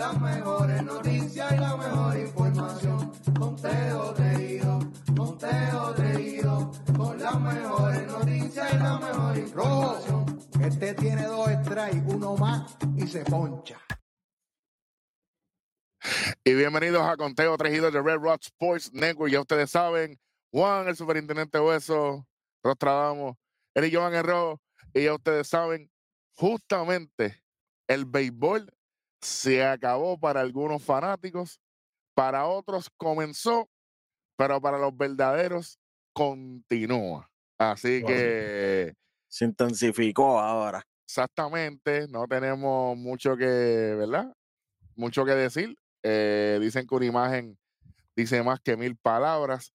las 0.00 0.18
mejores 0.18 0.82
noticias 0.82 1.52
y 1.52 1.56
la 1.58 1.76
mejor 1.76 2.16
información. 2.18 3.12
Conteo 3.38 4.14
reído, 4.14 4.78
conteo 5.14 5.92
reído, 5.92 6.72
con 6.96 7.20
las 7.20 7.38
mejores 7.38 8.06
noticias 8.06 8.72
y 8.72 8.78
la 8.78 8.98
mejor 8.98 9.36
información. 9.36 10.40
Este 10.62 10.94
tiene 10.94 11.24
dos 11.24 11.50
strikes, 11.50 12.14
uno 12.14 12.34
más 12.34 12.78
y 12.96 13.06
se 13.06 13.22
poncha. 13.24 13.78
Y 16.44 16.54
bienvenidos 16.54 17.02
a 17.02 17.18
Conteo 17.18 17.58
Trejido 17.58 17.90
de 17.90 18.00
Red 18.00 18.20
Rock 18.20 18.40
Sports 18.44 18.94
Network. 18.94 19.30
Ya 19.30 19.42
ustedes 19.42 19.70
saben, 19.70 20.18
Juan, 20.50 20.88
el 20.88 20.96
superintendente 20.96 21.60
Hueso, 21.60 22.26
Rostradamo, 22.64 23.38
Eric 23.74 23.94
Joan 23.94 24.14
Herrero. 24.14 24.62
Y 24.94 25.04
ya 25.04 25.14
ustedes 25.14 25.46
saben, 25.46 25.90
justamente 26.36 27.44
el 27.86 28.06
béisbol 28.06 28.66
se 29.20 29.64
acabó 29.64 30.18
para 30.18 30.40
algunos 30.40 30.82
fanáticos, 30.82 31.60
para 32.14 32.46
otros 32.46 32.90
comenzó, 32.96 33.68
pero 34.36 34.60
para 34.60 34.78
los 34.78 34.96
verdaderos 34.96 35.78
continúa. 36.14 37.30
Así 37.58 38.02
que 38.04 38.94
Se 39.28 39.44
intensificó 39.44 40.38
ahora. 40.40 40.84
exactamente, 41.06 42.06
no 42.08 42.26
tenemos 42.26 42.96
mucho 42.96 43.36
que, 43.36 43.44
¿verdad? 43.98 44.32
Mucho 44.96 45.24
que 45.24 45.32
decir. 45.32 45.76
Eh, 46.02 46.58
dicen 46.60 46.86
que 46.86 46.94
una 46.94 47.06
imagen 47.06 47.58
dice 48.16 48.42
más 48.42 48.60
que 48.60 48.76
mil 48.76 48.96
palabras. 48.96 49.72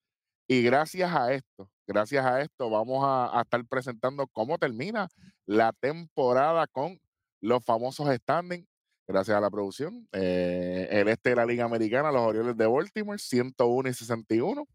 Y 0.48 0.62
gracias 0.62 1.12
a 1.14 1.32
esto, 1.34 1.70
gracias 1.86 2.24
a 2.26 2.40
esto, 2.40 2.70
vamos 2.70 3.04
a, 3.04 3.38
a 3.38 3.42
estar 3.42 3.64
presentando 3.66 4.26
cómo 4.28 4.58
termina 4.58 5.08
la 5.46 5.72
temporada 5.72 6.66
con 6.68 7.00
los 7.40 7.64
famosos 7.64 8.08
standings. 8.16 8.66
Gracias 9.08 9.36
a 9.36 9.40
la 9.40 9.50
producción. 9.50 10.08
Eh, 10.12 10.88
el 10.90 11.08
este 11.08 11.30
de 11.30 11.36
la 11.36 11.46
Liga 11.46 11.64
Americana, 11.64 12.10
los 12.10 12.22
Orioles 12.22 12.56
de 12.56 12.66
Baltimore, 12.66 13.18
101 13.18 13.88
y 13.88 13.94
61. 13.94 14.66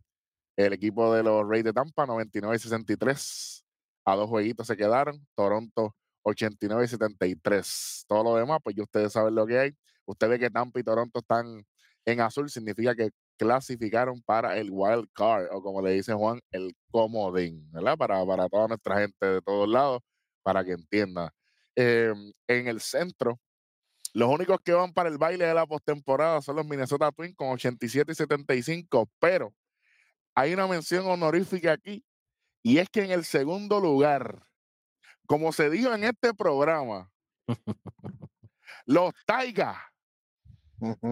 El 0.56 0.74
equipo 0.74 1.14
de 1.14 1.24
los 1.24 1.48
Reyes 1.48 1.66
de 1.66 1.74
Tampa, 1.74 2.06
99 2.06 2.56
y 2.56 2.60
63. 2.60 3.66
A 4.06 4.16
dos 4.16 4.30
jueguitos 4.30 4.68
se 4.68 4.78
quedaron. 4.78 5.28
Toronto, 5.36 5.96
89 6.24 6.86
y 6.86 6.88
73. 6.88 8.06
Todo 8.08 8.24
lo 8.24 8.36
demás, 8.38 8.60
pues 8.64 8.76
ya 8.76 8.84
ustedes 8.84 9.12
saben 9.12 9.36
lo 9.36 9.46
que 9.46 9.60
hay. 9.60 9.72
Usted 10.06 10.30
ve 10.30 10.40
que 10.40 10.50
Tampa 10.50 10.80
y 10.80 10.84
Toronto 10.84 11.20
están 11.20 11.66
en 12.06 12.22
azul, 12.22 12.50
significa 12.50 12.96
que 12.96 13.12
clasificaron 13.38 14.22
para 14.22 14.58
el 14.58 14.70
wild 14.72 15.10
card, 15.14 15.48
o 15.52 15.62
como 15.62 15.82
le 15.82 15.92
dice 15.92 16.14
Juan, 16.14 16.40
el 16.52 16.76
comodín, 16.92 17.70
¿verdad? 17.72 17.98
Para, 17.98 18.26
para 18.26 18.48
toda 18.48 18.68
nuestra 18.68 19.00
gente 19.00 19.26
de 19.26 19.42
todos 19.42 19.68
lados, 19.68 20.02
para 20.44 20.64
que 20.64 20.72
entienda. 20.74 21.34
Eh, 21.76 22.14
en 22.48 22.68
el 22.68 22.82
centro, 22.82 23.40
los 24.14 24.30
únicos 24.30 24.60
que 24.62 24.74
van 24.74 24.94
para 24.94 25.10
el 25.10 25.18
baile 25.18 25.46
de 25.46 25.54
la 25.54 25.66
postemporada 25.66 26.42
son 26.42 26.58
los 26.58 26.66
Minnesota 26.66 27.12
Twins 27.12 27.36
con 27.36 27.50
87 27.50 28.12
y 28.12 28.16
75, 28.16 29.10
pero 29.20 29.54
hay 30.36 30.54
una 30.54 30.68
mención 30.68 31.06
honorífica 31.08 31.74
aquí, 31.74 32.04
y 32.64 32.78
es 32.78 32.90
que 32.90 33.04
en 33.04 33.12
el 33.12 33.26
segundo 33.26 33.80
lugar, 33.80 34.46
como 35.26 35.52
se 35.52 35.70
dijo 35.70 35.94
en 35.94 36.04
este 36.04 36.34
programa, 36.34 37.12
los 38.86 39.14
Tigers 39.26 39.78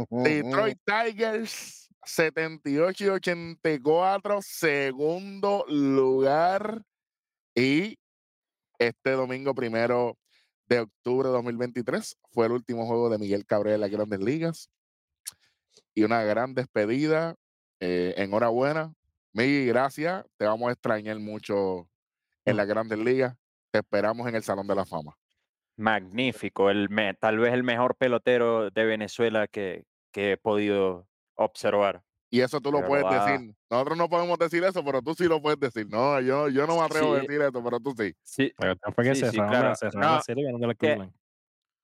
Detroit 0.10 0.80
Tigers 0.84 1.90
78 2.04 3.04
y 3.04 3.10
84, 3.10 4.40
segundo 4.42 5.66
lugar. 5.68 6.82
Y 7.54 8.00
este 8.80 9.12
domingo 9.12 9.54
primero 9.54 10.18
de 10.70 10.80
octubre 10.82 11.28
de 11.28 11.34
2023 11.34 12.18
fue 12.32 12.46
el 12.46 12.52
último 12.54 12.86
juego 12.86 13.10
de 13.10 13.18
Miguel 13.18 13.46
Cabrera 13.46 13.76
en 13.76 13.82
las 13.82 13.90
grandes 13.92 14.20
ligas. 14.22 14.70
Y 15.94 16.04
una 16.04 16.24
gran 16.24 16.54
despedida. 16.54 17.36
Eh, 17.82 18.14
enhorabuena. 18.18 18.94
Miguel, 19.34 19.68
gracias. 19.68 20.26
Te 20.38 20.46
vamos 20.46 20.70
a 20.70 20.74
extrañar 20.74 21.18
mucho 21.20 21.90
en 22.46 22.56
las 22.58 22.68
grandes 22.68 23.00
ligas. 23.00 23.36
Te 23.72 23.80
esperamos 23.80 24.28
en 24.28 24.36
el 24.36 24.44
Salón 24.44 24.68
de 24.68 24.76
la 24.76 24.86
Fama. 24.86 25.16
Magnífico, 25.76 26.70
el 26.70 26.90
me- 26.90 27.14
tal 27.14 27.40
vez 27.40 27.54
el 27.54 27.64
mejor 27.64 27.96
pelotero 27.96 28.70
de 28.70 28.86
Venezuela 28.86 29.48
que, 29.48 29.86
que 30.12 30.34
he 30.34 30.38
podido 30.38 31.08
observar. 31.36 32.04
Y 32.32 32.42
eso 32.42 32.62
tú 32.62 32.72
lo 32.72 32.82
De 32.82 32.88
puedes 32.88 33.06
verdad. 33.06 33.26
decir. 33.40 33.56
Nosotros 33.70 33.98
no 33.98 34.10
podemos 34.10 34.38
decir 34.38 34.64
eso, 34.64 34.84
pero 34.86 35.02
tú 35.02 35.14
sí 35.16 35.26
lo 35.26 35.42
puedes 35.42 35.60
decir. 35.60 35.88
No, 35.90 36.20
yo, 36.22 36.48
yo 36.50 36.68
no 36.68 36.76
me 36.78 36.84
atrevo 36.84 37.16
a 37.16 37.20
decir 37.22 37.42
eso, 37.42 37.64
pero 37.64 37.80
tú 37.80 37.94
sí. 37.98 38.14
Sí, 38.24 38.54
que 38.98 39.16
Sí, 39.16 39.26
sí, 39.26 39.38
claro. 39.38 39.74
No, 39.94 40.20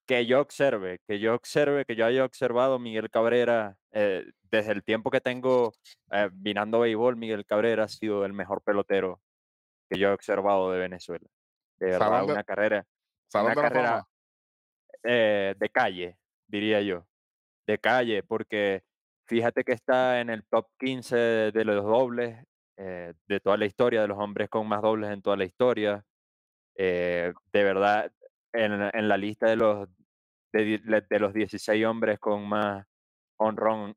que- 0.06 0.26
yo 0.28 0.40
observe, 0.40 1.00
que 1.08 1.20
yo 1.20 1.34
observe, 1.34 1.84
que 1.86 1.96
yo 1.96 2.06
haya 2.06 2.24
observado 2.24 2.78
Miguel 2.78 3.10
Cabrera 3.10 3.76
eh, 3.92 4.24
desde 4.52 4.72
el 4.74 4.84
tiempo 4.84 5.10
que 5.10 5.20
tengo 5.20 5.74
eh, 6.12 6.30
mirando 6.32 6.80
béisbol, 6.82 7.16
Miguel 7.16 7.44
Cabrera 7.44 7.86
ha 7.86 7.88
sido 7.88 8.24
el 8.24 8.34
mejor 8.34 8.62
pelotero 8.62 9.20
que 9.90 9.98
yo 9.98 10.10
he 10.10 10.14
observado 10.14 10.72
de 10.72 10.80
Venezuela. 10.80 11.28
De 11.80 11.88
verdad, 11.88 12.00
Salón 12.08 12.28
de- 12.28 12.34
una 12.34 12.44
carrera, 12.44 12.86
Salón 13.28 13.52
una 13.54 13.56
de 13.56 13.68
carrera 13.68 14.08
eh, 15.04 15.56
de 15.58 15.70
calle, 15.70 16.18
diría 16.48 16.82
yo. 16.82 17.08
De 17.66 17.80
calle, 17.80 18.22
porque 18.22 18.84
fíjate 19.28 19.64
que 19.64 19.74
está 19.74 20.22
en 20.22 20.30
el 20.30 20.44
top 20.46 20.68
15 20.80 21.16
de 21.16 21.66
los 21.66 21.84
dobles 21.84 22.46
eh, 22.78 23.14
de 23.28 23.40
toda 23.40 23.58
la 23.58 23.66
historia, 23.66 24.02
de 24.02 24.08
los 24.08 24.18
hombres 24.18 24.50
con 24.50 24.68
más 24.68 24.82
dobles 24.82 25.12
en 25.12 25.22
toda 25.22 25.38
la 25.38 25.46
historia. 25.46 26.04
Eh, 26.78 27.34
de 27.54 27.64
verdad, 27.64 28.12
en, 28.54 28.74
en 28.74 29.08
la 29.08 29.18
lista 29.18 29.48
de 29.48 29.56
los, 29.56 29.88
de, 30.52 31.20
los 31.20 31.34
16 31.34 31.86
hombres 31.86 32.20
con 32.20 32.48
más 32.48 32.86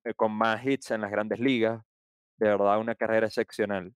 eh, 0.05 0.15
con 0.17 0.33
más 0.33 0.65
hits 0.65 0.91
en 0.91 1.01
las 1.01 1.11
grandes 1.11 1.39
ligas. 1.39 1.83
De 2.39 2.49
verdad, 2.49 2.79
una 2.79 2.95
carrera 2.95 3.27
excepcional. 3.27 3.93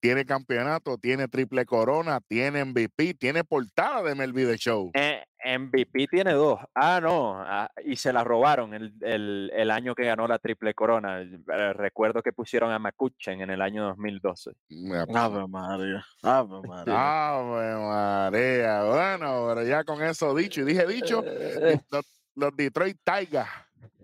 Tiene 0.00 0.24
campeonato, 0.24 0.98
tiene 0.98 1.26
triple 1.28 1.64
corona, 1.64 2.20
tiene 2.20 2.64
MVP, 2.64 3.14
tiene 3.14 3.44
portada 3.44 4.02
de 4.02 4.14
MLB 4.14 4.46
The 4.46 4.56
Show. 4.56 4.90
Eh, 4.94 5.24
MVP 5.46 6.08
tiene 6.08 6.32
dos. 6.32 6.58
Ah, 6.74 7.00
no. 7.00 7.40
ah, 7.40 7.70
y 7.84 7.96
se 7.96 8.12
la 8.12 8.24
robaron 8.24 8.74
el, 8.74 8.92
el- 9.00 9.50
el 9.54 9.70
año 9.70 9.94
que 9.94 10.04
ganó 10.04 10.26
la 10.26 10.38
Triple 10.38 10.74
Corona. 10.74 11.20
Eh, 11.22 11.72
Recuerdo 11.74 12.22
que 12.22 12.32
pusieron 12.32 12.72
a 12.72 12.78
McCutchen 12.78 13.40
en 13.40 13.50
el 13.50 13.62
año 13.62 13.84
2012. 13.84 14.50
Mira, 14.70 15.06
Ave 15.14 15.46
María. 15.46 16.04
Ave 16.22 16.60
María. 16.68 17.36
Ave 17.38 17.76
María. 17.76 18.82
Bueno, 18.84 19.46
pero 19.48 19.62
ya 19.64 19.84
con 19.84 20.02
eso 20.02 20.34
dicho, 20.34 20.60
y 20.62 20.64
dije 20.64 20.86
dicho, 20.86 21.22
Eh, 21.24 21.80
los, 21.90 22.04
los 22.34 22.56
Detroit 22.56 22.98
Tigers 23.04 23.48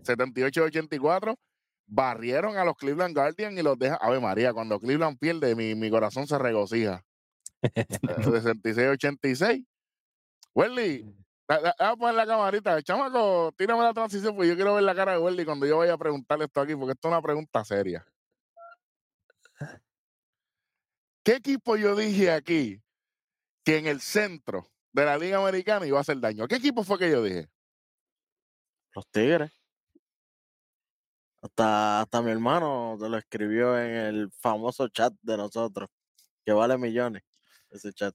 78-84 0.04 1.36
barrieron 1.86 2.56
a 2.56 2.64
los 2.64 2.76
Cleveland 2.76 3.14
Guardians 3.14 3.58
y 3.58 3.62
los 3.62 3.78
dejan. 3.78 3.98
Ave 4.00 4.20
María, 4.20 4.52
cuando 4.52 4.78
Cleveland 4.80 5.18
pierde, 5.18 5.54
mi, 5.54 5.74
mi 5.74 5.90
corazón 5.90 6.26
se 6.26 6.38
regocija. 6.38 7.02
Eh, 7.62 7.86
66-86. 7.86 9.64
Welly, 10.54 11.06
Vamos 11.48 11.74
a 11.78 11.96
poner 11.96 12.14
la 12.14 12.26
camarita. 12.26 12.82
Chamaco, 12.82 13.52
tírame 13.56 13.82
la 13.82 13.92
transición, 13.92 14.34
porque 14.34 14.48
yo 14.48 14.54
quiero 14.54 14.74
ver 14.74 14.84
la 14.84 14.94
cara 14.94 15.12
de 15.12 15.18
Welly 15.18 15.44
cuando 15.44 15.66
yo 15.66 15.78
vaya 15.78 15.94
a 15.94 15.98
preguntarle 15.98 16.46
esto 16.46 16.60
aquí, 16.60 16.74
porque 16.74 16.92
esto 16.92 17.08
es 17.08 17.12
una 17.12 17.22
pregunta 17.22 17.64
seria. 17.64 18.06
¿Qué 21.24 21.36
equipo 21.36 21.76
yo 21.76 21.94
dije 21.94 22.32
aquí 22.32 22.82
que 23.64 23.78
en 23.78 23.86
el 23.86 24.00
centro 24.00 24.66
de 24.92 25.04
la 25.04 25.18
Liga 25.18 25.38
Americana 25.38 25.86
iba 25.86 25.98
a 25.98 26.00
hacer 26.00 26.18
daño? 26.18 26.48
¿Qué 26.48 26.56
equipo 26.56 26.82
fue 26.84 26.98
que 26.98 27.10
yo 27.10 27.22
dije? 27.22 27.48
Los 28.94 29.06
Tigres. 29.08 29.52
Hasta, 31.42 32.02
hasta 32.02 32.22
mi 32.22 32.30
hermano 32.30 32.96
te 33.00 33.08
lo 33.08 33.18
escribió 33.18 33.78
en 33.78 33.90
el 33.90 34.30
famoso 34.32 34.88
chat 34.88 35.12
de 35.22 35.36
nosotros, 35.36 35.88
que 36.44 36.52
vale 36.52 36.78
millones, 36.78 37.24
ese 37.70 37.92
chat. 37.92 38.14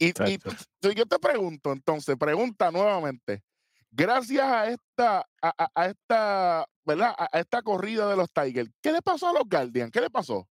Y, 0.00 0.12
tú- 0.14 0.92
yo 0.92 1.04
te 1.06 1.18
pregunto, 1.18 1.72
entonces, 1.72 2.16
pregunta 2.16 2.70
nuevamente. 2.70 3.42
Gracias 3.90 4.42
a 4.42 4.68
esta, 4.68 5.26
a, 5.42 5.86
esta, 5.86 6.64
¿verdad? 6.84 7.14
A, 7.18 7.28
a 7.36 7.40
esta 7.40 7.60
corrida 7.60 8.08
de 8.08 8.16
los 8.16 8.32
Tigers, 8.32 8.70
¿qué 8.80 8.92
le 8.92 9.02
pasó 9.02 9.28
a 9.28 9.32
los 9.34 9.42
Guardians? 9.48 9.90
¿Qué 9.90 10.00
le 10.00 10.08
pasó? 10.08 10.48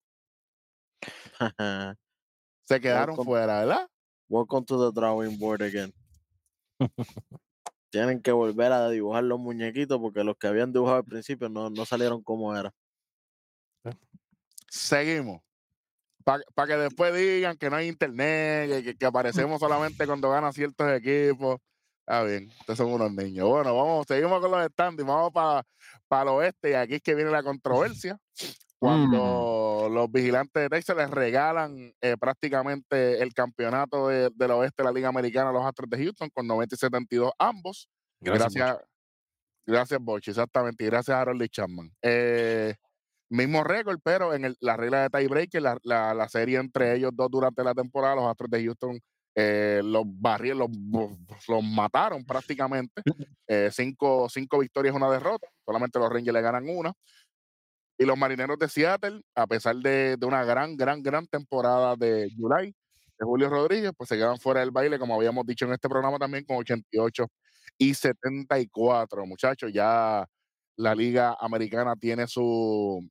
Se 2.65 2.81
quedaron 2.81 3.17
fuera, 3.17 3.61
¿verdad? 3.61 3.89
Welcome 4.29 4.67
to 4.67 4.91
the 4.91 5.01
drawing 5.01 5.39
board 5.39 5.63
again. 5.63 5.93
Tienen 7.91 8.21
que 8.21 8.33
volver 8.33 8.73
a 8.73 8.89
dibujar 8.91 9.23
los 9.23 9.39
muñequitos 9.39 10.01
porque 10.01 10.25
los 10.25 10.37
que 10.37 10.49
habían 10.49 10.73
dibujado 10.73 10.99
al 10.99 11.05
principio 11.05 11.49
no, 11.49 11.71
no 11.71 11.87
salieron 11.87 12.23
como 12.23 12.57
era. 12.57 12.75
Seguimos. 14.69 15.41
Para 16.55 16.67
que 16.67 16.77
después 16.77 17.15
digan 17.15 17.57
que 17.57 17.71
no 17.71 17.77
hay 17.77 17.87
internet, 17.89 18.85
que- 18.85 18.97
que, 18.97 19.07
aparecemos 19.51 19.61
solamente 19.61 20.07
cuando 20.07 20.29
ganan 20.31 20.53
ciertos 20.53 20.89
equipos. 20.93 21.59
Está 22.01 22.23
bien, 22.25 22.49
ustedes 22.61 22.77
son 22.79 22.93
unos 22.93 23.13
niños. 23.13 23.49
Bueno, 23.49 23.75
vamos, 23.77 24.07
seguimos 24.09 24.41
con 24.41 24.51
los 24.51 24.65
standings, 24.73 25.07
vamos 25.07 25.33
para 25.33 26.23
el 26.23 26.29
oeste 26.29 26.71
y 26.71 26.75
aquí 26.75 26.95
es 26.95 27.03
que 27.03 27.15
viene 27.15 27.31
la 27.31 27.43
controversia. 27.43 28.19
Cuando 28.79 29.89
los 29.91 30.11
vigilantes 30.13 30.63
de 30.65 30.69
Texas 30.69 30.97
les 30.97 31.11
regalan 31.11 31.93
eh, 32.01 32.17
prácticamente 32.19 33.23
el 33.23 33.33
campeonato 33.33 34.09
de- 34.09 34.31
del 34.35 34.51
oeste 34.53 34.83
de 34.83 34.85
la 34.85 34.93
Liga 34.93 35.09
Americana 35.09 35.51
a 35.51 35.53
los 35.53 35.65
Astros 35.65 35.89
de 35.91 35.99
Houston 36.05 36.29
con 36.31 36.47
90 36.47 36.75
y 36.75 36.79
72 36.79 37.33
ambos. 37.39 37.89
Gracias. 38.21 38.53
Gracias, 38.55 38.85
Gracias, 39.67 40.01
Bochi, 40.01 40.31
exactamente. 40.31 40.85
Y 40.85 40.87
gracias 40.87 41.17
a 41.17 41.21
Harold 41.23 41.49
Chapman. 41.49 41.91
Eh, 42.03 42.75
mismo 43.31 43.65
récord, 43.65 43.99
pero 44.03 44.35
en 44.35 44.45
el- 44.47 44.57
la 44.61 44.77
regla 44.77 45.03
de 45.03 45.11
tiebreaker, 45.11 45.63
la, 45.63 45.79
la, 45.83 46.15
la 46.15 46.29
serie 46.29 46.59
entre 46.59 46.95
ellos 46.97 47.11
dos 47.15 47.31
durante 47.31 47.65
la 47.65 47.75
temporada, 47.75 48.15
los 48.17 48.27
Astros 48.27 48.51
de 48.51 48.65
Houston 48.65 49.01
eh, 49.39 49.83
los 49.85 50.05
barrieron, 50.07 50.59
los, 50.61 50.71
los 51.49 51.63
mataron 51.65 52.25
prácticamente. 52.25 53.03
Eh, 53.49 53.71
cinco, 53.73 54.29
cinco 54.29 54.59
victorias, 54.59 54.95
una 54.95 55.11
derrota. 55.11 55.47
Solamente 55.65 55.99
los 56.01 56.11
Rangers 56.11 56.35
le 56.35 56.41
ganan 56.43 56.65
una. 56.69 56.93
Y 57.99 58.05
los 58.05 58.19
marineros 58.19 58.59
de 58.59 58.69
Seattle, 58.69 59.23
a 59.35 59.47
pesar 59.47 59.77
de, 59.77 60.17
de 60.19 60.27
una 60.27 60.45
gran, 60.45 60.77
gran, 60.77 61.03
gran 61.03 61.27
temporada 61.27 61.97
de 61.97 62.29
July, 62.37 62.67
de 63.19 63.25
Julio 63.25 63.49
Rodríguez, 63.49 63.93
pues 63.97 64.09
se 64.09 64.17
quedan 64.17 64.39
fuera 64.39 64.61
del 64.61 64.71
baile, 64.71 64.99
como 64.99 65.15
habíamos 65.15 65.47
dicho 65.47 65.65
en 65.65 65.73
este 65.73 65.89
programa 65.89 66.19
también, 66.19 66.45
con 66.45 66.57
88 66.59 67.27
y 67.79 67.95
74. 67.95 69.25
Muchachos, 69.27 69.73
ya 69.73 70.27
la 70.77 70.95
Liga 70.95 71.37
Americana 71.41 71.95
tiene 71.97 72.27
su 72.27 73.07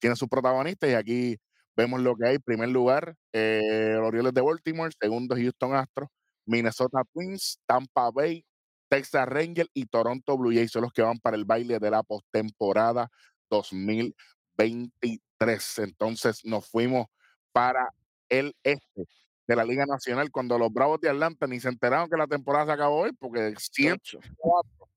tiene 0.00 0.16
sus 0.16 0.28
protagonistas 0.28 0.90
y 0.90 0.94
aquí 0.94 1.38
vemos 1.76 2.00
lo 2.00 2.16
que 2.16 2.26
hay. 2.26 2.38
Primer 2.38 2.70
lugar, 2.70 3.14
eh, 3.32 3.92
los 3.94 4.08
Orioles 4.08 4.34
de 4.34 4.40
Baltimore. 4.40 4.92
Segundo, 5.00 5.36
Houston 5.36 5.74
Astros. 5.74 6.08
Minnesota 6.46 7.02
Twins, 7.12 7.60
Tampa 7.66 8.10
Bay, 8.10 8.44
Texas 8.88 9.28
Rangers 9.28 9.70
y 9.72 9.86
Toronto 9.86 10.36
Blue 10.36 10.52
Jays 10.52 10.72
son 10.72 10.82
los 10.82 10.92
que 10.92 11.02
van 11.02 11.18
para 11.18 11.36
el 11.36 11.44
baile 11.44 11.78
de 11.78 11.90
la 11.90 12.02
postemporada 12.02 13.08
2023. 13.48 15.78
Entonces 15.78 16.44
nos 16.44 16.68
fuimos 16.68 17.06
para 17.52 17.88
el 18.28 18.54
este 18.64 19.06
de 19.46 19.56
la 19.56 19.64
Liga 19.64 19.86
Nacional 19.86 20.30
cuando 20.30 20.58
los 20.58 20.72
Bravos 20.72 21.00
de 21.00 21.08
Atlanta 21.08 21.46
ni 21.46 21.60
se 21.60 21.68
enteraron 21.68 22.10
que 22.10 22.16
la 22.16 22.26
temporada 22.26 22.66
se 22.66 22.72
acabó 22.72 23.02
hoy 23.02 23.12
porque 23.12 23.54
104 23.56 24.88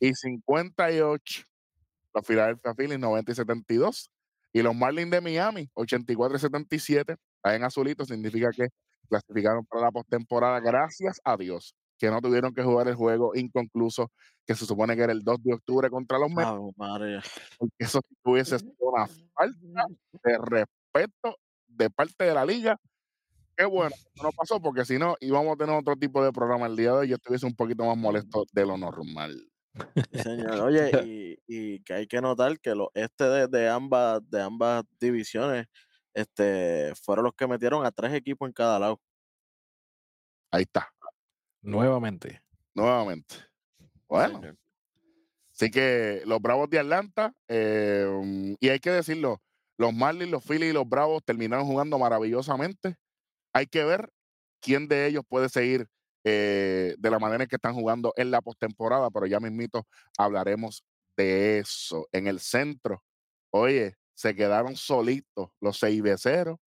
y 0.00 0.14
58 0.14 1.44
los 2.14 2.26
Philadelphia 2.26 2.74
Phillies 2.74 2.98
90 2.98 3.32
y 3.32 3.34
72 3.34 4.10
y 4.56 4.62
los 4.62 4.74
Marlins 4.74 5.10
de 5.10 5.20
Miami 5.20 5.68
84 5.74 6.36
y 6.38 6.40
77 6.40 7.16
ahí 7.42 7.56
en 7.56 7.64
azulito 7.64 8.06
significa 8.06 8.48
que 8.50 8.68
clasificaron 9.06 9.66
para 9.66 9.82
la 9.82 9.90
postemporada 9.90 10.60
gracias 10.60 11.20
a 11.24 11.36
Dios 11.36 11.74
que 11.98 12.10
no 12.10 12.22
tuvieron 12.22 12.54
que 12.54 12.62
jugar 12.62 12.88
el 12.88 12.94
juego 12.94 13.32
inconcluso 13.34 14.10
que 14.46 14.54
se 14.54 14.64
supone 14.64 14.96
que 14.96 15.02
era 15.02 15.12
el 15.12 15.22
2 15.22 15.42
de 15.42 15.52
octubre 15.52 15.90
contra 15.90 16.18
los 16.18 16.30
Mets 16.30 16.74
María. 16.74 17.22
porque 17.58 17.74
eso 17.80 18.00
sí 18.08 18.16
hubiese 18.24 18.58
sido 18.58 18.72
una 18.80 19.06
falta 19.06 19.86
de 20.24 20.38
respeto 20.38 21.36
de 21.66 21.90
parte 21.90 22.24
de 22.24 22.32
la 22.32 22.46
liga. 22.46 22.80
Qué 23.54 23.66
bueno 23.66 23.94
no 24.22 24.30
pasó, 24.32 24.60
porque 24.60 24.86
si 24.86 24.98
no, 24.98 25.16
íbamos 25.20 25.52
a 25.52 25.56
tener 25.56 25.74
otro 25.74 25.96
tipo 25.96 26.24
de 26.24 26.32
programa 26.32 26.66
el 26.66 26.76
día 26.76 26.92
de 26.92 26.98
hoy. 26.98 27.08
Yo 27.08 27.16
estuviese 27.16 27.44
un 27.44 27.54
poquito 27.54 27.84
más 27.84 27.96
molesto 27.96 28.44
de 28.52 28.66
lo 28.66 28.78
normal. 28.78 29.36
Sí, 30.12 30.18
señor. 30.20 30.60
Oye, 30.60 30.92
y, 31.00 31.38
y 31.46 31.80
que 31.82 31.94
hay 31.94 32.06
que 32.06 32.20
notar 32.20 32.58
que 32.60 32.74
los 32.74 32.88
este 32.94 33.24
de, 33.24 33.48
de 33.48 33.68
ambas, 33.68 34.20
de 34.30 34.42
ambas 34.42 34.84
divisiones 35.00 35.66
este, 36.14 36.94
fueron 37.02 37.24
los 37.26 37.34
que 37.34 37.46
metieron 37.46 37.84
a 37.86 37.92
tres 37.92 38.12
equipos 38.14 38.48
en 38.48 38.52
cada 38.54 38.78
lado. 38.78 39.00
Ahí 40.50 40.62
está, 40.62 40.92
Nuevamente. 41.62 42.42
nuevamente. 42.74 43.36
Sí, 44.18 44.32
Bueno, 44.32 44.40
así 45.52 45.70
que 45.70 46.22
los 46.26 46.40
Bravos 46.40 46.68
de 46.70 46.78
Atlanta, 46.78 47.32
eh, 47.48 48.06
um, 48.08 48.54
y 48.60 48.68
hay 48.68 48.78
que 48.80 48.90
decirlo, 48.90 49.42
los 49.78 49.92
Marlins, 49.94 50.30
los 50.30 50.44
Phillies 50.44 50.70
y 50.70 50.72
los 50.72 50.88
Bravos 50.88 51.22
terminaron 51.24 51.66
jugando 51.66 51.98
maravillosamente. 51.98 52.96
Hay 53.54 53.66
que 53.66 53.84
ver 53.84 54.10
quién 54.60 54.88
de 54.88 55.06
ellos 55.08 55.24
puede 55.28 55.48
seguir 55.48 55.88
eh, 56.28 56.96
de 56.98 57.10
la 57.10 57.20
manera 57.20 57.44
en 57.44 57.48
que 57.48 57.54
están 57.54 57.74
jugando 57.74 58.12
en 58.16 58.32
la 58.32 58.40
postemporada, 58.40 59.10
pero 59.10 59.26
ya 59.26 59.38
mismito 59.38 59.86
hablaremos 60.18 60.82
de 61.16 61.60
eso. 61.60 62.08
En 62.10 62.26
el 62.26 62.40
centro, 62.40 63.02
oye, 63.50 63.94
se 64.14 64.34
quedaron 64.34 64.74
solitos 64.74 65.50
los 65.60 65.78
seis 65.78 66.02
beceros, 66.02 66.58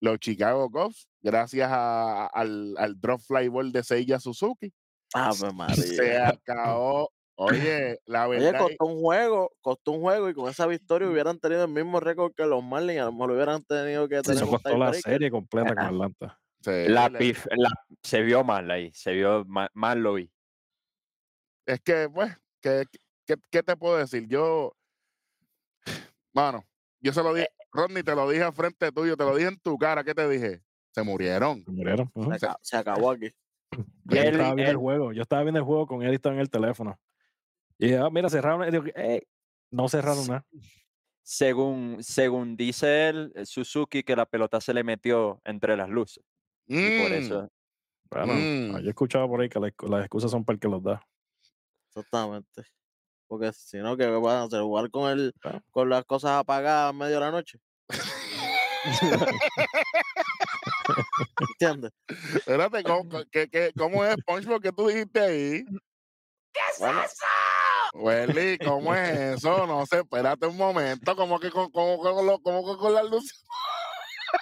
los 0.00 0.20
Chicago 0.20 0.70
Cubs, 0.70 1.08
gracias 1.20 1.68
a- 1.72 2.26
al, 2.26 2.76
al 2.78 3.00
drop 3.00 3.20
fly 3.20 3.48
ball 3.48 3.72
de 3.72 3.82
Seiya 3.82 4.20
Suzuki. 4.20 4.72
Se 5.34 5.52
María. 5.52 6.28
acabó. 6.28 7.10
Oye, 7.38 7.98
la 8.06 8.26
Oye, 8.28 8.38
verdad. 8.38 8.54
es- 8.54 8.66
costó 8.78 8.84
un 8.86 9.00
juego, 9.00 9.52
costó 9.60 9.92
un 9.92 10.00
juego 10.02 10.28
y 10.30 10.34
con 10.34 10.48
esa 10.48 10.66
victoria 10.66 11.08
hubieran 11.08 11.40
tenido 11.40 11.64
el 11.64 11.70
mismo 11.72 11.98
récord 11.98 12.32
que 12.36 12.46
los 12.46 12.62
Marlins, 12.62 13.00
a 13.00 13.06
lo 13.06 13.12
mejor 13.12 13.32
hubieran 13.32 13.64
tenido 13.64 14.08
que 14.08 14.20
tener 14.22 14.36
Eso 14.36 14.46
un 14.46 14.52
costó 14.52 14.78
la 14.78 14.92
serie 14.94 15.30
completa 15.30 15.74
con. 15.74 15.78
Atlanta. 15.86 16.38
Se- 16.60 16.88
La 16.88 17.08
pif- 17.10 17.46
la- 17.56 17.70
se 18.02 18.22
vio 18.22 18.42
mal 18.44 18.70
ahí, 18.70 18.90
se 18.94 19.12
vio 19.12 19.44
ma- 19.46 19.70
mal, 19.74 20.00
lo 20.00 20.14
vi. 20.14 20.30
es 21.66 21.80
que, 21.80 22.08
pues, 22.12 22.36
¿qué, 22.60 22.84
qué, 23.26 23.34
qué 23.50 23.62
te 23.62 23.76
puedo 23.76 23.96
decir? 23.96 24.26
Yo, 24.28 24.72
mano, 26.32 26.64
yo 27.00 27.12
se 27.12 27.22
lo 27.22 27.34
dije, 27.34 27.48
Rodney, 27.72 28.02
te 28.02 28.14
lo 28.14 28.28
dije 28.30 28.42
al 28.44 28.52
frente 28.52 28.90
tuyo, 28.92 29.16
te 29.16 29.24
lo 29.24 29.34
dije 29.36 29.48
en 29.48 29.58
tu 29.58 29.76
cara, 29.78 30.04
¿qué 30.04 30.14
te 30.14 30.28
dije? 30.28 30.62
Se 30.92 31.02
murieron. 31.02 31.62
Se 31.64 31.70
murieron. 31.70 32.10
Se, 32.14 32.34
aca- 32.46 32.58
se 32.62 32.76
acabó 32.76 33.10
aquí. 33.10 33.30
Yo 34.04 34.20
Él- 34.20 34.28
estaba 34.34 34.54
viendo 34.54 34.70
el 34.70 34.76
juego. 34.76 35.12
Yo 35.12 35.22
estaba 35.22 35.42
viendo 35.42 35.58
el 35.60 35.64
juego 35.66 35.86
con 35.86 36.02
él 36.02 36.12
y 36.12 36.14
estaba 36.16 36.34
en 36.34 36.40
el 36.40 36.50
teléfono. 36.50 36.98
Y 37.78 37.92
ah, 37.94 38.08
mira, 38.10 38.30
cerraron. 38.30 38.66
y 38.66 38.70
digo, 38.70 38.84
"Ey", 38.94 39.22
no 39.70 39.88
cerraron 39.88 40.26
nada. 40.26 40.46
Según, 41.22 41.98
según 42.00 42.56
dice 42.56 43.08
él, 43.08 43.32
eh, 43.34 43.44
Suzuki, 43.44 44.02
que 44.04 44.14
la 44.16 44.24
pelota 44.24 44.60
se 44.60 44.72
le 44.72 44.84
metió 44.84 45.40
entre 45.44 45.76
las 45.76 45.88
luces. 45.90 46.24
Y 46.68 46.98
por 46.98 47.10
Mm, 47.10 47.14
eso, 47.14 47.48
Bueno, 48.10 48.34
Mm. 48.34 48.78
yo 48.80 48.86
he 48.86 48.88
escuchado 48.90 49.28
por 49.28 49.40
ahí 49.40 49.48
que 49.48 49.58
las, 49.60 49.72
las 49.88 50.00
excusas 50.00 50.30
son 50.30 50.44
para 50.44 50.54
el 50.54 50.60
que 50.60 50.68
los 50.68 50.82
da. 50.82 51.00
Exactamente. 51.88 52.64
Porque 53.26 53.52
si 53.52 53.78
no, 53.78 53.96
¿qué 53.96 54.06
van 54.06 54.36
a 54.36 54.42
hacer? 54.44 54.60
¿Jugar 54.62 54.90
con, 54.90 55.10
el, 55.10 55.32
con 55.72 55.88
las 55.88 56.04
cosas 56.04 56.32
apagadas 56.32 56.90
a 56.90 56.92
medio 56.92 57.14
de 57.14 57.20
la 57.20 57.30
noche? 57.32 57.58
¿Entiendes? 61.40 61.92
Espérate, 62.08 62.82
¿cómo, 62.84 63.08
qué- 63.30 63.48
qué- 63.48 63.72
cómo 63.76 64.04
es 64.04 64.14
SpongeBob 64.20 64.62
que 64.62 64.72
tú 64.72 64.86
dijiste 64.88 65.20
ahí? 65.20 65.64
Bueno, 66.78 67.02
Welly, 67.94 68.58
¿cómo 68.58 68.94
es 68.94 69.36
eso? 69.38 69.66
No 69.66 69.84
sé, 69.86 69.98
espérate 70.00 70.46
un 70.46 70.56
momento, 70.56 71.16
¿cómo 71.16 71.38
que 71.40 71.50
con, 71.50 71.70
cómo, 71.70 71.98
con 71.98 72.26
lo- 72.26 72.38
cómo 72.40 72.64
que 72.64 72.78
con 72.78 72.94
las 72.94 73.04
luces? 73.04 73.44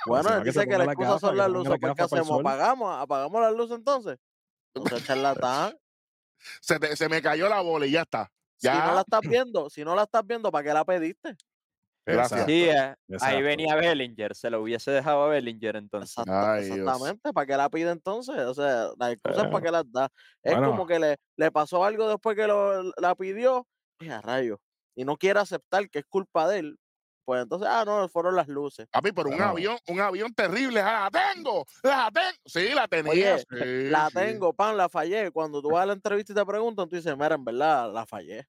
Bueno, 0.06 0.28
él 0.34 0.38
que 0.42 0.50
dice 0.50 0.66
que 0.66 0.78
las 0.78 0.86
excusas 0.88 1.06
gafas, 1.14 1.20
son 1.20 1.30
que 1.30 1.36
las 1.36 1.48
luces. 1.50 1.70
las 1.70 1.78
¿Por 1.78 1.80
qué 1.80 1.86
gafas 2.02 2.10
para 2.10 2.20
el 2.20 2.24
hacemos? 2.26 2.40
¿Apagamos? 2.40 3.02
¿Apagamos 3.02 3.40
las 3.42 3.52
luces 3.54 3.76
entonces? 3.76 4.18
No 4.74 4.84
se 4.86 5.04
charlatán. 5.04 5.76
Se, 6.60 6.78
te- 6.78 6.96
se 6.96 7.08
me 7.08 7.22
cayó 7.22 7.48
la 7.48 7.60
bola 7.60 7.86
y 7.86 7.92
ya 7.92 8.02
está. 8.02 8.30
Si 8.56 8.68
no 8.68 8.94
la 8.94 9.00
estás 9.00 9.20
viendo, 9.20 9.70
si 9.70 9.84
no 9.84 9.94
la 9.94 10.02
estás 10.04 10.26
viendo, 10.26 10.50
¿para 10.50 10.64
qué 10.64 10.72
la 10.74 10.84
pediste? 10.84 11.36
Gracias. 12.06 12.44
sí, 12.44 12.64
eh, 12.64 12.94
ahí 13.20 13.42
venía 13.42 13.74
Bellinger, 13.76 14.34
se 14.34 14.50
lo 14.50 14.60
hubiese 14.60 14.90
dejado 14.90 15.24
a 15.24 15.28
Bellinger 15.28 15.76
entonces. 15.76 16.10
Exacta- 16.18 16.52
Ay, 16.54 16.64
Dios. 16.66 16.78
exactamente, 16.78 17.32
¿para 17.32 17.46
qué 17.46 17.56
la 17.56 17.70
pide 17.70 17.90
entonces? 17.90 18.36
O 18.40 18.52
sea, 18.52 18.90
las 18.98 19.12
excusas 19.12 19.44
Eh, 19.46 19.48
para 19.50 19.64
qué 19.64 19.70
las 19.70 19.90
da. 19.90 20.08
Es 20.42 20.52
bueno. 20.54 20.70
como 20.72 20.86
que 20.86 20.98
le, 20.98 21.16
le 21.36 21.50
pasó 21.50 21.82
algo 21.82 22.06
después 22.08 22.36
que 22.36 22.46
lo, 22.46 22.82
la 22.98 23.14
pidió, 23.14 23.66
y 24.00 24.10
a 24.10 24.20
rayo, 24.20 24.60
y 24.94 25.04
no 25.06 25.16
quiere 25.16 25.40
aceptar 25.40 25.88
que 25.88 26.00
es 26.00 26.04
culpa 26.06 26.46
de 26.48 26.58
él. 26.58 26.78
Pues 27.24 27.42
entonces, 27.42 27.68
ah, 27.70 27.84
no, 27.86 28.08
fueron 28.08 28.36
las 28.36 28.48
luces. 28.48 28.86
Papi, 28.90 29.12
pero 29.12 29.28
un 29.30 29.36
Bueno. 29.36 29.50
avión, 29.50 29.78
un 29.88 30.00
avión 30.00 30.34
terrible. 30.34 30.80
¡Ah, 30.80 31.08
¡La 31.12 31.34
tengo! 31.34 31.64
¡La 31.82 32.10
tengo! 32.12 32.36
Sí, 32.44 32.68
la 32.74 32.86
tenía. 32.86 33.10
Oye, 33.10 33.38
sí, 33.38 33.90
La 33.90 34.08
sí. 34.08 34.14
tengo, 34.14 34.52
pan, 34.52 34.76
la 34.76 34.88
fallé. 34.88 35.30
Cuando 35.30 35.62
tú 35.62 35.70
vas 35.70 35.84
a 35.84 35.86
la 35.86 35.92
entrevista 35.94 36.32
y 36.32 36.36
te 36.36 36.44
preguntan, 36.44 36.88
tú 36.88 36.96
dices, 36.96 37.16
mira, 37.16 37.34
en 37.34 37.44
verdad, 37.44 37.92
la 37.92 38.04
fallé. 38.06 38.46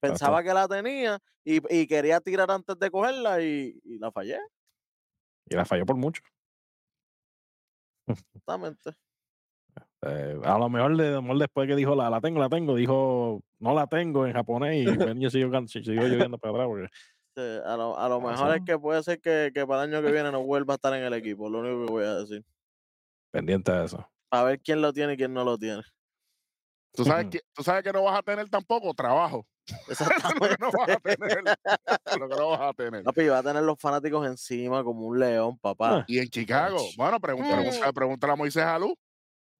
Pensaba 0.00 0.42
que 0.42 0.52
la 0.52 0.68
tenía 0.68 1.18
y, 1.44 1.60
y 1.74 1.86
quería 1.86 2.20
tirar 2.20 2.50
antes 2.50 2.78
de 2.78 2.90
cogerla 2.90 3.40
y, 3.42 3.78
y 3.84 3.98
la 3.98 4.10
fallé. 4.10 4.38
Y 5.48 5.54
la 5.54 5.64
falló 5.64 5.86
por 5.86 5.96
mucho. 5.96 6.22
Exactamente. 8.08 8.90
Eh, 10.02 10.38
a 10.44 10.58
lo 10.58 10.68
mejor, 10.68 10.96
de, 10.96 11.16
a 11.16 11.20
mejor 11.20 11.38
después 11.38 11.66
que 11.68 11.74
dijo 11.74 11.94
la, 11.94 12.10
la 12.10 12.20
tengo, 12.20 12.38
la 12.38 12.48
tengo, 12.48 12.74
dijo 12.74 13.40
no 13.58 13.74
la 13.74 13.86
tengo 13.86 14.26
en 14.26 14.32
japonés 14.34 14.76
y 14.76 14.84
Benio 15.14 15.30
siguió, 15.30 15.50
siguió 15.66 16.06
lloviendo 16.06 16.38
para 16.38 16.52
atrás. 16.52 16.66
Porque, 16.68 16.88
Sí, 17.36 17.42
a 17.66 17.76
lo, 17.76 17.98
a 17.98 18.08
lo 18.08 18.14
Ah, 18.26 18.30
mejor 18.32 18.56
es 18.56 18.62
que 18.64 18.78
puede 18.78 19.02
ser 19.02 19.20
que, 19.20 19.50
que 19.52 19.66
para 19.66 19.84
el 19.84 19.92
año 19.92 20.02
que 20.02 20.10
viene 20.10 20.32
no 20.32 20.42
vuelva 20.42 20.74
a 20.74 20.76
estar 20.76 20.94
en 20.94 21.02
el 21.04 21.12
equipo. 21.12 21.50
Lo 21.50 21.58
único 21.60 21.84
que 21.86 21.92
voy 21.92 22.04
a 22.04 22.14
decir. 22.14 22.42
pendiente 23.30 23.70
de 23.72 23.84
eso. 23.84 24.08
A 24.30 24.42
ver 24.42 24.58
quién 24.60 24.80
lo 24.80 24.90
tiene 24.92 25.12
y 25.12 25.16
quién 25.18 25.34
no 25.34 25.44
lo 25.44 25.58
tiene. 25.58 25.82
¿Tú 26.94 27.04
sabes, 27.04 27.26
que, 27.30 27.40
tú 27.52 27.62
sabes 27.62 27.82
que 27.82 27.92
no 27.92 28.04
vas 28.04 28.18
a 28.18 28.22
tener 28.22 28.48
tampoco 28.48 28.94
trabajo. 28.94 29.46
lo 30.40 30.48
que 30.48 30.56
no 30.58 30.70
vas 30.72 30.88
a 30.88 31.00
tener. 31.00 31.42
lo 32.18 32.28
que 32.28 32.36
no 32.36 32.48
vas 32.48 32.60
a 32.62 32.72
tener. 32.72 33.02
Papi, 33.04 33.26
va 33.28 33.38
a 33.38 33.42
tener 33.42 33.62
los 33.64 33.78
fanáticos 33.78 34.26
encima 34.26 34.82
como 34.82 35.06
un 35.06 35.18
león, 35.18 35.58
papá. 35.58 36.04
Y 36.08 36.18
en 36.18 36.28
Chicago, 36.28 36.78
bueno, 36.96 37.20
pregúntale, 37.20 37.68
Mm. 37.70 37.92
pregúntale 37.92 38.32
a 38.32 38.36
Moisés 38.36 38.62
Alú. 38.64 38.96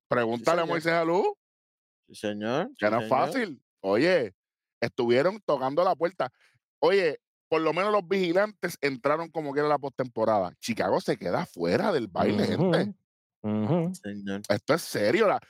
Pregúntale 0.08 0.60
a 0.62 0.64
señor. 0.64 0.74
Moisés 0.74 0.92
Alú, 0.94 1.36
Sí, 2.08 2.14
señor. 2.14 2.68
que 2.78 2.86
sí, 2.86 2.90
no 2.92 3.00
es 3.02 3.08
fácil. 3.08 3.62
Oye, 3.80 4.34
estuvieron 4.80 5.38
tocando 5.44 5.84
la 5.84 5.94
puerta. 5.94 6.32
Oye, 6.78 7.18
por 7.56 7.62
lo 7.62 7.72
menos 7.72 7.90
los 7.90 8.06
vigilantes 8.06 8.76
entraron 8.82 9.30
como 9.30 9.54
que 9.54 9.60
era 9.60 9.68
la 9.70 9.78
postemporada. 9.78 10.54
Chicago 10.60 11.00
se 11.00 11.16
queda 11.16 11.46
fuera 11.46 11.90
del 11.90 12.06
baile, 12.06 12.44
gente. 12.48 12.94
Esto 14.50 14.74
es 14.74 14.82
serio. 14.82 15.26
La, 15.26 15.40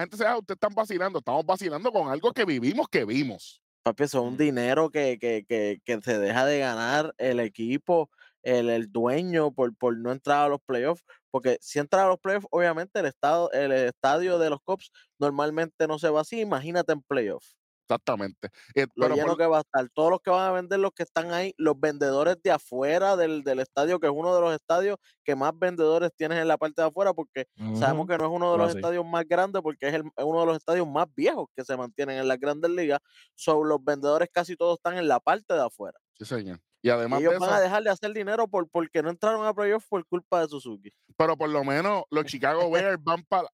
gente 0.00 0.16
se 0.16 0.24
da, 0.24 0.38
ustedes 0.38 0.56
están 0.56 0.72
vacilando. 0.74 1.18
Estamos 1.18 1.44
vacilando 1.44 1.92
con 1.92 2.08
algo 2.08 2.32
que 2.32 2.46
vivimos, 2.46 2.88
que 2.88 3.04
vimos. 3.04 3.62
Papi, 3.82 4.04
eso 4.04 4.20
es 4.20 4.24
un 4.24 4.34
Mm. 4.36 4.38
dinero 4.38 4.88
que, 4.90 5.18
que, 5.20 5.44
que, 5.46 5.82
que 5.84 6.00
se 6.00 6.18
deja 6.18 6.46
de 6.46 6.60
ganar 6.60 7.14
el 7.18 7.40
equipo, 7.40 8.08
el, 8.42 8.70
el 8.70 8.90
dueño, 8.90 9.52
por, 9.52 9.76
por 9.76 9.94
no 9.98 10.12
entrar 10.12 10.46
a 10.46 10.48
los 10.48 10.62
playoffs. 10.62 11.04
Porque 11.30 11.58
si 11.60 11.78
entra 11.78 12.04
a 12.04 12.08
los 12.08 12.18
playoffs, 12.20 12.46
obviamente 12.50 13.00
el, 13.00 13.04
estado, 13.04 13.52
el 13.52 13.70
estadio 13.72 14.38
de 14.38 14.48
los 14.48 14.62
Cops 14.62 14.90
normalmente 15.18 15.86
no 15.86 15.98
se 15.98 16.08
va 16.08 16.22
así. 16.22 16.40
Imagínate 16.40 16.94
en 16.94 17.02
playoffs. 17.02 17.54
Exactamente. 17.90 18.48
Eh, 18.74 18.86
Lo 18.94 19.04
pero 19.06 19.14
lleno 19.16 19.26
por- 19.28 19.38
que 19.38 19.46
va 19.46 19.58
a 19.58 19.60
estar. 19.62 19.88
Todos 19.92 20.10
los 20.10 20.20
que 20.20 20.30
van 20.30 20.46
a 20.48 20.52
vender, 20.52 20.78
los 20.78 20.92
que 20.92 21.02
están 21.02 21.32
ahí, 21.32 21.52
los 21.58 21.78
vendedores 21.78 22.36
de 22.42 22.52
afuera 22.52 23.16
del, 23.16 23.42
del 23.42 23.58
estadio, 23.60 23.98
que 23.98 24.06
es 24.06 24.12
uno 24.14 24.32
de 24.34 24.40
los 24.40 24.54
estadios 24.54 24.96
que 25.24 25.34
más 25.34 25.52
vendedores 25.58 26.12
tienes 26.16 26.38
en 26.38 26.46
la 26.48 26.56
parte 26.56 26.82
de 26.82 26.88
afuera, 26.88 27.12
porque 27.12 27.46
sabemos 27.78 28.06
que 28.06 28.16
no 28.16 28.26
es 28.26 28.30
uno 28.30 28.52
de 28.52 28.58
los 28.58 28.68
Así. 28.70 28.78
estadios 28.78 29.04
más 29.04 29.24
grandes, 29.26 29.60
porque 29.62 29.88
es, 29.88 29.94
el- 29.94 30.04
es 30.16 30.24
uno 30.24 30.40
de 30.40 30.46
los 30.46 30.56
estadios 30.56 30.86
más 30.86 31.06
viejos 31.16 31.48
que 31.56 31.64
se 31.64 31.76
mantienen 31.76 32.18
en 32.18 32.28
las 32.28 32.38
grandes 32.38 32.70
ligas. 32.70 33.00
Son 33.34 33.68
los 33.68 33.82
vendedores 33.82 34.28
casi 34.32 34.56
todos 34.56 34.78
están 34.78 34.96
en 34.96 35.08
la 35.08 35.18
parte 35.20 35.52
de 35.54 35.62
afuera. 35.62 35.98
sí, 36.16 36.24
señor. 36.24 36.60
Y 36.82 36.88
además 36.88 37.20
de 37.20 37.26
ellos 37.26 37.38
van 37.40 37.50
eso, 37.50 37.58
a 37.58 37.60
dejar 37.60 37.82
de 37.82 37.90
hacer 37.90 38.10
dinero 38.14 38.48
por, 38.48 38.66
porque 38.70 39.02
no 39.02 39.10
entraron 39.10 39.44
a 39.46 39.52
playoffs 39.52 39.86
por 39.86 40.06
culpa 40.06 40.40
de 40.40 40.48
Suzuki. 40.48 40.90
pero 41.16 41.36
por 41.36 41.50
lo 41.50 41.62
menos 41.62 42.04
los 42.10 42.24
Chicago 42.24 42.70
Bears 42.94 43.02
van 43.04 43.22
para. 43.24 43.48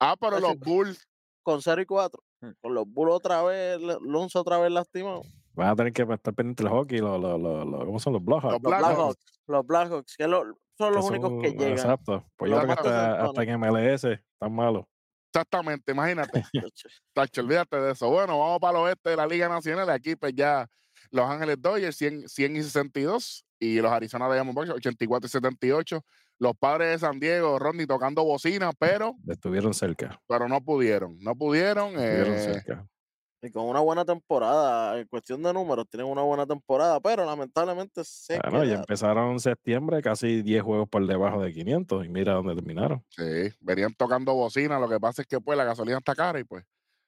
Ah, 0.00 0.14
pero 0.20 0.38
los 0.38 0.56
Bulls. 0.58 1.08
Con 1.42 1.62
0 1.62 1.80
y 1.80 1.86
4. 1.86 2.22
Mm. 2.40 2.50
Con 2.60 2.74
los 2.74 2.86
Bulls 2.86 3.14
otra 3.14 3.42
vez, 3.42 3.80
Lonzo 4.00 4.40
otra 4.40 4.58
vez 4.58 4.70
lastimado. 4.70 5.22
Van 5.54 5.68
a 5.68 5.76
tener 5.76 5.92
que 5.92 6.02
estar 6.02 6.34
pendientes 6.34 6.64
del 6.64 6.72
hockey, 6.72 6.98
los, 6.98 7.18
los, 7.20 7.40
los, 7.40 7.66
los- 7.66 7.84
¿cómo 7.84 7.98
son 7.98 8.12
los 8.12 8.24
Blackhawks? 8.24 8.52
Los 8.52 8.62
Los 8.62 8.80
Blackhawks. 8.80 9.40
Los 9.46 9.66
Blackhawks, 9.66 10.16
que 10.16 10.24
son 10.24 10.92
los 10.92 11.04
únicos 11.10 11.32
que 11.42 11.50
llegan. 11.52 11.70
Exacto. 11.72 12.24
Pues 12.36 12.50
Los 12.50 12.60
yo 12.60 12.66
creo 12.66 12.76
que 12.76 12.88
hasta, 12.90 13.42
en 13.42 13.60
MLS 13.60 14.04
están 14.04 14.52
malos. 14.54 14.84
Exactamente, 15.32 15.92
imagínate. 15.92 16.42
Tacho, 17.14 17.40
olvídate 17.40 17.76
de 17.80 17.92
eso. 17.92 18.10
Bueno, 18.10 18.38
vamos 18.38 18.58
para 18.58 18.78
el 18.78 18.84
oeste 18.84 19.10
de 19.10 19.16
la 19.16 19.26
Liga 19.26 19.48
Nacional. 19.48 19.88
Aquí, 19.90 20.16
pues 20.16 20.34
ya 20.34 20.68
Los 21.16 21.28
Ángeles 21.30 21.56
Dodgers 21.60 21.96
100, 21.96 22.28
100 22.28 22.56
y 22.56 22.62
62 22.62 23.44
y 23.58 23.80
los 23.80 23.90
Arizona 23.90 24.32
Diamondbacks 24.32 24.70
84 24.70 25.26
y 25.26 25.30
78. 25.30 26.04
Los 26.38 26.54
padres 26.56 26.90
de 26.90 26.98
San 26.98 27.18
Diego, 27.18 27.58
Rodney 27.58 27.86
tocando 27.86 28.22
bocina, 28.22 28.70
pero, 28.78 29.16
Estuvieron 29.26 29.72
cerca. 29.72 30.20
pero 30.28 30.46
no 30.46 30.62
pudieron. 30.62 31.18
No 31.20 31.34
pudieron. 31.34 31.98
Estuvieron 31.98 32.34
eh, 32.34 32.38
cerca. 32.38 32.86
Y 33.42 33.50
con 33.50 33.64
una 33.66 33.80
buena 33.80 34.04
temporada, 34.04 34.98
en 34.98 35.06
cuestión 35.06 35.42
de 35.42 35.52
números, 35.52 35.86
tienen 35.88 36.06
una 36.06 36.22
buena 36.22 36.46
temporada, 36.46 37.00
pero 37.00 37.24
lamentablemente 37.24 38.02
se 38.04 38.34
ya 38.34 38.40
quedaron. 38.40 38.70
empezaron 38.70 39.32
en 39.32 39.40
septiembre, 39.40 40.02
casi 40.02 40.42
10 40.42 40.62
juegos 40.62 40.88
por 40.88 41.06
debajo 41.06 41.40
de 41.42 41.52
500 41.52 42.04
y 42.04 42.08
mira 42.08 42.34
dónde 42.34 42.54
terminaron. 42.54 43.04
Sí, 43.08 43.50
venían 43.60 43.94
tocando 43.94 44.34
bocina. 44.34 44.78
Lo 44.78 44.88
que 44.88 45.00
pasa 45.00 45.22
es 45.22 45.28
que 45.28 45.40
pues 45.40 45.56
la 45.56 45.64
gasolina 45.64 45.98
está 45.98 46.14
cara 46.14 46.40
y 46.40 46.44
pues 46.44 46.64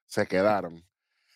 se 0.06 0.26
quedaron. 0.26 0.82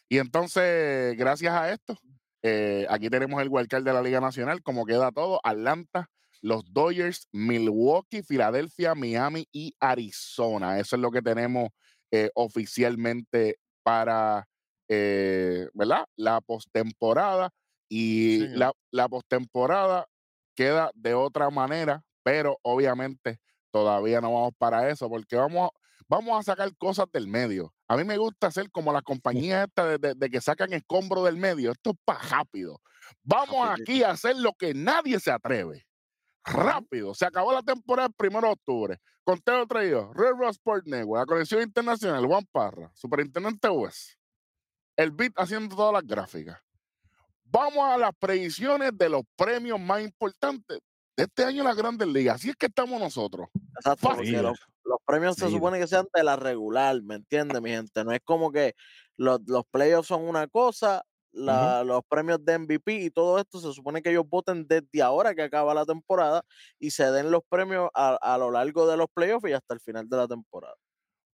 Y 0.09 0.19
entonces, 0.19 1.17
gracias 1.17 1.53
a 1.55 1.73
esto, 1.73 1.99
eh, 2.43 2.87
aquí 2.91 3.09
tenemos 3.09 3.41
el 3.41 3.49
wildcard 3.49 3.85
de 3.85 3.93
la 3.93 4.03
Liga 4.03 4.21
Nacional, 4.21 4.63
como 4.63 4.85
queda 4.85 5.13
todo, 5.13 5.41
Atlanta, 5.45 6.09
los 6.41 6.65
Dodgers, 6.73 7.29
Milwaukee, 7.33 8.23
Filadelfia, 8.23 8.95
Miami 8.95 9.47
y 9.53 9.75
Arizona. 9.79 10.81
Eso 10.81 10.97
es 10.97 11.03
lo 11.03 11.11
que 11.11 11.23
tenemos 11.23 11.69
eh, 12.11 12.31
oficialmente 12.35 13.59
para, 13.85 14.49
eh, 14.89 15.69
¿verdad? 15.73 16.05
La 16.17 16.41
postemporada. 16.41 17.51
Y 17.89 18.49
la, 18.49 18.73
la 18.91 19.07
postemporada 19.07 20.07
queda 20.57 20.91
de 20.95 21.13
otra 21.13 21.51
manera, 21.51 22.03
pero 22.23 22.59
obviamente 22.63 23.39
todavía 23.71 24.21
no 24.23 24.33
vamos 24.33 24.53
para 24.57 24.89
eso, 24.89 25.11
porque 25.11 25.37
vamos, 25.37 25.71
vamos 26.09 26.39
a 26.39 26.43
sacar 26.43 26.75
cosas 26.77 27.07
del 27.13 27.27
medio. 27.29 27.73
A 27.89 27.97
mí 27.97 28.05
me 28.05 28.17
gusta 28.19 28.47
hacer 28.49 28.71
como 28.71 28.93
las 28.93 29.03
compañías 29.53 29.67
estas 29.69 29.89
de, 30.01 30.09
de- 30.09 30.15
de 30.15 30.31
que 30.31 30.41
sacan 30.41 30.73
escombro 30.73 31.25
del 31.25 31.37
medio. 31.37 31.73
Esto 31.73 31.91
es 31.91 31.97
para 32.05 32.21
rápido. 32.21 32.81
Vamos 33.23 33.69
aquí 33.81 34.03
a 34.03 34.11
hacer 34.11 34.37
lo 34.37 34.53
que 34.55 34.75
nadie 34.75 35.19
se 35.21 35.31
atreve. 35.31 35.87
Rápido. 36.45 37.15
Se 37.15 37.25
acabó 37.27 37.53
la 37.53 37.63
temporada 37.63 38.09
el 38.19 38.29
1 38.29 38.41
de 38.41 38.49
octubre. 38.49 38.99
Conteo 39.25 39.67
traído. 39.67 40.13
Red 40.15 40.33
Rock 40.33 40.51
Sport 40.51 40.87
Network, 40.87 41.21
la 41.21 41.27
conexión 41.27 41.63
internacional, 41.63 42.27
Juan 42.27 42.45
Parra, 42.51 42.91
Superintendente 42.95 43.69
West. 43.69 44.19
El 44.97 45.11
beat 45.13 45.33
haciendo 45.37 45.75
todas 45.77 45.93
las 45.93 46.03
gráficas. 46.05 46.59
Vamos 47.45 47.85
a 47.89 47.97
las 47.99 48.11
predicciones 48.19 48.91
de 48.97 49.09
los 49.09 49.23
premios 49.37 49.79
más 49.79 50.03
importantes 50.03 50.81
de 51.17 51.25
este 51.25 51.45
año 51.45 51.61
en 51.63 51.69
las 51.69 51.77
grandes 51.77 52.09
ligas. 52.09 52.37
Así 52.37 52.51
es 52.51 52.57
que 52.57 52.67
estamos 52.67 52.99
nosotros. 53.01 53.49
Exacto. 53.77 54.09
Los, 54.85 54.99
premios 55.07 55.37
se 55.37 55.47
supone 55.51 55.79
que 55.79 55.87
sean 55.87 56.07
de 56.15 56.23
la 56.25 56.37
regular, 56.37 57.01
¿me 57.03 57.17
entiendes, 57.17 57.61
mi 57.63 57.71
gente? 57.71 58.05
No 58.05 58.13
es 58.13 58.21
como 58.25 58.51
que 58.53 58.75
los, 59.17 59.41
los 59.47 59.65
playoffs 59.71 60.09
son 60.09 60.23
una 60.23 60.47
cosa, 60.49 61.03
la- 61.33 61.81
los 61.85 62.03
premios 62.09 62.45
de 62.45 62.59
MVP 62.59 62.93
y 62.95 63.11
todo 63.11 63.39
esto 63.39 63.59
se 63.61 63.73
supone 63.73 64.03
que 64.03 64.11
ellos 64.11 64.25
voten 64.29 64.67
desde 64.67 65.01
ahora 65.03 65.35
que 65.35 65.43
acaba 65.43 65.73
la 65.75 65.85
temporada 65.87 66.43
y 66.79 66.91
se 66.91 67.11
den 67.11 67.31
los 67.31 67.43
premios 67.49 67.89
a, 67.95 68.17
a 68.21 68.37
lo 68.39 68.51
largo 68.51 68.87
de 68.87 68.97
los 68.97 69.07
playoffs 69.15 69.49
y 69.49 69.53
hasta 69.53 69.73
el 69.75 69.81
final 69.81 70.09
de 70.09 70.17
la 70.17 70.29
temporada. 70.29 70.75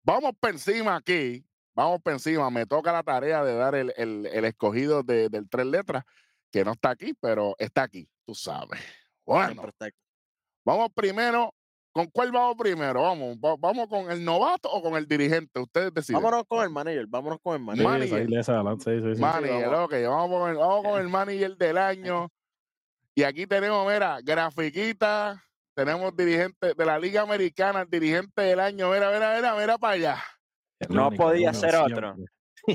Vamos 0.04 0.32
por 0.40 0.50
encima 0.50 0.96
aquí. 0.96 1.46
Vamos 1.76 2.02
por 2.02 2.14
encima. 2.14 2.50
Me 2.50 2.66
toca 2.66 2.92
la 2.92 3.04
tarea 3.04 3.44
de 3.44 3.56
dar 3.56 3.76
el, 3.76 3.94
el- 3.96 4.26
el 4.28 4.46
escogido 4.46 5.04
de- 5.04 5.30
del 5.30 5.48
tres 5.50 5.66
letras, 5.66 6.04
que 6.52 6.64
no 6.66 6.72
está 6.74 6.90
aquí, 6.92 7.14
pero 7.20 7.56
está 7.58 7.84
aquí, 7.84 8.08
tú 8.26 8.34
sabes. 8.36 8.80
Bueno, 9.26 9.62
vamos 10.66 10.90
primero. 10.94 11.54
¿Con 11.94 12.08
cuál 12.08 12.32
vamos 12.32 12.56
primero? 12.58 13.04
Vamos, 13.04 13.38
va- 13.38 13.56
vamos 13.60 13.88
con 13.88 14.10
el 14.10 14.26
novato 14.26 14.68
o 14.72 14.82
con 14.82 14.96
el 14.96 15.08
dirigente. 15.08 15.60
Ustedes 15.60 15.94
deciden. 15.94 16.22
Vámonos 16.22 16.46
con 16.48 16.64
el 16.64 16.72
manager, 16.72 17.06
vámonos 17.08 17.40
con 17.42 17.54
el 17.56 17.62
manager. 17.62 17.86
Manager. 17.88 18.30
sí, 19.02 19.16
sí, 19.16 19.22
vamos. 19.22 19.86
ok, 19.86 19.94
vamos 20.08 20.40
con 20.42 20.50
el, 20.52 20.58
vamos 20.58 20.84
con 20.84 21.00
el 21.02 21.08
manager 21.10 21.56
del 21.58 21.78
año. 21.78 22.30
Y 23.16 23.24
aquí 23.24 23.46
tenemos, 23.46 23.86
mira, 23.92 24.20
grafiquita. 24.24 25.44
Tenemos 25.76 26.16
dirigente 26.16 26.74
de 26.76 26.86
la 26.86 26.98
Liga 27.00 27.22
Americana, 27.22 27.82
el 27.82 27.90
dirigente 27.90 28.42
del 28.42 28.60
año. 28.60 28.92
Mira, 28.92 29.12
mira, 29.12 29.36
mira, 29.36 29.56
mira 29.56 29.78
para 29.78 29.94
allá. 29.94 30.24
No 30.90 31.12
podía 31.12 31.54
ser 31.54 31.76
otro. 31.76 32.16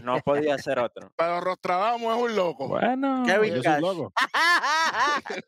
No 0.05 0.21
podía 0.21 0.59
ser 0.59 0.79
otro. 0.79 1.11
Pero 1.17 1.41
Rostradamo 1.41 2.13
es 2.15 2.23
un 2.23 2.37
loco. 2.37 2.69
Bueno, 2.69 3.23
Kevin 3.27 3.55
yo 3.55 3.63
soy 3.63 3.81
loco. 3.81 4.13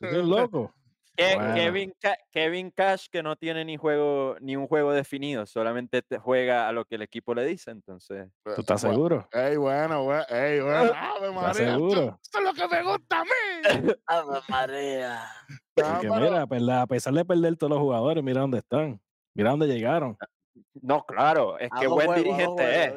Yo 0.01 0.09
soy 0.11 0.27
loco. 0.29 0.75
Ke- 1.21 1.35
Bueno. 1.37 1.55
Kevin, 1.55 1.95
Ca- 2.01 2.19
Kevin 2.31 2.71
Cash 2.71 3.07
que 3.11 3.23
no 3.23 3.37
tiene 3.37 3.65
ni 3.65 3.77
juego 3.77 4.37
ni 4.41 4.57
un 4.57 4.67
juego 4.67 4.93
definido, 4.93 5.45
solamente 5.45 6.01
te 6.03 6.19
juega 6.19 6.67
a 6.67 6.73
lo 6.73 6.85
que 6.87 6.95
el 6.95 7.03
equipo 7.03 7.35
le 7.35 7.45
dice, 7.45 7.71
entonces. 7.71 8.29
¿Tú 8.43 8.61
estás 8.63 8.83
Bueno, 8.83 8.95
seguro? 8.97 9.29
Ey, 9.33 9.57
bueno, 9.57 10.05
bueno, 10.05 10.25
ey, 10.31 10.61
bueno. 10.61 10.93
Ave 10.97 11.31
María, 11.31 11.51
esto- 11.51 11.65
seguro? 11.73 12.19
Esto 12.23 12.39
es 12.39 12.45
lo 12.45 12.53
que 12.55 12.69
me 12.69 12.83
gusta 12.83 13.21
a 13.21 13.25
mí. 13.25 13.31
Ave 14.07 14.41
María. 14.49 15.23
Porque 15.75 16.11
mira, 16.11 16.47
pues, 16.47 16.69
a 16.69 16.87
pesar 16.87 17.13
de 17.15 17.25
perder 17.25 17.57
todos 17.57 17.71
los 17.71 17.81
jugadores, 17.81 18.25
mira 18.25 18.41
dónde 18.41 18.59
están. 18.59 19.01
Mira 19.35 19.51
dónde 19.51 19.67
llegaron. 19.67 20.17
No, 20.81 21.05
claro, 21.05 21.59
es 21.59 21.69
que 21.79 21.87
buen 21.87 22.15
dirigente 22.15 22.85
es. 22.85 22.93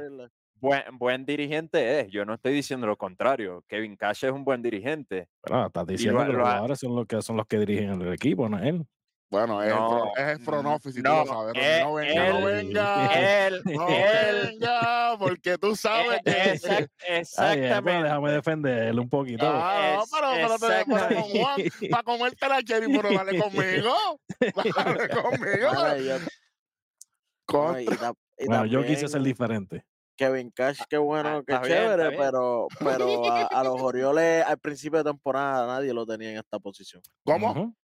Buen, 0.64 0.98
buen 0.98 1.26
dirigente 1.26 2.00
es. 2.00 2.08
Yo 2.10 2.24
no 2.24 2.36
estoy 2.36 2.54
diciendo 2.54 2.88
lo 2.88 2.96
contrario. 2.96 3.66
Kevin 3.68 3.98
Cash 3.98 4.24
es 4.24 4.32
un 4.32 4.46
buen 4.46 4.62
dirigente. 4.62 5.28
Bueno, 5.46 5.66
estás 5.68 5.86
diciendo 5.86 6.20
lo- 6.22 6.26
que 6.26 6.32
los 6.38 6.42
jugadores 6.48 6.80
son 6.80 6.96
los 6.96 7.06
que 7.06 7.22
son 7.22 7.36
los 7.36 7.48
que 7.48 7.60
dirigen 7.60 8.02
el 8.02 8.14
equipo, 8.14 8.48
no 8.48 8.58
él. 8.64 8.86
Bueno, 9.30 9.62
es, 9.62 9.70
el, 9.74 9.76
No, 9.76 10.12
es 10.16 10.28
el 10.28 10.40
front 10.40 10.66
office 10.68 11.00
y 11.00 11.04
tú 11.04 11.10
no, 11.10 11.20
lo 11.20 11.26
sabes. 11.26 11.54
Eh, 11.58 11.80
no 11.84 11.94
venga, 11.96 12.30
no 12.30 12.48
él- 12.50 12.68
venga. 12.68 13.46
Él, 13.48 13.62
No 13.66 13.88
él, 13.90 14.50
venga, 14.52 15.18
porque 15.20 15.58
tú 15.58 15.76
sabes 15.76 16.20
eh, 16.20 16.22
que. 16.24 16.54
exact- 16.54 16.62
Ay, 16.70 16.80
eh, 16.80 16.90
pues, 17.08 17.20
exactamente. 17.20 18.04
déjame 18.04 18.32
defenderlo 18.32 19.02
un 19.02 19.10
poquito. 19.10 19.46
Ah, 19.46 19.96
no, 19.98 20.04
Es- 20.04 20.12
pero, 20.12 20.28
pero, 20.34 20.60
te- 20.60 20.86
pero 20.86 21.22
con 21.22 21.30
Juan, 21.42 21.62
para 21.92 22.04
comerte 22.04 22.48
la 22.48 22.62
cherry, 22.64 22.88
pero 22.96 23.12
dale 23.12 23.38
conmigo. 23.38 23.94
Dale 24.78 25.10
conmigo. 25.10 25.72
Mira, 25.76 25.98
y 25.98 26.06
yo- 26.06 26.20
no, 26.20 27.80
y 27.82 27.86
Contra. 27.86 27.98
ta- 27.98 28.14
y 28.38 28.46
Bueno, 28.46 28.66
yo 28.66 28.86
quise 28.86 29.10
ser 29.10 29.22
diferente. 29.24 29.84
Kevin 30.16 30.52
Cash, 30.52 30.80
qué 30.90 30.98
bueno, 30.98 31.30
Ah, 31.38 31.44
qué 31.46 31.54
está 31.54 31.66
bien, 31.66 31.78
chévere, 31.78 32.04
está 32.04 32.10
bien. 32.10 32.22
pero, 32.22 32.68
pero 32.80 33.26
a, 33.32 33.42
a 33.48 33.64
los 33.64 33.82
Orioles 33.82 34.46
al 34.46 34.58
principio 34.60 35.00
de 35.00 35.06
temporada 35.10 35.66
nadie 35.68 35.94
lo 35.94 36.06
tenía 36.06 36.32
en 36.32 36.38
esta 36.38 36.60
posición. 36.60 37.02
¿Cómo? 37.24 37.76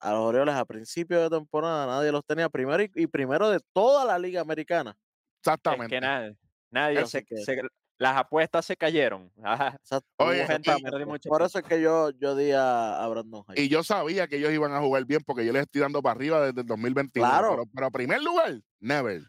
A 0.00 0.10
los 0.12 0.20
Orioles 0.20 0.54
a 0.54 0.64
principio 0.64 1.20
de 1.20 1.28
temporada 1.30 1.86
nadie 1.86 2.10
los 2.10 2.24
tenía 2.24 2.48
primero 2.48 2.82
y, 2.82 2.90
y 2.94 3.06
primero 3.06 3.50
de 3.50 3.60
toda 3.72 4.04
la 4.04 4.18
liga 4.18 4.40
americana. 4.40 4.90
Es 4.92 5.38
Exactamente. 5.46 5.94
que 5.94 6.00
nadie, 6.00 6.36
nadie 6.70 7.06
se, 7.06 7.24
que- 7.24 7.36
se- 7.38 7.60
las 7.98 8.16
apuestas 8.16 8.64
se 8.64 8.76
cayeron. 8.78 9.30
Ajá. 9.42 9.76
Oye, 10.16 10.46
gente 10.46 10.70
y- 10.70 10.82
mucho 11.04 11.28
por 11.28 11.40
tiempo. 11.40 11.44
eso 11.44 11.58
es 11.58 11.64
que 11.66 11.82
yo, 11.82 12.10
yo 12.18 12.34
di 12.34 12.50
a, 12.50 13.02
a 13.04 13.06
Brandon 13.08 13.44
Hyde. 13.44 13.60
Y 13.62 13.68
yo 13.68 13.82
sabía 13.84 14.26
que 14.26 14.36
ellos 14.38 14.52
iban 14.52 14.72
a 14.72 14.80
jugar 14.80 15.04
bien 15.04 15.20
porque 15.26 15.44
yo 15.44 15.52
les 15.52 15.62
estoy 15.62 15.82
dando 15.82 16.00
para 16.02 16.14
arriba 16.14 16.46
desde 16.46 16.62
el 16.62 16.66
2021. 16.66 17.28
Claro. 17.28 17.50
Pero, 17.50 17.64
pero 17.74 17.86
a 17.86 17.90
primer 17.90 18.22
lugar, 18.22 18.58
never. 18.80 19.20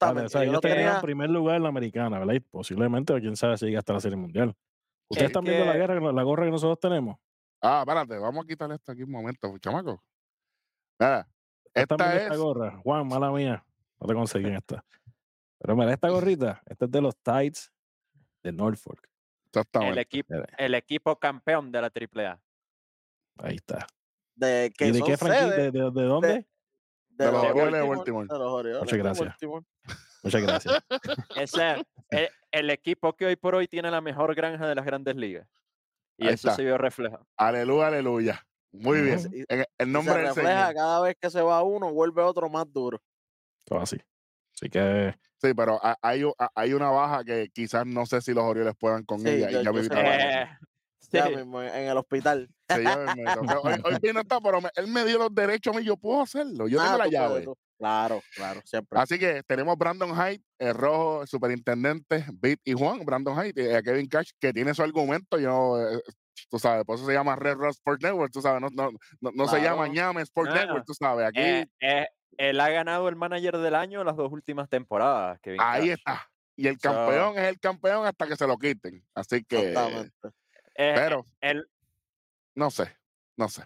Vale, 0.00 0.22
Exactamente. 0.22 0.26
o 0.26 0.28
sea, 0.28 0.44
yo 0.44 0.50
ellos 0.50 0.54
lo 0.54 0.60
tenían 0.60 0.78
tenía, 0.78 0.94
en 0.96 1.00
primer 1.00 1.30
lugar 1.30 1.56
en 1.56 1.62
la 1.62 1.68
americana, 1.70 2.18
¿verdad? 2.18 2.34
Y 2.34 2.40
posiblemente, 2.40 3.18
quién 3.20 3.36
sabe 3.36 3.56
si 3.56 3.66
llega 3.66 3.78
hasta 3.78 3.92
la 3.94 4.00
Serie 4.00 4.16
Mundial. 4.16 4.54
¿Ustedes 5.08 5.26
Es 5.26 5.30
están 5.30 5.44
viendo 5.44 5.64
la 5.64 5.76
guerra, 5.76 6.12
la 6.12 6.22
gorra 6.22 6.44
que 6.44 6.50
nosotros 6.50 6.78
tenemos? 6.80 7.16
Ah, 7.62 7.80
espérate, 7.80 8.18
vamos 8.18 8.44
a 8.44 8.48
quitarle 8.48 8.76
esto 8.76 8.92
aquí 8.92 9.02
un 9.02 9.10
momento, 9.10 9.56
chamaco. 9.58 10.02
Nada. 10.98 11.28
¿Están 11.74 12.00
Esta 12.00 12.16
es. 12.16 12.22
esta 12.22 12.36
gorra? 12.36 12.78
Juan, 12.82 13.08
mala 13.08 13.30
mía. 13.32 13.64
No 14.00 14.06
te 14.06 14.14
conseguí 14.14 14.48
esta. 14.50 14.84
Pero 15.58 15.76
mira, 15.76 15.92
esta 15.92 16.08
gorrita, 16.08 16.62
esta 16.66 16.84
es 16.86 16.90
de 16.90 17.00
los 17.00 17.16
Tides 17.18 17.72
de 18.42 18.52
Norfolk. 18.52 19.06
El 19.80 19.98
equipo, 19.98 20.34
el 20.56 20.74
equipo 20.74 21.16
campeón 21.16 21.72
de 21.72 21.80
la 21.80 21.88
AAA. 21.88 22.40
Ahí 23.38 23.56
está. 23.56 23.86
De, 24.34 24.72
que 24.76 24.86
¿Y 24.86 24.92
de 24.92 25.02
qué 25.02 25.16
franquicia? 25.16 25.48
¿De, 25.48 25.70
de, 25.70 25.90
de 25.90 26.02
dónde? 26.04 26.46
De 27.24 27.26
De 27.26 27.32
los 27.32 27.44
Orioles 27.44 27.72
de 27.72 27.88
Baltimore, 27.88 27.96
Baltimore. 27.96 28.26
de 28.30 28.38
los 28.38 28.52
Orioles 28.52 28.80
Muchas 28.82 28.98
gracias. 28.98 29.36
Muchas 30.22 30.42
gracias. 30.42 30.84
Ese 31.36 31.84
el, 32.10 32.28
el 32.50 32.70
equipo 32.70 33.14
que 33.14 33.26
hoy 33.26 33.36
por 33.36 33.54
hoy 33.54 33.68
tiene 33.68 33.90
la 33.90 34.00
mejor 34.00 34.34
granja 34.34 34.66
de 34.68 34.74
las 34.74 34.84
grandes 34.84 35.16
ligas. 35.16 35.48
Y 36.18 36.26
Ahí 36.26 36.34
eso 36.34 36.48
está. 36.48 36.56
se 36.56 36.64
vio 36.64 36.76
reflejado. 36.76 37.26
Aleluya, 37.36 37.86
aleluya. 37.86 38.46
Muy 38.72 39.00
bien. 39.00 39.18
Ujú. 39.18 39.34
Y- 39.34 39.44
En 39.48 39.64
el 39.78 39.92
nombre 39.92 40.12
se 40.14 40.18
del 40.20 40.28
refleja 40.28 40.60
Señor. 40.68 40.74
cada 40.74 41.00
vez 41.00 41.16
que 41.20 41.30
se 41.30 41.40
va 41.40 41.62
uno, 41.62 41.92
vuelve 41.92 42.22
otro 42.22 42.48
más 42.50 42.70
duro. 42.72 43.00
Todo 43.64 43.80
así. 43.80 43.96
Así 44.54 44.68
que 44.68 45.14
Sí, 45.42 45.54
pero 45.54 45.80
ha- 45.82 45.96
hay, 46.02 46.74
una 46.74 46.90
baja 46.90 47.24
que 47.24 47.48
quizás 47.54 47.86
no 47.86 48.04
sé 48.04 48.20
si 48.20 48.34
los 48.34 48.44
Orioles 48.44 48.74
puedan 48.78 49.04
con 49.04 49.20
Sí, 49.20 49.28
ella. 49.30 49.50
yo- 49.50 49.60
y 49.62 49.64
ya 49.64 49.72
yo 49.72 49.82
sé. 49.82 49.90
Eh, 49.94 50.48
Ya 51.12 51.26
sí. 51.28 51.36
mismo, 51.36 51.62
en, 51.62 51.74
en 51.74 51.88
el 51.88 51.96
hospital. 51.96 52.50
Hoy, 52.76 53.80
hoy 53.84 53.98
bien 54.00 54.14
no 54.14 54.20
está, 54.20 54.40
pero 54.40 54.60
me- 54.60 54.70
él 54.76 54.86
me 54.88 55.04
dio 55.04 55.18
los 55.18 55.34
derechos 55.34 55.74
a 55.74 55.78
mí, 55.78 55.84
yo 55.84 55.96
puedo 55.96 56.22
hacerlo. 56.22 56.68
Yo 56.68 56.80
Ah, 56.80 56.84
tengo 56.84 56.98
la 56.98 57.04
tú 57.04 57.10
puedes, 57.10 57.44
llave. 57.46 57.54
Claro, 57.78 58.22
claro, 58.34 58.60
siempre. 58.64 58.98
Así 59.00 59.18
que 59.18 59.42
tenemos 59.46 59.76
Brandon 59.76 60.10
Hyde, 60.14 60.42
el 60.58 60.74
rojo, 60.74 61.22
el 61.22 61.28
superintendente, 61.28 62.26
Beat 62.34 62.58
y 62.64 62.72
Juan, 62.74 63.00
Brandon 63.04 63.34
Hyde, 63.42 63.70
y 63.70 63.74
a 63.74 63.82
Kevin 63.82 64.06
Cash, 64.06 64.30
que 64.38 64.52
tiene 64.52 64.74
su 64.74 64.82
argumento, 64.82 65.38
yo, 65.38 65.80
eh, 65.80 66.00
tú 66.50 66.58
sabes, 66.58 66.84
por 66.84 66.96
eso 66.96 67.06
se 67.06 67.12
llama 67.14 67.36
Red 67.36 67.54
Rock 67.56 67.70
Sport 67.70 68.02
Network, 68.02 68.32
tú 68.32 68.42
sabes, 68.42 68.60
no, 68.60 68.68
no, 68.72 68.90
no, 69.20 69.30
no 69.34 69.48
se 69.48 69.62
llama. 69.62 69.88
Ñame 69.88 70.22
Sport 70.22 70.50
No, 70.50 70.54
Network, 70.56 70.84
tú 70.84 70.92
sabes, 70.94 71.26
aquí, 71.26 71.40
Eh, 71.40 71.66
eh, 71.80 72.08
él 72.36 72.60
ha 72.60 72.68
ganado 72.68 73.08
el 73.08 73.16
manager 73.16 73.56
del 73.58 73.74
año 73.74 74.04
las 74.04 74.16
dos 74.16 74.30
últimas 74.30 74.68
temporadas. 74.68 75.38
Kevin 75.40 75.60
ahí 75.62 75.88
Cash. 75.88 75.98
está. 75.98 76.30
Y 76.56 76.66
el 76.68 76.74
So- 76.78 76.90
campeón 76.92 77.38
es 77.38 77.44
el 77.48 77.58
campeón 77.58 78.06
hasta 78.06 78.26
que 78.26 78.36
se 78.36 78.46
lo 78.46 78.58
quiten. 78.58 79.02
Así 79.14 79.42
que, 79.44 79.70
Exactamente. 79.70 80.28
Eh, 80.76 80.92
pero, 80.94 81.26
no 82.54 82.70
sé, 82.70 82.96
no 83.36 83.48
sé. 83.48 83.64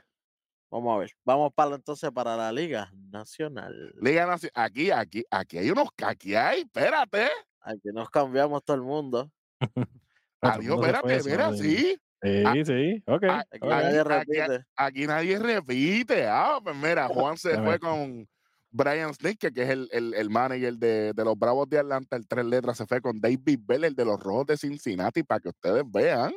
Vamos 0.71 0.97
a 0.97 0.99
ver. 0.99 1.11
Vamos 1.25 1.53
para 1.55 1.77
entonces 1.77 2.11
para 2.11 2.37
la 2.37 2.51
Liga 2.53 2.91
Nacional. 3.11 3.95
Liga 4.01 4.27
Naci- 4.27 4.51
aquí, 4.55 4.91
aquí, 4.91 5.25
aquí 5.31 5.59
hay 5.59 5.71
unos, 5.71 5.89
aquí 6.05 6.35
hay, 6.35 6.63
espérate, 6.63 7.29
Aquí 7.67 7.89
nos 7.95 8.11
cambiamos 8.11 8.63
todo 8.65 8.77
el 8.77 8.83
mundo. 8.83 9.31
adiós, 10.41 10.79
espérate, 10.79 11.23
mira, 11.31 11.53
sí. 11.55 11.97
Sí, 12.23 12.43
Ah, 12.45 12.55
sí. 12.65 13.03
Ok. 13.07 13.23
ah, 13.29 13.45
Aquí 13.51 13.59
ok. 13.63 13.69
nadie 13.71 14.01
aquí- 14.01 14.09
repite. 14.09 14.65
aquí 14.77 15.07
nadie 15.07 15.39
repite. 15.39 16.27
Ah, 16.27 16.59
pues 16.63 16.75
mira, 16.77 17.07
Juan 17.33 17.37
se 17.37 17.57
fue 17.63 17.79
con 17.79 18.27
Brian 18.71 19.13
Snicker, 19.15 19.53
que 19.53 19.63
es 19.63 19.69
el, 19.71 19.89
el, 19.93 20.15
el 20.15 20.31
manager 20.31 20.75
de, 20.75 21.13
de 21.13 21.25
los 21.25 21.39
Bravos 21.39 21.69
de 21.69 21.79
Atlanta, 21.79 22.17
el 22.17 22.27
tres 22.27 22.45
letras, 22.47 22.77
se 22.79 22.87
fue 22.87 23.01
con 23.01 23.21
David 23.21 23.61
Bell, 23.63 23.85
el 23.85 23.95
de 23.95 24.05
los 24.05 24.19
Rojos 24.21 24.47
de 24.47 24.57
Cincinnati, 24.57 25.23
para 25.23 25.41
que 25.41 25.49
ustedes 25.51 25.85
vean. 25.87 26.33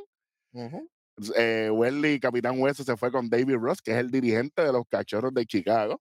Ujú. 0.51 0.89
Eh, 1.36 1.69
Welly, 1.71 2.19
Capitán 2.19 2.59
Hueso, 2.59 2.83
se 2.83 2.95
fue 2.95 3.12
con 3.12 3.29
David 3.29 3.55
Ross, 3.55 3.81
que 3.81 3.91
es 3.91 3.97
el 3.97 4.12
dirigente 4.12 4.62
de 4.63 4.71
los 4.71 4.83
Cachorros 4.89 5.33
de 5.33 5.45
Chicago. 5.45 6.00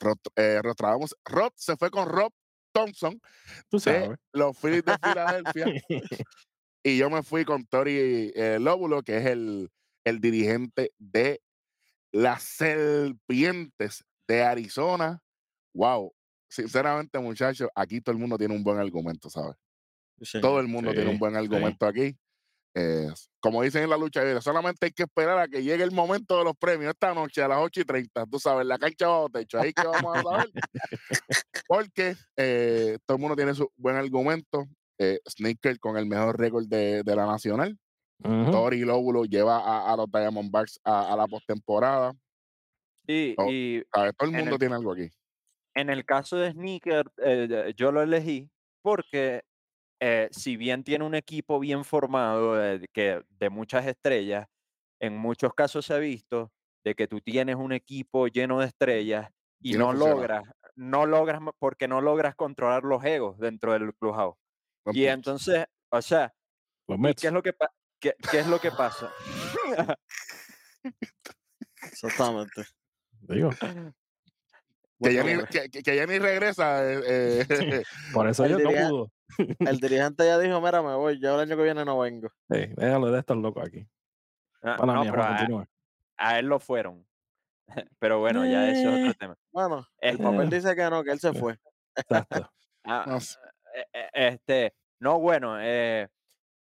Rod, 0.00 0.18
eh, 0.36 0.60
Rostradamos- 0.62 1.16
Rod 1.24 1.52
se 1.56 1.76
fue 1.76 1.90
con 1.90 2.08
Rob 2.08 2.32
Thompson, 2.72 3.20
Tú 3.68 3.78
de 3.78 3.80
sabes. 3.82 4.18
los 4.32 4.56
Phillies 4.56 4.84
de 4.84 4.96
Filadelfia. 5.02 5.64
y 6.84 6.96
yo 6.98 7.10
me 7.10 7.22
fui 7.22 7.44
con 7.44 7.66
Tori 7.66 8.32
eh, 8.34 8.58
Lóbulo, 8.60 9.02
que 9.02 9.18
es 9.18 9.26
el, 9.26 9.70
el 10.04 10.20
dirigente 10.20 10.92
de 10.98 11.40
las 12.12 12.42
Serpientes 12.44 14.04
de 14.28 14.42
Arizona. 14.42 15.20
Wow, 15.74 16.12
sinceramente, 16.48 17.18
muchachos, 17.18 17.68
aquí 17.74 18.00
todo 18.00 18.12
el 18.12 18.18
mundo 18.20 18.38
tiene 18.38 18.54
un 18.54 18.62
buen 18.64 18.78
argumento, 18.78 19.30
¿sabes? 19.30 19.56
Sí. 20.22 20.40
Todo 20.40 20.60
el 20.60 20.68
mundo 20.68 20.92
tiene 20.92 21.10
un 21.10 21.18
buen 21.18 21.32
sí. 21.32 21.38
argumento 21.38 21.86
aquí. 21.86 22.16
Eh, 22.74 23.08
como 23.40 23.62
dicen 23.62 23.82
en 23.82 23.90
la 23.90 23.96
lucha 23.96 24.22
libre, 24.22 24.40
solamente 24.40 24.86
hay 24.86 24.92
que 24.92 25.02
esperar 25.02 25.38
a 25.38 25.48
que 25.48 25.62
llegue 25.62 25.82
el 25.82 25.90
momento 25.90 26.38
de 26.38 26.44
los 26.44 26.54
premios 26.56 26.92
esta 26.92 27.12
noche 27.14 27.42
a 27.42 27.48
las 27.48 27.58
8 27.58 27.80
y 27.80 27.84
30. 27.84 28.26
Tú 28.26 28.38
sabes, 28.38 28.64
la 28.66 28.78
cancha 28.78 29.08
bajo 29.08 29.28
techo. 29.28 29.58
Ahí 29.58 29.72
que 29.72 29.82
vamos 29.86 30.16
a 30.18 30.22
saber. 30.22 30.50
Porque 31.68 32.14
eh, 32.36 32.98
todo 33.06 33.16
el 33.16 33.20
mundo 33.20 33.36
tiene 33.36 33.54
su 33.54 33.70
buen 33.76 33.96
argumento. 33.96 34.66
Eh, 34.98 35.18
Sneaker 35.28 35.78
con 35.78 35.96
el 35.96 36.06
mejor 36.06 36.38
récord 36.38 36.66
de, 36.66 37.02
de 37.02 37.16
la 37.16 37.26
nacional. 37.26 37.78
Tori 38.22 38.80
Lóbulo 38.80 39.24
lleva 39.24 39.58
a, 39.58 39.90
a 39.92 39.96
los 39.96 40.10
Diamondbacks 40.10 40.78
a, 40.84 41.12
a 41.12 41.16
la 41.16 41.26
postemporada. 41.26 42.12
y, 43.06 43.34
y. 43.48 43.82
Todo 43.90 44.04
el 44.20 44.30
mundo 44.32 44.52
el- 44.56 44.58
tiene 44.58 44.74
algo 44.74 44.92
aquí. 44.92 45.08
en 45.74 45.88
el 45.88 46.04
caso 46.04 46.36
de 46.36 46.52
Sneaker, 46.52 47.10
eh, 47.24 47.72
yo 47.76 47.90
lo 47.92 48.02
elegí 48.02 48.50
porque 48.82 49.42
eh, 50.00 50.28
si 50.32 50.56
bien 50.56 50.82
tiene 50.82 51.04
un 51.04 51.14
equipo 51.14 51.60
bien 51.60 51.84
formado, 51.84 52.62
eh, 52.62 52.86
que, 52.92 53.22
de 53.28 53.50
muchas 53.50 53.86
estrellas, 53.86 54.46
en 54.98 55.16
muchos 55.16 55.52
casos 55.54 55.86
se 55.86 55.94
ha 55.94 55.98
visto 55.98 56.50
de 56.84 56.94
que 56.94 57.06
tú 57.06 57.20
tienes 57.20 57.56
un 57.56 57.72
equipo 57.72 58.26
lleno 58.26 58.60
de 58.60 58.66
estrellas 58.66 59.30
y, 59.60 59.74
Y 59.74 59.78
no 59.78 59.92
logras, 59.92 60.44
no 60.74 61.04
logras, 61.04 61.40
porque 61.58 61.86
no 61.86 62.00
logras 62.00 62.34
controlar 62.34 62.82
los 62.84 63.04
egos 63.04 63.38
dentro 63.38 63.74
del 63.74 63.94
clubhouse. 63.94 64.36
Y 64.92 65.04
entonces, 65.04 65.66
o 65.90 66.00
sea, 66.00 66.32
Los 66.88 66.98
¿y 66.98 67.02
Mets. 67.02 67.20
qué 67.20 67.26
es 67.28 67.32
lo 67.34 67.42
que, 67.42 67.54
qué, 68.00 68.14
qué 68.30 68.38
es 68.38 68.46
lo 68.46 68.58
que 68.58 68.70
pasa? 68.70 69.12
Exactamente. 71.82 72.64
Digo. 73.20 73.50
que, 75.02 75.14
ya 75.14 75.22
Bueno, 75.22 75.42
ni, 75.42 75.46
que, 75.70 75.82
que- 75.82 76.06
ni 76.06 76.18
regresa. 76.18 76.84
eh, 76.92 77.00
eh, 77.06 77.44
Por 78.12 78.28
eso 78.28 78.46
yo 78.46 78.58
no 78.58 78.70
pudo. 78.70 79.12
El 79.60 79.78
dirigente 79.80 80.24
ya 80.26 80.38
dijo, 80.38 80.60
mira, 80.60 80.82
me 80.82 80.94
voy, 80.94 81.20
yo 81.20 81.34
el 81.34 81.48
año 81.48 81.56
que 81.56 81.62
viene 81.62 81.84
no 81.84 81.98
vengo. 81.98 82.28
Sí, 82.50 82.66
déjalo 82.76 83.10
de 83.10 83.20
estar 83.20 83.36
loco 83.36 83.60
aquí. 83.62 83.86
Ah, 84.62 84.76
Pana 84.78 84.94
no, 84.94 85.00
mía, 85.02 85.10
pero 85.10 85.22
Juan, 85.24 85.68
a, 86.16 86.38
él 86.38 86.46
lo 86.46 86.60
fueron. 86.60 87.06
Pero 87.98 88.18
bueno, 88.18 88.44
ya 88.44 88.68
ese 88.68 88.82
es 88.82 88.86
Eh. 88.88 89.02
otro 89.02 89.14
tema. 89.14 89.38
Bueno, 89.52 89.86
el 90.00 90.16
Eh. 90.16 90.22
papel 90.22 90.50
dice 90.50 90.74
que 90.76 90.90
no, 90.90 91.02
que 91.04 91.12
él 91.12 91.20
se 91.20 91.32
fue. 91.32 91.56
Exacto. 91.94 92.50
Ah, 92.84 93.04
no 93.06 93.20
sé. 93.20 93.38
eh, 93.74 93.86
eh, 93.92 94.08
este, 94.12 94.74
no, 94.98 95.18
bueno, 95.20 95.56
eh, 95.60 96.08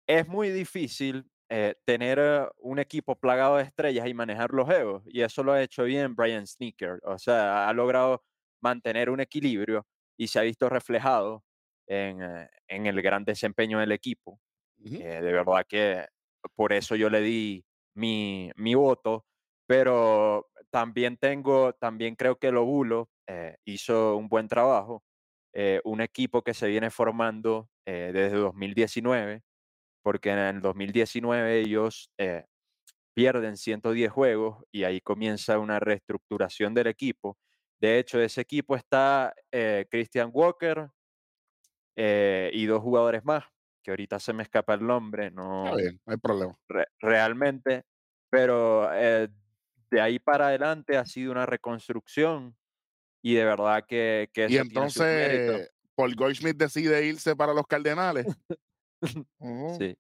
es 0.08 0.28
muy 0.28 0.50
difícil 0.52 1.26
eh, 1.50 1.76
tener 1.86 2.20
eh, 2.20 2.48
un 2.60 2.80
equipo 2.80 3.16
plagado 3.16 3.58
de 3.58 3.64
estrellas 3.64 4.08
y 4.08 4.14
manejar 4.14 4.52
los 4.54 4.70
egos, 4.70 5.04
y 5.08 5.22
eso 5.22 5.44
lo 5.44 5.54
ha 5.54 5.62
hecho 5.62 5.84
bien 5.84 6.16
Brian 6.16 6.48
Sneaker, 6.48 7.00
o 7.04 7.18
sea, 7.20 7.68
ha 7.70 7.74
logrado 7.74 8.24
mantener 8.62 9.10
un 9.10 9.20
equilibrio 9.20 9.88
y 10.18 10.28
se 10.28 10.40
ha 10.40 10.44
visto 10.44 10.70
reflejado 10.70 11.44
en, 11.88 12.22
eh, 12.24 12.50
en 12.68 12.86
el 12.88 13.02
gran 13.02 13.26
desempeño 13.26 13.80
del 13.80 13.92
equipo. 13.92 14.40
Ujú. 14.86 15.00
Eh, 15.00 15.22
de 15.22 15.32
verdad 15.32 15.66
que 15.68 16.06
por 16.56 16.74
eso 16.74 16.96
yo 16.96 17.10
le 17.10 17.22
di 17.22 17.66
mi, 17.96 18.52
mi 18.56 18.76
voto, 18.76 19.26
pero 19.68 20.50
también 20.72 21.18
tengo, 21.18 21.74
también 21.74 22.16
creo 22.16 22.38
que 22.38 22.52
Lobulo 22.52 23.10
eh, 23.28 23.58
hizo 23.66 24.18
un 24.18 24.28
buen 24.30 24.48
trabajo. 24.48 25.04
eh, 25.54 25.82
un 25.84 26.02
equipo 26.02 26.42
que 26.44 26.54
se 26.56 26.68
viene 26.68 26.90
formando 26.90 27.70
desde 27.86 28.30
2019, 28.32 29.44
porque 30.04 30.32
en 30.32 30.40
el 30.40 30.62
2019 30.62 31.62
ellos 31.62 32.12
eh, 32.20 32.46
pierden 33.16 33.58
110 33.58 34.12
juegos 34.12 34.64
y 34.72 34.84
ahí 34.86 35.02
comienza 35.02 35.60
una 35.60 35.80
reestructuración 35.80 36.74
del 36.74 36.88
equipo. 36.88 37.38
De 37.80 38.00
hecho, 38.00 38.22
ese 38.22 38.42
equipo 38.42 38.76
está 38.76 39.34
eh, 39.52 39.86
Christian 39.90 40.32
Walker 40.34 40.90
eh, 41.96 42.50
y 42.54 42.66
dos 42.66 42.82
jugadores 42.82 43.24
más, 43.24 43.46
que 43.84 43.92
ahorita 43.92 44.20
se 44.20 44.34
me 44.34 44.44
escapa 44.44 44.74
el 44.74 44.86
nombre, 44.86 45.30
no 45.32 45.66
Está 45.66 45.78
bien, 45.78 46.02
no 46.06 46.14
hay 46.14 46.18
problema. 46.20 46.56
re- 46.68 46.88
realmente, 47.00 47.84
pero 48.30 48.92
eh, 48.94 49.30
de 49.92 50.02
ahí 50.02 50.20
para 50.20 50.48
adelante 50.48 50.98
ha 50.98 51.06
sido 51.06 51.32
una 51.32 51.46
reconstrucción 51.46 52.56
y 53.24 53.36
de 53.36 53.46
verdad 53.46 53.86
que, 53.88 54.30
que 54.34 54.48
Y 54.50 54.58
entonces, 54.58 55.72
Paul 55.96 56.16
Goldschmidt 56.16 56.58
decide 56.58 57.06
irse 57.06 57.36
para 57.36 57.54
los 57.54 57.68
Cardenales. 57.68 58.26
Sí, 59.78 59.98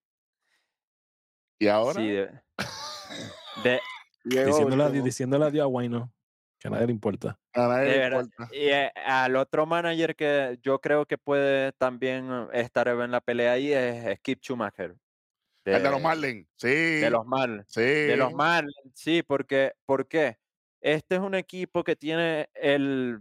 Y 1.60 1.68
ahora, 1.68 2.00
sí, 2.02 2.08
de, 2.10 2.30
de- 3.64 3.82
Diciéndole, 4.46 4.84
adiós- 4.84 5.04
diciéndole 5.04 5.46
adiós 5.46 5.64
a 5.64 5.68
Guayno. 5.68 6.12
Que 6.60 6.70
a 6.70 6.72
nadie 6.72 6.86
le 6.88 6.94
importa. 6.94 7.38
a 7.54 7.68
nadie 7.68 7.86
de 7.86 7.92
le 7.92 8.00
verdad. 8.00 8.22
importa. 8.24 8.56
Y 8.56 8.70
eh, 8.70 8.90
al 9.06 9.36
otro 9.36 9.66
manager 9.66 10.16
que 10.16 10.58
yo 10.62 10.80
creo 10.80 11.06
que 11.06 11.18
puede 11.18 11.74
también 11.74 12.30
eh, 12.32 12.62
estar 12.62 12.88
en 12.88 13.12
la 13.12 13.20
pelea 13.20 13.52
ahí 13.54 13.74
es 13.74 14.18
Skip 14.20 14.40
Schumacher. 14.42 14.96
El 15.66 15.84
de 15.84 15.90
los 15.92 16.02
Marlins. 16.02 16.48
Sí. 16.58 16.68
De 16.70 17.10
los 17.10 17.26
Marlins. 17.26 17.66
sí. 17.68 17.82
De 17.82 18.16
los 18.18 18.34
Marlins, 18.34 18.94
sí, 18.96 19.24
porque, 19.24 19.74
¿por 19.86 20.08
qué? 20.08 20.38
Este 20.82 21.16
es 21.16 21.22
un 21.22 21.36
equipo 21.36 21.84
que 21.84 21.96
tiene 21.98 22.50
el 22.54 23.20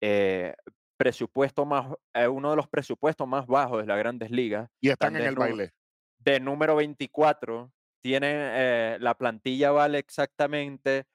eh, 0.00 0.54
presupuesto 0.98 1.66
más, 1.66 1.94
eh, 2.14 2.28
uno 2.28 2.50
de 2.50 2.56
los 2.56 2.68
presupuestos 2.68 3.28
más 3.28 3.46
bajos 3.46 3.80
de 3.82 3.86
las 3.86 3.98
grandes 3.98 4.30
ligas, 4.32 4.70
y 4.82 4.90
están 4.90 5.16
están 5.16 5.22
en 5.22 5.28
el 5.28 5.36
baile. 5.36 5.72
de 6.18 6.40
número 6.40 6.76
24, 6.76 7.72
tienen, 8.02 8.34
eh, 8.34 8.98
la 9.00 9.14
plantilla 9.16 9.70
vale 9.72 9.98
exactamente 9.98 11.06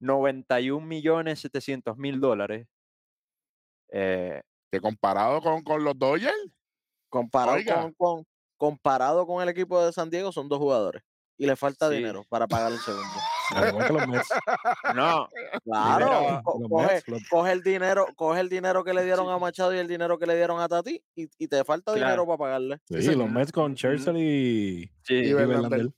91 0.00 0.86
millones 0.86 1.40
700 1.40 1.96
mil 1.98 2.20
dólares. 2.20 2.68
Eh, 3.90 4.42
Que 4.70 4.80
comparado 4.80 5.40
con, 5.42 5.62
con 5.62 5.84
los 5.84 5.98
Dodgers, 5.98 6.34
Comparado 7.10 7.58
con, 7.64 7.92
con, 7.94 8.24
comparado 8.56 9.26
con 9.26 9.42
el 9.42 9.48
equipo 9.48 9.84
de 9.84 9.92
San 9.92 10.10
Diego, 10.10 10.32
son 10.32 10.48
dos 10.48 10.58
jugadores. 10.58 11.02
Y 11.38 11.46
le 11.46 11.56
falta 11.56 11.88
Sí. 11.90 11.96
dinero 11.96 12.24
para 12.28 12.46
pagar 12.46 12.72
el 12.72 12.78
segundo. 12.78 13.31
No, 14.94 15.28
Claro, 15.64 16.40
coge, 16.44 16.86
Mets, 16.86 17.08
los- 17.08 17.28
coge 17.28 17.52
el 17.52 17.62
dinero, 17.62 18.06
coge 18.16 18.40
el 18.40 18.48
dinero 18.48 18.84
que 18.84 18.94
le 18.94 19.04
dieron 19.04 19.28
a 19.30 19.38
Machado 19.38 19.74
y 19.74 19.78
el 19.78 19.88
dinero 19.88 20.18
que 20.18 20.26
le 20.26 20.36
dieron 20.36 20.60
a 20.60 20.68
Tati 20.68 21.02
y, 21.16 21.28
y 21.38 21.48
te 21.48 21.64
falta 21.64 21.92
Claro. 21.92 22.06
dinero 22.06 22.26
para 22.26 22.38
pagarle. 22.38 22.78
Sí, 22.88 23.14
los 23.14 23.30
Mets 23.30 23.52
con 23.52 23.74
Churchill 23.74 24.16
y, 24.16 24.90
sí. 25.02 25.14
Y. 25.14 25.92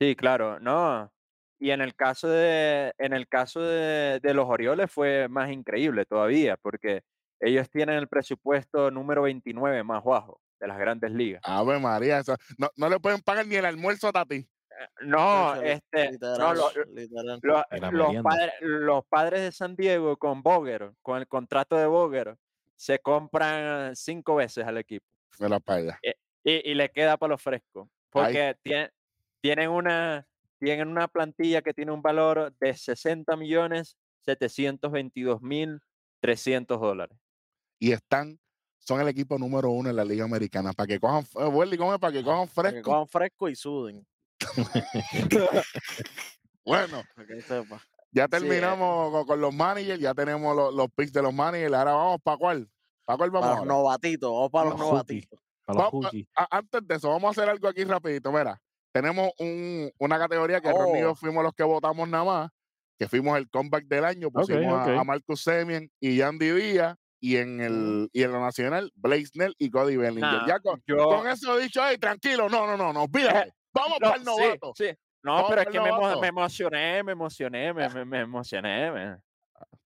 Sí, 0.00 0.16
claro, 0.16 0.58
no. 0.60 1.12
Y 1.60 1.70
en 1.70 1.80
el 1.80 1.94
caso 1.94 2.28
de, 2.28 2.92
en 2.98 3.12
el 3.12 3.28
caso 3.28 3.60
de, 3.60 4.18
de 4.20 4.34
los 4.34 4.48
Orioles 4.48 4.90
fue 4.90 5.28
más 5.28 5.50
increíble 5.52 6.04
todavía, 6.06 6.56
porque 6.60 7.02
ellos 7.40 7.70
tienen 7.70 7.96
el 7.96 8.08
presupuesto 8.08 8.90
número 8.90 9.22
29 9.22 9.84
más 9.84 10.02
bajo 10.02 10.40
de 10.58 10.66
las 10.66 10.78
grandes 10.78 11.12
ligas. 11.12 11.40
Ave 11.44 11.78
María, 11.78 12.18
eso, 12.18 12.36
no, 12.58 12.68
no 12.76 12.88
le 12.88 12.98
pueden 12.98 13.20
pagar 13.20 13.46
ni 13.46 13.54
el 13.56 13.64
almuerzo 13.64 14.08
a 14.08 14.12
Tati. 14.12 14.44
No, 15.02 15.54
este, 15.62 16.18
no, 16.18 16.54
lo- 16.54 16.70
literal. 16.92 17.40
lo- 17.42 17.64
la 17.70 17.90
los, 17.90 18.22
padres, 18.22 18.52
los 18.60 19.04
padres 19.06 19.40
de 19.42 19.52
San 19.52 19.74
Diego 19.76 20.16
con 20.16 20.42
Boger, 20.42 20.92
con 21.02 21.18
el 21.18 21.26
contrato 21.26 21.76
de 21.76 21.86
Boger, 21.86 22.36
se 22.76 22.98
compran 22.98 23.94
cinco 23.96 24.36
veces 24.36 24.66
al 24.66 24.78
equipo 24.78 25.06
Mira 25.38 25.60
para 25.60 25.78
allá. 25.78 26.00
y, 26.44 26.70
y 26.70 26.74
le 26.74 26.90
queda 26.90 27.16
para 27.16 27.30
los 27.30 27.42
frescos, 27.42 27.88
porque 28.10 28.56
tiene- 28.62 28.90
tienen 29.40 29.70
una 29.70 30.26
tienen 30.58 30.86
una 30.86 31.08
plantilla 31.08 31.60
que 31.60 31.74
tiene 31.74 31.90
un 31.90 32.02
valor 32.02 32.54
de 32.60 32.72
60 32.74 33.36
millones 33.36 33.96
722 34.20 35.42
mil 35.42 35.80
300 36.20 36.80
dólares. 36.80 37.18
Y 37.80 37.90
están, 37.90 38.38
son 38.78 39.00
el 39.00 39.08
equipo 39.08 39.36
número 39.38 39.70
uno 39.70 39.90
en 39.90 39.96
la 39.96 40.04
Liga 40.04 40.24
Americana. 40.24 40.72
Para 40.72 40.86
que 40.86 41.00
cojan, 41.00 41.24
eh, 41.24 41.98
para 41.98 42.12
que 42.12 42.22
cojan 42.22 42.48
Para 42.48 42.68
que 42.68 42.74
fresco. 42.76 42.90
cojan 42.92 43.08
fresco 43.08 43.48
y 43.48 43.56
suden. 43.56 44.06
Bueno, 46.64 47.02
para 47.16 47.26
que 47.26 47.40
sepa. 47.42 47.80
ya 48.12 48.22
Sí, 48.24 48.26
eh. 48.26 48.28
terminamos 48.28 49.10
con, 49.10 49.26
con 49.26 49.40
los 49.40 49.52
managers, 49.54 49.98
ya 50.00 50.14
tenemos 50.14 50.54
los, 50.54 50.72
los 50.74 50.88
picks 50.94 51.12
de 51.12 51.22
los 51.22 51.34
managers. 51.34 51.72
Ahora 51.74 51.92
vamos 51.94 52.20
para 52.22 52.36
cuál. 52.36 52.70
¿Para 53.04 53.16
cuál 53.18 53.30
vamos? 53.30 53.48
Para 53.48 53.58
los 53.60 53.66
novatitos, 53.66 54.30
vamos 54.30 54.50
para 54.50 54.70
los 54.70 54.78
Los 54.78 54.88
novatitos. 54.88 55.40
Para 55.64 55.78
los 55.78 55.90
Vamos, 55.92 56.06
hookies. 56.06 56.26
a- 56.36 56.56
antes 56.58 56.80
de 56.86 56.94
eso, 56.96 57.08
vamos 57.08 57.24
a 57.24 57.30
hacer 57.40 57.50
algo 57.50 57.66
aquí 57.68 57.82
rapidito. 57.84 58.30
Mira, 58.30 58.60
tenemos 58.92 59.30
un- 59.38 59.90
una 59.98 60.18
categoría 60.18 60.60
que 60.60 60.70
Oh. 60.72 61.14
fuimos 61.16 61.42
los 61.42 61.52
que 61.52 61.62
votamos 61.64 62.08
nada 62.08 62.24
más, 62.24 62.50
que 62.98 63.08
fuimos 63.08 63.36
el 63.38 63.48
comeback 63.50 63.86
del 63.86 64.04
año, 64.04 64.30
pusimos 64.30 64.72
a-. 64.88 65.00
A, 65.00 65.04
Marcus 65.04 65.42
Semien 65.42 65.90
y 66.00 66.16
Yandy 66.16 66.50
Díaz, 66.50 66.96
y 67.20 67.36
en 67.36 67.60
el 67.60 68.08
y 68.12 68.22
en 68.22 68.32
lo 68.32 68.40
nacional, 68.40 68.92
Blaze 68.94 69.26
Snell 69.26 69.54
y 69.58 69.70
Cody 69.70 69.96
Bellinger. 69.96 70.20
Nah, 70.42 70.46
ya 70.46 70.60
con, 70.60 70.80
yo- 70.86 71.06
con 71.06 71.26
eso 71.28 71.56
dicho, 71.56 71.82
ahí, 71.82 71.96
tranquilo, 71.98 72.48
no, 72.48 72.66
no, 72.68 72.76
no, 72.76 72.92
no, 72.92 73.02
olvídate. 73.04 73.52
Vamos 73.72 73.98
No, 74.00 74.06
para 74.08 74.16
el 74.16 74.24
novato. 74.24 74.72
sí. 74.76 74.90
No, 75.24 75.34
Vamos 75.34 75.50
pero 75.50 75.62
es 75.62 75.68
que 75.68 75.80
me, 75.80 75.88
emocioné, 76.28 77.02
me 77.02 77.12
emocioné, 77.12 77.72
me, 77.72 77.88
me- 77.88 78.04
me 78.04 78.20
emocioné. 78.20 78.90
me- 78.90 79.18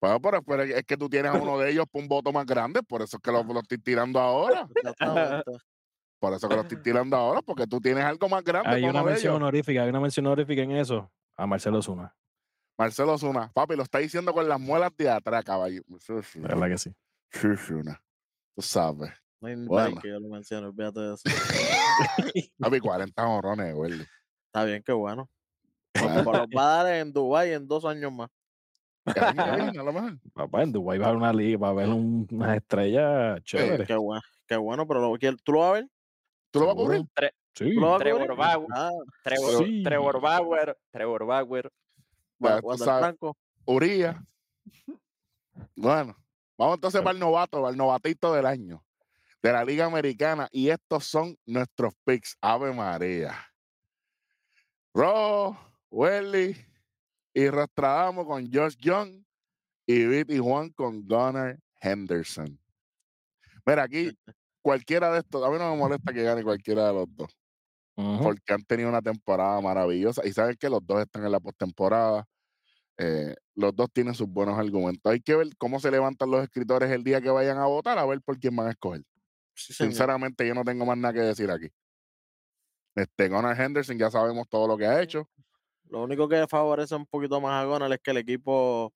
pero, 0.00 0.42
pero 0.42 0.62
es 0.62 0.84
que 0.84 0.96
tú 0.96 1.08
tienes 1.08 1.30
a 1.32 1.34
uno 1.34 1.58
de 1.58 1.70
ellos 1.70 1.86
por 1.90 2.00
un 2.02 2.08
voto 2.08 2.32
más 2.32 2.46
grande, 2.46 2.82
por 2.82 3.02
eso 3.02 3.16
es 3.16 3.22
que 3.22 3.30
lo, 3.30 3.42
lo 3.42 3.60
estoy 3.60 3.78
tirando 3.78 4.18
ahora. 4.18 4.66
Por 6.18 6.32
eso 6.32 6.48
que 6.48 6.54
lo 6.54 6.62
estoy 6.62 6.78
tirando 6.82 7.16
ahora, 7.16 7.42
porque 7.42 7.66
tú 7.66 7.80
tienes 7.80 8.04
algo 8.04 8.28
más 8.28 8.42
grande 8.42 8.70
Hay 8.70 8.84
una 8.84 9.02
mención 9.02 9.34
honorífica, 9.34 9.82
hay 9.82 9.90
una 9.90 10.00
mención 10.00 10.26
honorífica 10.26 10.62
en 10.62 10.72
eso. 10.72 11.10
A 11.36 11.46
Marcelo 11.46 11.82
Zuna. 11.82 12.14
Marcelo 12.78 13.16
Zuna, 13.18 13.50
papi, 13.52 13.76
lo 13.76 13.82
está 13.82 13.98
diciendo 13.98 14.32
con 14.32 14.48
las 14.48 14.60
muelas 14.60 14.90
de 14.96 15.08
atrás, 15.10 15.44
caballo. 15.44 15.82
Verdad 16.36 16.68
que 16.68 16.78
sí. 16.78 16.94
Tú 18.54 18.62
sabes. 18.62 19.10
No 19.40 19.48
hay 19.48 19.56
Bueno. 19.66 20.00
que 20.00 20.08
yo 20.08 20.18
lo 20.20 20.28
menciono, 20.28 20.68
olvídate 20.68 21.00
de 21.00 21.14
eso. 21.14 21.22
Papi, 22.58 22.80
40 22.80 23.26
honrones, 23.26 23.74
güey. 23.74 23.92
Está 24.46 24.64
bien, 24.64 24.82
qué 24.84 24.92
bueno. 24.92 25.28
Bueno. 26.00 26.22
Los 26.32 26.46
va 26.56 26.80
a 26.80 26.84
dar 26.84 26.94
en 26.96 27.12
Dubái 27.12 27.52
en 27.52 27.66
dos 27.68 27.84
años 27.84 28.12
más. 28.12 28.30
Papá, 30.34 30.62
en 30.62 30.72
Dubái 30.72 30.98
va 30.98 31.06
a 31.06 31.08
haber 31.10 31.16
una 31.18 31.32
liga, 31.32 31.58
va 31.58 31.68
a 31.68 31.70
haber 31.70 31.88
un- 31.88 32.26
unas 32.30 32.56
estrellas 32.56 33.42
chéveres. 33.44 33.86
Qué 33.86 33.94
bueno, 33.96 34.22
qué 34.46 34.56
bueno, 34.56 34.86
pero 34.86 35.00
lo, 35.00 35.12
¿quién- 35.18 35.36
¿tú 35.44 35.52
lo 35.52 35.60
vas 35.60 35.68
a 35.68 35.72
ver? 35.74 35.88
¿Tú 36.50 36.60
lo 36.60 36.66
vas 36.66 36.74
a 36.74 36.76
cubrir? 36.78 37.00
Sí. 37.54 37.74
¿Tú 37.74 37.80
lo 37.80 37.86
vas 37.88 37.96
a 37.96 37.98
Trevor 37.98 38.20
cubrir? 38.22 38.38
Bauer. 38.38 38.68
Ah, 38.74 38.90
Trevor, 39.22 39.64
Sí. 39.64 39.82
Trevor 39.84 40.20
Bauer, 40.20 40.78
Trevor 40.90 41.26
Bauer. 41.26 41.72
bueno, 42.38 42.60
tú 42.62 42.78
sabes. 42.78 43.14
Urias. 43.64 44.16
Bueno, 45.74 46.14
vamos 46.58 46.74
entonces 46.76 47.00
para 47.00 47.12
el 47.12 47.18
novato, 47.20 47.58
para 47.60 47.70
el 47.70 47.76
novatito 47.78 48.32
del 48.34 48.44
año 48.46 48.82
de 49.46 49.52
la 49.52 49.64
Liga 49.64 49.84
Americana. 49.86 50.48
Y 50.50 50.70
estos 50.70 51.04
son 51.04 51.38
nuestros 51.46 51.94
picks. 52.04 52.36
Ave 52.40 52.72
María. 52.72 53.34
Ro, 54.92 55.56
Welly 55.90 56.56
y 57.32 57.48
Rostradamo 57.48 58.26
con 58.26 58.50
Josh 58.50 58.76
Young 58.78 59.22
y 59.86 60.06
Vic 60.06 60.30
y 60.30 60.38
Juan 60.38 60.70
con 60.70 61.06
Gunnar 61.06 61.58
Henderson. 61.80 62.58
Mira, 63.64 63.84
aquí 63.84 64.10
cualquiera 64.62 65.12
de 65.12 65.20
estos, 65.20 65.44
a 65.44 65.50
mí 65.50 65.58
no 65.58 65.70
me 65.70 65.76
molesta 65.76 66.12
que 66.12 66.22
gane 66.22 66.42
cualquiera 66.42 66.88
de 66.88 66.94
los 66.94 67.06
dos 67.14 67.36
porque 68.22 68.52
han 68.52 68.62
tenido 68.64 68.90
una 68.90 69.00
temporada 69.00 69.58
maravillosa 69.62 70.26
y 70.26 70.32
saben 70.32 70.56
que 70.56 70.68
los 70.68 70.86
dos 70.86 71.00
están 71.00 71.24
en 71.24 71.32
la 71.32 71.40
postemporada. 71.40 72.26
eh, 72.98 73.34
los 73.54 73.74
dos 73.74 73.88
tienen 73.92 74.14
sus 74.14 74.28
buenos 74.28 74.58
argumentos. 74.58 75.10
Hay 75.10 75.20
que 75.20 75.34
ver 75.34 75.48
cómo 75.56 75.80
se 75.80 75.90
levantan 75.90 76.30
los 76.30 76.42
escritores 76.42 76.90
el 76.90 77.04
día 77.04 77.20
que 77.22 77.30
vayan 77.30 77.58
a 77.58 77.66
votar, 77.66 77.98
a 77.98 78.04
ver 78.06 78.20
por 78.22 78.38
quién 78.38 78.54
van 78.56 78.68
a 78.68 78.70
escoger. 78.70 79.02
Sí, 79.56 79.72
señor. 79.72 79.92
Sinceramente, 79.92 80.46
yo 80.46 80.54
no 80.54 80.62
tengo 80.64 80.84
más 80.86 80.98
nada 80.98 81.14
que 81.14 81.20
decir 81.20 81.50
aquí. 81.50 81.68
Este, 82.94 83.28
Gunnar 83.28 83.58
Henderson, 83.60 83.98
ya 83.98 84.10
sabemos 84.10 84.48
todo 84.48 84.66
lo 84.68 84.76
que 84.76 84.86
ha 84.86 85.02
hecho. 85.02 85.28
Lo 85.88 86.02
único 86.02 86.28
que 86.28 86.46
favorece 86.46 86.94
un 86.94 87.06
poquito 87.06 87.40
más 87.40 87.62
a 87.62 87.64
Gonal 87.66 87.92
es 87.92 88.00
que 88.02 88.10
el 88.10 88.16
equipo 88.18 88.92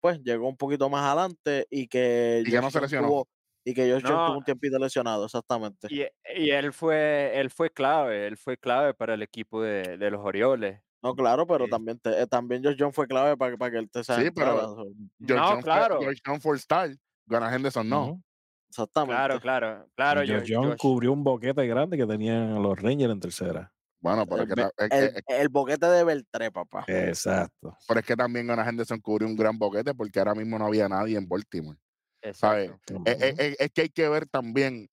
pues 0.00 0.20
llegó 0.22 0.48
un 0.48 0.56
poquito 0.56 0.88
más 0.90 1.04
adelante 1.04 1.66
y 1.70 1.86
que 1.88 2.42
Y 2.46 2.50
que 2.50 2.60
no 2.60 2.70
se 2.70 2.80
lesionó. 2.80 3.08
tuvo- 3.08 3.28
y 3.64 3.74
que 3.74 3.90
Josh 3.90 4.02
No. 4.04 4.08
tuvo 4.26 4.38
un 4.38 4.44
tiempito 4.44 4.78
lesionado, 4.78 5.24
exactamente. 5.24 5.88
Y, 5.90 6.04
y 6.40 6.50
él 6.50 6.72
fue, 6.72 7.32
él 7.34 7.50
fue 7.50 7.70
clave, 7.70 8.26
él 8.26 8.36
fue 8.36 8.56
clave 8.58 8.94
para 8.94 9.14
el 9.14 9.22
equipo 9.22 9.62
de, 9.62 9.96
de 9.96 10.10
los 10.10 10.20
Orioles. 10.24 10.80
No, 11.02 11.14
claro, 11.14 11.46
pero 11.46 11.64
Sí. 11.64 11.70
también 11.70 11.98
te- 11.98 12.22
eh, 12.22 12.26
también 12.26 12.62
Josh 12.62 12.76
Young 12.76 12.92
fue 12.92 13.06
clave 13.08 13.36
para, 13.36 13.56
para 13.56 13.70
que 13.72 13.78
él 13.78 13.90
te 13.90 14.04
Sí, 14.04 14.30
pero- 14.34 14.76
George 15.18 15.34
no, 15.34 15.52
fue- 15.54 15.62
claro, 15.62 16.00
George 16.00 16.20
Young 16.24 16.40
fue 16.40 16.56
star. 16.56 16.90
Gunnar 17.26 17.52
Henderson 17.54 17.88
no. 17.88 18.22
Exactamente. 18.68 19.14
claro, 19.14 19.40
claro, 19.40 19.88
claro. 19.94 20.20
Josh 20.20 20.44
Young 20.48 20.66
Josh- 20.70 20.76
cubrió 20.78 21.12
un 21.12 21.24
boquete 21.24 21.66
grande 21.66 21.96
que 21.96 22.06
tenían 22.06 22.62
los 22.62 22.80
Rangers 22.80 23.12
en 23.12 23.20
tercera. 23.20 23.72
Bueno, 24.00 24.26
pero 24.26 24.42
es, 24.42 24.48
El 24.48 24.54
que, 24.54 24.62
be- 24.62 24.70
ta- 24.76 24.84
es- 24.86 24.92
El, 25.02 25.16
es- 25.16 25.40
el 25.40 25.48
boquete 25.48 25.86
de 25.86 26.04
Beltré, 26.04 26.50
papá. 26.52 26.84
Exacto. 26.86 27.76
pero 27.88 28.00
es 28.00 28.06
que 28.06 28.14
también 28.16 28.46
Gunnar 28.46 28.68
Henderson 28.68 29.00
cubrió 29.00 29.26
un 29.28 29.36
gran 29.36 29.58
boquete 29.58 29.94
porque 29.94 30.18
ahora 30.18 30.34
mismo 30.34 30.58
no 30.58 30.66
había 30.66 30.88
nadie 30.88 31.16
en 31.16 31.28
Baltimore. 31.28 31.78
¿sabes? 32.32 32.70
Eh, 32.70 33.16
eh, 33.20 33.34
eh, 33.38 33.56
es 33.58 33.70
que 33.70 33.82
hay 33.82 33.88
que 33.88 34.08
ver 34.08 34.26
también 34.26 34.88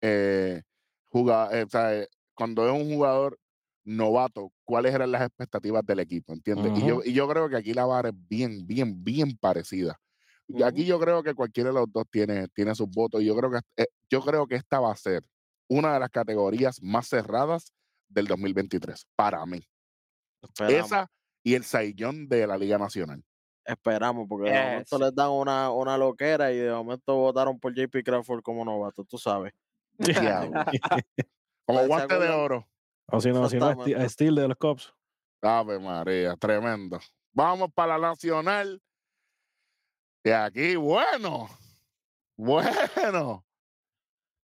eh, 0.00 0.62
juga- 1.08 1.48
eh, 1.52 1.66
eh, 1.72 2.06
cuando 2.34 2.64
es 2.66 2.72
un 2.72 2.94
jugador 2.94 3.38
novato, 3.84 4.52
cuáles 4.64 4.94
eran 4.94 5.10
las 5.10 5.22
expectativas 5.22 5.84
del 5.84 6.00
equipo, 6.00 6.32
¿entiendes? 6.32 6.72
y, 6.76 6.86
yo, 6.86 7.00
y 7.04 7.12
yo 7.12 7.28
creo 7.28 7.48
que 7.48 7.56
aquí 7.56 7.72
la 7.72 7.86
vara 7.86 8.08
es 8.10 8.14
bien, 8.28 8.66
bien, 8.66 9.02
bien 9.02 9.36
parecida. 9.36 9.98
Y 10.48 10.62
aquí 10.62 10.84
yo 10.84 10.98
creo 11.00 11.22
que 11.22 11.34
cualquiera 11.34 11.70
de 11.70 11.74
los 11.74 11.92
dos 11.92 12.04
tiene, 12.10 12.46
tiene 12.48 12.74
sus 12.74 12.88
votos. 12.88 13.20
Y 13.22 13.26
yo 13.26 13.36
creo 13.36 13.50
que 13.50 13.58
eh, 13.76 13.86
yo 14.08 14.20
creo 14.20 14.46
que 14.46 14.54
esta 14.54 14.80
va 14.80 14.92
a 14.92 14.96
ser 14.96 15.24
una 15.68 15.94
de 15.94 16.00
las 16.00 16.10
categorías 16.10 16.80
más 16.82 17.08
cerradas 17.08 17.72
del 18.08 18.26
2023, 18.26 19.06
para 19.16 19.44
mí. 19.46 19.66
Esperamos, 20.42 20.86
Esa 20.86 21.10
y 21.42 21.54
el 21.54 21.64
Saiyón 21.64 22.28
de 22.28 22.46
la 22.46 22.56
Liga 22.56 22.78
Nacional. 22.78 23.24
esperamos, 23.64 24.26
porque 24.28 24.50
de 24.50 24.62
momento 24.62 24.98
les 24.98 25.14
dan 25.14 25.30
una, 25.30 25.70
una 25.72 25.98
loquera 25.98 26.52
y 26.52 26.58
de 26.58 26.70
momento 26.70 27.16
votaron 27.16 27.58
por 27.58 27.74
JP 27.74 28.04
Crawford 28.04 28.42
como 28.42 28.64
novato, 28.64 29.04
tú 29.04 29.18
sabes. 29.18 29.52
Como 31.66 31.80
¿Se 31.80 31.86
guante 31.88 32.16
de 32.16 32.28
oro. 32.28 32.68
O 33.06 33.20
si 33.20 33.32
no, 33.32 33.48
si 33.48 33.56
no, 33.56 33.74
Steel 34.08 34.36
de 34.36 34.46
los 34.46 34.56
Cops. 34.56 34.94
Ave 35.42 35.80
María, 35.80 36.36
tremendo. 36.36 37.00
Vamos 37.32 37.70
para 37.74 37.98
la 37.98 38.10
nacional. 38.10 38.80
Y 40.26 40.30
aquí, 40.30 40.74
bueno, 40.74 41.48
bueno. 42.36 43.44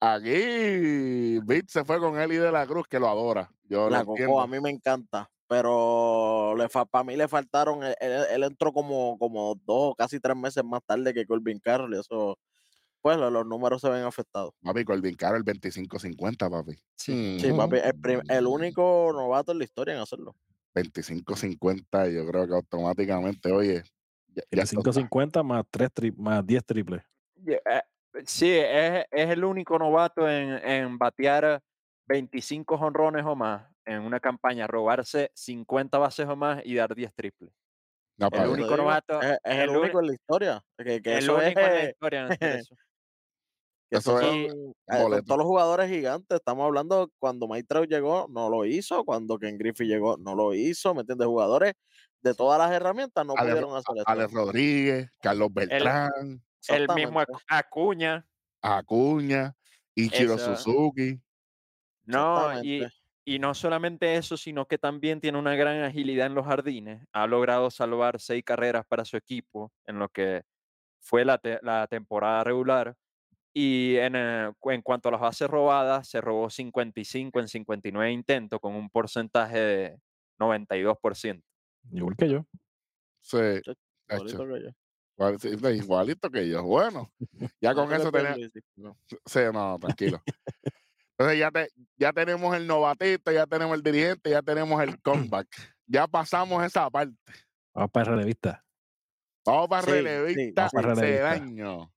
Aquí, 0.00 1.40
Vic 1.40 1.68
se 1.68 1.84
fue 1.84 1.98
con 1.98 2.16
Eli 2.20 2.36
de 2.36 2.52
la 2.52 2.64
Cruz, 2.68 2.86
que 2.88 3.00
lo 3.00 3.08
adora. 3.08 3.50
Yo 3.64 3.90
La 3.90 4.04
Coco 4.04 4.40
a 4.40 4.46
mí 4.46 4.60
me 4.60 4.70
encanta, 4.70 5.28
pero 5.48 6.54
le 6.56 6.68
para 6.68 7.02
mí 7.02 7.16
le 7.16 7.26
faltaron, 7.26 7.82
él, 7.82 7.96
él- 8.00 8.26
él 8.30 8.42
entró 8.44 8.72
como, 8.72 9.18
como 9.18 9.56
dos, 9.64 9.96
casi 9.98 10.20
tres 10.20 10.36
meses 10.36 10.62
más 10.62 10.82
tarde 10.86 11.12
que 11.12 11.26
Colvin 11.26 11.58
Carroll 11.58 11.94
y 11.96 11.98
eso, 11.98 12.38
pues 13.00 13.16
lo- 13.18 13.28
los 13.32 13.44
números 13.44 13.80
se 13.80 13.88
ven 13.90 14.04
afectados. 14.04 14.52
Papi, 14.62 14.84
Colvin 14.84 15.16
Caro, 15.16 15.36
el 15.36 15.42
25-50, 15.44 16.48
papi. 16.48 16.74
Sí. 16.96 17.38
Sí, 17.40 17.52
papi, 17.52 17.78
el, 17.78 18.22
el 18.28 18.46
único 18.46 19.10
novato 19.12 19.50
en 19.50 19.58
la 19.58 19.64
historia 19.64 19.94
en 19.94 20.00
hacerlo. 20.00 20.36
25-50, 20.76 22.08
yo 22.08 22.24
creo 22.24 22.46
que 22.46 22.54
automáticamente, 22.54 23.50
oye. 23.50 23.82
Ya- 24.34 24.42
ya 24.42 24.48
Tiene 24.50 24.62
esto 24.64 24.76
550 24.82 25.42
más, 25.42 25.64
tres 25.70 25.90
tri- 25.94 26.14
más 26.16 26.44
10 26.46 26.64
triples. 26.64 27.02
Eh, 27.46 27.60
Sí, 28.26 28.50
es, 28.50 29.06
es 29.10 29.30
el 29.30 29.42
único 29.42 29.78
novato 29.78 30.28
en, 30.28 30.50
en 30.68 30.98
batear 30.98 31.62
25 32.06 32.74
honrones 32.74 33.24
o 33.24 33.34
más 33.34 33.66
en 33.86 34.00
una 34.02 34.20
campaña, 34.20 34.66
robarse 34.66 35.30
50 35.34 35.96
bases 35.96 36.28
o 36.28 36.36
más 36.36 36.60
y 36.64 36.74
dar 36.74 36.94
10 36.94 37.10
triples. 37.14 37.50
No, 38.18 38.28
El 38.30 38.50
único 38.50 38.68
digo, 38.68 38.76
novato- 38.76 39.18
Es, 39.22 39.38
es 39.42 39.58
el, 39.60 39.70
único 39.70 40.00
en 40.00 40.06
la 40.08 40.12
historia. 40.12 40.62
Que, 40.76 41.00
que 41.00 41.12
el 41.12 41.18
eso 41.24 41.36
único 41.36 41.60
es, 41.60 41.66
en 41.66 41.72
la 41.72 41.80
eh, 41.84 41.88
historia 41.90 42.28
eso. 42.38 42.74
Eso 43.90 44.20
es 44.20 44.52
eh, 44.54 45.02
boleto. 45.02 45.22
todos 45.24 45.38
los 45.38 45.46
jugadores 45.46 45.88
gigantes. 45.90 46.36
Estamos 46.36 46.64
hablando 46.66 47.10
cuando 47.18 47.48
Mike 47.48 47.66
Trout 47.66 47.88
llegó, 47.90 48.26
no 48.30 48.48
lo 48.50 48.64
hizo. 48.66 49.04
Cuando 49.04 49.38
Ken 49.38 49.56
Griffey 49.58 49.86
llegó, 49.86 50.16
no 50.18 50.34
lo 50.34 50.54
hizo. 50.54 50.94
¿Me 50.94 51.00
entiendes? 51.00 51.26
Jugadores 51.26 51.72
de 52.22 52.34
todas 52.34 52.58
las 52.58 52.70
herramientas 52.72 53.26
no 53.26 53.34
Ale- 53.36 53.50
pudieron 53.50 53.70
hacer 53.76 53.96
esto. 53.98 54.10
Alex 54.10 54.32
Rodríguez, 54.32 55.10
Carlos 55.20 55.48
Beltrán, 55.52 56.42
El 56.68 56.88
mismo 56.94 57.22
Acuña. 57.48 58.24
Acuña, 58.62 59.54
Ichiro 59.94 60.34
Eso. 60.34 60.56
Suzuki. 60.56 61.20
No, 62.04 62.62
y, 62.62 62.84
y 63.24 63.38
no 63.38 63.54
solamente 63.54 64.16
eso, 64.16 64.36
sino 64.36 64.66
que 64.66 64.78
también 64.78 65.20
tiene 65.20 65.38
una 65.38 65.54
gran 65.54 65.82
agilidad 65.82 66.26
en 66.26 66.34
los 66.34 66.46
jardines. 66.46 67.04
Ha 67.12 67.26
logrado 67.26 67.70
salvar 67.70 68.20
seis 68.20 68.44
carreras 68.44 68.84
para 68.86 69.04
su 69.04 69.16
equipo 69.16 69.72
en 69.86 69.98
lo 69.98 70.08
que 70.08 70.42
fue 71.00 71.24
la, 71.24 71.38
te- 71.38 71.58
la 71.62 71.86
temporada 71.88 72.44
regular. 72.44 72.94
Y 73.54 73.96
en, 73.96 74.14
eh, 74.16 74.50
en 74.62 74.82
cuanto 74.82 75.08
a 75.08 75.12
las 75.12 75.20
bases 75.20 75.48
robadas, 75.48 76.08
se 76.08 76.20
robó 76.20 76.48
55 76.48 77.38
en 77.40 77.48
59 77.48 78.10
intentos 78.12 78.58
con 78.60 78.74
un 78.74 78.88
porcentaje 78.88 79.58
de 79.58 79.98
92%. 80.38 81.42
Igual 81.90 82.16
que 82.16 82.28
yo. 82.30 82.46
Sí, 83.20 83.36
igualito 84.10 84.46
que 84.46 84.62
yo. 84.62 84.70
igual- 85.16 85.38
sí, 85.40 85.50
sí, 85.58 85.66
igualito 85.68 86.30
que 86.30 86.48
yo. 86.48 86.62
Bueno, 86.62 87.10
ya 87.60 87.74
con 87.74 87.92
eso 87.92 88.10
tenemos. 88.12 88.38
Sí, 89.26 89.40
no, 89.52 89.78
tranquilo. 89.78 90.22
Entonces 91.18 91.38
ya, 91.38 91.50
te, 91.50 91.68
ya 91.96 92.12
tenemos 92.12 92.56
el 92.56 92.66
novatito, 92.66 93.30
ya 93.30 93.46
tenemos 93.46 93.76
el 93.76 93.82
dirigente, 93.82 94.30
ya 94.30 94.42
tenemos 94.42 94.82
el 94.82 95.00
comeback. 95.02 95.48
Ya 95.86 96.06
pasamos 96.06 96.64
esa 96.64 96.88
parte. 96.90 97.14
Vamos 97.74 97.90
para 97.90 98.10
el 98.10 98.16
relevista. 98.16 98.64
Vamos 99.44 99.68
para 99.68 99.82
Sí, 99.82 99.90
sí, 99.90 99.94
relevista 100.02 100.68
para 100.70 100.94
relevista. 100.94 101.30
año. 101.32 101.92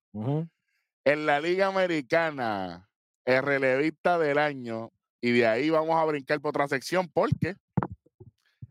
En 1.05 1.25
la 1.25 1.39
Liga 1.39 1.67
Americana, 1.67 2.89
el 3.25 3.43
relevista 3.43 4.17
del 4.17 4.37
año. 4.37 4.91
Y 5.21 5.31
de 5.31 5.47
ahí 5.47 5.69
vamos 5.69 5.95
a 5.95 6.05
brincar 6.05 6.39
por 6.41 6.49
otra 6.49 6.67
sección 6.67 7.07
porque 7.11 7.55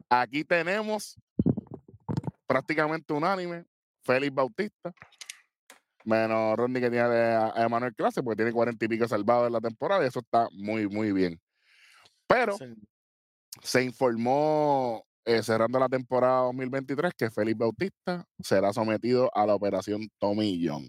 aquí 0.09 0.45
tenemos 0.45 1.17
prácticamente 2.47 3.13
unánime 3.13 3.65
Félix 4.03 4.35
Bautista, 4.35 4.93
menos 6.05 6.57
Rodney 6.57 6.83
que 6.83 6.91
tiene 6.91 7.05
a 7.05 7.53
a 7.55 7.65
Emanuel 7.65 7.95
Clase, 7.95 8.23
porque 8.23 8.37
tiene 8.37 8.53
cuarenta 8.53 8.85
y 8.85 8.89
pico 8.89 9.09
salvados 9.09 9.47
en 9.47 9.53
la 9.55 9.61
temporada 9.61 10.05
y 10.05 10.09
eso 10.09 10.21
está 10.21 10.49
muy, 10.53 10.89
muy 10.89 11.13
bien. 11.13 11.41
Pero 12.27 12.57
Sí. 12.59 12.67
se 13.63 13.83
informó 13.85 15.05
eh, 15.25 15.43
cerrando 15.43 15.79
la 15.79 15.89
temporada 15.89 16.43
2023 16.43 17.15
que 17.17 17.31
Félix 17.31 17.57
Bautista 17.57 18.27
será 18.43 18.73
sometido 18.75 19.31
a 19.35 19.47
la 19.47 19.55
operación 19.55 20.09
Tommy 20.19 20.63
John. 20.67 20.85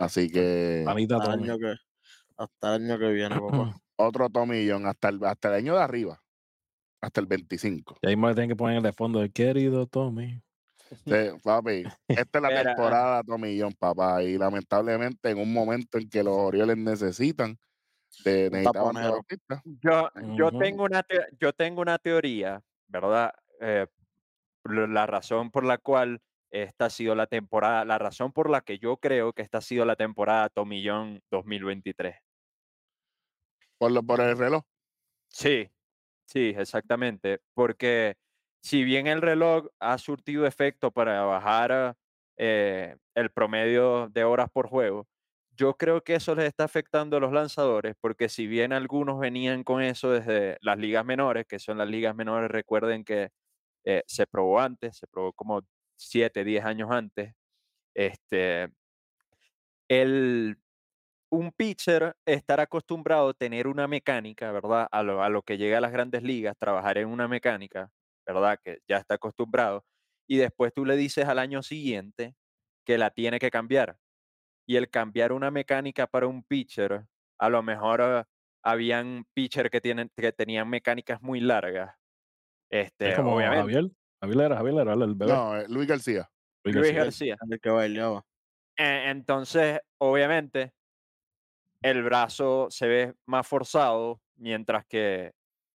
Así 0.00 0.30
que 0.30 0.84
Hasta 0.86 1.32
el 1.34 1.40
año 1.42 1.58
que, 1.58 1.74
hasta 2.36 2.74
el 2.76 2.82
año 2.84 2.98
que 2.98 3.08
viene, 3.12 3.38
papá. 3.40 3.76
otro 3.96 4.28
Tommy 4.30 4.68
John 4.68 4.86
hasta 4.86 5.10
el, 5.10 5.24
hasta 5.24 5.48
el 5.48 5.54
año 5.54 5.74
de 5.76 5.82
arriba, 5.82 6.20
hasta 7.00 7.20
el 7.20 7.26
25. 7.26 7.96
Y 8.02 8.08
ahí 8.08 8.16
me 8.16 8.32
tienen 8.34 8.50
que 8.50 8.56
poner 8.56 8.82
de 8.82 8.92
fondo 8.92 9.22
el 9.22 9.32
querido 9.32 9.86
Tommy. 9.86 10.40
Sí, 11.04 11.12
papi, 11.44 11.84
esta 12.08 12.38
es 12.38 12.42
la 12.42 12.48
Era- 12.50 12.74
temporada 12.74 13.22
Tommy 13.22 13.60
John, 13.60 13.74
papá. 13.78 14.22
Y 14.22 14.38
lamentablemente 14.38 15.30
en 15.30 15.38
un 15.38 15.52
momento 15.52 15.98
en 15.98 16.08
que 16.08 16.22
los 16.24 16.34
Orioles 16.34 16.76
necesitan 16.78 17.58
de 18.24 18.48
necesitaban. 18.50 18.96
Yo, 19.82 20.08
yo, 20.36 20.50
tengo 20.58 20.84
una 20.84 21.02
teo- 21.02 21.26
yo 21.38 21.52
tengo 21.52 21.82
una 21.82 21.98
teoría, 21.98 22.62
¿verdad? 22.86 23.32
Eh, 23.60 23.86
la 24.64 25.06
razón 25.06 25.50
por 25.50 25.64
la 25.64 25.76
cual 25.78 26.22
esta 26.50 26.86
ha 26.86 26.90
sido 26.90 27.14
la 27.14 27.26
temporada, 27.26 27.84
la 27.84 27.98
razón 27.98 28.32
por 28.32 28.48
la 28.48 28.62
que 28.62 28.78
yo 28.78 28.96
creo 28.96 29.34
que 29.34 29.42
esta 29.42 29.58
ha 29.58 29.62
sido 29.62 29.84
la 29.84 29.96
temporada 29.96 30.48
Tommy 30.48 30.82
John 30.86 31.20
2023. 31.30 32.16
Por, 33.76 33.92
lo, 33.92 34.02
por 34.02 34.20
el 34.22 34.36
reloj. 34.38 34.64
Sí, 35.28 35.68
sí, 36.28 36.54
exactamente. 36.56 37.40
Porque 37.54 38.16
si 38.62 38.84
bien 38.84 39.06
el 39.06 39.22
reloj 39.22 39.68
ha 39.80 39.98
surtido 39.98 40.46
efecto 40.46 40.90
para 40.92 41.22
bajar 41.24 41.96
eh, 42.36 42.96
el 43.14 43.30
promedio 43.30 44.08
de 44.10 44.24
horas 44.24 44.50
por 44.52 44.68
juego, 44.68 45.06
yo 45.56 45.76
creo 45.76 46.02
que 46.04 46.14
eso 46.14 46.34
les 46.36 46.46
está 46.46 46.64
afectando 46.64 47.16
a 47.16 47.20
los 47.20 47.32
lanzadores, 47.32 47.96
porque 48.00 48.28
si 48.28 48.46
bien 48.46 48.72
algunos 48.72 49.18
venían 49.18 49.64
con 49.64 49.82
eso 49.82 50.10
desde 50.12 50.56
las 50.60 50.78
ligas 50.78 51.04
menores, 51.04 51.46
que 51.48 51.58
son 51.58 51.78
las 51.78 51.88
ligas 51.88 52.14
menores, 52.14 52.50
recuerden 52.50 53.04
que 53.04 53.30
eh, 53.84 54.02
se 54.06 54.26
probó 54.26 54.60
antes, 54.60 54.96
se 54.98 55.08
probó 55.08 55.32
como 55.32 55.62
7, 55.96 56.44
10 56.44 56.64
años 56.64 56.90
antes, 56.92 57.34
este, 57.94 58.68
el, 59.88 60.58
un 61.30 61.52
pitcher 61.52 62.14
estar 62.26 62.60
acostumbrado 62.60 63.30
a 63.30 63.34
tener 63.34 63.66
una 63.66 63.86
mecánica, 63.86 64.50
¿verdad? 64.52 64.88
A 64.90 65.02
lo, 65.02 65.22
a 65.22 65.28
lo 65.28 65.42
que 65.42 65.58
llega 65.58 65.78
a 65.78 65.80
las 65.80 65.92
grandes 65.92 66.22
ligas, 66.22 66.56
trabajar 66.58 66.98
en 66.98 67.08
una 67.08 67.28
mecánica, 67.28 67.90
¿verdad? 68.26 68.58
Que 68.62 68.78
ya 68.88 68.96
está 68.98 69.14
acostumbrado. 69.14 69.84
Y 70.26 70.36
después 70.38 70.72
tú 70.74 70.84
le 70.84 70.96
dices 70.96 71.26
al 71.26 71.38
año 71.38 71.62
siguiente 71.62 72.34
que 72.86 72.98
la 72.98 73.10
tiene 73.10 73.38
que 73.38 73.50
cambiar. 73.50 73.98
Y 74.66 74.76
el 74.76 74.90
cambiar 74.90 75.32
una 75.32 75.50
mecánica 75.50 76.06
para 76.06 76.26
un 76.26 76.42
pitcher, 76.42 77.06
a 77.38 77.48
lo 77.48 77.62
mejor 77.62 78.00
eh, 78.02 78.24
habían 78.62 79.24
pitcher 79.34 79.70
que, 79.70 79.80
tienen, 79.80 80.10
que 80.16 80.32
tenían 80.32 80.68
mecánicas 80.68 81.22
muy 81.22 81.40
largas. 81.40 81.94
Este, 82.70 83.10
Es 83.10 83.16
como 83.16 83.36
obviamente, 83.36 83.60
Javier. 83.60 83.90
Javier 84.20 84.40
era, 84.46 84.56
Javier 84.56 84.74
era 84.80 84.92
el 84.92 85.14
bebé. 85.14 85.32
No, 85.32 85.56
eh, 85.56 85.66
Luis 85.68 85.86
García. 85.88 86.28
Luis 86.64 86.76
Luis 86.76 86.92
García. 86.92 87.04
García. 87.04 87.36
El 87.50 87.60
que 87.60 87.70
bailaba. 87.70 88.24
E- 88.76 89.10
Entonces, 89.10 89.80
obviamente, 89.98 90.72
el 91.82 92.02
brazo 92.02 92.68
se 92.70 92.86
ve 92.88 93.14
más 93.26 93.46
forzado, 93.46 94.20
mientras 94.36 94.84
que 94.86 95.32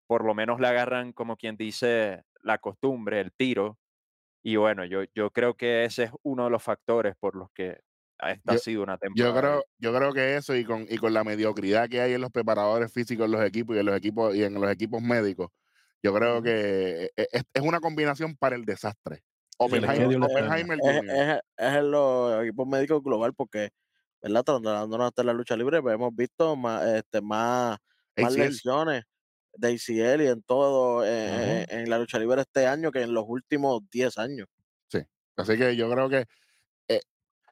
por 0.08 0.26
lo 0.26 0.34
menos 0.36 0.60
le 0.60 0.68
agarran, 0.68 1.14
como 1.14 1.38
quien 1.38 1.58
dice, 1.58 2.24
la 2.42 2.58
costumbre, 2.60 3.22
el 3.22 3.34
tiro. 3.34 3.80
Y 4.44 4.58
bueno, 4.58 4.86
yo, 4.86 5.04
yo 5.16 5.32
creo 5.32 5.56
que 5.56 5.86
ese 5.86 6.04
es 6.06 6.12
uno 6.24 6.46
de 6.46 6.52
los 6.52 6.64
factores 6.64 7.16
por 7.20 7.36
los 7.36 7.50
que 7.54 7.80
esta 8.20 8.54
ha 8.54 8.56
Yo- 8.56 8.60
sido 8.60 8.84
una 8.84 8.98
Yo 8.98 9.00
temporada. 9.00 9.40
creo, 9.42 9.64
yo 9.80 9.94
creo 9.96 10.14
que 10.14 10.36
eso 10.38 10.56
y 10.56 10.66
con, 10.66 10.86
y 10.90 10.98
con 10.98 11.14
la 11.14 11.24
mediocridad 11.24 11.90
que 11.90 12.02
hay 12.02 12.14
en 12.14 12.22
los 12.22 12.32
preparadores 12.32 12.92
físicos 12.94 13.26
en 13.26 13.32
los 13.34 13.44
equipos 13.46 13.76
y 13.76 13.80
en 13.80 13.86
los 13.86 13.98
equipos 13.98 14.36
y 14.36 14.44
en 14.44 14.54
los 14.56 14.72
equipos 14.72 15.02
médicos, 15.02 15.50
yo 16.04 16.14
creo 16.14 16.42
que 16.44 17.06
e- 17.16 17.28
es, 17.32 17.44
es 17.54 17.62
una 17.64 17.80
combinación 17.82 18.36
para 18.38 18.56
el 18.56 18.66
desastre. 18.66 19.24
el 19.70 19.84
Oppenheimer. 19.86 20.18
Oppenheimer 20.22 20.80
Es, 20.80 21.02
es, 21.08 21.40
es 21.58 21.74
en 21.76 21.92
los 21.92 22.44
equipos 22.44 22.68
médicos 22.68 23.04
global 23.04 23.34
porque, 23.36 23.70
¿verdad? 24.24 24.44
Tratándonos 24.44 25.08
hasta 25.08 25.24
la 25.24 25.34
lucha 25.34 25.56
libre, 25.58 25.82
pues, 25.82 25.94
hemos 25.96 26.16
visto 26.16 26.56
más, 26.56 26.84
este, 26.88 27.22
más, 27.22 27.78
más 28.18 28.34
lesiones 28.48 29.04
de 29.56 29.68
ACL 29.68 30.24
y 30.24 30.28
en 30.28 30.42
todo 30.42 31.06
eh, 31.06 31.10
eh, 31.62 31.66
en 31.70 31.90
la 31.90 32.00
lucha 32.00 32.18
libre 32.18 32.42
este 32.42 32.66
año 32.66 32.92
que 32.92 33.02
en 33.04 33.14
los 33.14 33.26
últimos 33.28 33.82
10 33.92 34.18
años. 34.18 34.48
Así 35.36 35.58
que 35.58 35.76
yo 35.76 35.90
creo 35.90 36.10
que 36.10 36.26
eh, 36.88 37.02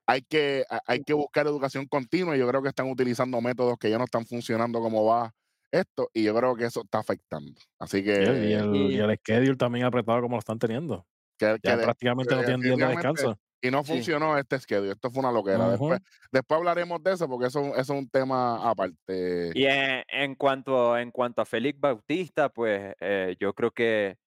hay 0.05 0.21
que 0.21 0.63
hay 0.85 1.01
que 1.03 1.13
buscar 1.13 1.47
educación 1.47 1.87
continua. 1.87 2.35
y 2.35 2.39
Yo 2.39 2.47
creo 2.47 2.61
que 2.61 2.69
están 2.69 2.89
utilizando 2.91 3.41
métodos 3.41 3.77
que 3.79 3.89
ya 3.89 3.97
no 3.97 4.03
están 4.03 4.25
funcionando 4.27 4.79
como 4.81 5.03
va 5.05 5.33
esto 5.71 6.09
y 6.13 6.21
yo 6.23 6.35
creo 6.35 6.55
que 6.55 6.65
eso 6.65 6.81
está 6.83 6.99
afectando. 6.99 7.59
Así 7.79 7.97
el, 7.97 8.03
y 8.03 8.05
que, 8.05 8.13
el, 8.23 8.75
y 8.75 8.95
Y- 8.95 8.99
el 8.99 9.17
schedule 9.17 9.55
también 9.55 9.85
apretado 9.85 10.21
como 10.21 10.35
lo 10.35 10.39
están 10.39 10.59
teniendo. 10.59 11.07
que- 11.39 11.55
que 11.59 11.69
Ya 11.69 11.77
de- 11.77 11.83
prácticamente 11.85 12.35
no 12.35 12.41
tienen 12.43 12.61
días 12.61 12.77
de 12.77 12.85
descanso. 12.87 13.39
Y 13.61 13.69
no 13.71 13.83
Sí. 13.83 13.93
funcionó 13.93 14.37
este 14.37 14.59
schedule. 14.59 14.91
Esto 14.93 15.11
fue 15.11 15.21
una 15.21 15.31
loquera. 15.31 15.69
Después, 15.69 15.99
después 16.31 16.57
hablaremos 16.57 17.01
de 17.03 17.13
eso 17.13 17.27
porque 17.29 17.47
eso, 17.47 17.61
eso 17.75 17.79
es 17.79 17.89
un 17.89 18.09
tema 18.09 18.69
aparte. 18.69 19.51
Y 19.53 19.65
en, 19.65 20.03
en 20.07 20.35
cuanto, 20.35 20.97
en 20.97 21.11
cuanto 21.11 21.41
a 21.41 21.45
Félix 21.45 21.79
Bautista, 21.79 22.49
pues 22.49 22.93
eh, 22.99 23.35
yo 23.39 23.53
creo 23.53 23.71
que 23.71 24.17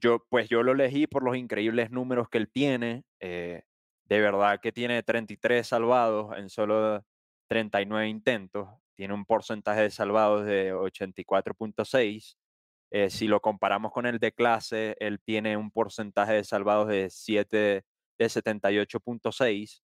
yo, 0.00 0.24
pues 0.28 0.48
yo 0.48 0.62
lo 0.62 0.72
elegí 0.72 1.06
por 1.06 1.22
los 1.24 1.36
increíbles 1.36 1.90
números 1.90 2.28
que 2.28 2.38
él 2.38 2.50
tiene. 2.50 3.04
eh, 3.20 3.62
de 4.06 4.20
verdad 4.20 4.60
que 4.60 4.70
tiene 4.70 5.02
33 5.02 5.66
salvados 5.66 6.36
en 6.36 6.50
solo 6.50 7.02
39 7.48 8.06
intentos. 8.08 8.68
Tiene 8.94 9.14
un 9.14 9.24
porcentaje 9.24 9.80
de 9.80 9.90
salvados 9.90 10.44
de 10.44 10.74
84.6. 10.74 12.36
Eh, 12.90 13.08
si 13.10 13.26
lo 13.26 13.40
comparamos 13.40 13.92
con 13.92 14.04
el 14.06 14.18
de 14.18 14.32
clase, 14.32 14.94
él 15.00 15.20
tiene 15.24 15.56
un 15.56 15.70
porcentaje 15.70 16.34
de 16.34 16.44
salvados 16.44 16.88
de 16.88 17.08
7 17.10 17.84
de 18.18 18.26
78.6. 18.26 19.82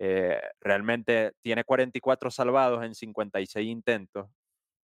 Eh, 0.00 0.40
realmente 0.60 1.32
tiene 1.42 1.64
44 1.64 2.30
salvados 2.30 2.84
en 2.84 2.94
56 2.94 3.66
intentos, 3.68 4.30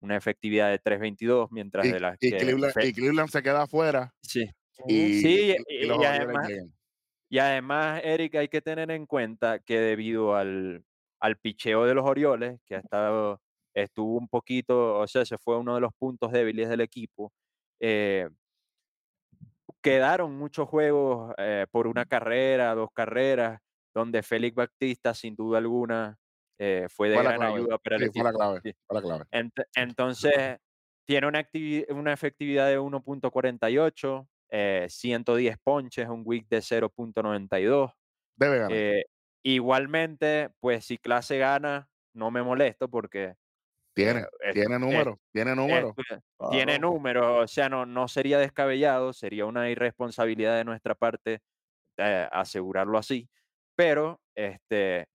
una 0.01 0.17
efectividad 0.17 0.69
de 0.69 0.79
3.22, 0.79 1.47
mientras 1.51 1.85
y, 1.85 1.91
de 1.91 1.99
las 1.99 2.17
y 2.21 2.31
que 2.31 2.37
Cleveland, 2.37 2.73
y 2.83 2.93
Cleveland 2.93 3.29
se 3.29 3.41
queda 3.41 3.63
afuera 3.63 4.13
sí, 4.21 4.49
y, 4.87 5.21
Sí, 5.21 5.55
además- 6.05 6.49
y 7.29 7.39
además, 7.39 8.01
Eric, 8.03 8.35
hay 8.35 8.47
que 8.47 8.61
tener 8.61 8.91
en 8.91 9.05
cuenta 9.05 9.59
que 9.59 9.79
debido 9.79 10.35
al, 10.35 10.85
al 11.19 11.37
picheo 11.37 11.85
de 11.85 11.93
los 11.93 12.05
Orioles, 12.05 12.59
que 12.65 12.75
ha 12.75 12.79
estado 12.79 13.41
estuvo 13.73 14.17
un 14.17 14.27
poquito, 14.27 14.97
o 14.99 15.07
sea, 15.07 15.25
se 15.25 15.37
fue 15.37 15.57
uno 15.57 15.75
de 15.75 15.81
los 15.81 15.93
puntos 15.93 16.31
débiles 16.31 16.67
del 16.69 16.81
equipo. 16.81 17.31
Eh, 17.79 18.27
quedaron 19.81 20.37
muchos 20.37 20.67
juegos 20.67 21.33
eh, 21.37 21.65
por 21.71 21.87
una 21.87 22.05
carrera, 22.05 22.75
dos 22.75 22.89
carreras, 22.93 23.59
donde 23.93 24.23
Félix 24.23 24.55
Batista, 24.55 25.13
sin 25.13 25.35
duda 25.35 25.57
alguna, 25.59 26.17
eh, 26.59 26.87
fue 26.89 27.09
de 27.09 27.15
Fue 27.15 27.23
gran 27.23 27.39
clave, 27.39 27.53
ayuda 27.55 27.77
para 27.77 27.95
el 27.97 28.03
sí, 28.03 28.09
fue 28.13 28.23
la 28.23 28.29
equipo. 28.29 28.39
clave, 28.39 28.61
sí. 28.63 28.73
fue 28.87 28.95
la 28.95 29.01
clave. 29.01 29.25
Ent- 29.31 29.65
entonces, 29.75 30.57
tiene 31.05 31.27
una, 31.27 31.39
efectividad 32.13 32.67
de 32.67 32.79
1.48, 32.79 34.27
eh, 34.49 34.87
110 34.89 35.57
ponches, 35.63 36.07
un 36.09 36.23
WIC 36.25 36.47
de 36.49 36.61
0.92. 36.61 37.93
Debe 38.35 38.57
ganar. 38.57 38.71
Eh, 38.77 39.05
igualmente, 39.43 40.49
pues 40.59 40.85
si 40.85 40.97
clase 40.97 41.37
gana, 41.37 41.89
no 42.13 42.29
me 42.31 42.43
molesto 42.43 42.89
porque 42.89 43.35
tiene, 43.97 44.25
tiene 44.53 44.79
número, 44.79 45.19
tiene 45.33 45.55
número. 45.55 45.95
tiene 46.51 46.77
Claro. 46.77 46.93
números, 46.93 47.43
o 47.43 47.47
sea, 47.47 47.67
no, 47.67 47.85
no 47.85 48.07
sería 48.07 48.37
descabellado, 48.37 49.11
sería 49.11 49.45
una 49.45 49.69
irresponsabilidad 49.71 50.55
de 50.55 50.65
nuestra 50.65 50.93
parte 50.93 51.39
eh, 51.97 52.27
asegurarlo 52.31 52.99
así, 52.99 53.27
pero 53.75 54.21
este, 54.35 55.07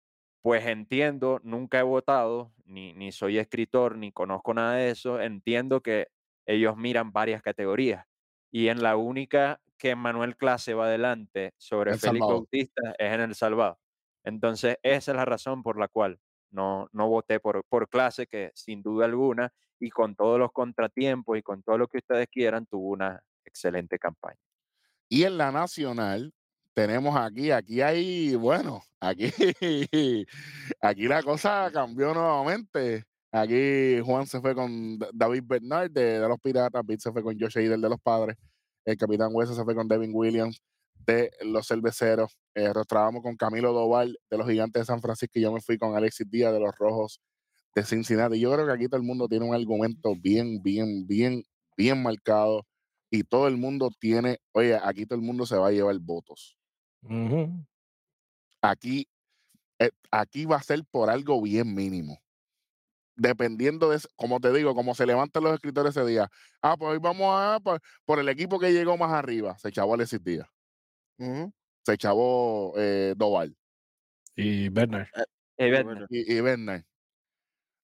pues 0.43 0.67
entiendo, 0.67 1.41
nunca 1.45 1.79
he 1.79 1.83
votado, 1.85 2.53
ni, 2.65 2.93
ni 2.93 3.13
soy 3.13 3.39
escritor, 3.39 3.97
ni 3.97 4.11
conozco 4.11 4.53
nada 4.53 4.75
de 4.75 4.91
eso, 4.91 5.21
entiendo 5.21 5.81
que 5.81 6.09
ellos 6.45 6.77
miran 6.77 7.13
varias 7.13 7.41
categorías 7.41 8.05
y 8.51 8.67
en 8.67 8.83
la 8.83 8.97
única 8.97 9.61
que 9.79 9.95
Manuel 9.95 10.37
Clase 10.37 10.75
va 10.75 10.87
adelante 10.87 11.55
sobre 11.57 11.93
El 11.93 11.99
Félix 11.99 12.19
Salvador. 12.19 12.35
Bautista 12.35 12.83
es 12.99 13.13
en 13.13 13.21
El 13.21 13.35
Salvador. 13.37 13.79
Entonces, 14.25 14.77
esa 14.83 15.13
es 15.13 15.17
la 15.17 15.25
razón 15.25 15.63
por 15.63 15.79
la 15.79 15.89
cual 15.89 16.19
no, 16.53 16.89
no 16.93 17.09
voté 17.09 17.41
por, 17.41 17.65
por 17.65 17.89
clase, 17.89 18.27
que 18.27 18.53
sin 18.55 18.83
duda 18.83 19.07
alguna, 19.07 19.53
y 19.81 19.91
con 19.91 20.15
todos 20.15 20.39
los 20.39 20.53
contratiempos 20.53 21.37
y 21.37 21.43
con 21.43 21.63
todo 21.63 21.79
lo 21.79 21.89
que 21.89 21.99
ustedes 21.99 22.29
quieran, 22.29 22.67
tuvo 22.67 22.91
una 22.91 23.21
excelente 23.45 23.99
campaña. 23.99 24.39
Y 25.09 25.25
en 25.25 25.37
la 25.37 25.51
nacional 25.51 26.33
tenemos 26.75 27.17
aquí, 27.17 27.51
aquí 27.51 27.81
hay, 27.81 28.35
bueno, 28.37 28.83
aquí, 29.01 29.31
aquí 30.81 31.09
la 31.09 31.23
cosa 31.23 31.71
cambió 31.73 32.15
nuevamente. 32.15 33.05
Aquí 33.31 33.99
Juan 34.05 34.27
se 34.27 34.41
fue 34.41 34.55
con 34.55 34.99
David 35.13 35.43
Bernard 35.47 35.91
de, 35.91 36.21
de 36.21 36.29
los 36.29 36.39
Piratas, 36.39 36.85
Pete 36.87 37.01
se 37.01 37.13
fue 37.13 37.23
con 37.23 37.39
Josh 37.39 37.57
Hader 37.57 37.79
de 37.79 37.89
los 37.89 37.99
Padres, 37.99 38.37
el 38.85 38.97
Capitán 38.99 39.31
Hueso 39.33 39.55
se 39.55 39.65
fue 39.65 39.75
con 39.75 39.89
Devin 39.89 40.11
Williams 40.13 40.61
de 41.07 41.31
los 41.43 41.69
Cerveceros, 41.69 42.37
eh, 42.55 42.71
trabajamos 42.89 43.23
con 43.23 43.37
Camilo 43.37 43.73
Doval 43.73 44.19
de 44.31 44.39
los 44.39 44.49
Gigantes 44.49 44.83
de 44.83 44.87
San 44.87 45.01
Francisco 45.01 45.39
y 45.39 45.43
yo 45.43 45.53
me 45.53 45.61
fui 45.61 45.79
con 45.79 45.97
Alexis 45.97 46.29
Díaz 46.31 46.53
de 46.53 46.61
los 46.61 46.75
Rojos 46.77 47.21
de 47.75 47.83
Cincinnati. 47.85 48.39
Yo 48.39 48.53
creo 48.53 48.67
que 48.67 48.73
aquí 48.73 48.87
todo 48.87 48.99
el 48.99 49.07
mundo 49.07 49.29
tiene 49.29 49.47
un 49.47 49.55
argumento 49.55 50.15
bien, 50.15 50.63
bien, 50.63 51.07
bien, 51.07 51.43
bien 51.77 52.03
marcado 52.03 52.67
y 53.11 53.25
todo 53.25 53.49
el 53.49 53.57
mundo 53.57 53.91
tiene, 53.99 54.39
oye, 54.53 54.79
aquí 54.83 55.07
todo 55.07 55.19
el 55.19 55.25
mundo 55.25 55.47
se 55.47 55.57
va 55.57 55.69
a 55.69 55.73
llevar 55.73 55.99
votos. 55.99 56.57
Aquí, 58.63 59.09
eh, 59.79 59.91
aquí 60.11 60.45
va 60.47 60.57
a 60.57 60.63
ser 60.63 60.83
por 60.91 61.11
algo 61.11 61.41
bien 61.43 61.75
mínimo. 61.75 62.19
Dependiendo 63.15 63.91
de, 63.91 64.01
como 64.17 64.41
te 64.41 64.53
digo, 64.53 64.75
como 64.75 64.95
se 64.95 65.05
levantan 65.05 65.45
los 65.45 65.55
escritores 65.55 65.97
ese 65.97 66.07
día. 66.07 66.31
Ah, 66.63 66.77
pues 66.79 66.93
hoy 66.93 66.99
vamos 66.99 67.29
a 67.31 67.61
por, 67.61 67.81
por 68.07 68.19
el 68.19 68.29
equipo 68.29 68.59
que 68.59 68.73
llegó 68.73 68.97
más 68.97 69.13
arriba. 69.13 69.59
Se 69.59 69.69
echabó 69.69 69.95
Alexis 69.95 70.23
Díaz. 70.23 70.49
Se 71.19 71.93
echabó 71.95 72.75
eh, 72.77 73.15
Doval 73.17 73.55
Y 74.37 74.69
Bernard. 74.69 75.07
Eh, 75.59 75.71
Bernard, 75.71 76.07
y, 76.11 76.33
y 76.37 76.41
Bernard. 76.41 76.83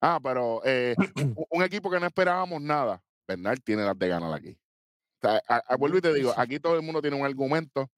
Ah, 0.00 0.18
pero 0.22 0.60
eh, 0.64 0.94
un- 1.50 1.62
equipo 1.62 1.90
que 1.90 2.00
no 2.00 2.06
esperábamos 2.06 2.62
nada. 2.62 3.02
Bernard 3.26 3.58
tiene 3.60 3.82
las 3.82 3.98
de 3.98 4.08
ganar 4.08 4.32
aquí. 4.32 4.56
O 5.20 5.28
sea, 5.28 5.42
a- 5.48 5.62
a- 5.66 5.76
vuelvo 5.76 5.98
y 5.98 6.00
te 6.00 6.14
digo, 6.14 6.32
aquí 6.36 6.58
todo 6.60 6.76
el 6.76 6.82
mundo 6.82 7.02
tiene 7.02 7.16
un 7.16 7.26
argumento 7.26 7.90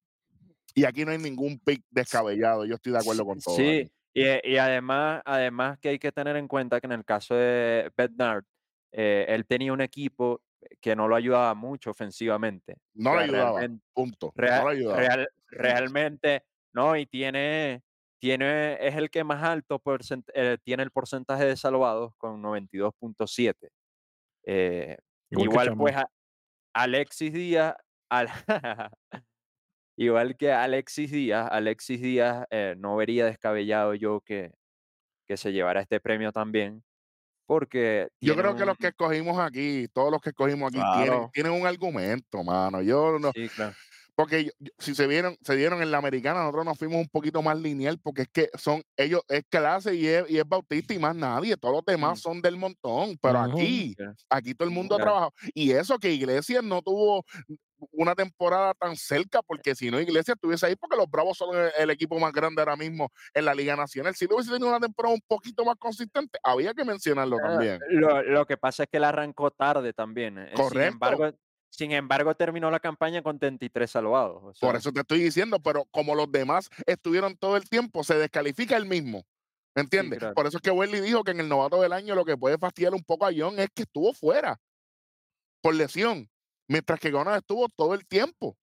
y 0.74 0.84
aquí 0.84 1.04
no 1.04 1.10
hay 1.12 1.18
ningún 1.18 1.58
pick 1.58 1.82
descabellado. 1.90 2.64
Yo 2.64 2.74
estoy 2.76 2.92
de 2.92 2.98
acuerdo 2.98 3.24
con 3.24 3.38
todo. 3.40 3.54
Sí, 3.56 3.90
y, 4.14 4.24
y 4.52 4.56
además, 4.56 5.22
además 5.24 5.78
que 5.78 5.90
hay 5.90 5.98
que 5.98 6.12
tener 6.12 6.36
en 6.36 6.48
cuenta 6.48 6.80
que 6.80 6.86
en 6.86 6.92
el 6.92 7.04
caso 7.04 7.34
de 7.34 7.90
Bednar, 7.96 8.44
eh, 8.92 9.26
él 9.28 9.46
tenía 9.46 9.72
un 9.72 9.80
equipo 9.80 10.40
que 10.80 10.94
no 10.96 11.08
lo 11.08 11.16
ayudaba 11.16 11.54
mucho 11.54 11.90
ofensivamente. 11.90 12.76
No 12.94 13.12
sea, 13.12 13.20
ayudaba. 13.20 13.60
Punto. 13.92 14.32
No 14.36 14.68
ayudaba. 14.68 15.00
real- 15.00 15.28
realmente, 15.48 16.44
no, 16.72 16.96
y 16.96 17.06
tiene, 17.06 17.82
tiene, 18.20 18.74
es 18.86 18.94
el 18.96 19.10
que 19.10 19.24
más 19.24 19.42
alto 19.42 19.78
porcent- 19.80 20.30
eh, 20.34 20.58
tiene 20.62 20.82
el 20.82 20.90
porcentaje 20.90 21.44
de 21.44 21.56
salvados 21.56 22.14
con 22.16 22.40
92.7. 22.42 23.70
Eh, 24.46 24.96
Igual, 25.30 25.76
pues 25.76 25.96
a- 25.96 26.10
Alexis 26.74 27.32
Díaz, 27.32 27.74
al- 28.10 28.28
igual 29.96 30.36
que 30.36 30.52
Alexis 30.52 31.10
Díaz, 31.10 31.48
Alexis 31.50 32.00
Díaz 32.00 32.46
eh, 32.50 32.74
no 32.78 32.96
vería 32.96 33.26
descabellado 33.26 33.94
yo 33.94 34.20
que, 34.20 34.52
que 35.28 35.36
se 35.36 35.52
llevara 35.52 35.80
este 35.80 36.00
premio 36.00 36.32
también, 36.32 36.82
porque 37.50 38.06
Yo 38.20 38.36
creo 38.36 38.54
que 38.54 38.64
los 38.64 38.78
que 38.78 38.86
escogimos 38.86 39.40
aquí, 39.40 39.88
todos 39.92 40.12
los 40.12 40.22
que 40.22 40.30
escogimos 40.30 40.72
aquí, 40.72 40.80
tienen 41.32 41.50
un 41.50 41.66
argumento, 41.66 42.44
mano. 42.44 42.80
Yo 42.80 43.18
no, 43.18 43.32
sí, 43.32 43.48
claro. 43.48 43.74
Porque 44.20 44.44
yo- 44.44 44.50
si 44.78 44.94
se 44.94 45.06
vieron, 45.06 45.36
se 45.42 45.56
dieron 45.56 45.82
en 45.82 45.90
la 45.90 45.98
americana, 45.98 46.40
nosotros 46.40 46.64
nos 46.64 46.78
fuimos 46.78 46.98
un 46.98 47.08
poquito 47.08 47.42
más 47.42 47.58
lineal, 47.58 47.98
porque 48.02 48.22
es 48.22 48.28
que 48.28 48.50
son 48.58 48.82
ellos, 48.96 49.22
es 49.28 49.42
clase 49.48 49.94
y 49.94 50.06
es, 50.06 50.30
y 50.30 50.38
es 50.38 50.46
Bautista 50.48 50.94
y 50.94 50.98
más 50.98 51.14
nadie. 51.16 51.56
Todos 51.56 51.74
los 51.76 51.84
demás 51.84 52.18
Mm. 52.18 52.22
son 52.22 52.42
del 52.42 52.56
montón. 52.56 53.16
Pero 53.20 53.38
aquí, 53.40 53.96
aquí 54.28 54.54
todo 54.54 54.68
el 54.68 54.74
mundo 54.74 54.94
ha 54.94 54.98
Claro. 54.98 55.10
trabajado. 55.10 55.32
Y 55.54 55.72
eso 55.72 55.98
que 55.98 56.12
Iglesias 56.12 56.62
no 56.62 56.82
tuvo 56.82 57.24
una 57.92 58.14
temporada 58.14 58.74
tan 58.74 58.94
cerca, 58.94 59.40
porque 59.42 59.74
si 59.74 59.90
no, 59.90 59.98
Iglesias 59.98 60.34
estuviese 60.36 60.66
ahí, 60.66 60.76
porque 60.76 60.98
los 60.98 61.10
Bravos 61.10 61.38
son 61.38 61.56
el, 61.56 61.70
el 61.78 61.90
equipo 61.90 62.18
más 62.18 62.30
grande 62.32 62.60
ahora 62.60 62.76
mismo 62.76 63.08
en 63.32 63.46
la 63.46 63.54
Liga 63.54 63.74
Nacional. 63.74 64.14
Si 64.14 64.26
no 64.26 64.34
hubiese 64.36 64.50
tenido 64.50 64.68
una 64.68 64.80
temporada 64.80 65.14
un 65.14 65.22
poquito 65.26 65.64
más 65.64 65.76
consistente, 65.76 66.38
había 66.42 66.74
que 66.74 66.84
mencionarlo 66.84 67.38
Ah, 67.42 67.48
también. 67.48 67.78
Lo, 67.88 68.22
lo 68.22 68.46
que 68.46 68.58
pasa 68.58 68.82
es 68.82 68.88
que 68.90 68.98
él 68.98 69.04
arrancó 69.04 69.50
tarde 69.50 69.94
también. 69.94 70.38
eh, 70.38 70.50
Correcto. 70.54 70.78
Sin 70.78 70.82
embargo, 70.92 71.30
sin 71.70 71.92
embargo, 71.92 72.34
terminó 72.34 72.70
la 72.70 72.80
campaña 72.80 73.22
con 73.22 73.38
33 73.38 73.90
salvados. 73.90 74.36
o 74.38 74.42
Por 74.42 74.54
sea, 74.56 74.76
eso 74.76 74.92
te 74.92 75.00
estoy 75.00 75.20
diciendo, 75.22 75.60
pero 75.60 75.84
como 75.90 76.14
los 76.14 76.30
demás 76.30 76.68
estuvieron 76.86 77.36
todo 77.36 77.56
el 77.56 77.68
tiempo, 77.68 78.04
se 78.04 78.16
descalifica 78.16 78.76
el 78.76 78.86
mismo. 78.86 79.24
¿Me 79.74 79.82
entiendes? 79.82 80.18
claro. 80.18 80.34
Por 80.34 80.46
eso 80.46 80.56
es 80.58 80.62
que 80.62 80.70
Welly 80.72 81.00
dijo 81.00 81.22
que 81.22 81.30
en 81.30 81.40
el 81.40 81.48
novato 81.48 81.80
del 81.80 81.92
año 81.92 82.14
lo 82.16 82.24
que 82.24 82.36
puede 82.36 82.58
fastidiar 82.58 82.92
un 82.92 83.04
poco 83.04 83.24
a 83.26 83.30
John 83.34 83.58
es 83.60 83.68
que 83.72 83.82
estuvo 83.82 84.12
fuera 84.12 84.60
por 85.62 85.74
lesión, 85.74 86.28
mientras 86.68 86.98
que 86.98 87.10
Jonas 87.10 87.38
estuvo 87.38 87.68
todo 87.68 87.94
el 87.94 88.04
tiempo. 88.06 88.56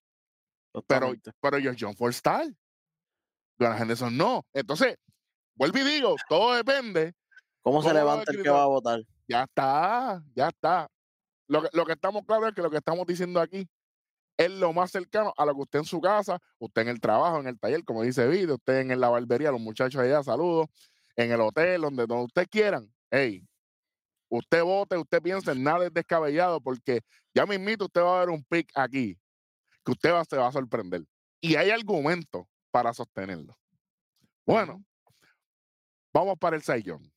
Pero, 0.86 1.06
Totalmente. 1.06 1.32
pero 1.40 1.56
Josh 1.58 1.78
John 1.80 1.96
fue 1.96 2.10
star. 2.10 2.46
Jonas 3.58 3.80
Henderson 3.80 4.16
no. 4.16 4.44
Entonces, 4.52 4.96
vuelvo 5.56 5.78
y 5.78 5.84
digo, 5.84 6.14
todo 6.28 6.54
depende. 6.54 7.14
¿Cómo 7.62 7.82
se 7.82 7.88
¿cómo 7.88 7.94
lo 7.94 8.00
levanta 8.00 8.32
el 8.32 8.42
que 8.42 8.50
va 8.50 8.62
a 8.62 8.66
votar? 8.66 9.00
Ya 9.26 9.44
está, 9.44 10.22
ya 10.34 10.48
está. 10.48 10.88
Lo 11.48 11.62
que, 11.62 11.68
lo 11.72 11.84
que 11.84 11.92
estamos 11.92 12.24
claros 12.24 12.48
es 12.48 12.54
que 12.54 12.62
lo 12.62 12.70
que 12.70 12.76
estamos 12.76 13.06
diciendo 13.06 13.40
aquí 13.40 13.68
es 14.36 14.50
lo 14.50 14.72
más 14.72 14.92
cercano 14.92 15.34
a 15.36 15.44
lo 15.44 15.54
que 15.54 15.62
usted 15.62 15.78
en 15.80 15.84
su 15.84 16.00
casa, 16.00 16.38
usted 16.58 16.82
en 16.82 16.88
el 16.88 17.00
trabajo, 17.00 17.40
en 17.40 17.48
el 17.48 17.58
taller, 17.58 17.84
como 17.84 18.02
dice 18.02 18.28
Vito, 18.28 18.54
usted 18.54 18.78
en 18.78 19.00
la 19.00 19.08
barbería, 19.08 19.50
los 19.50 19.60
muchachos 19.60 20.00
allá, 20.00 20.22
saludos, 20.22 20.68
en 21.16 21.32
el 21.32 21.40
hotel, 21.40 21.80
donde, 21.80 22.06
donde 22.06 22.24
usted 22.26 22.46
quieran. 22.48 22.92
Hey, 23.10 23.44
usted 24.28 24.62
vote, 24.62 24.96
usted 24.96 25.20
piense, 25.20 25.54
nada 25.56 25.86
es 25.86 25.92
descabellado, 25.92 26.60
porque 26.60 27.00
ya 27.34 27.46
mismito 27.46 27.86
usted 27.86 28.00
va 28.00 28.16
a 28.16 28.20
ver 28.20 28.30
un 28.30 28.44
pick 28.44 28.70
aquí 28.74 29.18
que 29.84 29.92
usted 29.92 30.12
va, 30.12 30.24
se 30.24 30.36
va 30.36 30.46
a 30.46 30.52
sorprender. 30.52 31.04
Y 31.40 31.56
hay 31.56 31.70
argumentos 31.70 32.46
para 32.70 32.92
sostenerlo. 32.92 33.58
Bueno, 34.46 34.84
vamos 36.12 36.38
para 36.38 36.56
el 36.56 36.62
Sayón. 36.62 37.12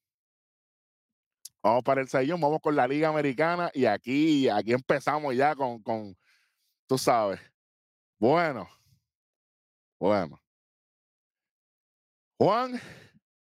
Vamos 1.63 1.83
para 1.83 2.01
el 2.01 2.07
Sayón, 2.07 2.41
vamos 2.41 2.59
con 2.59 2.75
la 2.75 2.87
Liga 2.87 3.09
Americana 3.09 3.69
y 3.73 3.85
aquí, 3.85 4.49
aquí 4.49 4.73
empezamos 4.73 5.35
ya 5.35 5.55
con, 5.55 5.81
con, 5.83 6.17
tú 6.87 6.97
sabes. 6.97 7.39
Bueno, 8.17 8.67
bueno. 9.99 10.41
Juan, 12.39 12.79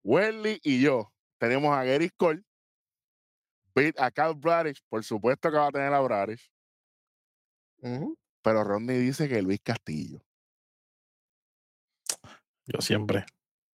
Welly 0.02 0.60
y 0.64 0.80
yo 0.82 1.12
tenemos 1.38 1.72
a 1.76 1.84
Gary 1.84 2.10
Cole, 2.10 2.42
a 3.96 4.10
Cal 4.10 4.34
Bradish, 4.34 4.82
por 4.88 5.04
supuesto 5.04 5.50
que 5.50 5.56
va 5.56 5.68
a 5.68 5.70
tener 5.70 5.92
a 5.92 6.00
Bradish, 6.00 6.50
pero 8.42 8.64
Rodney 8.64 8.98
dice 8.98 9.28
que 9.28 9.40
Luis 9.40 9.60
Castillo. 9.62 10.20
Yo 12.66 12.80
siempre. 12.80 13.24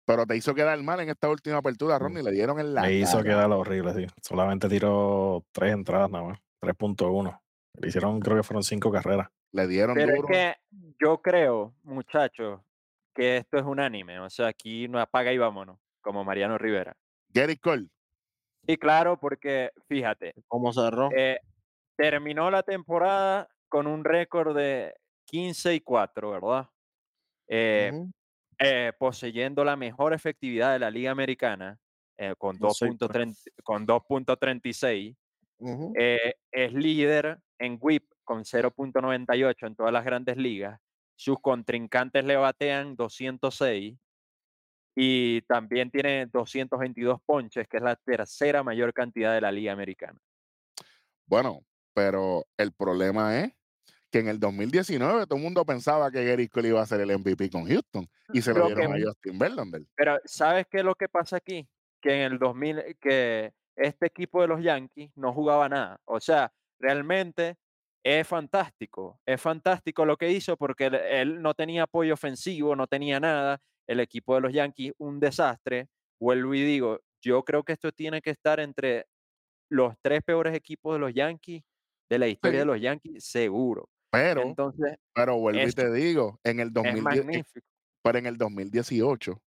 Pero 0.05 0.25
te 0.25 0.35
hizo 0.35 0.53
quedar 0.53 0.81
mal 0.83 0.99
en 0.99 1.09
esta 1.09 1.29
última 1.29 1.57
apertura, 1.57 1.97
Mm. 1.97 2.01
Rodney, 2.01 2.23
le 2.23 2.31
dieron 2.31 2.59
en 2.59 2.73
la 2.73 2.81
Me 2.81 2.93
hizo 2.93 3.23
quedar 3.23 3.49
horrible, 3.51 3.93
sí. 3.93 4.05
Solamente 4.21 4.67
tiró 4.67 5.43
tres 5.51 5.73
entradas 5.73 6.09
nada 6.09 6.25
más. 6.25 6.39
3.1. 6.61 7.39
Le 7.79 7.87
hicieron, 7.87 8.19
creo 8.19 8.37
que 8.37 8.43
fueron 8.43 8.63
cinco 8.63 8.91
carreras. 8.91 9.27
Le 9.51 9.67
dieron 9.67 9.95
Pero 9.95 10.09
es 10.11 10.15
duro. 10.15 10.27
que 10.27 10.55
yo 11.01 11.21
creo, 11.21 11.73
muchachos, 11.83 12.61
que 13.13 13.37
esto 13.37 13.57
es 13.57 13.63
unánime. 13.63 14.19
O 14.19 14.29
sea, 14.29 14.47
aquí 14.47 14.87
no 14.87 14.99
apaga 14.99 15.31
y 15.33 15.37
vámonos, 15.37 15.79
como 16.01 16.23
Mariano 16.23 16.57
Rivera. 16.57 16.95
Gary 17.29 17.57
Cole. 17.57 17.87
Y 18.65 18.77
claro, 18.77 19.19
porque 19.19 19.71
fíjate, 19.87 20.33
¿Cómo 20.47 20.71
cerró? 20.71 21.09
eh, 21.15 21.39
terminó 21.97 22.49
la 22.49 22.63
temporada 22.63 23.47
con 23.69 23.87
un 23.87 24.03
récord 24.05 24.55
de 24.55 24.93
15 25.25 25.75
y 25.75 25.81
4, 25.81 26.31
¿verdad? 26.31 26.69
Eh. 27.47 27.91
Eh, 28.63 28.93
poseyendo 28.97 29.65
la 29.65 29.75
mejor 29.75 30.13
efectividad 30.13 30.71
de 30.71 30.79
la 30.79 30.89
Liga 30.89 31.11
Americana 31.11 31.77
eh, 32.17 32.33
con 32.37 32.57
No 32.59 32.69
soy 32.69 32.91
2.30 32.91 33.35
con 33.63 33.85
2.36. 33.85 35.15
Ujú. 35.59 35.93
eh, 35.97 36.35
es 36.51 36.73
líder 36.73 37.39
en 37.59 37.77
WHIP 37.79 38.03
con 38.23 38.43
0.98 38.43 39.67
en 39.67 39.75
todas 39.75 39.91
las 39.91 40.05
grandes 40.05 40.37
ligas. 40.37 40.79
Sus 41.15 41.39
contrincantes 41.41 42.23
le 42.23 42.37
batean 42.37 42.95
206 42.95 43.97
y 44.95 45.41
también 45.41 45.89
tiene 45.91 46.27
222 46.27 47.19
ponches, 47.25 47.67
que 47.67 47.77
es 47.77 47.83
la 47.83 47.95
tercera 47.95 48.63
mayor 48.63 48.93
cantidad 48.93 49.33
de 49.33 49.41
la 49.41 49.51
Liga 49.51 49.73
Americana. 49.73 50.19
Bueno, 51.25 51.65
pero 51.93 52.45
el 52.57 52.71
problema 52.73 53.39
es 53.39 53.53
que 54.13 54.19
en 54.19 54.27
el 54.27 54.39
2019 54.39 55.25
todo 55.25 55.37
el 55.37 55.43
mundo 55.43 55.65
pensaba 55.65 56.11
que 56.11 56.23
Gary 56.23 56.47
Cole 56.47 56.67
iba 56.67 56.79
a 56.79 56.85
ser 56.85 57.01
el 57.01 57.09
MVP 57.17 57.49
con 57.49 57.65
Houston 57.65 58.07
y 58.31 58.43
se 58.43 58.53
lo 58.53 58.59
Lo 58.59 58.65
dieron 58.67 58.93
que- 58.93 59.01
a 59.01 59.05
Justin 59.07 59.39
Verlander. 59.39 59.81
Pero 59.95 60.19
¿sabes 60.23 60.67
qué 60.69 60.77
es 60.77 60.83
lo 60.83 60.93
que 60.93 61.09
pasa 61.09 61.37
aquí? 61.37 61.67
Que 61.99 62.13
en 62.23 62.33
el 62.33 62.37
2000, 62.37 62.95
que 63.01 63.51
este 63.75 64.05
equipo 64.05 64.39
de 64.41 64.47
los 64.49 64.61
Yankees 64.61 65.09
no 65.15 65.33
jugaba 65.33 65.67
nada. 65.67 65.99
O 66.05 66.19
sea, 66.19 66.53
realmente 66.79 67.55
es 68.03 68.27
fantástico. 68.27 69.19
Es 69.25 69.41
fantástico 69.41 70.05
lo 70.05 70.15
que 70.15 70.29
hizo 70.29 70.57
porque 70.57 70.85
él, 70.85 70.95
él 70.95 71.41
no 71.41 71.55
tenía 71.55 71.83
apoyo 71.83 72.13
ofensivo, 72.13 72.75
no 72.75 72.85
tenía 72.85 73.19
nada. 73.19 73.59
El 73.87 73.99
equipo 73.99 74.35
de 74.35 74.41
los 74.41 74.53
Yankees, 74.53 74.93
un 74.99 75.19
desastre. 75.19 75.87
Vuelvo 76.19 76.53
y 76.53 76.61
digo, 76.63 76.99
yo 77.19 77.43
creo 77.43 77.63
que 77.63 77.73
esto 77.73 77.91
tiene 77.91 78.21
que 78.21 78.29
estar 78.29 78.59
entre 78.59 79.07
los 79.71 79.95
tres 80.03 80.21
peores 80.23 80.55
equipos 80.55 80.93
de 80.93 80.99
los 80.99 81.13
Yankees, 81.15 81.63
de 82.11 82.19
la 82.19 82.27
historia 82.27 82.59
de 82.59 82.65
los 82.65 82.79
Yankees, 82.79 83.23
seguro. 83.25 83.89
Pero, 84.13 84.43
Entonces, 84.43 84.95
pero 85.11 85.39
vuelvo 85.39 85.67
y 85.67 85.71
te 85.71 85.91
digo, 85.91 86.39
en 86.43 86.59
el 86.59 86.67
es 86.67 86.73
2010, 86.73 87.55
eh, 87.55 87.61
pero 88.03 88.19
en 88.19 88.27
el 88.27 88.37
2018, 88.37 89.41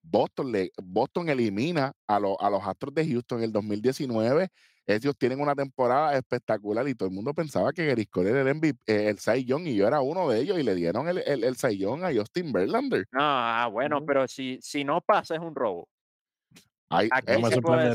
Boston, 0.00 0.52
le, 0.52 0.70
Boston 0.80 1.28
elimina 1.28 1.92
a, 2.06 2.20
los 2.20 2.36
a 2.38 2.48
los 2.48 2.64
Astros 2.64 2.94
de 2.94 3.04
Houston 3.04 3.38
en 3.38 3.44
el 3.46 3.52
2019. 3.52 4.48
Ellos 4.86 5.18
tienen 5.18 5.40
una 5.40 5.56
temporada 5.56 6.16
espectacular 6.16 6.86
y 6.86 6.94
todo 6.94 7.08
el 7.08 7.14
mundo 7.16 7.34
pensaba 7.34 7.72
que 7.72 7.84
Gary 7.84 8.06
Cole 8.06 8.30
era 8.30 8.42
el 8.42 8.46
MVP, 8.54 8.78
eh, 8.86 9.08
el 9.08 9.18
Cy 9.18 9.44
Young, 9.44 9.66
y 9.66 9.74
yo 9.74 9.88
era 9.88 10.00
uno 10.00 10.28
de 10.28 10.38
ellos 10.38 10.56
y 10.60 10.62
le 10.62 10.76
dieron 10.76 11.08
el, 11.08 11.18
el, 11.26 11.42
el 11.42 11.56
Cy 11.56 11.76
Young 11.76 12.04
a 12.04 12.14
Justin 12.14 12.52
Verlander. 12.52 13.06
No, 13.10 13.18
ah, 13.20 13.68
bueno, 13.72 14.06
pero 14.06 14.28
si, 14.28 14.60
si 14.62 14.84
no 14.84 15.00
pasa 15.00 15.34
es 15.34 15.40
un 15.40 15.56
robo. 15.56 15.88
Ay, 16.88 17.08
Aquí 17.10 17.32
eh, 17.32 17.50
se 17.50 17.60
puede 17.60 17.92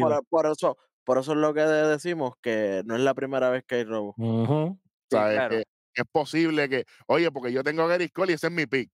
por, 0.00 0.26
por- 0.30 0.46
eso, 0.46 0.78
por 1.04 1.18
eso 1.18 1.32
es 1.32 1.38
lo 1.38 1.52
que 1.52 1.60
decimos, 1.60 2.32
que 2.40 2.82
no 2.86 2.96
es 2.96 3.02
la 3.02 3.12
primera 3.12 3.50
vez 3.50 3.64
que 3.66 3.74
hay 3.74 3.84
robo. 3.84 4.14
Sí, 4.16 4.78
¿sabes? 5.12 5.36
claro. 5.36 5.62
Que 5.94 6.02
es 6.02 6.08
posible 6.10 6.68
que, 6.68 6.84
oye, 7.06 7.30
porque 7.30 7.52
yo 7.52 7.62
tengo 7.62 7.82
a 7.82 7.88
Gary 7.88 8.08
Cole 8.08 8.32
y 8.32 8.34
ese 8.34 8.46
es 8.46 8.52
mi 8.52 8.66
pick. 8.66 8.90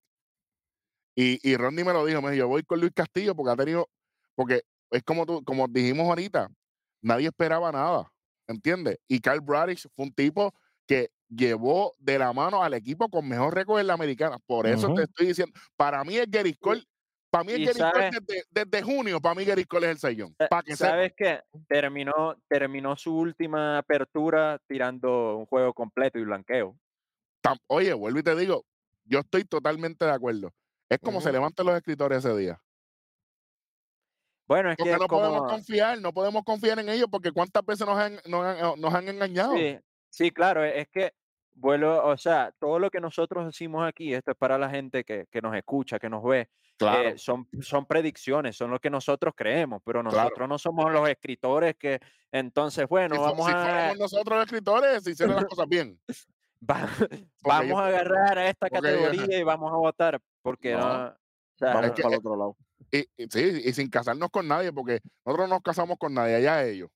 Y, 1.15 1.39
y 1.49 1.55
Rodney 1.55 1.83
me 1.83 1.93
lo 1.93 2.05
dijo, 2.05 2.21
me 2.21 2.31
dijo, 2.31 2.39
yo 2.39 2.47
voy 2.47 2.63
con 2.63 2.79
Luis 2.79 2.91
Castillo 2.93 3.35
porque 3.35 3.51
ha 3.51 3.55
tenido, 3.55 3.89
porque 4.35 4.63
es 4.91 5.03
como 5.03 5.25
tú, 5.25 5.43
como 5.43 5.67
dijimos 5.67 6.07
ahorita, 6.07 6.49
nadie 7.01 7.27
esperaba 7.27 7.71
nada, 7.71 8.11
¿entiendes? 8.47 8.97
Y 9.07 9.19
Carl 9.19 9.41
Bradish 9.41 9.87
fue 9.95 10.05
un 10.05 10.13
tipo 10.13 10.53
que 10.87 11.11
llevó 11.29 11.95
de 11.99 12.17
la 12.17 12.33
mano 12.33 12.63
al 12.63 12.73
equipo 12.73 13.09
con 13.09 13.27
mejor 13.27 13.53
récord 13.53 13.79
en 13.79 13.87
la 13.87 13.93
americana. 13.93 14.39
Por 14.45 14.65
eso 14.65 14.93
te 14.93 15.03
estoy 15.03 15.27
diciendo, 15.27 15.57
para 15.75 16.03
mí 16.03 16.17
es 16.17 16.29
Gary 16.29 16.55
Cole, 16.55 16.83
para 17.29 17.43
mí 17.43 17.65
Gary 17.65 17.79
Cole 17.79 18.11
desde, 18.11 18.43
desde 18.49 18.81
junio, 18.83 19.21
para 19.21 19.35
mí 19.35 19.45
Gary 19.45 19.65
Cole 19.65 19.87
es 19.87 19.91
el 19.91 19.99
sellón. 19.99 20.35
Para 20.49 20.63
que. 20.63 20.75
¿Sabes 20.75 21.13
qué? 21.15 21.41
Terminó, 21.67 22.35
terminó 22.47 22.95
su 22.95 23.15
última 23.15 23.77
apertura 23.77 24.59
tirando 24.67 25.37
un 25.37 25.45
juego 25.45 25.73
completo 25.73 26.17
y 26.19 26.23
blanqueo. 26.23 26.77
Tam- 27.41 27.59
Oye, 27.67 27.93
vuelvo 27.93 28.19
y 28.19 28.23
te 28.23 28.35
digo, 28.35 28.65
yo 29.05 29.19
estoy 29.19 29.45
totalmente 29.45 30.05
de 30.05 30.11
acuerdo. 30.11 30.53
Es 30.89 30.99
como 30.99 31.21
se 31.21 31.31
levantan 31.31 31.65
los 31.67 31.75
escritores 31.75 32.25
ese 32.25 32.35
día. 32.35 32.61
Bueno, 34.47 34.71
es 34.71 34.77
Porque 34.77 34.93
que 34.93 34.97
no 34.97 35.07
como... 35.07 35.21
podemos 35.21 35.51
confiar, 35.51 36.01
no 36.01 36.11
podemos 36.11 36.43
confiar 36.43 36.79
en 36.79 36.89
ellos 36.89 37.07
porque 37.11 37.31
cuántas 37.31 37.63
veces 37.63 37.85
nos 37.85 37.97
han, 37.97 38.19
nos 38.25 38.43
han, 38.43 38.81
nos 38.81 38.93
han 38.93 39.07
engañado. 39.07 39.55
Sí, 39.55 39.77
sí, 40.09 40.31
claro, 40.31 40.65
es 40.65 40.87
que 40.89 41.13
vuelvo, 41.59 42.03
o 42.03 42.17
sea, 42.17 42.53
todo 42.59 42.79
lo 42.79 42.89
que 42.89 42.99
nosotros 42.99 43.45
decimos 43.45 43.87
aquí, 43.87 44.13
esto 44.13 44.31
es 44.31 44.37
para 44.37 44.57
la 44.57 44.69
gente 44.69 45.03
que, 45.03 45.27
que 45.29 45.41
nos 45.41 45.55
escucha, 45.55 45.99
que 45.99 46.09
nos 46.09 46.23
ve, 46.23 46.49
Claro, 46.77 47.09
eh, 47.09 47.17
son, 47.17 47.47
son 47.61 47.85
predicciones, 47.85 48.55
son 48.55 48.71
lo 48.71 48.79
que 48.79 48.89
nosotros 48.89 49.33
creemos, 49.35 49.81
pero 49.83 50.01
Claro. 50.01 50.15
nosotros 50.17 50.47
no 50.49 50.57
somos 50.57 50.91
los 50.91 51.09
escritores 51.09 51.75
que 51.75 51.99
entonces, 52.31 52.87
bueno, 52.87 53.15
si, 53.15 53.21
vamos 53.21 53.45
si 53.45 53.51
a, 53.51 53.61
fuéramos 53.61 53.97
nosotros 53.99 54.37
los 54.37 54.45
escritores, 54.45 55.03
si 55.03 55.11
hicieran 55.11 55.35
las 55.35 55.45
cosas 55.49 55.67
bien. 55.67 55.99
va- 56.69 56.87
yo- 56.99 57.07
vamos 57.43 57.79
a 57.81 57.85
agarrar 57.87 58.37
a 58.37 58.49
esta 58.49 58.67
yo- 58.67 58.73
categoría 58.81 59.39
y 59.39 59.43
vamos 59.43 59.71
a 59.71 59.75
votar, 59.75 60.21
porque 60.41 60.73
No, 60.73 60.79
no, 60.79 61.07
o 61.09 61.13
sea, 61.57 61.73
Vamos 61.73 61.85
es 61.87 61.91
que- 61.93 62.01
para 62.03 62.15
el 62.15 62.19
otro 62.19 62.35
lado. 62.37 62.55
Y, 62.91 62.99
y 63.17 63.27
sí, 63.29 63.61
y 63.65 63.73
sin 63.73 63.89
casarnos 63.89 64.29
con 64.29 64.47
nadie, 64.47 64.71
porque 64.71 65.01
nosotros 65.25 65.49
nos 65.49 65.61
casamos 65.61 65.97
con 65.97 66.13
nadie, 66.13 66.35
allá 66.35 66.63
ellos. 66.63 66.89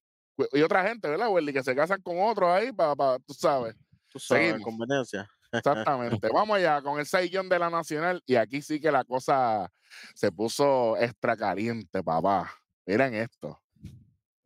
Y 0.54 0.62
otra 0.62 0.84
gente, 0.88 1.08
¿verdad, 1.10 1.30
Welly? 1.30 1.52
Que 1.54 1.62
se 1.62 1.76
casan 1.76 2.02
con 2.02 2.16
otros 2.20 2.50
ahí 2.50 2.72
para, 2.72 3.20
tú 3.20 3.34
sabes. 3.34 3.76
Tú 4.14 4.20
sabes, 4.20 4.52
Seguimos. 4.52 4.64
conveniencia. 4.64 5.30
Exactamente. 5.52 6.30
Vamos 6.34 6.56
allá 6.58 6.82
con 6.82 7.00
el 7.00 7.06
Saiyón 7.06 7.50
de 7.50 7.60
la 7.60 7.70
Nacional. 7.70 8.22
Y 8.28 8.36
aquí 8.36 8.62
sí 8.62 8.80
que 8.80 8.92
la 8.92 9.04
cosa 9.04 9.72
se 10.14 10.32
puso 10.32 10.96
extra 10.98 11.36
caliente, 11.36 12.04
papá. 12.04 12.54
Miren 12.86 13.16
esto. 13.16 13.60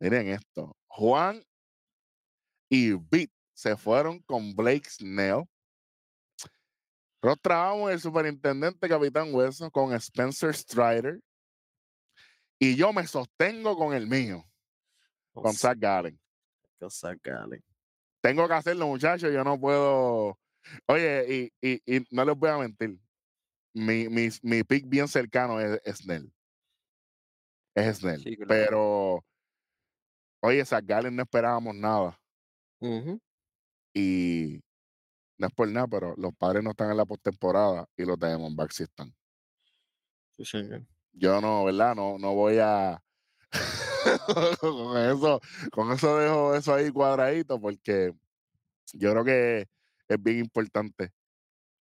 Miren 0.00 0.28
esto. 0.28 0.74
Juan 0.86 1.42
y 2.70 2.92
Beat 2.94 3.30
se 3.52 3.76
fueron 3.76 4.20
con 4.22 4.54
Blake 4.54 4.88
Snell. 4.88 5.44
Nosotros 7.20 7.42
trabajamos 7.42 7.90
el 7.90 8.00
superintendente 8.00 8.88
Capitán 8.88 9.34
Hueso 9.34 9.70
con 9.70 9.92
Spencer 9.94 10.54
Strider. 10.54 11.20
Y 12.60 12.74
yo 12.76 12.92
me 12.92 13.06
sostengo 13.06 13.76
con 13.76 13.92
el 13.92 14.06
mío, 14.06 14.44
con 15.32 15.44
Cosa, 15.44 15.68
Zach 15.70 15.78
Gallen. 15.78 16.18
cosa, 16.78 17.16
Cali. 17.16 17.62
Tengo 18.20 18.46
que 18.48 18.54
hacerlo, 18.54 18.86
muchachos. 18.86 19.32
Yo 19.32 19.44
no 19.44 19.58
puedo. 19.58 20.38
Oye, 20.86 21.50
y, 21.60 21.68
y, 21.68 21.96
y 21.96 22.06
no 22.10 22.24
les 22.24 22.36
voy 22.36 22.50
a 22.50 22.58
mentir. 22.58 22.98
Mi, 23.74 24.08
mi, 24.08 24.28
mi 24.42 24.64
pick 24.64 24.88
bien 24.88 25.06
cercano 25.08 25.60
es, 25.60 25.80
es 25.84 25.98
Snell. 25.98 26.32
Es 27.74 27.98
Snell. 27.98 28.20
Sí, 28.22 28.36
claro. 28.36 28.48
Pero, 28.48 29.24
oye, 30.40 30.64
Gallen 30.84 31.14
no 31.14 31.22
esperábamos 31.22 31.74
nada. 31.74 32.20
Ujú. 32.80 33.20
Y 33.94 34.60
no 35.38 35.46
es 35.46 35.54
por 35.54 35.68
nada, 35.68 35.86
pero 35.86 36.14
los 36.16 36.34
padres 36.34 36.62
no 36.62 36.70
están 36.70 36.90
en 36.90 36.96
la 36.96 37.04
postemporada 37.04 37.88
y 37.96 38.04
los 38.04 38.18
Diamondbacks 38.18 38.76
sí 38.76 38.82
están. 38.82 39.14
Sí, 40.32 40.44
señor. 40.44 40.82
Yo 41.12 41.40
no, 41.40 41.64
¿verdad? 41.64 41.94
No, 41.94 42.18
no 42.18 42.34
voy 42.34 42.58
a. 42.60 43.02
con 44.60 44.96
eso, 44.96 45.40
con 45.72 45.92
eso 45.92 46.16
dejo 46.18 46.54
eso 46.54 46.74
ahí 46.74 46.90
cuadradito, 46.90 47.60
porque 47.60 48.12
yo 48.92 49.12
creo 49.12 49.24
que 49.24 49.68
es 50.08 50.22
bien 50.22 50.38
importante. 50.38 51.12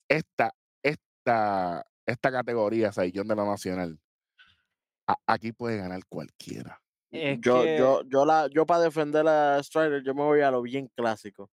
Esta, 0.08 0.54
esta, 0.82 1.86
esta 2.06 2.32
categoría, 2.32 2.92
Saiyón 2.92 3.28
de 3.28 3.36
la 3.36 3.46
Nacional, 3.46 4.00
a- 5.08 5.18
aquí 5.26 5.52
puede 5.52 5.78
ganar 5.78 6.02
cualquiera. 6.08 6.82
es 7.12 7.40
Yo, 7.42 7.64
que- 7.64 7.78
yo, 7.78 8.02
yo, 8.04 8.26
la, 8.26 8.48
yo 8.48 8.66
para 8.66 8.82
defender 8.84 9.28
a 9.28 9.62
Strider, 9.64 10.04
yo 10.04 10.14
me 10.14 10.24
voy 10.24 10.42
a 10.42 10.52
lo 10.52 10.62
bien 10.62 10.90
clásico. 10.96 11.50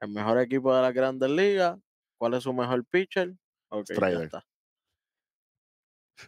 El 0.00 0.10
mejor 0.10 0.38
equipo 0.38 0.74
de 0.74 0.82
la 0.82 0.92
Grandes 0.92 1.30
Ligas. 1.30 1.78
¿Cuál 2.18 2.34
es 2.34 2.42
su 2.42 2.52
mejor 2.52 2.84
pitcher? 2.84 3.34
Ok, 3.68 3.86
ya 3.88 3.94
Strider. 3.94 4.22
está. 4.24 4.44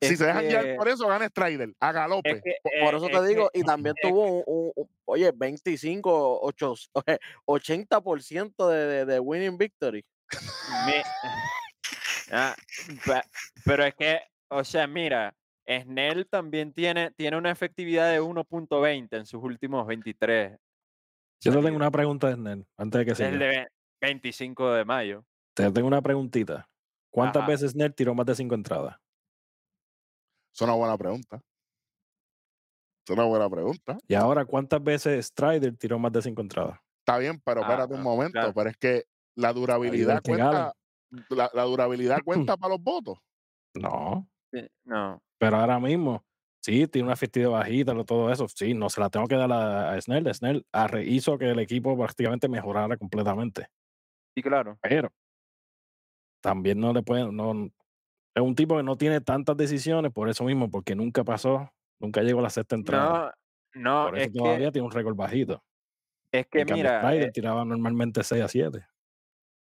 Si 0.01 0.13
es 0.15 0.19
se 0.19 0.27
dejan 0.27 0.47
guiar 0.49 0.65
que- 0.65 0.75
por 0.75 0.89
eso, 0.89 1.07
gana 1.09 1.27
Strider, 1.29 1.73
a 1.81 1.93
galope. 1.93 2.31
es 2.31 2.43
que, 2.43 2.55
Por, 2.63 2.73
por 2.81 2.95
eh, 2.95 2.97
eso 2.97 3.07
es 3.07 3.13
te 3.21 3.27
digo, 3.29 3.51
que- 3.53 3.61
y 3.61 3.63
también 3.65 3.95
tuvo 4.01 4.25
un, 4.27 4.43
un- 4.47 4.73
un- 4.77 4.89
oye, 5.05 5.33
25, 5.35 6.41
8, 6.43 6.75
80% 7.47 8.69
de, 8.69 8.77
de, 8.87 9.05
de 9.07 9.21
winning 9.21 9.59
victory. 9.59 10.05
Me- 10.87 11.03
Ah, 12.35 12.55
pero 13.67 13.85
es 13.85 13.95
que, 13.95 14.21
o 14.49 14.65
sea, 14.65 14.87
mira, 14.87 15.35
Snell 15.69 16.27
también 16.29 16.73
tiene, 16.73 17.11
tiene 17.11 17.37
una 17.37 17.51
efectividad 17.51 18.11
de 18.11 18.21
1.20 18.23 19.17
en 19.19 19.27
sus 19.27 19.43
últimos 19.43 19.87
23. 19.87 20.57
Yo 21.41 21.53
te 21.53 21.61
tengo 21.61 21.77
una 21.77 21.91
pregunta 21.91 22.29
de 22.29 22.35
Snell, 22.35 22.67
antes 22.79 22.99
de 23.01 23.05
que 23.05 23.15
siga. 23.15 23.31
ve- 23.31 23.69
25 24.01 24.73
de 24.73 24.85
mayo. 24.85 25.25
Te 25.55 25.71
tengo 25.71 25.87
una 25.89 26.01
preguntita. 26.01 26.67
¿Cuántas 27.11 27.43
Ajá. 27.43 27.51
veces 27.51 27.73
Snell 27.73 27.95
tiró 27.95 28.15
más 28.15 28.25
de 28.25 28.35
cinco 28.35 28.55
entradas? 28.55 28.97
Es 30.55 30.61
una 30.61 30.75
buena 30.75 30.97
pregunta. 30.99 31.41
Es 33.07 33.11
una 33.11 33.25
buena 33.25 33.49
pregunta. 33.51 33.99
Y 34.07 34.15
ahora, 34.15 34.45
¿cuántas 34.45 34.83
veces 34.83 35.27
Strider 35.27 35.77
tiró 35.77 35.99
más 35.99 36.13
de 36.13 36.23
cinco 36.23 36.41
entradas? 36.43 36.79
Está 37.01 37.19
bien, 37.19 37.41
pero 37.45 37.61
Ah, 37.61 37.65
espérate 37.65 37.95
un 37.95 38.01
ah, 38.01 38.05
momento, 38.05 38.33
claro. 38.33 38.53
pero 38.55 38.71
es 38.71 38.77
que 38.77 39.05
la 39.37 39.53
durabilidad 39.53 40.21
Gallen. 40.25 40.41
cuenta. 40.41 40.73
La, 41.31 41.51
la 41.53 41.63
durabilidad 41.65 42.19
cuenta 42.25 42.57
para 42.57 42.75
los 42.75 42.83
votos. 42.83 43.19
No. 43.75 44.29
Sí, 44.53 44.67
No. 44.85 45.21
Pero 45.39 45.57
ahora 45.57 45.79
mismo, 45.81 46.25
Sí, 46.65 46.87
tiene 46.87 47.07
una 47.07 47.15
efectividad 47.15 47.51
bajita, 47.51 47.93
lo- 47.93 48.05
todo 48.05 48.31
eso. 48.31 48.47
Sí, 48.47 48.73
no 48.73 48.89
se 48.89 49.01
la 49.01 49.11
tengo 49.11 49.27
que 49.27 49.35
dar 49.35 49.51
a, 49.51 49.95
a 49.95 50.01
Snell. 50.01 50.33
Snell 50.33 50.65
arre- 50.73 51.05
hizo 51.05 51.37
que 51.37 51.51
el 51.51 51.59
equipo 51.59 51.99
prácticamente 51.99 52.49
mejorara 52.49 52.97
completamente. 52.97 53.67
Sí, 54.37 54.43
claro. 54.45 54.79
Pero 54.81 55.11
también 56.41 56.79
no 56.79 56.93
le 56.93 57.03
pueden. 57.03 57.35
No, 57.35 57.69
es 58.35 58.43
un 58.43 58.55
tipo 58.55 58.77
que 58.77 58.83
no 58.83 58.97
tiene 58.97 59.21
tantas 59.21 59.57
decisiones 59.57 60.13
por 60.13 60.29
eso 60.29 60.45
mismo, 60.45 60.71
porque 60.71 60.95
nunca 60.95 61.25
pasó, 61.25 61.71
nunca 62.01 62.23
llegó 62.23 62.41
a 62.41 62.45
la 62.45 62.51
sexta 62.51 62.75
entrada. 62.77 63.35
No, 63.75 64.05
no, 64.05 64.07
por 64.11 64.19
eso 64.19 64.27
es 64.27 64.33
que, 64.33 64.39
todavía 64.39 64.73
tiene 64.73 64.87
un 64.87 64.93
récord 64.93 65.15
bajito. 65.17 65.63
es 66.33 66.47
que 66.47 66.61
En 66.61 66.73
mira, 66.73 67.01
Strider 67.03 67.29
eh, 67.29 67.33
tiraba 67.33 67.65
normalmente 67.65 68.23
6 68.23 68.43
a 68.43 68.49
7. 68.49 68.87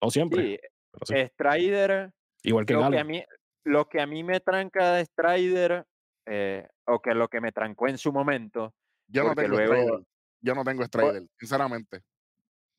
No 0.02 0.10
siempre, 0.10 0.42
sí, 0.42 1.14
sí. 1.14 1.14
Strider, 1.28 2.12
Igual 2.42 2.66
que 2.66 2.72
lo 2.74 2.80
que, 2.80 2.84
a 2.86 2.90
Galo. 2.90 3.04
mí, 3.04 3.24
lo 3.64 3.88
que 3.88 4.00
a 4.00 4.06
mí 4.06 4.24
me 4.24 4.40
tranca 4.40 4.92
de 4.94 5.04
Strider, 5.04 5.84
eh, 6.26 6.66
o 6.86 7.00
que 7.00 7.14
lo 7.14 7.28
que 7.28 7.40
me 7.40 7.52
trancó 7.52 7.88
en 7.88 7.98
su 7.98 8.12
momento, 8.12 8.74
Yo 9.06 9.22
no 9.24 9.34
tengo 9.34 9.48
luego- 9.56 9.74
Strider. 9.74 10.00
Yo 10.44 10.54
no 10.56 10.64
tengo 10.64 10.84
Strider, 10.84 11.22
sinceramente. 11.38 12.00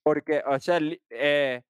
Porque, 0.03 0.41
o 0.45 0.59
sea, 0.59 0.79
eh, 1.09 1.61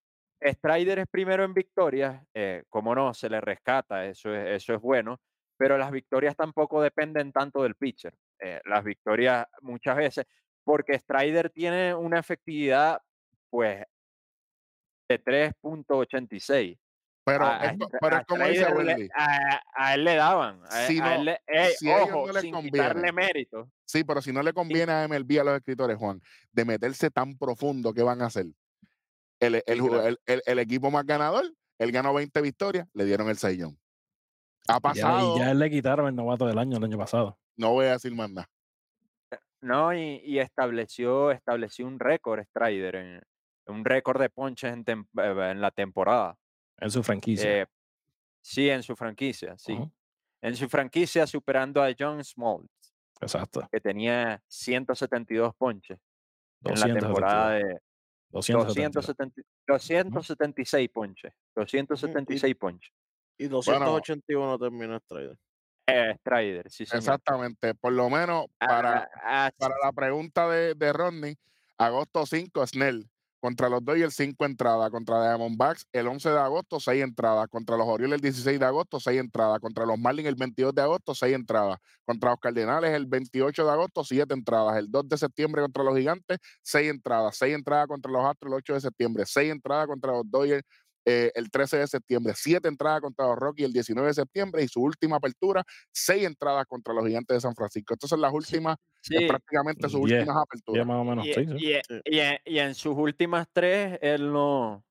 Strider 0.45 0.99
es 0.99 1.07
primero 1.07 1.43
en 1.43 1.53
victorias, 1.53 2.21
eh, 2.33 2.63
como 2.69 2.93
no, 2.93 3.13
se 3.13 3.29
le 3.29 3.39
rescata, 3.41 4.05
eso 4.05 4.33
es, 4.35 4.61
eso 4.61 4.73
es 4.75 4.81
bueno, 4.81 5.19
pero 5.57 5.77
las 5.77 5.91
victorias 5.91 6.35
tampoco 6.35 6.81
dependen 6.81 7.31
tanto 7.31 7.63
del 7.63 7.75
pitcher. 7.75 8.13
eh, 8.39 8.59
las 8.65 8.83
victorias 8.83 9.47
muchas 9.61 9.95
veces, 9.95 10.25
porque 10.65 10.99
Strider 10.99 11.49
tiene 11.49 11.93
una 11.95 12.19
efectividad, 12.19 13.01
pues, 13.49 13.85
de 15.09 15.19
3.86. 15.19 16.77
Pero, 17.25 17.45
A- 17.45 17.57
es, 17.67 17.77
co- 17.77 17.87
Stra- 17.87 17.97
pero 18.01 18.15
a 18.15 18.19
es 18.19 18.25
como 18.27 18.45
dice 18.47 18.65
le- 18.69 18.73
Wendy. 18.75 19.09
a, 19.15 19.61
a 19.75 19.93
él 19.93 20.03
le 20.03 20.15
daban. 20.15 20.61
A, 20.65 20.87
Si 20.87 20.99
a 20.99 21.03
no- 21.05 21.11
él 21.13 21.25
le- 21.25 21.41
si 21.77 21.89
ojo, 21.89 22.27
no 22.27 22.33
les 22.33 22.41
sin 22.41 22.51
conviene. 22.53 22.77
quitarle 22.79 23.11
mérito. 23.13 23.69
Sí, 23.85 24.03
pero 24.03 24.21
si 24.21 24.33
no 24.33 24.43
le 24.43 24.51
conviene 24.51 24.91
a 24.91 25.03
MLB 25.07 25.39
a 25.39 25.43
los 25.45 25.55
escritores, 25.55 25.95
Juan, 25.97 26.19
de 26.51 26.65
meterse 26.65 27.09
tan 27.11 27.37
profundo, 27.37 27.93
¿qué 27.93 28.03
van 28.03 28.21
a 28.21 28.25
hacer? 28.25 28.47
El, 29.45 29.55
el, 29.55 29.63
el- 29.67 30.19
el- 30.25 30.41
el 30.45 30.59
equipo 30.59 30.89
más 30.91 31.05
ganador, 31.05 31.43
él 31.79 31.91
ganó 31.91 32.13
20 32.13 32.41
victorias, 32.41 32.87
le 32.93 33.05
dieron 33.05 33.29
el 33.29 33.37
sellón. 33.37 33.77
Ha 34.67 34.73
Y 34.73 34.75
ya, 34.75 34.79
pasado, 34.79 35.35
y 35.35 35.39
ya 35.39 35.53
le 35.53 35.69
quitaron 35.69 36.07
el 36.07 36.15
novato 36.15 36.45
del 36.45 36.57
año 36.57 36.77
el 36.77 36.83
año 36.83 36.97
pasado. 36.97 37.37
no 37.57 37.71
voy 37.73 37.85
a 37.87 37.91
decir 37.93 38.13
más 38.15 38.29
nada. 38.31 38.49
No, 39.61 39.93
y, 39.93 40.21
y 40.25 40.39
estableció, 40.39 41.31
estableció 41.31 41.87
un 41.87 41.99
récord 41.99 42.43
Strider, 42.45 42.95
en, 42.95 43.21
un 43.67 43.85
récord 43.85 44.19
de 44.19 44.29
ponches 44.29 44.73
en, 44.73 44.83
tem- 44.83 45.07
eh, 45.17 45.51
en 45.51 45.61
la 45.61 45.71
temporada. 45.71 46.35
En 46.77 46.91
su 46.91 47.01
franquicia. 47.03 47.61
Eh, 47.61 47.65
sí, 48.41 48.69
en 48.69 48.83
su 48.83 48.95
franquicia, 48.95 49.55
sí. 49.57 49.77
En 50.41 50.55
su 50.57 50.67
franquicia 50.67 51.25
superando 51.27 51.81
a 51.81 51.93
John 51.97 52.21
Smoltz, 52.23 52.69
Exacto. 53.21 53.65
que 53.71 53.79
tenía 53.79 54.41
172 54.47 55.55
ponches 55.55 55.97
en 56.65 56.79
la 56.79 56.85
temporada 56.99 57.53
272. 57.53 57.63
de 57.63 57.63
272. 57.63 57.81
270 58.33 59.41
276 59.67 60.89
ponches. 60.89 61.33
276 61.55 62.55
ponches. 62.55 62.93
Y 63.37 63.47
281 63.47 64.59
terminó 64.59 64.99
Strider. 64.99 65.37
Eh, 65.87 66.15
Strider, 66.19 66.69
sí, 66.69 66.85
señor. 66.85 66.99
Exactamente. 66.99 67.75
Por 67.75 67.93
lo 67.93 68.09
menos 68.09 68.45
para, 68.57 69.09
Ah, 69.23 69.47
ah, 69.47 69.51
para 69.57 69.75
la 69.83 69.91
pregunta 69.91 70.47
de, 70.49 70.75
de 70.75 70.93
Rodney, 70.93 71.35
agosto 71.77 72.25
5, 72.25 72.67
Snell. 72.67 73.09
Contra 73.43 73.67
los 73.67 73.83
Dodgers, 73.83 74.15
5 74.15 74.45
entradas. 74.45 74.89
Contra 74.89 75.21
Diamondbacks, 75.21 75.85
el 75.91 76.07
11 76.07 76.29
de 76.29 76.39
agosto, 76.39 76.79
6 76.79 77.03
entradas. 77.03 77.49
Contra 77.49 77.75
los 77.75 77.85
Orioles, 77.85 78.15
el 78.15 78.21
16 78.21 78.57
de 78.57 78.65
agosto, 78.65 79.01
6 79.01 79.19
entradas. 79.19 79.59
Contra 79.59 79.85
los 79.85 79.99
Marlins, 79.99 80.29
el 80.29 80.35
22 80.35 80.73
de 80.73 80.81
agosto, 80.81 81.13
6 81.13 81.35
entradas. 81.35 81.77
Contra 82.05 82.29
los 82.29 82.39
Cardenales, 82.39 82.91
el 82.91 83.05
28 83.05 83.65
de 83.65 83.71
agosto, 83.73 84.05
7 84.05 84.33
entradas. 84.33 84.77
El 84.77 84.89
2 84.89 85.09
de 85.09 85.17
septiembre 85.17 85.61
contra 85.61 85.83
los 85.83 85.97
Gigantes, 85.97 86.37
6 86.61 86.89
entradas. 86.89 87.35
6 87.35 87.53
entradas 87.53 87.87
contra 87.87 88.09
los 88.09 88.23
Astros, 88.23 88.49
el 88.49 88.57
8 88.59 88.73
de 88.75 88.79
septiembre. 88.79 89.25
6 89.25 89.51
entradas 89.51 89.87
contra 89.87 90.13
los 90.13 90.23
Dodgers, 90.31 90.63
eh, 91.05 91.31
el 91.35 91.49
13 91.51 91.77
de 91.79 91.87
septiembre. 91.87 92.33
7 92.35 92.67
entradas 92.67 93.01
contra 93.01 93.27
los 93.27 93.37
Rockies, 93.37 93.65
el 93.67 93.73
19 93.73 94.07
de 94.07 94.13
septiembre. 94.13 94.63
Y 94.63 94.67
su 94.67 94.81
última 94.81 95.17
apertura, 95.17 95.63
6 95.91 96.25
entradas 96.25 96.65
contra 96.65 96.93
los 96.93 97.05
Gigantes 97.05 97.35
de 97.35 97.41
San 97.41 97.55
Francisco. 97.55 97.93
Estas 97.93 98.09
son 98.09 98.21
las 98.21 98.33
últimas, 98.33 98.77
sí, 99.01 99.27
prácticamente 99.27 99.87
sus 99.89 99.99
últimas 100.01 100.35
aperturas. 100.37 100.81
Ya 100.81 100.85
más 100.85 100.97
o 101.01 101.03
menos. 101.03 101.25
y, 101.25 101.33
sí, 101.33 101.45
sí. 101.45 101.53
y- 101.57 101.73
Sí. 101.87 102.01
y 102.05 102.19
en, 102.19 102.37
y 102.45 102.59
en 102.59 102.75
sus 102.75 102.95
últimas 102.95 103.47
tres, 103.51 103.97
él 104.01 104.31
no, 104.31 104.83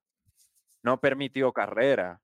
no 0.82 1.00
permitió 1.00 1.52
carrera. 1.52 2.20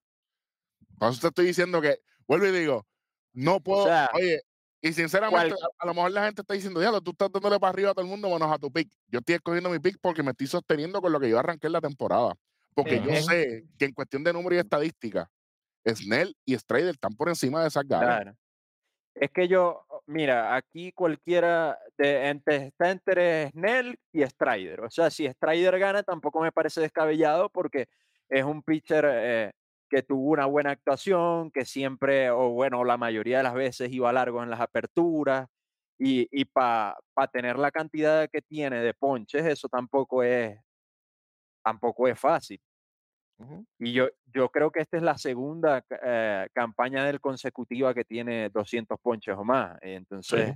Por 0.99 1.11
eso 1.11 1.20
te 1.20 1.26
estoy 1.28 1.47
diciendo 1.47 1.80
que, 1.80 2.01
vuelvo 2.26 2.47
y 2.47 2.51
digo, 2.53 2.86
no 3.32 3.61
puedo, 3.61 3.84
sea, 3.84 4.11
oye, 4.14 4.43
y 4.80 4.93
sinceramente, 4.93 5.51
cual- 5.55 5.70
a, 5.80 5.84
a 5.84 5.86
lo 5.86 5.95
mejor 5.95 6.11
la 6.12 6.24
gente 6.26 6.43
está 6.43 6.55
diciendo, 6.55 6.80
diablo, 6.80 7.01
tú 7.01 7.12
estás 7.12 7.30
dándole 7.32 7.59
para 7.61 7.70
arriba 7.70 7.91
a 7.91 7.95
todo 7.95 8.05
el 8.05 8.11
mundo 8.11 8.28
menos 8.28 8.51
a 8.53 8.59
tu 8.59 8.70
pick. 8.70 8.91
Yo 9.09 9.20
estoy 9.20 9.36
escogiendo 9.36 9.70
mi 9.70 9.78
pick 9.78 9.97
porque 10.01 10.22
me 10.22 10.32
estoy 10.32 10.47
sosteniendo 10.49 11.01
con 11.01 11.12
lo 11.12 11.20
que 11.20 11.28
yo 11.28 11.39
arranqué 11.39 11.66
en 11.68 11.72
la 11.72 11.80
temporada. 11.80 12.34
Porque 12.79 13.03
yo 13.03 13.12
sé 13.16 13.64
que 13.76 13.87
en 13.87 13.93
cuestión 13.93 14.22
de 14.22 14.33
número 14.33 14.55
y 14.55 14.59
estadística, 14.59 15.29
Snell 15.85 16.37
y 16.45 16.57
Strider 16.57 16.91
están 16.91 17.12
por 17.12 17.29
encima 17.29 17.61
de 17.61 17.66
esas 17.66 17.83
ganas. 17.83 18.07
Claro. 18.07 18.37
Es 19.16 19.33
que 19.33 19.49
yo, 19.49 19.85
mira, 20.07 20.55
aquí 20.55 20.93
cualquiera 20.93 21.76
de, 21.97 22.29
entre, 22.29 22.66
está 22.68 22.93
entre 22.93 23.51
Snell 23.51 23.99
y 24.12 24.22
Strider. 24.22 24.83
O 24.83 24.91
sea, 24.91 25.11
si 25.11 25.26
Strider 25.26 25.76
gana, 25.81 26.05
tampoco 26.05 26.41
me 26.41 26.53
parece 26.53 26.81
descabellado 26.81 27.51
porque 27.51 27.89
es 28.29 28.45
un 28.45 28.62
pitcher 28.62 29.05
eh, 29.09 29.53
que 29.91 30.05
tuvo 30.05 30.31
una 30.31 30.47
buena 30.47 30.70
actuación, 30.70 31.51
que 31.51 31.64
siempre, 31.64 32.31
o 32.31 32.51
bueno, 32.51 32.85
la 32.85 32.97
mayoría 32.97 33.39
de 33.39 33.43
las 33.43 33.55
veces 33.55 33.91
iba 33.91 34.12
largo 34.12 34.41
en 34.45 34.51
las 34.51 34.61
aperturas. 34.61 35.49
Y, 35.99 36.29
y 36.31 36.45
para 36.45 36.95
tener 37.33 37.59
la 37.59 37.72
cantidad 37.72 38.31
que 38.31 38.41
tiene 38.41 38.81
de 38.83 38.95
ponches, 38.95 39.45
eso 39.45 39.68
tampoco 39.68 40.22
es, 40.22 40.57
tampoco 41.64 42.07
es 42.07 42.20
fácil. 42.20 42.61
Y 43.78 43.93
yo, 43.93 44.09
yo 44.34 44.49
creo 44.51 44.70
que 44.72 44.80
esta 44.80 44.97
es 44.97 45.03
la 45.03 45.16
segunda 45.16 45.84
eh, 46.05 46.49
campaña 46.53 47.05
del 47.05 47.20
consecutiva 47.20 47.95
que 47.95 48.05
tiene 48.05 48.51
200 48.51 48.99
ponches 49.01 49.36
o 49.36 49.45
más. 49.45 49.78
Sí. 49.80 49.89
Entonces, 49.89 50.55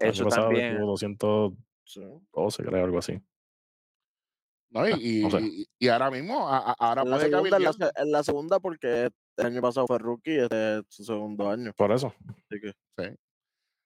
El 0.00 0.08
eso 0.10 0.22
año 0.22 0.28
pasado 0.30 0.46
también. 0.48 0.76
tuvo 0.76 0.86
212, 0.86 2.62
Sí. 2.62 2.68
creo, 2.68 2.84
algo 2.84 2.98
así. 2.98 3.20
¿no? 4.70 4.86
Y, 4.86 4.92
Ah, 4.92 4.96
y- 5.00 5.22
no 5.22 5.30
sé. 5.30 5.40
y- 5.42 5.66
y 5.78 5.88
ahora 5.88 6.10
mismo, 6.10 6.46
a- 6.48 6.58
a- 6.58 6.76
ahora 6.78 7.04
la, 7.04 7.16
puede 7.16 7.30
segunda, 7.30 7.58
la, 8.04 8.22
segunda 8.22 8.60
porque 8.60 9.08
el 9.38 9.46
año 9.46 9.62
pasado 9.62 9.86
fue 9.86 9.98
rookie, 9.98 10.38
este 10.40 10.78
es 10.80 10.84
su 10.88 11.04
segundo 11.04 11.48
año. 11.48 11.72
Por 11.74 11.90
eso. 11.92 12.12
Así 12.28 12.60
que 12.60 12.72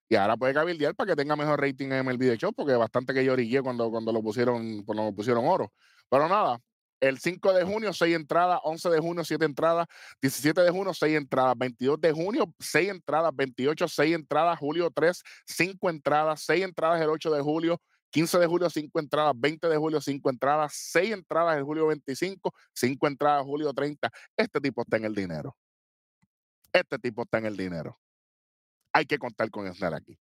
Y 0.09 0.15
ahora 0.17 0.37
puede 0.37 0.53
cabildear 0.53 0.95
para 0.95 1.11
que 1.13 1.17
tenga 1.17 1.37
mejor 1.37 1.59
rating 1.61 1.87
en 1.87 2.05
MLB 2.05 2.19
de 2.27 2.37
Show, 2.37 2.53
porque 2.53 2.75
bastante 2.75 3.15
que 3.15 3.25
yo 3.25 3.33
orillé 3.33 3.63
cuando, 3.63 3.91
cuando 3.91 4.13
lo 4.13 4.21
pusieron, 4.23 4.83
cuando 4.85 5.05
lo 5.05 5.13
pusieron 5.15 5.45
oro. 5.47 5.73
Pero 6.11 6.29
nada, 6.29 6.59
el 7.03 7.19
5 7.19 7.53
de 7.53 7.65
junio, 7.65 7.93
6 7.93 8.15
entradas, 8.15 8.61
11 8.63 8.89
de 8.89 9.01
junio, 9.01 9.25
7 9.25 9.45
entradas, 9.45 9.89
17 10.21 10.61
de 10.61 10.71
junio, 10.71 10.95
6 10.95 11.17
entradas, 11.17 11.59
22 11.59 12.01
de 12.01 12.13
junio, 12.13 12.55
6 12.61 12.91
entradas, 12.91 13.33
28, 13.35 13.89
6 13.89 14.15
entradas, 14.15 14.59
julio 14.59 14.89
3, 14.89 15.21
5 15.45 15.91
entradas, 15.91 16.43
6 16.43 16.65
entradas 16.65 17.03
el 17.03 17.11
8 17.11 17.33
de 17.33 17.43
julio, 17.43 17.83
15 18.11 18.39
de 18.39 18.47
julio, 18.47 18.71
5 18.71 19.01
entradas, 19.01 19.35
20 19.37 19.69
de 19.69 19.77
julio, 19.77 20.01
5 20.01 20.31
entradas, 20.31 20.73
6 20.75 21.13
entradas 21.13 21.57
el 21.57 21.65
julio 21.65 21.89
25, 21.89 22.55
5 22.73 23.07
entradas 23.09 23.45
julio 23.45 23.73
30. 23.73 24.09
Este 24.37 24.61
tipo 24.61 24.83
está 24.83 24.97
en 24.99 25.05
el 25.07 25.15
dinero. 25.15 25.57
Este 26.73 27.01
tipo 27.01 27.23
está 27.23 27.39
en 27.39 27.47
el 27.47 27.57
dinero. 27.57 27.99
Hay 28.93 29.07
que 29.07 29.19
contar 29.19 29.51
con 29.51 29.73
Snell 29.75 29.95
aquí. 29.95 30.17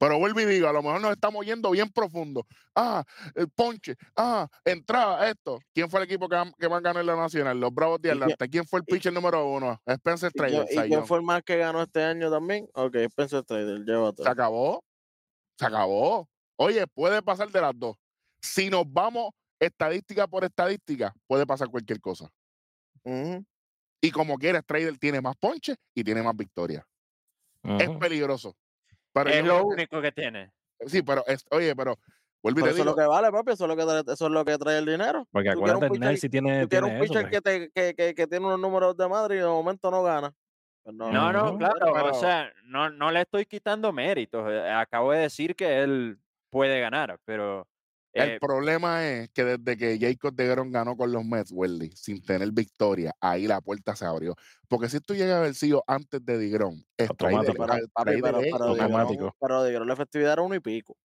Pero 0.00 0.18
vuelvo 0.18 0.40
y 0.40 0.44
digo, 0.46 0.68
a 0.68 0.72
lo 0.72 0.82
mejor 0.82 1.00
nos 1.00 1.12
estamos 1.12 1.46
yendo 1.46 1.70
bien 1.70 1.88
profundo. 1.90 2.44
Ah, 2.74 3.04
el 3.36 3.48
ponche, 3.48 3.94
ah, 4.16 4.48
entrada, 4.64 5.28
esto. 5.30 5.60
¿Quién 5.72 5.88
fue 5.88 6.00
el 6.00 6.06
equipo 6.06 6.28
que, 6.28 6.36
que 6.58 6.68
más 6.68 6.82
ganó 6.82 6.98
en 7.00 7.06
la 7.06 7.14
nacional? 7.16 7.58
Los 7.60 7.72
Bravos 7.72 8.00
de 8.02 8.08
¿Y 8.08 8.10
quién- 8.12 8.22
Atlanta. 8.24 8.48
¿Quién 8.48 8.64
fue 8.66 8.80
el 8.80 8.84
pitcher 8.84 9.12
número 9.12 9.46
uno? 9.48 9.80
Spencer 9.86 10.32
¿Y 10.34 10.38
quién, 10.38 10.50
Trader. 10.66 10.86
y 10.86 10.88
quién 10.88 11.06
fue 11.06 11.18
el 11.18 11.24
más 11.24 11.42
que 11.44 11.56
ganó 11.56 11.82
este 11.82 12.02
año 12.02 12.30
también? 12.30 12.68
Ok, 12.74 12.96
Spencer 12.96 13.44
Trader, 13.44 13.84
llévate. 13.84 14.22
Se 14.24 14.28
acabó. 14.28 14.82
Se 15.56 15.66
acabó. 15.66 16.28
Oye, 16.56 16.84
puede 16.88 17.22
pasar 17.22 17.48
de 17.50 17.60
las 17.60 17.72
dos. 17.78 17.96
Si 18.40 18.68
nos 18.68 18.84
vamos 18.92 19.30
estadística 19.60 20.26
por 20.26 20.44
estadística, 20.44 21.14
puede 21.26 21.46
pasar 21.46 21.68
cualquier 21.68 22.00
cosa. 22.00 22.28
Y 24.00 24.10
como 24.10 24.36
quiera, 24.36 24.62
Trader 24.62 24.98
tiene 24.98 25.20
más 25.20 25.36
ponches 25.36 25.76
y 25.94 26.02
tiene 26.02 26.22
más 26.22 26.36
victorias. 26.36 26.84
Es 27.62 27.88
peligroso. 27.98 28.54
Pero 29.24 29.36
es 29.36 29.44
yo 29.44 29.58
lo 29.58 29.66
único 29.66 30.00
que 30.02 30.12
tiene. 30.12 30.50
Sí, 30.86 31.02
pero 31.02 31.22
es, 31.26 31.44
oye, 31.50 31.74
pero 31.74 31.98
Pero 32.42 32.66
eso 32.66 32.78
es 32.80 32.84
lo 32.84 32.94
que 32.94 33.02
vale, 33.06 33.30
papi, 33.32 33.52
eso 33.52 33.64
es 33.64 33.68
lo 33.68 33.76
que 33.76 33.82
trae, 33.82 34.02
eso 34.14 34.26
es 34.26 34.32
lo 34.32 34.44
que 34.44 34.58
trae 34.58 34.78
el 34.78 34.86
dinero. 34.86 35.26
Porque 35.32 35.50
acuérdate, 35.50 35.88
pitcher- 35.88 36.16
sí 36.16 36.28
tiene, 36.28 36.62
Tú 36.62 36.68
quieres 36.68 36.88
tiene 36.90 36.98
un 36.98 37.04
eso. 37.04 37.14
pitcher 37.14 37.22
pues. 37.30 37.32
que, 37.32 37.40
te, 37.40 37.70
que, 37.70 37.94
que, 37.94 38.14
que 38.14 38.26
tiene 38.26 38.46
unos 38.46 38.60
números 38.60 38.96
de 38.96 39.08
madre 39.08 39.36
y 39.36 39.38
de 39.38 39.46
momento 39.46 39.90
no 39.90 40.02
gana. 40.02 40.32
Pues 40.84 40.94
no, 40.94 41.10
No, 41.10 41.32
no, 41.32 41.58
claro. 41.58 41.92
Pero- 41.92 42.10
O 42.10 42.14
sea, 42.14 42.52
no, 42.64 42.90
no 42.90 43.10
le 43.10 43.22
estoy 43.22 43.46
quitando 43.46 43.92
méritos. 43.92 44.46
eh, 44.48 44.70
Acabo 44.70 45.10
de 45.12 45.20
decir 45.20 45.56
que 45.56 45.82
él 45.82 46.18
puede 46.50 46.78
ganar, 46.80 47.18
pero 47.24 47.66
El 48.16 48.30
Eh, 48.30 48.38
problema 48.40 49.06
es 49.06 49.28
que 49.28 49.44
desde 49.44 49.76
que 49.76 49.98
Jacob 50.00 50.34
DeGrom 50.34 50.70
ganó 50.70 50.96
con 50.96 51.12
los 51.12 51.22
Mets, 51.22 51.52
Welly, 51.52 51.90
sin 51.94 52.22
tener 52.22 52.50
victoria, 52.50 53.12
ahí 53.20 53.46
la 53.46 53.60
puerta 53.60 53.94
se 53.94 54.06
abrió. 54.06 54.34
Porque 54.68 54.88
si 54.88 55.00
tú 55.00 55.14
llegas 55.14 55.34
a 55.34 55.38
haber 55.40 55.54
sido 55.54 55.84
antes 55.86 56.24
de 56.24 56.38
DeGrom, 56.38 56.82
es 56.96 57.10
Automático. 57.10 57.52
Pero, 57.52 57.86
papi, 57.92 58.12
automático. 58.14 59.24
DeGrom- 59.26 59.32
pero 59.38 59.62
DeGrom 59.62 59.86
la 59.88 59.92
efectividad 59.94 60.32
era 60.32 60.42
uno 60.42 60.54
y 60.54 60.60
pico. 60.60 60.96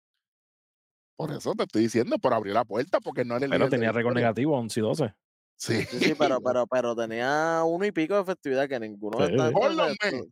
Por 1.17 1.31
eso 1.33 1.53
te 1.53 1.63
estoy 1.63 1.81
diciendo, 1.83 2.17
por 2.17 2.33
abrir 2.33 2.53
la 2.53 2.63
puerta, 2.63 2.99
porque 3.01 3.25
no 3.25 3.35
era 3.35 3.45
el 3.45 3.51
Pero 3.51 3.69
tenía 3.69 3.91
récord 3.91 4.15
negativo, 4.15 4.57
11 4.57 4.79
y 4.79 4.83
12. 4.83 5.13
Sí, 5.57 5.81
Sí, 5.83 5.99
sí, 5.99 6.13
pero, 6.17 6.41
pero, 6.41 6.65
pero 6.65 6.95
tenía 6.95 7.61
uno 7.65 7.85
y 7.85 7.91
pico 7.91 8.15
de 8.15 8.21
efectividad 8.21 8.67
que 8.69 8.79
ninguno 8.79 9.19
de 9.19 9.27
Sí. 9.27 9.31
esta 9.33 9.51
Por 9.51 9.71
gente 9.99 10.31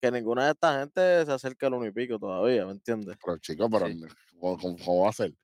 que 0.00 0.10
ninguna 0.12 0.44
de 0.46 0.50
esta 0.52 0.78
gente 0.80 1.26
se 1.26 1.32
acerca 1.32 1.66
al 1.66 1.74
uno 1.74 1.86
y 1.86 1.90
pico 1.90 2.18
todavía, 2.18 2.64
¿me 2.64 2.72
entiendes? 2.72 3.16
Pero 3.22 3.38
chico, 3.38 3.68
pero 3.68 3.88
Sí. 3.88 4.00
¿cómo, 4.38 4.56
cómo- 4.56 4.76
cómo 4.78 5.02
va 5.02 5.10
a 5.10 5.12
ser? 5.12 5.34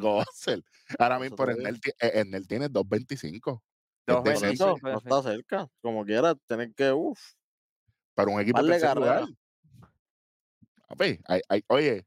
¿Cómo 0.00 0.16
va 0.16 0.22
a 0.22 0.26
ser? 0.34 0.62
Ahora 0.98 1.16
Por 1.16 1.22
mismo, 1.24 1.36
pero 1.36 1.56
ti- 1.80 1.90
eh, 2.00 2.22
Snell 2.24 2.46
tiene 2.48 2.68
2.25. 2.68 3.62
Es 4.06 4.06
Dos 4.06 4.16
Por 4.16 4.24
decente, 4.24 4.46
veces. 4.46 4.60
eso, 4.60 4.76
puede 4.80 4.94
no 4.94 5.00
ser. 5.00 5.12
está 5.12 5.22
cerca. 5.30 5.68
Como 5.82 6.04
quiera, 6.04 6.34
tener 6.46 6.74
que, 6.74 6.92
uff, 6.92 7.20
para 8.14 8.30
un 8.30 8.40
equipo 8.40 8.60
lugar. 8.62 9.24
Hay- 11.26 11.40
hay- 11.48 11.64
oye, 11.68 12.06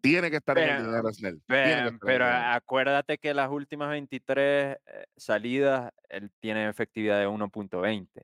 tiene 0.00 0.30
que 0.30 0.36
estar 0.36 0.56
en 0.58 0.64
el 0.68 0.76
Pero- 0.76 0.86
dinero 0.88 1.12
Snell. 1.12 1.42
Pero 1.46 1.90
dinero. 2.00 2.26
acuérdate 2.26 3.18
que 3.18 3.34
las 3.34 3.50
últimas 3.50 3.90
23 3.90 4.76
eh, 4.86 5.04
salidas, 5.16 5.90
él 6.08 6.30
tiene 6.40 6.68
efectividad 6.68 7.18
de 7.18 7.26
1.20. 7.26 8.22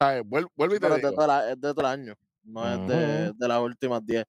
¿Sabes? 0.00 0.22
Vuel- 0.24 0.48
Vuelvo 0.56 0.74
y 0.74 0.78
te 0.78 0.80
pero 0.80 0.96
es 0.96 1.02
de, 1.02 1.08
digo. 1.08 1.16
todo 1.20 1.26
la- 1.26 1.50
es 1.52 1.60
de 1.60 1.74
todo 1.74 1.80
el 1.80 1.86
año, 1.86 2.14
no 2.44 2.66
es 2.68 2.88
de, 2.88 3.32
de 3.36 3.48
las 3.48 3.60
últimas 3.60 4.04
10. 4.04 4.24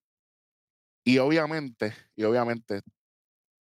Y 1.04 1.18
obviamente, 1.18 1.94
y 2.16 2.24
obviamente, 2.24 2.82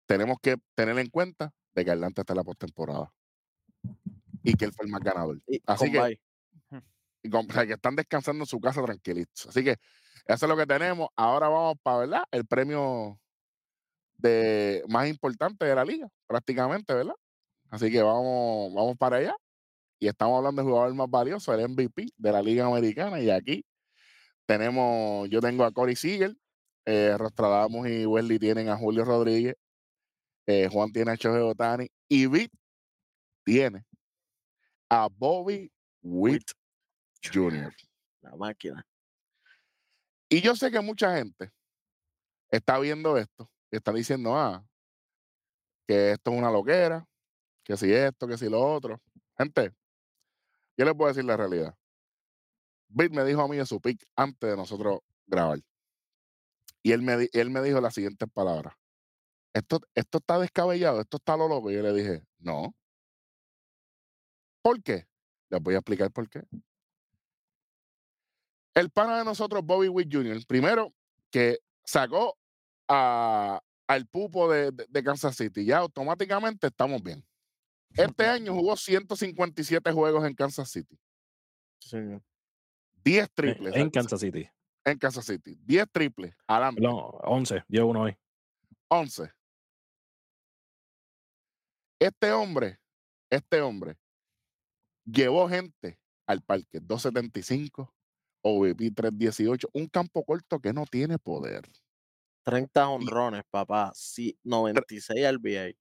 tenemos 0.05 0.37
que 0.41 0.57
tener 0.75 0.97
en 0.99 1.09
cuenta 1.09 1.51
de 1.73 1.85
que 1.85 1.91
Atlanta 1.91 2.21
está 2.21 2.33
en 2.33 2.37
la 2.37 2.43
postemporada. 2.43 3.11
Y 4.43 4.53
que 4.53 4.65
él 4.65 4.73
fue 4.73 4.85
el 4.85 4.91
más 4.91 5.01
ganador. 5.01 5.41
Así 5.65 5.91
que, 5.91 5.99
bye. 5.99 6.21
y 7.23 7.29
con- 7.29 7.49
o 7.49 7.53
sea, 7.53 7.65
que 7.65 7.73
están 7.73 7.95
descansando 7.95 8.43
en 8.43 8.47
su 8.47 8.59
casa 8.59 8.83
tranquilitos. 8.83 9.47
Así 9.47 9.63
que 9.63 9.71
eso 10.25 10.45
es 10.45 10.49
lo 10.49 10.57
que 10.57 10.65
tenemos. 10.65 11.09
Ahora 11.15 11.47
vamos 11.49 11.75
para, 11.81 11.97
¿verdad? 11.99 12.23
El 12.31 12.45
premio 12.45 13.19
de 14.17 14.83
más 14.87 15.07
importante 15.07 15.65
de 15.65 15.75
la 15.75 15.83
liga, 15.85 16.07
prácticamente, 16.27 16.93
¿verdad? 16.93 17.15
Así 17.69 17.91
que 17.91 18.01
vamos, 18.03 18.73
vamos 18.73 18.97
para 18.97 19.17
allá. 19.17 19.35
Y 19.99 20.07
estamos 20.07 20.37
hablando 20.37 20.61
del 20.61 20.69
jugador 20.71 20.93
más 20.95 21.09
valioso, 21.09 21.53
el 21.53 21.61
MVP 21.69 22.07
de 22.17 22.31
la 22.31 22.41
Liga 22.41 22.65
Americana. 22.65 23.19
Y 23.19 23.29
aquí 23.29 23.63
tenemos, 24.45 25.29
yo 25.29 25.39
tengo 25.41 25.63
a 25.63 25.71
Corey 25.71 25.95
Seager, 25.95 26.35
eh, 26.85 27.15
Rostradamus 27.17 27.87
y 27.87 28.05
Wesley 28.05 28.39
tienen 28.39 28.69
a 28.69 28.77
Julio 28.77 29.05
Rodríguez, 29.05 29.55
eh, 30.47 30.67
Juan 30.71 30.91
tiene 30.91 31.11
a 31.11 31.15
Shohei 31.15 31.41
Otani 31.41 31.87
y 32.07 32.27
Vic 32.27 32.51
tiene 33.43 33.85
a 34.89 35.07
Bobby 35.07 35.71
Witt 36.01 36.51
Jr. 37.23 37.73
La 38.21 38.35
máquina. 38.35 38.85
Y 40.29 40.41
yo 40.41 40.55
sé 40.55 40.71
que 40.71 40.79
mucha 40.79 41.15
gente 41.15 41.51
está 42.49 42.79
viendo 42.79 43.17
esto 43.17 43.49
y 43.71 43.77
está 43.77 43.91
diciendo, 43.93 44.35
ah, 44.35 44.65
que 45.87 46.11
esto 46.11 46.31
es 46.31 46.37
una 46.37 46.51
loquera, 46.51 47.05
que 47.63 47.77
si 47.77 47.91
esto, 47.91 48.27
que 48.27 48.37
si 48.37 48.49
lo 48.49 48.61
otro. 48.61 49.01
Gente, 49.37 49.73
yo 50.77 50.85
les 50.85 50.93
puedo 50.93 51.09
decir 51.09 51.25
la 51.25 51.37
realidad. 51.37 51.75
Bit 52.89 53.11
me 53.11 53.23
dijo 53.23 53.41
a 53.41 53.47
mí 53.47 53.57
de 53.57 53.65
su 53.65 53.79
pick 53.79 54.05
antes 54.15 54.49
de 54.49 54.57
nosotros 54.57 54.99
grabar. 55.25 55.59
Y 56.83 56.91
él 56.93 57.01
me, 57.01 57.29
él 57.33 57.49
me 57.49 57.61
dijo 57.61 57.79
las 57.81 57.93
siguientes 57.93 58.27
palabras. 58.33 58.73
Esto, 59.53 59.79
esto 59.95 60.17
está 60.19 60.39
descabellado, 60.39 61.01
esto 61.01 61.17
está 61.17 61.35
lo 61.37 61.47
loco. 61.47 61.69
Y 61.71 61.75
yo 61.75 61.81
le 61.81 61.93
dije, 61.93 62.23
no. 62.39 62.73
¿Por 64.63 64.81
qué? 64.81 65.07
Les 65.49 65.61
voy 65.61 65.75
a 65.75 65.79
explicar 65.79 66.11
por 66.11 66.29
qué. 66.29 66.41
El 68.73 68.89
pana 68.89 69.17
de 69.19 69.25
nosotros, 69.25 69.63
Bobby 69.65 69.89
Witt 69.89 70.11
Jr., 70.13 70.37
primero 70.47 70.93
que 71.29 71.59
sacó 71.83 72.37
a- 72.87 73.61
al 73.87 74.07
pupo 74.07 74.49
de, 74.49 74.71
de- 74.71 74.85
de 74.87 75.03
Kansas 75.03 75.35
City, 75.35 75.65
ya 75.65 75.79
automáticamente 75.79 76.67
estamos 76.67 77.03
bien. 77.03 77.25
Este 77.93 78.25
año 78.25 78.53
jugó 78.53 78.77
157 78.77 79.91
juegos 79.91 80.25
en 80.25 80.33
Kansas 80.33 80.69
City, 80.71 80.97
Sí, 81.79 81.89
señor. 81.89 82.23
10 83.03 83.23
En, 83.27 83.29
triples 83.35 83.75
en 83.75 83.81
en, 83.81 83.89
Kansas 83.89 84.21
City. 84.21 84.49
En 84.85 84.97
Kansas 84.97 85.25
City, 85.25 85.55
10 85.63 85.85
triples, 85.91 86.35
adelante, 86.47 86.81
Perdón, 86.81 87.11
11. 87.23 87.63
Dio 87.67 87.87
uno 87.87 88.01
hoy. 88.03 88.17
11. 88.89 89.31
Este 91.99 92.31
hombre, 92.31 92.79
este 93.29 93.61
hombre 93.61 93.97
llevó 95.05 95.47
gente 95.47 95.99
al 96.27 96.41
parque 96.41 96.79
275, 96.81 97.93
OVP 98.43 98.91
318, 98.91 99.69
un 99.73 99.87
campo 99.87 100.23
corto 100.23 100.59
que 100.59 100.73
no 100.73 100.85
tiene 100.85 101.19
poder. 101.19 101.69
30 102.43 102.89
honrones, 102.89 103.43
papá. 103.51 103.91
Sí, 103.93 104.37
96 104.43 105.25
al 105.25 105.37
BA. 105.37 105.71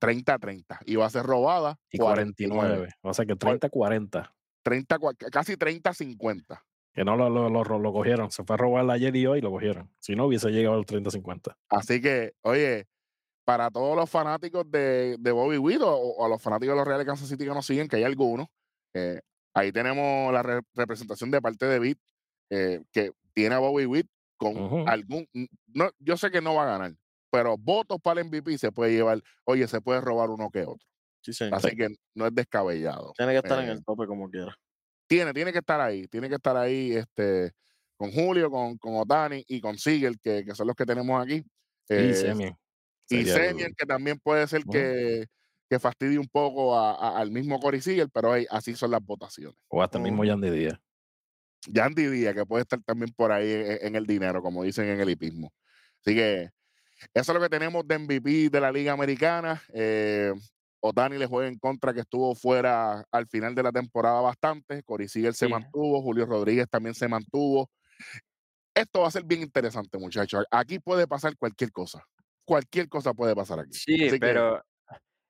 30-30. 0.00 0.78
Y 0.86 0.94
va 0.94 1.06
a 1.06 1.10
ser 1.10 1.24
robada 1.24 1.76
Y 1.90 1.98
49. 1.98 2.56
49. 2.56 2.94
O 3.02 3.12
sea 3.12 3.26
que 3.26 3.34
30-40. 3.34 4.32
30, 4.62 4.98
cua- 4.98 5.16
casi 5.32 5.56
30-50. 5.56 6.62
Que 6.98 7.04
no 7.04 7.16
lo, 7.16 7.30
lo, 7.30 7.48
lo, 7.48 7.62
lo 7.78 7.92
cogieron. 7.92 8.28
Se 8.32 8.42
fue 8.42 8.54
a 8.54 8.56
robar 8.56 8.90
ayer 8.90 9.14
y 9.14 9.24
hoy 9.24 9.38
y 9.38 9.40
lo 9.42 9.52
cogieron. 9.52 9.88
Si 10.00 10.16
no, 10.16 10.26
hubiese 10.26 10.50
llegado 10.50 10.74
al 10.76 10.84
30-50. 10.84 11.54
Así 11.68 12.00
que, 12.00 12.32
oye, 12.42 12.88
para 13.44 13.70
todos 13.70 13.94
los 13.96 14.10
fanáticos 14.10 14.68
de, 14.68 15.14
de 15.16 15.30
Bobby 15.30 15.58
Witt 15.58 15.80
o, 15.80 15.94
o 15.96 16.26
a 16.26 16.28
los 16.28 16.42
fanáticos 16.42 16.72
de 16.72 16.78
los 16.78 16.86
Reales 16.88 17.06
Kansas 17.06 17.28
City 17.28 17.44
que 17.44 17.54
nos 17.54 17.64
siguen, 17.64 17.86
que 17.86 17.94
hay 17.94 18.02
algunos, 18.02 18.48
eh, 18.94 19.20
ahí 19.54 19.70
tenemos 19.70 20.32
la 20.32 20.42
re- 20.42 20.62
representación 20.74 21.30
de 21.30 21.40
parte 21.40 21.66
de 21.66 21.78
Witt, 21.78 21.98
eh, 22.50 22.82
que 22.90 23.12
tiene 23.32 23.54
a 23.54 23.60
Bobby 23.60 23.86
Witt 23.86 24.08
con 24.36 24.88
algún. 24.88 25.28
No, 25.68 25.90
yo 26.00 26.16
sé 26.16 26.32
que 26.32 26.40
no 26.40 26.54
va 26.56 26.64
a 26.64 26.78
ganar, 26.78 26.94
pero 27.30 27.56
votos 27.56 27.98
para 28.02 28.20
el 28.22 28.26
MVP 28.26 28.58
se 28.58 28.72
puede 28.72 28.90
llevar. 28.92 29.22
Oye, 29.44 29.68
se 29.68 29.80
puede 29.80 30.00
robar 30.00 30.30
uno 30.30 30.50
que 30.50 30.62
otro. 30.62 30.84
Sí. 31.22 31.44
Así 31.52 31.76
que 31.76 31.90
no 32.16 32.26
es 32.26 32.34
descabellado. 32.34 33.12
Tiene 33.16 33.32
que 33.32 33.38
estar 33.38 33.62
en 33.62 33.68
eh, 33.68 33.72
el 33.72 33.84
tope 33.84 34.06
como 34.08 34.28
quiera. 34.28 34.56
Tiene, 35.08 35.32
tiene 35.32 35.52
que 35.52 35.58
estar 35.58 35.80
ahí, 35.80 36.06
tiene 36.06 36.28
que 36.28 36.36
estar 36.36 36.56
ahí 36.56 36.92
este, 36.92 37.52
con 37.96 38.12
Julio, 38.12 38.50
con, 38.50 38.78
con 38.78 38.94
Otani 38.96 39.44
y 39.48 39.60
con 39.60 39.76
Sigel, 39.78 40.20
que, 40.20 40.44
que 40.44 40.54
son 40.54 40.66
los 40.68 40.76
que 40.76 40.86
tenemos 40.86 41.20
aquí. 41.20 41.36
y 41.36 41.94
Eh, 41.94 42.14
Semien. 42.14 42.56
y 43.10 43.24
Semien, 43.24 43.74
que 43.76 43.86
también 43.86 44.18
puede 44.22 44.46
ser 44.46 44.62
que, 44.70 45.26
que 45.68 45.78
fastidie 45.78 46.18
un 46.18 46.28
poco 46.28 46.78
a- 46.78 46.94
a- 46.94 47.18
al 47.18 47.30
mismo 47.30 47.58
Corey 47.58 47.80
Seager, 47.80 48.08
pero 48.12 48.34
hey, 48.36 48.46
así 48.50 48.74
son 48.76 48.90
las 48.92 49.02
votaciones. 49.04 49.58
O 49.68 49.82
hasta 49.82 49.98
el 49.98 50.04
mismo 50.04 50.18
Ujú. 50.20 50.26
Yandy 50.28 50.50
Díaz. 50.50 50.78
Yandy 51.66 52.06
Díaz, 52.06 52.34
que 52.34 52.46
puede 52.46 52.62
estar 52.62 52.80
también 52.84 53.12
por 53.16 53.32
ahí 53.32 53.50
en, 53.50 53.78
en 53.88 53.96
el 53.96 54.06
dinero, 54.06 54.42
como 54.42 54.62
dicen 54.62 54.86
en 54.88 55.00
el 55.00 55.10
hipismo. 55.10 55.52
Así 56.04 56.14
que 56.14 56.50
eso 57.14 57.32
es 57.32 57.34
lo 57.34 57.40
que 57.40 57.48
tenemos 57.48 57.86
de 57.86 57.98
MVP 57.98 58.48
de 58.50 58.60
la 58.60 58.70
Liga 58.70 58.92
Americana. 58.92 59.62
Eh, 59.72 60.32
Otani 60.80 61.18
le 61.18 61.26
juega 61.26 61.48
en 61.48 61.58
contra, 61.58 61.92
que 61.92 62.00
estuvo 62.00 62.34
fuera 62.34 63.04
al 63.10 63.26
final 63.26 63.54
de 63.54 63.62
la 63.62 63.72
temporada 63.72 64.20
bastante. 64.20 64.82
Corey 64.84 65.08
Seager 65.08 65.34
se 65.34 65.46
mantuvo, 65.48 66.00
Julio 66.02 66.26
Rodríguez 66.26 66.68
también 66.70 66.94
se 66.94 67.08
mantuvo. 67.08 67.68
Esto 68.74 69.00
va 69.00 69.08
a 69.08 69.10
ser 69.10 69.24
bien 69.24 69.42
interesante, 69.42 69.98
muchachos. 69.98 70.44
Aquí 70.50 70.78
puede 70.78 71.06
pasar 71.08 71.36
cualquier 71.36 71.72
cosa. 71.72 72.04
Cualquier 72.44 72.88
cosa 72.88 73.12
puede 73.12 73.34
pasar 73.34 73.58
aquí. 73.60 73.72
Sí, 73.72 73.94
Así 74.06 74.10
que- 74.12 74.18
pero 74.20 74.62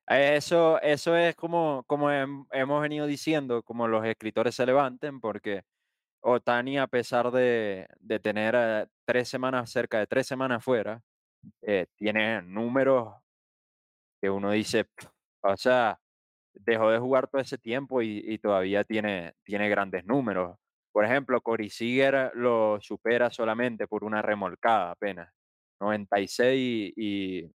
eso, 0.06 0.80
eso 0.82 1.16
es 1.16 1.34
como, 1.34 1.82
como 1.86 2.10
hem- 2.10 2.46
hemos 2.52 2.82
venido 2.82 3.06
diciendo, 3.06 3.62
como 3.62 3.88
los 3.88 4.04
escritores 4.04 4.54
se 4.54 4.66
levanten, 4.66 5.20
porque 5.20 5.62
Otani, 6.20 6.78
a 6.78 6.86
pesar 6.88 7.30
de, 7.30 7.86
de 8.00 8.20
tener 8.20 8.54
eh, 8.56 8.86
tres 9.06 9.28
semanas, 9.28 9.70
cerca 9.70 9.98
de 9.98 10.06
tres 10.06 10.26
semanas 10.26 10.62
fuera, 10.64 11.02
eh, 11.62 11.86
tiene 11.96 12.42
números 12.42 13.14
que 14.20 14.28
uno 14.28 14.50
dice, 14.50 14.84
"Pf, 14.84 15.08
o 15.42 15.56
sea, 15.56 15.98
dejó 16.54 16.90
de 16.90 16.98
jugar 16.98 17.28
todo 17.28 17.40
ese 17.42 17.58
tiempo 17.58 18.02
y, 18.02 18.22
y 18.24 18.38
todavía 18.38 18.84
tiene, 18.84 19.34
tiene 19.44 19.68
grandes 19.68 20.04
números. 20.06 20.58
Por 20.92 21.04
ejemplo, 21.04 21.40
Corey 21.42 21.70
Seager 21.70 22.32
lo 22.34 22.78
supera 22.80 23.30
solamente 23.30 23.86
por 23.88 24.04
una 24.04 24.22
remolcada 24.22 24.92
apenas. 24.92 25.32
96 25.80 26.92
y, 26.96 27.42
y 27.46 27.52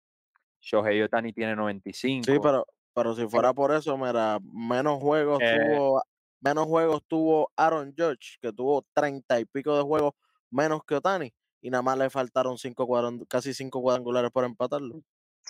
Shohei 0.60 1.02
Otani 1.02 1.32
tiene 1.32 1.56
95. 1.56 2.24
Sí, 2.30 2.38
pero, 2.42 2.66
pero 2.94 3.14
si 3.14 3.26
fuera 3.28 3.54
por 3.54 3.72
eso, 3.72 3.96
mira, 3.96 4.38
menos 4.42 4.98
juegos 5.00 5.38
Eh. 5.40 5.58
tuvo, 5.58 6.02
menos 6.40 6.66
juegos 6.66 7.02
tuvo 7.08 7.50
Aaron 7.56 7.94
Judge, 7.96 8.36
que 8.40 8.52
tuvo 8.52 8.86
treinta 8.92 9.40
y 9.40 9.44
pico 9.46 9.76
de 9.76 9.82
juegos 9.82 10.12
menos 10.50 10.82
que 10.84 10.96
Otani, 10.96 11.32
y 11.62 11.70
nada 11.70 11.82
más 11.82 11.96
le 11.98 12.10
faltaron 12.10 12.58
cinco 12.58 12.86
casi 13.28 13.54
cinco 13.54 13.80
cuadrangulares 13.80 14.30
para 14.32 14.46
empatarlo. 14.46 15.02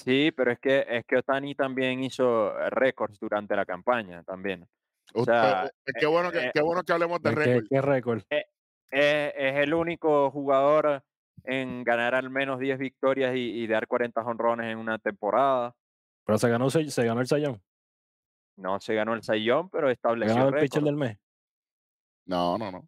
Sí, 0.05 0.33
pero 0.33 0.51
es 0.53 0.59
que, 0.59 0.85
es 0.89 1.05
que 1.07 1.17
Otani 1.19 1.55
también 1.55 2.03
hizo 2.03 2.59
eh, 2.59 2.71
récords 2.71 3.19
durante 3.19 3.55
la 3.55 3.65
campaña 3.67 4.23
también. 4.23 4.67
O 5.15 5.21
Usted- 5.21 5.33
sea, 5.33 5.67
eh, 5.67 5.93
qué, 5.99 6.07
bueno 6.07 6.31
que, 6.31 6.47
eh, 6.47 6.51
qué 6.55 6.63
bueno 6.63 6.83
que 6.83 6.93
hablemos 6.93 7.21
de 7.23 7.31
¿Qué, 7.31 7.37
récord. 7.37 7.67
qué 7.69 7.81
récord? 7.83 8.23
Es, 8.31 8.45
es 8.91 9.57
el 9.57 9.75
único 9.75 10.31
jugador 10.31 11.03
en 11.45 11.85
ganar 11.85 12.15
al 12.15 12.31
menos 12.31 12.59
10 12.59 12.79
victorias 12.79 13.35
y, 13.35 13.63
y 13.63 13.67
dar 13.67 13.87
40 13.87 14.21
honrones 14.23 14.67
en 14.73 14.79
una 14.79 14.99
temporada. 14.99 15.75
Pero 16.25 16.39
se 16.39 16.49
ganó, 16.49 16.71
se, 16.71 16.91
se 16.91 17.05
ganó 17.05 17.21
el 17.21 17.27
sayón. 17.27 17.61
No 18.57 18.79
se 18.79 18.95
ganó 18.95 19.15
el 19.15 19.23
Sayón, 19.23 19.71
pero 19.71 19.87
Se 19.87 19.95
estableció 19.95 20.35
ganó 20.37 20.49
el 20.57 20.63
pitcher 20.63 20.83
del 20.83 20.97
mes. 20.97 21.17
No, 22.27 22.59
no, 22.59 22.71
no. 22.71 22.87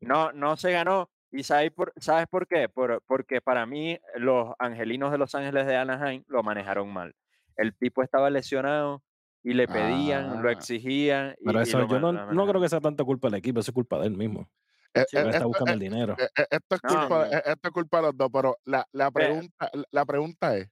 No, 0.00 0.32
no 0.32 0.56
se 0.56 0.72
ganó. 0.72 1.10
¿Y 1.32 1.42
sabes 1.44 1.72
por, 1.72 1.92
¿sabes 1.96 2.26
por 2.28 2.46
qué? 2.46 2.68
Por- 2.68 3.02
porque 3.06 3.40
para 3.40 3.64
mí 3.66 3.98
los 4.16 4.52
angelinos 4.58 5.10
de 5.10 5.18
Los 5.18 5.34
Ángeles 5.34 5.66
de 5.66 5.76
Anaheim 5.76 6.22
lo 6.28 6.42
manejaron 6.42 6.92
mal. 6.92 7.14
El 7.56 7.74
tipo 7.74 8.02
estaba 8.02 8.28
lesionado 8.30 9.02
y 9.42 9.54
le 9.54 9.66
pedían, 9.66 10.42
lo 10.42 10.48
Ah. 10.48 10.52
exigían. 10.52 11.34
Y, 11.40 11.46
Pero 11.46 11.60
y 11.60 11.62
eso 11.62 11.78
lo 11.78 11.88
yo 11.88 11.98
no, 11.98 12.12
no 12.12 12.46
creo 12.46 12.60
que 12.60 12.68
sea 12.68 12.80
tanto 12.80 13.04
culpa 13.06 13.28
del 13.28 13.38
equipo, 13.38 13.60
eso 13.60 13.70
es 13.70 13.74
culpa 13.74 13.98
de 13.98 14.06
él 14.06 14.16
mismo. 14.16 14.48
Eh, 14.94 15.04
Sí, 15.08 15.16
eh, 15.16 15.20
Él 15.20 15.26
está 15.28 15.38
esto, 15.38 15.48
buscando 15.48 15.70
eh, 15.70 15.74
el 15.74 15.80
dinero. 15.80 16.16
eh, 16.18 16.28
eh, 16.36 16.46
esto 16.50 16.74
es 16.76 16.80
No, 16.84 16.88
culpa, 16.90 17.24
señor. 17.24 17.38
eh, 17.38 17.42
esto 17.46 17.68
es 17.68 17.72
culpa 17.72 17.96
de 17.96 18.02
los 18.04 18.16
dos, 18.16 18.30
pero 18.30 18.58
la, 18.66 18.86
la 18.92 19.10
pregunta, 19.10 19.70
la 19.90 20.04
pregunta 20.04 20.56
es, 20.56 20.68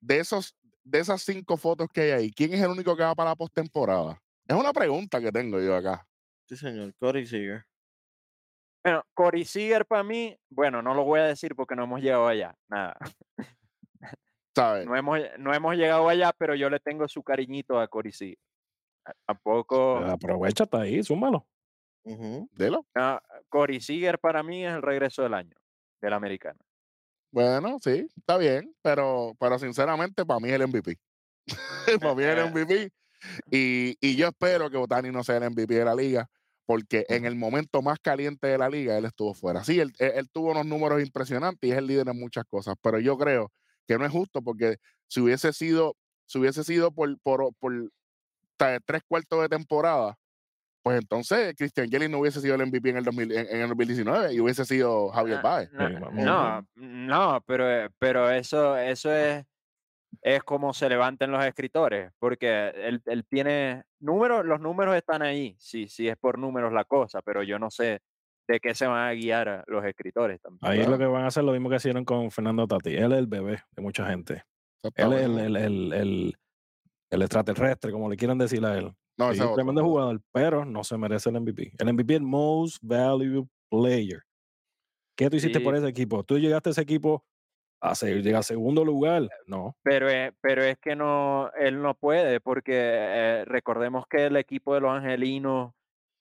de 0.00 0.18
esos, 0.20 0.54
de 0.84 1.00
esas 1.00 1.20
cinco 1.22 1.56
fotos 1.56 1.88
que 1.92 2.00
hay 2.02 2.10
ahí, 2.12 2.30
¿quién 2.30 2.54
es 2.54 2.60
el 2.62 2.68
único 2.70 2.96
que 2.96 3.02
va 3.02 3.14
para 3.16 3.30
la 3.30 3.36
postemporada? 3.36 4.22
Es 4.46 4.54
una 4.56 4.72
pregunta 4.72 5.20
que 5.20 5.32
tengo 5.32 5.60
yo 5.60 5.74
acá. 5.74 6.06
Sí, 6.44 6.56
señor. 6.56 6.94
Corey 6.94 7.26
Seager. 7.26 7.64
Bueno, 8.86 9.04
Corey 9.14 9.44
Seager 9.44 9.84
para 9.84 10.04
mí, 10.04 10.38
bueno, 10.48 10.80
no 10.80 10.94
lo 10.94 11.02
voy 11.02 11.18
a 11.18 11.24
decir 11.24 11.56
porque 11.56 11.74
no 11.74 11.82
hemos 11.82 12.00
llegado 12.00 12.28
allá. 12.28 12.54
Nada. 12.68 12.96
¿Sabes? 14.54 14.86
No 14.86 14.94
hemos, 14.94 15.18
no 15.40 15.52
hemos 15.52 15.74
llegado 15.74 16.08
allá, 16.08 16.32
pero 16.38 16.54
yo 16.54 16.70
le 16.70 16.78
tengo 16.78 17.08
su 17.08 17.20
cariñito 17.24 17.80
a 17.80 17.88
Corey 17.88 18.12
Seager. 18.12 18.38
Tampoco. 19.26 19.96
Aprovecha, 19.96 20.62
está 20.62 20.82
ahí, 20.82 21.02
súmalo. 21.02 21.48
Ujú. 22.04 22.48
Dilo. 22.52 22.86
no, 22.94 23.20
Corey 23.48 23.80
Seager 23.80 24.20
para 24.20 24.44
mí 24.44 24.64
es 24.64 24.72
el 24.72 24.82
regreso 24.82 25.24
del 25.24 25.34
año 25.34 25.56
del 26.00 26.12
americano. 26.12 26.60
Bueno, 27.32 27.78
sí, 27.82 28.06
está 28.16 28.38
bien, 28.38 28.72
pero, 28.82 29.32
pero 29.40 29.58
sinceramente 29.58 30.24
para 30.24 30.38
mí 30.38 30.48
es 30.48 30.54
el 30.54 30.68
MVP. 30.68 30.96
para 32.00 32.14
mí 32.14 32.22
es 32.22 32.38
el. 32.38 32.50
MVP. 32.52 32.92
Y, 33.50 33.96
y 34.00 34.14
yo 34.14 34.28
espero 34.28 34.70
que 34.70 34.76
Otani 34.76 35.10
no 35.10 35.24
sea 35.24 35.38
el 35.38 35.50
MVP 35.50 35.74
de 35.74 35.84
la 35.84 35.94
liga, 35.96 36.30
porque 36.66 37.06
en 37.08 37.24
el 37.24 37.36
momento 37.36 37.82
más 37.82 37.98
caliente 38.00 38.48
de 38.48 38.58
la 38.58 38.68
liga 38.68 38.98
él 38.98 39.04
estuvo 39.06 39.34
fuera. 39.34 39.64
Sí, 39.64 39.80
él, 39.80 39.92
él- 39.98 40.12
él 40.16 40.30
tuvo 40.30 40.50
unos 40.52 40.66
números 40.66 41.02
impresionantes 41.02 41.68
y 41.68 41.72
es 41.72 41.78
el 41.78 41.86
líder 41.86 42.08
en 42.08 42.18
muchas 42.20 42.44
cosas, 42.48 42.74
pero 42.82 42.98
yo 43.00 43.16
creo 43.16 43.52
que 43.86 43.98
no 43.98 44.04
es 44.04 44.12
justo 44.12 44.42
porque 44.42 44.76
si 45.08 45.20
hubiese 45.20 45.52
sido, 45.52 45.96
si 46.26 46.38
hubiese 46.38 46.64
sido 46.64 46.92
por, 46.92 47.18
por, 47.20 47.54
por 47.60 47.72
tres 48.56 49.02
cuartos 49.08 49.42
de 49.42 49.48
temporada, 49.48 50.16
pues 50.82 50.98
entonces 51.00 51.54
Christian 51.56 51.88
Yelich 51.88 52.10
no 52.10 52.20
hubiese 52.20 52.40
sido 52.40 52.54
el 52.54 52.62
MVP 52.62 52.90
en 52.90 52.98
el, 52.98 53.04
2000 53.04 53.32
en, 53.32 53.46
en 53.48 53.60
el 53.62 53.68
2019 53.68 54.34
y 54.34 54.40
hubiese 54.40 54.64
sido 54.64 55.10
Javier 55.10 55.38
Ah, 55.38 55.42
Baez. 55.42 55.72
No, 55.72 55.88
no, 56.12 56.68
no, 56.76 57.44
pero, 57.46 57.90
pero 57.98 58.30
eso, 58.30 58.76
eso 58.78 59.12
es, 59.12 59.44
es 60.22 60.42
como 60.42 60.72
se 60.72 60.88
levanten 60.88 61.30
los 61.30 61.44
escritores, 61.44 62.12
porque 62.18 62.68
él, 62.74 63.02
él 63.06 63.24
tiene 63.28 63.84
números, 64.00 64.44
los 64.44 64.60
números 64.60 64.96
están 64.96 65.22
ahí, 65.22 65.54
sí, 65.58 65.88
sí 65.88 66.08
es 66.08 66.16
por 66.16 66.38
números 66.38 66.72
la 66.72 66.84
cosa, 66.84 67.20
pero 67.22 67.42
yo 67.42 67.58
no 67.58 67.70
sé 67.70 68.00
de 68.48 68.60
qué 68.60 68.74
se 68.74 68.86
van 68.86 69.08
a 69.08 69.12
guiar 69.12 69.48
a 69.48 69.64
los 69.66 69.84
escritores 69.84 70.40
tampoco. 70.40 70.66
Ahí 70.70 70.78
Claro. 70.78 70.92
lo 70.92 70.98
que 70.98 71.06
van 71.06 71.24
a 71.24 71.26
hacer 71.28 71.44
lo 71.44 71.52
mismo 71.52 71.68
que 71.68 71.76
hicieron 71.76 72.04
con 72.04 72.30
Fernando 72.30 72.66
Tati. 72.66 72.94
Él 72.94 73.12
es 73.12 73.18
el 73.18 73.26
bebé 73.26 73.60
de 73.72 73.82
mucha 73.82 74.06
gente. 74.06 74.42
Él 74.94 75.12
es 75.14 75.22
el, 75.22 75.38
el, 75.38 75.56
el, 75.56 75.92
el- 75.92 76.36
el 77.10 77.22
extraterrestre, 77.22 77.92
como 77.92 78.08
le 78.10 78.16
quieran 78.16 78.36
decir 78.38 78.64
a 78.64 78.76
él. 78.76 78.92
No, 79.16 79.30
es 79.30 79.40
un 79.40 79.54
tremendo 79.54 79.80
es 79.80 79.86
jugador, 79.86 80.20
pero 80.32 80.64
no 80.64 80.82
se 80.84 80.98
merece 80.98 81.30
el 81.30 81.40
MVP. 81.40 81.72
El 81.78 81.92
MVP 81.94 82.14
es 82.14 82.20
el 82.20 82.26
Most 82.26 82.78
Valuable 82.82 83.46
Player. 83.70 84.22
¿Qué 85.16 85.30
tú 85.30 85.36
hiciste 85.36 85.60
por 85.60 85.74
Sí. 85.74 85.78
ese 85.78 85.88
equipo? 85.88 86.22
¿Tú 86.24 86.38
llegaste 86.38 86.68
a 86.70 86.72
ese 86.72 86.82
equipo 86.82 87.24
a 87.90 87.94
se- 87.94 88.14
llegar 88.22 88.40
a 88.40 88.42
segundo 88.42 88.84
lugar? 88.84 89.28
No. 89.46 89.76
Pero, 89.82 90.08
es- 90.08 90.32
pero 90.40 90.62
es 90.64 90.78
que 90.78 90.94
no, 90.96 91.50
él 91.58 91.80
no 91.82 91.94
puede, 91.94 92.40
porque 92.40 92.72
eh, 92.74 93.44
recordemos 93.46 94.04
que 94.08 94.26
el 94.26 94.36
equipo 94.36 94.74
de 94.74 94.80
los 94.80 94.90
Angelinos 94.92 95.72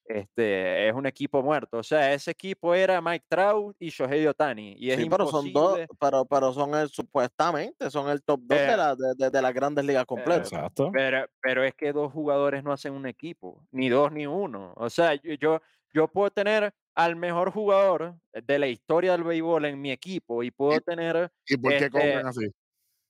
este, 0.07 0.88
es 0.88 0.93
un 0.93 1.07
equipo 1.07 1.41
muerto. 1.41 1.80
O 1.80 1.84
sea, 1.84 2.13
ese 2.13 2.30
equipo 2.30 2.76
era 2.76 3.01
Mike 3.01 3.26
Trout 3.28 3.76
y 3.80 3.89
Shohei 3.89 4.28
Otani. 4.28 4.76
Y 4.78 4.91
es 4.91 4.97
Sí, 4.99 5.09
pero 5.09 5.26
son 5.26 5.51
dos, 5.51 5.80
pero, 5.99 6.26
pero 6.26 6.53
son 6.53 6.76
el, 6.76 6.89
supuestamente 6.89 7.89
son 7.89 8.09
el 8.09 8.22
top 8.24 8.39
2 8.43 8.59
Eh, 8.59 8.61
de, 8.68 8.78
la, 8.78 8.95
de, 8.95 9.13
de- 9.18 9.30
de 9.32 9.41
las 9.41 9.53
grandes 9.53 9.84
ligas 9.84 10.05
completas. 10.05 10.51
Exacto. 10.53 10.91
Pero, 10.93 11.26
pero 11.41 11.63
es 11.63 11.74
que 11.74 11.91
dos 11.91 12.13
jugadores 12.13 12.63
no 12.63 12.72
hacen 12.72 12.93
un 12.93 13.07
equipo, 13.07 13.63
ni 13.72 13.89
dos 13.89 14.11
ni 14.11 14.28
uno. 14.28 14.74
O 14.76 14.91
sea, 14.91 15.16
yo, 15.16 15.34
yo, 15.39 15.59
yo 15.91 16.07
puedo 16.07 16.30
tener 16.30 16.72
al 16.96 17.16
mejor 17.16 17.52
jugador 17.52 18.16
de 18.34 18.60
la 18.60 18.68
historia 18.68 19.12
del 19.12 19.24
béisbol 19.24 19.66
en 19.66 19.82
mi 19.82 19.91
equipo 19.91 20.43
y 20.43 20.52
puedo 20.52 20.80
tener 20.82 21.30
¿Y 21.48 21.58
por 21.58 21.72
qué 21.78 21.86
este, 21.86 22.14
así? 22.16 22.48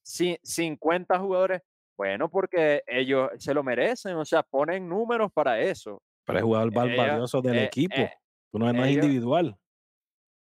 ci- 0.04 0.40
50 0.44 1.20
jugadores. 1.20 1.62
Bueno, 1.98 2.30
porque 2.30 2.84
ellos 2.88 3.30
se 3.38 3.54
lo 3.54 3.64
merecen, 3.64 4.16
o 4.18 4.26
sea, 4.26 4.44
ponen 4.44 4.90
números 4.90 5.32
para 5.32 5.60
eso. 5.62 6.02
Pero 6.26 6.40
es 6.40 6.44
jugador 6.44 6.74
más 6.74 6.86
ellos- 6.88 6.98
valioso 6.98 7.42
del 7.42 7.58
eh, 7.60 7.64
equipo. 7.66 7.96
eh, 7.96 8.12
Tú 8.52 8.60
no, 8.60 8.72
no 8.74 8.84
es 8.86 8.92
individual. 8.92 9.56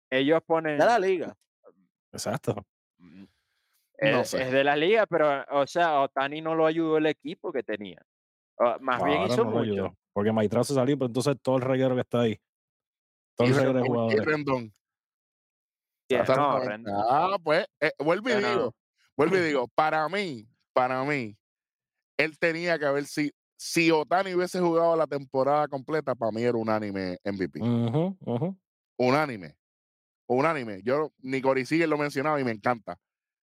Ellos 0.10 0.42
ponen... 0.46 0.78
De 0.78 0.86
la 0.86 1.00
liga. 1.00 1.36
Exacto. 2.12 2.56
mm, 2.98 3.24
No 4.02 4.22
es, 4.22 4.30
sé. 4.30 4.42
es 4.44 4.52
de 4.52 4.64
la 4.64 4.76
liga, 4.76 5.06
pero, 5.06 5.44
o 5.52 5.68
sea, 5.68 6.02
Otani 6.02 6.42
no 6.42 6.56
lo 6.56 6.66
ayudó 6.66 6.98
el 6.98 7.06
equipo 7.08 7.52
que 7.52 7.62
tenía. 7.64 8.02
O, 8.58 8.78
más 8.80 9.04
bien 9.04 9.22
hizo 9.24 9.44
no 9.44 9.52
mucho. 9.52 9.60
ayudó, 9.62 9.98
Porque 10.14 10.32
Maitrao 10.32 10.64
se 10.64 10.74
salió, 10.74 10.98
pero 10.98 11.08
entonces 11.08 11.36
todo 11.42 11.58
el 11.58 11.62
reguero 11.64 11.94
que 11.96 12.02
está 12.02 12.22
ahí. 12.22 12.38
Y 13.40 13.52
Rendón, 13.52 13.84
y 13.84 13.88
jugadores. 13.88 14.26
Rendón. 14.26 14.74
Sí, 16.08 16.16
no, 16.16 16.20
Exactamente. 16.22 16.70
Rendón. 16.70 16.94
Ah, 17.10 17.38
pues, 17.44 17.66
eh, 17.80 17.92
vuelvo 18.00 18.30
y 18.30 18.34
Yo 18.34 18.42
no. 18.42 18.50
digo, 18.50 18.76
vuelvo 19.18 19.38
y 19.38 19.42
digo, 19.42 19.68
para 19.70 20.08
mí, 20.10 20.48
para 20.74 21.04
mí, 21.04 21.38
él 22.18 22.38
tenía 22.40 22.78
que 22.80 22.86
haber 22.86 23.06
si 23.06 23.32
si 23.58 23.90
Otani 23.90 24.34
hubiese 24.36 24.60
jugado 24.60 24.98
la 24.98 25.08
temporada 25.08 25.68
completa, 25.70 26.14
para 26.14 26.30
mí 26.32 26.44
era 26.44 26.58
unánime 26.58 27.18
MVP. 27.24 27.62
Unánime. 28.98 29.56
Unánime. 30.28 30.82
Yo, 30.84 31.12
ni 31.20 31.42
Corey 31.42 31.66
Seager 31.66 31.88
lo 31.88 31.98
mencionaba 31.98 32.40
y 32.40 32.44
me 32.44 32.52
encanta. 32.52 33.00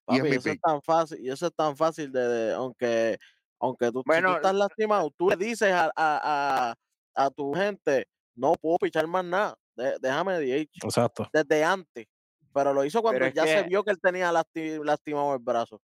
Y 0.08 0.18
eso 0.18 0.50
es 0.50 0.60
tan 0.60 0.82
fácil, 0.82 1.18
y 1.20 1.30
eso 1.30 1.46
es 1.46 1.54
tan 1.54 1.76
fácil 1.76 2.12
de, 2.12 2.20
de- 2.20 2.52
aunque, 2.52 3.18
aunque 3.58 3.86
tú, 3.86 4.00
si 4.00 4.02
tú 4.02 4.02
Bueno, 4.06 4.36
estás 4.36 4.54
lastimado, 4.54 5.10
tú 5.16 5.30
le 5.30 5.36
dices 5.36 5.72
a, 5.72 5.86
a, 5.86 5.92
a, 5.96 6.74
a 7.14 7.30
tu 7.30 7.54
gente, 7.54 8.06
no 8.34 8.52
puedo 8.60 8.76
pichar 8.78 9.06
más 9.06 9.24
nada, 9.24 9.56
de- 9.76 9.96
déjame 10.00 10.38
DH, 10.40 10.68
Exacto. 10.84 11.28
desde 11.32 11.64
antes. 11.64 12.06
Pero 12.54 12.74
lo 12.74 12.84
hizo 12.84 13.00
cuando 13.02 13.26
ya 13.28 13.46
se 13.46 13.62
vio 13.64 13.82
que 13.82 13.90
él 13.92 14.00
tenía 14.00 14.30
lasti- 14.30 14.82
lastimado 14.84 15.32
el 15.34 15.40
brazo. 15.40 15.80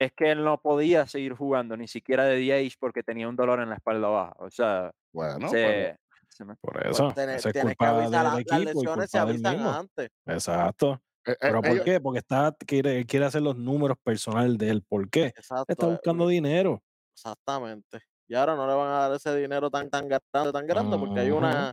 es 0.00 0.12
que 0.16 0.30
él 0.30 0.44
no 0.44 0.60
podía 0.60 1.08
seguir 1.08 1.32
jugando 1.34 1.76
ni 1.76 1.88
siquiera 1.88 2.22
de 2.24 2.36
DH 2.38 2.76
porque 2.78 3.02
tenía 3.02 3.28
un 3.28 3.34
dolor 3.34 3.58
en 3.60 3.68
la 3.70 3.74
espalda 3.74 4.06
baja. 4.06 4.32
O 4.38 4.48
sea, 4.48 4.92
Bueno, 5.12 5.48
se, 5.48 5.56
pero- 5.56 5.96
se 6.28 6.44
me- 6.44 6.54
Por 6.54 6.74
Pues 6.74 6.86
eso. 6.90 7.08
es 7.08 7.52
tienes 7.52 7.76
que 7.76 7.84
avisar, 7.84 8.10
del 8.10 8.12
las 8.12 8.38
equipo 8.38 8.58
lesiones 8.80 9.10
se 9.10 9.18
avisan 9.18 9.58
antes. 9.60 10.10
Exacto. 10.24 11.02
eh, 11.26 11.32
eh, 11.32 11.36
¿Pero 11.40 11.60
por 11.62 11.82
qué? 11.82 12.00
Porque 12.00 12.20
está, 12.20 12.54
quiere, 12.64 13.04
quiere 13.06 13.26
hacer 13.26 13.42
los 13.42 13.56
números 13.56 13.96
personales 14.04 14.56
de 14.56 14.70
él. 14.70 14.84
¿Por 14.88 15.10
qué? 15.10 15.26
Exacto. 15.36 15.64
Está 15.66 15.86
eh, 15.86 15.90
buscando 15.90 16.28
dinero. 16.28 16.80
Exactamente. 17.12 17.98
Y 18.28 18.36
ahora 18.36 18.54
no 18.54 18.68
le 18.68 18.74
van 18.74 18.88
a 18.88 18.98
dar 19.08 19.12
ese 19.16 19.34
dinero 19.34 19.68
tan 19.68 19.90
tan 19.90 20.06
grande, 20.06 20.52
tan 20.52 20.64
grande, 20.66 20.96
porque 20.96 21.18
hay 21.20 21.30
una 21.32 21.72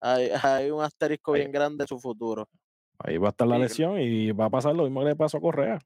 hay, 0.00 0.30
hay 0.42 0.70
un 0.70 0.82
asterisco 0.82 1.32
Ahí- 1.34 1.40
bien 1.40 1.52
grande 1.52 1.84
en 1.84 1.88
su 1.88 1.98
futuro. 1.98 2.48
Ahí 2.98 3.18
va 3.18 3.28
a 3.28 3.30
estar 3.30 3.46
la 3.46 3.58
lesión 3.58 4.00
y 4.00 4.32
va 4.32 4.46
a 4.46 4.50
pasar 4.50 4.74
lo 4.74 4.84
mismo 4.84 5.00
que 5.00 5.06
le 5.08 5.16
pasó 5.16 5.36
a 5.36 5.40
Correa. 5.40 5.78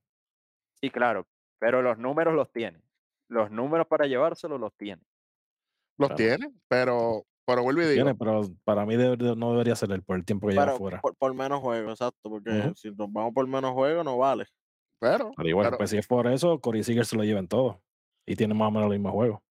Sí, 0.80 0.90
claro, 0.90 1.26
pero 1.58 1.82
los 1.82 1.98
números 1.98 2.34
los 2.34 2.50
tiene. 2.52 2.80
Los 3.28 3.50
números 3.50 3.86
para 3.86 4.06
llevárselos 4.06 4.58
los 4.60 4.72
tiene. 4.76 5.02
los 5.98 6.08
Claro. 6.08 6.16
tiene, 6.16 6.54
pero, 6.68 7.26
pero 7.44 7.62
vuelvo 7.62 7.82
y 7.82 7.84
digo, 7.84 7.94
Tiene, 8.04 8.14
pero 8.14 8.42
para 8.64 8.86
mí 8.86 8.96
de- 8.96 9.16
no 9.36 9.50
debería 9.52 9.76
ser 9.76 9.90
él 9.92 10.02
por 10.02 10.16
el 10.16 10.24
tiempo 10.24 10.46
que 10.46 10.54
lleva 10.54 10.64
Pero 10.66 10.78
fuera. 10.78 11.00
por, 11.02 11.14
por 11.14 11.34
menos 11.34 11.60
juegos, 11.60 11.92
exacto, 12.00 12.30
porque 12.30 12.72
si 12.76 12.88
nos 12.92 13.12
vamos 13.12 13.34
por 13.34 13.46
menos 13.46 13.72
juegos 13.72 14.02
no 14.04 14.16
vale. 14.16 14.46
pero, 14.98 15.30
Pero 15.36 15.48
igual, 15.48 15.66
pero- 15.66 15.76
pues 15.78 15.90
si 15.90 15.98
es 15.98 16.06
por 16.06 16.26
eso, 16.26 16.58
Corey 16.60 16.82
Seager 16.82 17.04
se 17.04 17.16
lo 17.16 17.22
lleva 17.24 17.38
en 17.40 17.48
todo. 17.48 17.82
Y 18.26 18.34
tiene 18.36 18.54
más 18.54 18.68
o 18.68 18.70
menos 18.70 18.84
el 18.90 18.98
mismo 18.98 19.12
juego. 19.12 19.42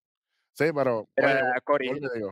sí, 0.53 0.65
pero, 0.73 1.07
Pero 1.13 1.39
Corey- 1.65 1.99
digo, 2.15 2.31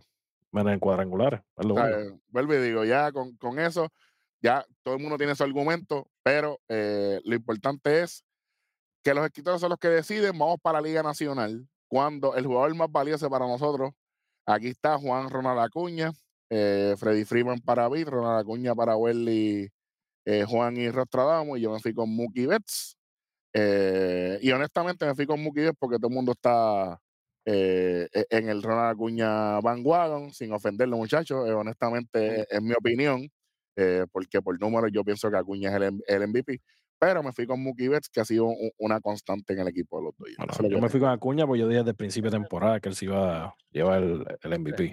En 0.59 0.79
cuadrangulares. 0.79 1.41
O 1.55 1.79
eh, 1.79 2.19
vuelvo 2.27 2.53
y 2.53 2.57
digo, 2.57 2.85
ya 2.85 3.11
con, 3.11 3.35
con 3.37 3.59
eso, 3.59 3.89
ya 4.41 4.65
todo 4.83 4.95
el 4.95 5.01
mundo 5.01 5.17
tiene 5.17 5.35
su 5.35 5.43
argumento, 5.43 6.07
pero 6.23 6.59
eh, 6.67 7.19
lo 7.23 7.35
importante 7.35 8.01
es 8.01 8.23
que 9.03 9.13
los 9.13 9.25
escritores 9.25 9.61
son 9.61 9.69
los 9.69 9.79
que 9.79 9.89
deciden, 9.89 10.37
vamos 10.37 10.57
para 10.61 10.81
la 10.81 10.87
Liga 10.87 11.03
Nacional, 11.03 11.67
cuando 11.87 12.35
el 12.35 12.45
jugador 12.45 12.75
más 12.75 12.91
valioso 12.91 13.29
para 13.29 13.47
nosotros, 13.47 13.91
aquí 14.45 14.67
está 14.67 14.97
Juan 14.97 15.29
Ronald 15.29 15.59
Acuña, 15.59 16.11
eh, 16.49 16.95
Freddy 16.97 17.25
Freeman 17.25 17.59
para 17.59 17.89
Bill, 17.89 18.05
Ronald 18.05 18.39
Acuña 18.39 18.75
para 18.75 18.95
Welly, 18.95 19.69
eh, 20.25 20.45
Juan 20.47 20.77
y 20.77 20.89
Rostradamo, 20.89 21.57
y 21.57 21.61
yo 21.61 21.71
me 21.71 21.79
fui 21.79 21.93
con 21.93 22.13
Mookie 22.13 22.47
Betts. 22.47 22.97
Eh, 23.53 24.39
y 24.41 24.51
honestamente 24.51 25.05
me 25.05 25.15
fui 25.15 25.25
con 25.25 25.41
Mookie 25.41 25.61
Betts 25.61 25.77
porque 25.79 25.97
todo 25.97 26.09
el 26.09 26.15
mundo 26.15 26.33
está 26.33 26.99
eh, 27.49 28.07
e- 28.11 28.25
en 28.29 28.49
el 28.49 28.61
Ronald 28.61 28.91
Acuña 28.95 29.61
bandwagon, 29.61 30.31
sin 30.33 30.51
ofenderlo 30.51 30.97
muchachos, 30.97 31.47
eh, 31.47 31.53
honestamente 31.53 32.45
es 32.49 32.61
mi 32.61 32.73
opinión, 32.73 33.29
eh, 33.77 34.05
porque 34.11 34.41
por 34.41 34.59
números 34.59 34.91
yo 34.91 35.03
pienso 35.05 35.31
que 35.31 35.37
Acuña 35.37 35.69
es 35.69 35.75
el, 35.81 36.03
el 36.07 36.27
MVP, 36.27 36.59
Pero 36.99 37.23
me 37.23 37.31
fui 37.31 37.45
con 37.47 37.63
Mookie 37.63 37.87
Betts, 37.87 38.09
que 38.09 38.19
ha 38.19 38.25
sido 38.25 38.47
una 38.79 38.99
constante 38.99 39.53
en 39.53 39.59
el 39.59 39.67
equipo 39.69 39.97
de 39.99 40.05
los 40.05 40.17
Dodgers. 40.17 40.37
Bueno, 40.37 40.53
lo 40.61 40.69
yo 40.69 40.81
me 40.81 40.89
fui 40.89 40.99
con 40.99 41.09
Acuña 41.09 41.45
porque 41.45 41.59
yo 41.61 41.67
dije 41.67 41.77
desde 41.79 41.91
el 41.91 41.95
principio 41.95 42.29
de 42.31 42.37
temporada 42.39 42.79
que 42.79 42.89
él 42.89 42.95
se 42.95 43.05
iba 43.05 43.45
a 43.45 43.55
llevar 43.71 44.01
el, 44.03 44.25
el 44.41 44.59
MVP. 44.59 44.83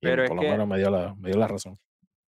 Y 0.00 0.06
Pero 0.06 0.22
es 0.22 0.28
por 0.30 0.36
lo 0.36 0.42
que- 0.42 0.50
menos 0.50 0.66
me 0.68 0.78
dio 0.78 0.88
la, 0.90 1.14
me 1.16 1.28
dio 1.30 1.38
la 1.38 1.48
razón. 1.48 1.76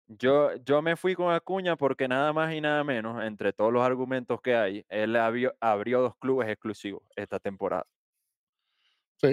Yo, 0.07 0.55
yo 0.65 0.81
me 0.81 0.95
fui 0.95 1.13
con 1.13 1.31
Acuña 1.31 1.75
porque 1.75 2.07
nada 2.07 2.33
más 2.33 2.51
y 2.55 2.59
nada 2.59 2.83
menos, 2.83 3.23
entre 3.23 3.53
todos 3.53 3.71
los 3.71 3.83
argumentos 3.83 4.41
que 4.41 4.55
hay, 4.55 4.83
él 4.89 5.15
abrió, 5.15 5.53
abrió 5.59 6.01
dos 6.01 6.15
clubes 6.17 6.49
exclusivos 6.49 7.03
esta 7.15 7.39
temporada. 7.39 7.85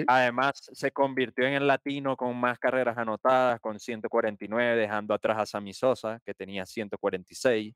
Además, 0.07 0.69
se 0.73 0.91
convirtió 0.91 1.45
en 1.45 1.53
el 1.53 1.67
latino 1.67 2.17
con 2.17 2.35
más 2.37 2.59
carreras 2.59 2.97
anotadas, 2.97 3.59
con 3.59 3.79
149, 3.79 4.75
dejando 4.75 5.13
atrás 5.13 5.37
a 5.39 5.45
Sammy 5.45 5.73
Sosa, 5.73 6.19
que 6.25 6.33
tenía 6.33 6.65
146. 6.65 7.73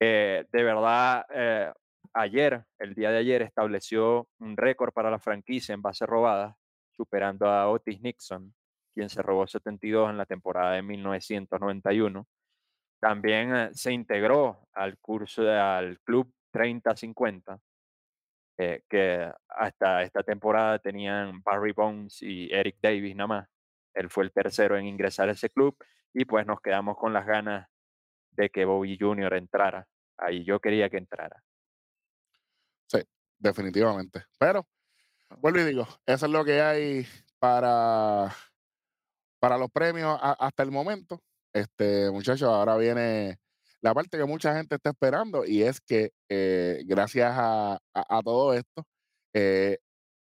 Eh, 0.00 0.44
de 0.50 0.62
verdad, 0.62 1.24
eh, 1.34 1.72
ayer, 2.14 2.64
el 2.78 2.94
día 2.94 3.10
de 3.10 3.18
ayer, 3.18 3.42
estableció 3.42 4.28
un 4.38 4.56
récord 4.56 4.92
para 4.92 5.10
la 5.10 5.18
franquicia 5.18 5.74
en 5.74 5.82
bases 5.82 6.08
robadas, 6.08 6.54
superando 6.92 7.46
a 7.46 7.68
Otis 7.68 8.00
Nixon, 8.00 8.54
quien 8.94 9.08
se 9.08 9.22
robó 9.22 9.46
72 9.46 10.10
en 10.10 10.16
la 10.16 10.26
temporada 10.26 10.72
de 10.72 10.82
1991. 10.82 12.26
También 13.00 13.54
eh, 13.54 13.70
se 13.72 13.92
integró 13.92 14.68
al 14.72 14.98
curso, 14.98 15.42
al 15.50 15.98
club 16.00 16.32
30-50, 16.52 17.60
eh, 18.62 18.82
que 18.90 19.26
hasta 19.48 20.02
esta 20.02 20.22
temporada 20.22 20.78
tenían 20.78 21.42
Barry 21.42 21.72
Bones 21.72 22.20
y 22.20 22.52
Eric 22.52 22.76
Davis 22.82 23.16
nada 23.16 23.26
más. 23.26 23.48
Él 23.94 24.10
fue 24.10 24.24
el 24.24 24.32
tercero 24.32 24.76
en 24.76 24.84
ingresar 24.86 25.30
a 25.30 25.32
ese 25.32 25.48
club 25.48 25.74
y 26.12 26.26
pues 26.26 26.44
nos 26.46 26.60
quedamos 26.60 26.98
con 26.98 27.14
las 27.14 27.24
ganas 27.24 27.66
de 28.32 28.50
que 28.50 28.66
Bobby 28.66 28.98
Jr. 29.00 29.32
entrara. 29.34 29.86
Ahí 30.18 30.44
yo 30.44 30.60
quería 30.60 30.90
que 30.90 30.98
entrara. 30.98 31.42
definitivamente. 33.38 34.24
Pero, 34.38 34.66
vuelvo 35.38 35.60
y 35.60 35.64
digo, 35.64 35.88
eso 36.04 36.26
es 36.26 36.32
lo 36.32 36.44
que 36.44 36.60
hay 36.60 37.06
para, 37.38 38.28
para 39.38 39.56
los 39.56 39.70
premios 39.70 40.18
a- 40.20 40.36
hasta 40.38 40.62
el 40.62 40.70
momento. 40.70 41.22
Este, 41.54 42.10
muchachos, 42.10 42.50
ahora 42.50 42.76
viene 42.76 43.38
la 43.82 43.94
parte 43.94 44.18
que 44.18 44.24
mucha 44.24 44.54
gente 44.56 44.76
está 44.76 44.90
esperando 44.90 45.44
y 45.46 45.62
es 45.62 45.80
que 45.80 46.12
eh, 46.28 46.82
gracias 46.86 47.32
a, 47.34 47.78
a- 47.94 48.22
todo 48.22 48.54
esto, 48.54 48.84
eh, 49.34 49.78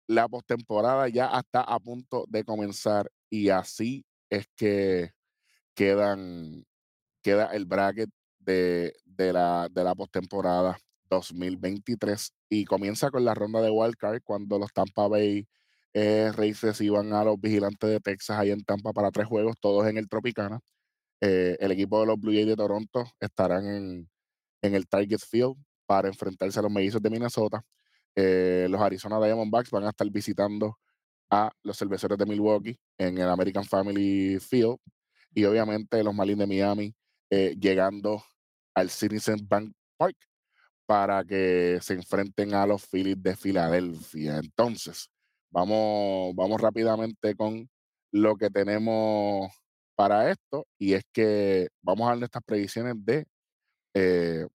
la 0.07 0.27
postemporada 0.29 1.09
ya 1.09 1.27
está 1.39 1.61
a 1.61 1.79
punto 1.79 2.25
de 2.29 2.43
comenzar 2.45 3.11
y 3.29 3.49
así 3.49 4.05
es 4.29 4.47
que 4.55 5.11
quedan, 5.75 6.65
queda 7.23 7.47
el 7.53 7.65
bracket 7.65 8.09
de, 8.39 8.93
de 9.05 9.33
la, 9.33 9.69
de 9.71 9.83
la 9.83 9.95
postemporada 9.95 10.77
2023 11.09 12.33
y 12.49 12.65
comienza 12.65 13.11
con 13.11 13.25
la 13.25 13.33
ronda 13.35 13.61
de 13.61 13.69
wildcard 13.71 14.21
cuando 14.23 14.59
los 14.59 14.73
Tampa 14.73 15.07
Bay 15.07 15.47
eh, 15.93 16.31
Rays 16.35 16.61
reciban 16.61 17.13
a 17.13 17.23
los 17.23 17.39
vigilantes 17.39 17.89
de 17.89 17.99
Texas 17.99 18.39
ahí 18.39 18.51
en 18.51 18.63
Tampa 18.63 18.93
para 18.93 19.11
tres 19.11 19.27
juegos, 19.27 19.55
todos 19.59 19.87
en 19.87 19.97
el 19.97 20.09
Tropicana. 20.09 20.59
Eh, 21.25 21.55
el 21.61 21.71
equipo 21.71 22.01
de 22.01 22.07
los 22.07 22.19
Blue 22.19 22.33
Jays 22.33 22.47
de 22.47 22.55
Toronto 22.57 23.05
estarán 23.17 23.65
en, 23.65 24.09
en 24.61 24.75
el 24.75 24.85
Target 24.89 25.19
Field 25.19 25.55
para 25.85 26.09
enfrentarse 26.09 26.59
a 26.59 26.63
los 26.63 26.71
mellizos 26.71 27.01
de 27.01 27.09
Minnesota. 27.09 27.63
Eh, 28.13 28.67
los 28.69 28.81
Arizona 28.81 29.23
Diamondbacks 29.23 29.71
van 29.71 29.85
a 29.85 29.91
estar 29.91 30.09
visitando 30.09 30.77
a 31.29 31.49
los 31.63 31.77
cerveceros 31.77 32.17
de 32.17 32.25
Milwaukee 32.25 32.77
en 32.97 33.17
el 33.17 33.29
American 33.29 33.63
Family 33.63 34.37
Field 34.41 34.75
y 35.33 35.45
obviamente 35.45 36.03
los 36.03 36.13
Marlins 36.13 36.39
de 36.39 36.47
Miami 36.47 36.93
eh, 37.29 37.55
llegando 37.57 38.21
al 38.75 38.89
Citizens 38.89 39.47
Bank 39.47 39.73
Park 39.95 40.17
para 40.85 41.23
que 41.23 41.79
se 41.81 41.93
enfrenten 41.93 42.53
a 42.53 42.67
los 42.67 42.85
Phillies 42.85 43.23
de 43.23 43.37
Filadelfia. 43.37 44.39
Entonces, 44.39 45.09
vamos, 45.49 46.35
vamos 46.35 46.59
rápidamente 46.59 47.33
con 47.33 47.69
lo 48.11 48.35
que 48.35 48.49
tenemos 48.49 49.62
para 49.95 50.29
esto 50.31 50.65
y 50.77 50.93
es 50.93 51.03
que 51.11 51.69
vamos 51.81 52.05
a 52.05 52.09
dar 52.11 52.19
nuestras 52.19 52.43
predicciones 52.43 52.95
de, 52.97 53.25
eh, 53.93 54.47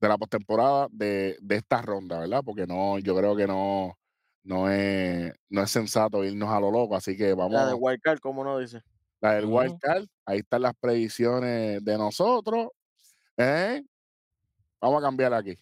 de 0.00 0.08
la 0.08 0.18
postemporada 0.18 0.88
de, 0.90 1.36
de 1.40 1.56
esta 1.56 1.82
ronda, 1.82 2.20
¿verdad? 2.20 2.42
Porque 2.44 2.66
no, 2.66 2.98
yo 2.98 3.16
creo 3.16 3.36
que 3.36 3.46
no, 3.46 3.96
no, 4.44 4.70
es, 4.70 5.32
no 5.48 5.62
es 5.62 5.70
sensato 5.70 6.24
irnos 6.24 6.48
a 6.48 6.60
lo 6.60 6.70
loco, 6.70 6.96
así 6.96 7.16
que 7.16 7.34
vamos 7.34 7.52
La 7.52 7.66
de 7.66 7.74
Wildcard, 7.74 8.18
como 8.18 8.40
uno 8.42 8.58
dice. 8.58 8.82
la 9.20 9.34
del 9.34 9.46
Ujú. 9.46 9.58
Wild 9.58 9.78
Card, 9.80 10.06
ahí 10.26 10.38
están 10.40 10.62
las 10.62 10.74
predicciones 10.80 11.84
de 11.84 11.98
nosotros. 11.98 12.68
¿eh? 13.36 13.82
Vamos 14.80 15.02
a 15.02 15.06
cambiar 15.06 15.34
aquí. 15.34 15.56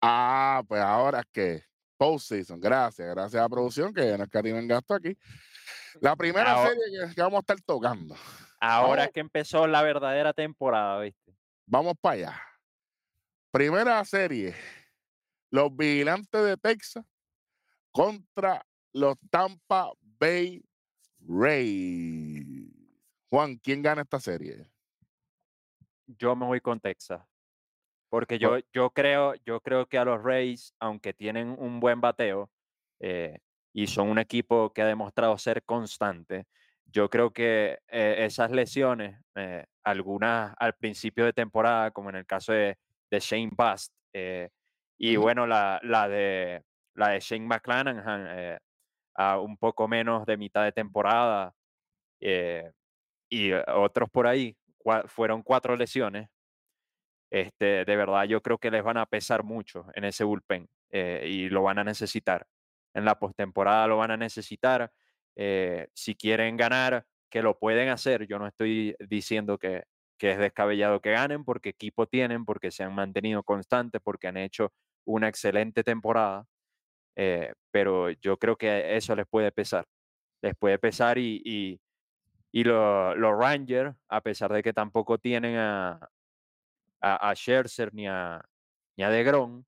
Ah, 0.00 0.62
pues 0.68 0.80
ahora 0.80 1.20
es 1.20 1.26
que 1.32 1.62
postseason, 1.96 2.60
gracias, 2.60 3.08
gracias 3.08 3.40
a 3.40 3.44
la 3.44 3.48
producción 3.48 3.92
que 3.92 4.16
nos 4.16 4.28
en 4.32 4.68
gasto 4.68 4.94
aquí. 4.94 5.16
La 6.00 6.16
primera 6.16 6.52
Ahora- 6.52 6.70
serie 6.70 7.14
que, 7.14 7.22
vamos 7.22 7.38
a 7.38 7.40
estar 7.40 7.60
tocando. 7.62 8.14
Ahora 8.60 8.88
Vamos. 8.88 9.06
es 9.06 9.12
que 9.12 9.20
empezó 9.20 9.66
la 9.66 9.82
verdadera 9.82 10.32
temporada, 10.32 11.00
¿viste? 11.00 11.36
Vamos 11.66 11.94
para 12.00 12.14
allá. 12.14 12.42
Primera 13.50 14.04
serie. 14.04 14.54
Los 15.50 15.74
vigilantes 15.74 16.44
de 16.44 16.56
Texas 16.56 17.04
contra 17.92 18.64
los 18.92 19.16
Tampa 19.30 19.90
Bay 20.00 20.62
Rays. 21.20 22.68
Juan, 23.30 23.56
¿quién 23.56 23.82
gana 23.82 24.02
esta 24.02 24.20
serie? 24.20 24.66
Yo 26.06 26.34
me 26.34 26.46
voy 26.46 26.60
con 26.60 26.80
Texas. 26.80 27.22
Porque 28.08 28.38
yo, 28.38 28.58
yo, 28.72 28.90
creo, 28.90 29.34
yo 29.44 29.60
creo 29.60 29.86
que 29.86 29.98
a 29.98 30.04
los 30.04 30.22
Rays, 30.22 30.74
aunque 30.78 31.12
tienen 31.12 31.54
un 31.58 31.78
buen 31.78 32.00
bateo 32.00 32.50
eh, 33.00 33.38
y 33.82 33.86
son 33.86 34.08
un 34.10 34.18
equipo 34.18 34.72
que 34.72 34.82
ha 34.82 34.86
demostrado 34.86 35.36
ser 35.38 35.62
constante, 35.64 36.46
yo 36.86 37.08
creo 37.10 37.32
que 37.32 37.78
eh, 37.88 38.16
esas 38.26 38.50
lesiones, 38.50 39.20
eh, 39.36 39.64
algunas 39.84 40.54
al 40.58 40.74
principio 40.74 41.24
de 41.26 41.32
temporada, 41.32 41.90
como 41.92 42.10
en 42.10 42.16
el 42.16 42.26
caso 42.26 42.52
de, 42.52 42.76
de 43.10 43.20
Shane 43.20 43.50
Bust, 43.56 43.92
eh, 44.12 44.48
y 44.98 45.16
bueno, 45.16 45.46
la, 45.46 45.80
la, 45.82 46.08
de, 46.08 46.62
la 46.94 47.10
de 47.10 47.20
Shane 47.20 47.46
McClanahan, 47.46 48.26
eh, 48.30 48.58
a 49.14 49.40
un 49.40 49.56
poco 49.58 49.88
menos 49.88 50.26
de 50.26 50.36
mitad 50.36 50.64
de 50.64 50.72
temporada, 50.72 51.52
eh, 52.20 52.70
y 53.30 53.52
otros 53.52 54.10
por 54.10 54.26
ahí, 54.26 54.56
cua- 54.78 55.08
fueron 55.08 55.42
cuatro 55.42 55.76
lesiones. 55.76 56.28
Este, 57.30 57.84
de 57.84 57.96
verdad, 57.96 58.24
yo 58.24 58.40
creo 58.42 58.58
que 58.58 58.70
les 58.70 58.82
van 58.82 58.96
a 58.96 59.06
pesar 59.06 59.44
mucho 59.44 59.86
en 59.94 60.04
ese 60.04 60.24
bullpen 60.24 60.68
y 60.90 61.48
lo 61.50 61.62
van 61.62 61.78
a 61.78 61.84
necesitar. 61.84 62.46
En 62.94 63.04
la 63.04 63.18
postemporada 63.18 63.86
lo 63.86 63.98
van 63.98 64.10
a 64.12 64.16
necesitar. 64.16 64.90
eh, 65.36 65.88
si 65.94 66.14
quieren 66.16 66.56
ganar, 66.56 67.06
que 67.30 67.42
lo 67.42 67.58
pueden 67.58 67.88
hacer. 67.90 68.26
Yo 68.26 68.38
no 68.40 68.46
estoy 68.48 68.96
diciendo 69.08 69.58
que, 69.58 69.84
es 70.20 70.38
descabellado 70.38 71.00
que 71.00 71.12
ganen, 71.12 71.44
porque 71.44 71.68
equipo 71.70 72.06
tienen, 72.08 72.44
porque 72.44 72.70
se 72.72 72.82
han 72.84 72.94
mantenido 72.94 73.42
constantes, 73.44 74.00
porque 74.02 74.26
han 74.28 74.36
hecho 74.36 74.72
una 75.06 75.28
excelente 75.28 75.84
temporada. 75.84 76.46
eh, 77.16 77.52
pero 77.72 78.10
yo 78.10 78.36
creo 78.38 78.56
que 78.56 78.96
eso 78.96 79.14
les 79.16 79.26
puede 79.28 79.52
pesar. 79.52 79.84
Les 80.42 80.54
puede 80.56 80.78
pesar 80.78 81.18
y, 81.18 81.42
y, 81.44 81.80
y 82.52 82.64
lo- 82.64 83.14
los 83.16 83.38
Rangers, 83.38 83.94
a 84.08 84.20
pesar 84.22 84.52
de 84.52 84.62
que 84.62 84.72
tampoco 84.72 85.18
tienen 85.18 85.56
a, 85.56 86.10
a, 87.00 87.30
a 87.30 87.34
Scherzer 87.34 87.92
ni 87.94 88.06
a, 88.06 88.42
ni 88.96 89.04
a 89.04 89.10
DeGrom, 89.10 89.64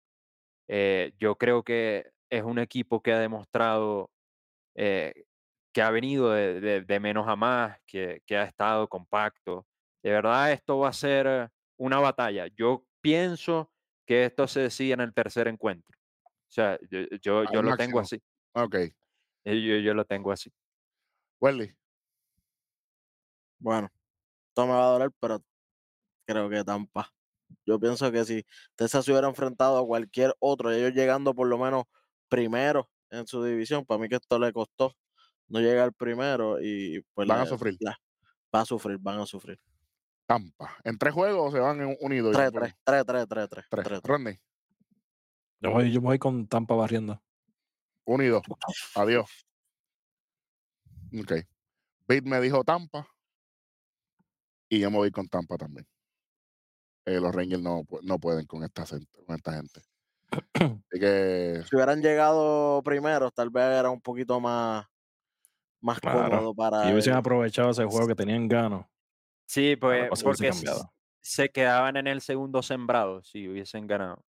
eh, 0.68 1.12
yo 1.18 1.37
creo 1.37 1.62
que 1.64 2.11
es 2.31 2.43
un 2.45 2.59
equipo 2.59 3.03
que 3.03 3.12
ha 3.12 3.18
demostrado 3.18 4.11
eh, 4.74 5.24
que 5.72 5.83
ha 5.83 5.91
venido 5.91 6.31
de, 6.33 6.61
de- 6.61 6.81
de 6.83 7.01
menos 7.01 7.28
a 7.28 7.37
más, 7.37 7.78
que, 7.87 8.22
que 8.26 8.37
ha 8.37 8.45
estado 8.45 8.89
compacto. 8.89 9.66
De 10.03 10.11
verdad, 10.11 10.53
esto 10.53 10.78
va 10.78 10.89
a 10.89 10.93
ser 10.93 11.51
una 11.76 11.99
batalla. 12.01 12.47
Yo 12.57 12.85
pienso 13.01 13.70
que 14.07 14.24
esto 14.24 14.47
se 14.49 14.61
decide 14.61 14.95
en 14.95 15.01
el 15.01 15.14
tercer 15.14 15.49
encuentro. 15.49 15.97
O 16.24 16.53
sea, 16.53 16.78
yo, 16.91 17.45
yo, 17.53 17.62
lo 17.62 17.76
tengo 17.76 18.01
así. 18.01 18.20
Ok. 18.55 18.76
Yo, 19.45 19.53
yo 19.55 19.95
lo 19.95 20.05
tengo 20.05 20.33
así. 20.33 20.53
Welly. 21.41 21.74
Bueno, 23.59 23.89
esto 24.49 24.66
me 24.66 24.72
va 24.72 24.87
a 24.89 24.93
doler, 24.93 25.11
pero 25.20 25.43
creo 26.26 26.49
que 26.49 26.64
Tampa. 26.64 27.12
Yo 27.66 27.78
pienso 27.78 28.11
que 28.11 28.24
si 28.24 28.45
Texas 28.74 29.05
se 29.05 29.12
hubiera 29.12 29.28
enfrentado 29.28 29.78
a 29.78 29.87
cualquier 29.87 30.35
otro, 30.39 30.70
ellos 30.72 30.93
llegando 30.95 31.35
por 31.35 31.47
lo 31.49 31.59
menos 31.59 31.85
primero 32.31 32.89
en 33.11 33.26
su 33.26 33.45
división, 33.45 33.85
para 33.85 34.01
mí 34.01 34.09
que 34.09 34.14
esto 34.14 34.39
le 34.39 34.51
costó 34.55 34.95
no 35.49 35.59
llegar 35.61 35.93
primero 35.93 36.59
y 36.62 37.05
pues 37.12 37.28
Van 37.28 37.41
a 37.41 37.47
sufrir. 37.47 37.76
la- 37.81 37.99
va 38.55 38.61
a 38.62 38.64
sufrir, 38.64 38.97
van 38.99 39.18
a 39.20 39.26
sufrir. 39.26 39.61
Tampa. 40.26 40.76
¿En 40.85 40.97
tres 40.97 41.12
juegos 41.12 41.53
se 41.53 41.59
van 41.59 41.81
en 41.83 41.97
unidos? 42.01 42.35
3-3, 42.37 42.74
3-3, 42.85 43.26
3-3. 43.26 43.49
Tres. 43.68 43.85
3-3. 43.85 44.01
Rodney. 44.05 44.39
Yo 45.61 45.68
me, 45.68 45.74
voy, 45.74 45.93
yo 45.93 46.01
me 46.01 46.07
voy 46.07 46.18
con 46.20 46.47
Tampa 46.47 46.74
barriendo. 46.74 47.20
Unidos. 48.07 48.43
Adiós. 48.95 49.28
Ok. 51.20 51.33
Bit 52.07 52.24
me 52.24 52.41
dijo 52.41 52.62
Tampa. 52.62 53.05
Y 54.68 54.78
yo 54.78 54.91
me 54.93 54.99
voy 54.99 55.11
con 55.11 55.28
Tampa 55.28 55.57
también. 55.59 55.85
eh, 57.07 57.18
los 57.20 57.35
Rangers 57.35 57.61
no, 57.62 57.83
no 58.03 58.18
pueden 58.20 58.47
con 58.47 58.62
esta, 58.62 58.85
con 58.87 59.35
esta 59.37 59.55
gente. 59.55 59.83
Así 60.33 61.01
que, 61.01 61.62
Si 61.68 61.76
hubieran 61.76 62.03
llegado 62.03 62.83
primero, 62.83 63.31
tal 63.31 63.51
vez 63.51 63.64
era 63.64 63.91
un 63.91 64.01
poquito 64.01 64.41
más, 64.41 64.87
más 65.81 66.01
Claro. 66.01 66.28
cómodo 66.31 66.55
para 66.55 66.87
Si 66.87 66.93
hubiesen 66.93 67.14
aprovechado 67.14 67.70
ese 67.70 67.85
juego 67.85 68.09
que 68.09 68.14
tenían 68.14 68.49
ganas, 68.49 68.87
Sí, 69.47 69.76
pues 69.76 70.09
porque 70.22 70.53
se 71.22 71.49
quedaban 71.51 71.97
en 71.97 72.07
el 72.07 72.20
segundo 72.20 72.62
sembrado 72.62 73.22
si 73.22 73.49
hubiesen 73.49 73.87
ganado. 73.87 74.24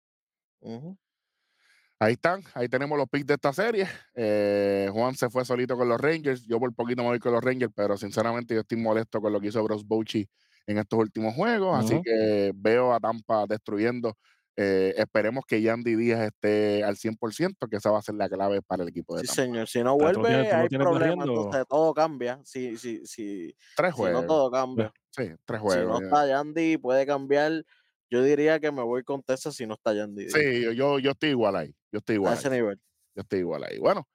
Ahí 1.99 2.12
están, 2.12 2.42
ahí 2.55 2.68
tenemos 2.68 2.99
los 2.99 3.09
picks 3.09 3.26
de 3.26 3.34
esta 3.34 3.53
serie. 3.55 3.88
Eh, 4.14 4.88
Juan 4.92 5.14
se 5.14 5.30
fue 5.30 5.44
solito 5.47 5.76
con 5.78 5.88
los 5.88 5.99
Rangers, 5.99 6.47
yo 6.47 6.59
por 6.61 6.74
poquito 6.74 7.03
me 7.03 7.09
voy 7.09 7.18
con 7.18 7.32
los 7.32 7.42
Rangers, 7.42 7.72
pero 7.74 7.97
sinceramente 7.97 8.55
yo 8.55 8.61
estoy 8.61 8.76
molesto 8.78 9.20
con 9.20 9.32
lo 9.32 9.40
que 9.40 9.49
hizo 9.49 9.62
Bros 9.64 9.86
Bochy 9.86 10.28
en 10.66 10.76
estos 10.78 10.99
últimos 10.99 11.34
juegos, 11.34 11.78
así 11.78 11.99
que 12.03 12.53
veo 12.55 12.92
a 12.92 13.01
Tampa 13.01 13.47
destruyendo. 13.47 14.18
Eh, 14.59 14.94
esperemos 14.96 15.44
que 15.46 15.61
Yandy 15.61 15.96
Díaz 15.96 16.20
esté 16.20 16.82
al 16.82 16.96
100%, 16.96 17.68
que 17.68 17.76
esa 17.76 17.90
va 17.90 17.98
a 17.98 18.02
ser 18.02 18.14
la 18.14 18.26
clave 18.28 18.62
para 18.62 18.82
el 18.84 18.88
equipo 18.88 19.14
de 19.14 19.20
Sí, 19.22 19.26
Tampa. 19.26 19.42
señor. 19.42 19.68
Si 19.68 19.82
no 19.84 19.96
vuelve, 19.98 20.22
tienes- 20.28 20.52
hay 20.52 20.68
problemas. 20.68 21.28
Entonces 21.28 21.64
todo 21.68 21.92
cambia. 21.92 22.40
Si, 22.44 22.76
si, 22.78 23.04
si, 23.07 23.54
Tres 23.76 23.94
si 23.94 24.00
no, 24.00 24.09
juegos. 24.09 24.26
todo 24.26 24.50
cambia. 24.50 24.92
Sí, 25.11 25.24
tres 25.44 25.61
Si 25.61 25.66
no 25.66 25.70
juegos. 25.70 26.02
está 26.02 26.26
Yandy, 26.26 26.78
puede 26.78 27.04
cambiar. 27.07 27.64
Yo 28.09 28.22
diría 28.22 28.59
que 28.61 28.70
me 28.72 28.82
voy 28.82 29.02
con 29.02 29.22
Texas 29.22 29.54
si 29.57 29.66
no 29.66 29.74
está 29.74 29.92
Yandy. 29.92 30.24
Díaz, 30.26 30.32
Sí, 30.32 30.62
yo, 30.62 30.72
yo, 30.72 30.98
yo 31.00 31.11
estoy 31.11 31.30
igual 31.30 31.57
ahí. 31.57 31.74
Yo 31.92 31.98
estoy 31.98 32.14
A 32.14 32.16
igual. 32.16 32.34
ese 32.34 32.48
ahí, 32.48 32.54
nivel. 32.54 32.80
Yo 33.14 33.22
estoy 33.22 33.38
igual 33.40 33.64
ahí. 33.64 33.78
Bueno, 33.78 34.09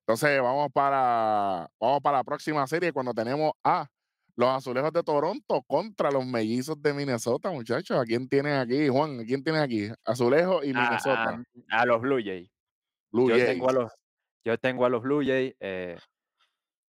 entonces 0.00 0.40
vamos 0.40 0.68
para, 0.72 1.70
vamos 1.78 2.00
para 2.02 2.18
la 2.18 2.24
próxima 2.24 2.66
serie 2.66 2.92
cuando 2.92 3.12
tenemos 3.14 3.52
a 3.62 3.88
los 4.36 4.48
azulejos 4.50 4.92
de 4.92 5.02
Toronto 5.02 5.62
contra 5.66 6.10
los 6.10 6.24
mellizos 6.26 6.80
de 6.82 6.92
Minnesota, 6.92 7.50
muchachos. 7.50 7.98
¿A 7.98 8.04
quién 8.04 8.28
tienen 8.28 8.54
aquí, 8.58 8.86
Juan? 8.88 9.20
¿A 9.20 9.24
quién 9.24 9.42
tienen 9.42 9.62
aquí? 9.62 9.88
Azulejos 10.04 10.62
y 10.64 10.68
Minnesota. 10.74 11.40
a- 11.70 11.80
a 11.80 11.86
los 11.86 12.00
Blue 12.00 12.20
Jays. 12.22 12.50
Blue 13.10 13.28
yo 13.30 13.36
Jays. 13.36 13.46
tengo 13.48 13.70
a 13.70 13.72
los 13.72 13.92
yo 14.44 14.58
tengo 14.58 14.84
a 14.84 14.88
los 14.90 15.02
Blue 15.02 15.24
Jays 15.24 15.54
eh, 15.58 15.96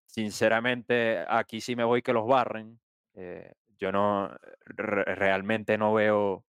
sinceramente 0.06 1.24
aquí 1.28 1.60
sí 1.60 1.76
me 1.76 1.84
voy 1.84 2.02
que 2.02 2.12
los 2.12 2.26
barren 2.26 2.80
eh, 3.14 3.52
yo 3.78 3.92
no 3.92 4.28
re- 4.64 5.04
realmente 5.14 5.78
no 5.78 5.94
veo 5.94 6.44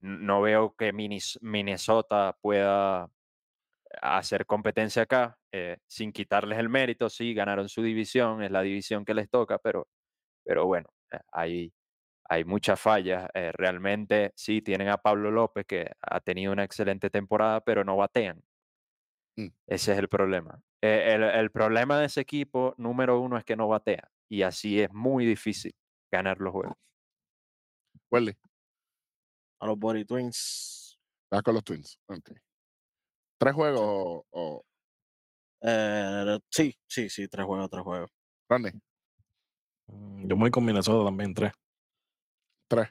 no 0.00 0.40
veo 0.42 0.74
que 0.76 0.92
Minnesota 0.92 2.36
pueda 2.40 3.08
hacer 4.02 4.46
competencia 4.46 5.02
acá 5.02 5.38
eh, 5.52 5.78
sin 5.86 6.12
quitarles 6.12 6.58
el 6.58 6.68
mérito 6.68 7.08
sí 7.08 7.34
ganaron 7.34 7.68
su 7.68 7.82
división 7.82 8.42
es 8.42 8.50
la 8.50 8.62
división 8.62 9.04
que 9.04 9.14
les 9.14 9.30
toca 9.30 9.58
pero 9.58 9.88
pero 10.44 10.66
bueno 10.66 10.88
eh, 11.12 11.18
hay 11.32 11.72
hay 12.28 12.44
muchas 12.44 12.80
fallas. 12.80 13.28
eh, 13.34 13.52
realmente 13.52 14.32
sí 14.34 14.62
tienen 14.62 14.88
a 14.88 14.98
Pablo 14.98 15.30
López 15.30 15.64
que 15.66 15.90
ha 16.02 16.20
tenido 16.20 16.52
una 16.52 16.64
excelente 16.64 17.10
temporada, 17.10 17.60
pero 17.60 17.84
no 17.84 17.96
batean. 17.96 18.42
Mm. 19.36 19.48
Ese 19.66 19.92
es 19.92 19.98
el 19.98 20.08
problema. 20.08 20.60
Eh, 20.82 21.14
el, 21.14 21.22
el 21.22 21.50
problema 21.50 21.98
de 21.98 22.06
ese 22.06 22.20
equipo, 22.20 22.74
número 22.78 23.20
uno, 23.20 23.38
es 23.38 23.44
que 23.44 23.56
no 23.56 23.68
batea. 23.68 24.10
Y 24.28 24.42
así 24.42 24.80
es 24.80 24.92
muy 24.92 25.24
difícil 25.24 25.74
ganar 26.10 26.38
los 26.40 26.52
juegos. 26.52 26.76
Welly, 28.10 28.36
A 29.60 29.66
los 29.66 29.78
Body 29.78 30.04
Twins. 30.04 30.98
vas 31.30 31.42
con 31.42 31.54
los 31.54 31.64
Twins. 31.64 31.98
Ok. 32.08 32.30
¿Tres 33.38 33.54
juegos 33.54 33.80
o, 33.82 34.26
o 34.30 34.62
Eh, 35.62 36.38
sí, 36.50 36.74
sí, 36.86 37.08
sí, 37.08 37.28
tres 37.28 37.46
juegos, 37.46 37.68
tres 37.70 37.82
juegos. 37.82 38.10
Randy? 38.48 38.70
Mm, 39.88 40.28
Yo 40.28 40.36
me 40.36 40.42
voy 40.42 40.50
con 40.50 40.64
Minnesota 40.64 41.04
también, 41.04 41.34
tres. 41.34 41.52
Tres. 42.68 42.88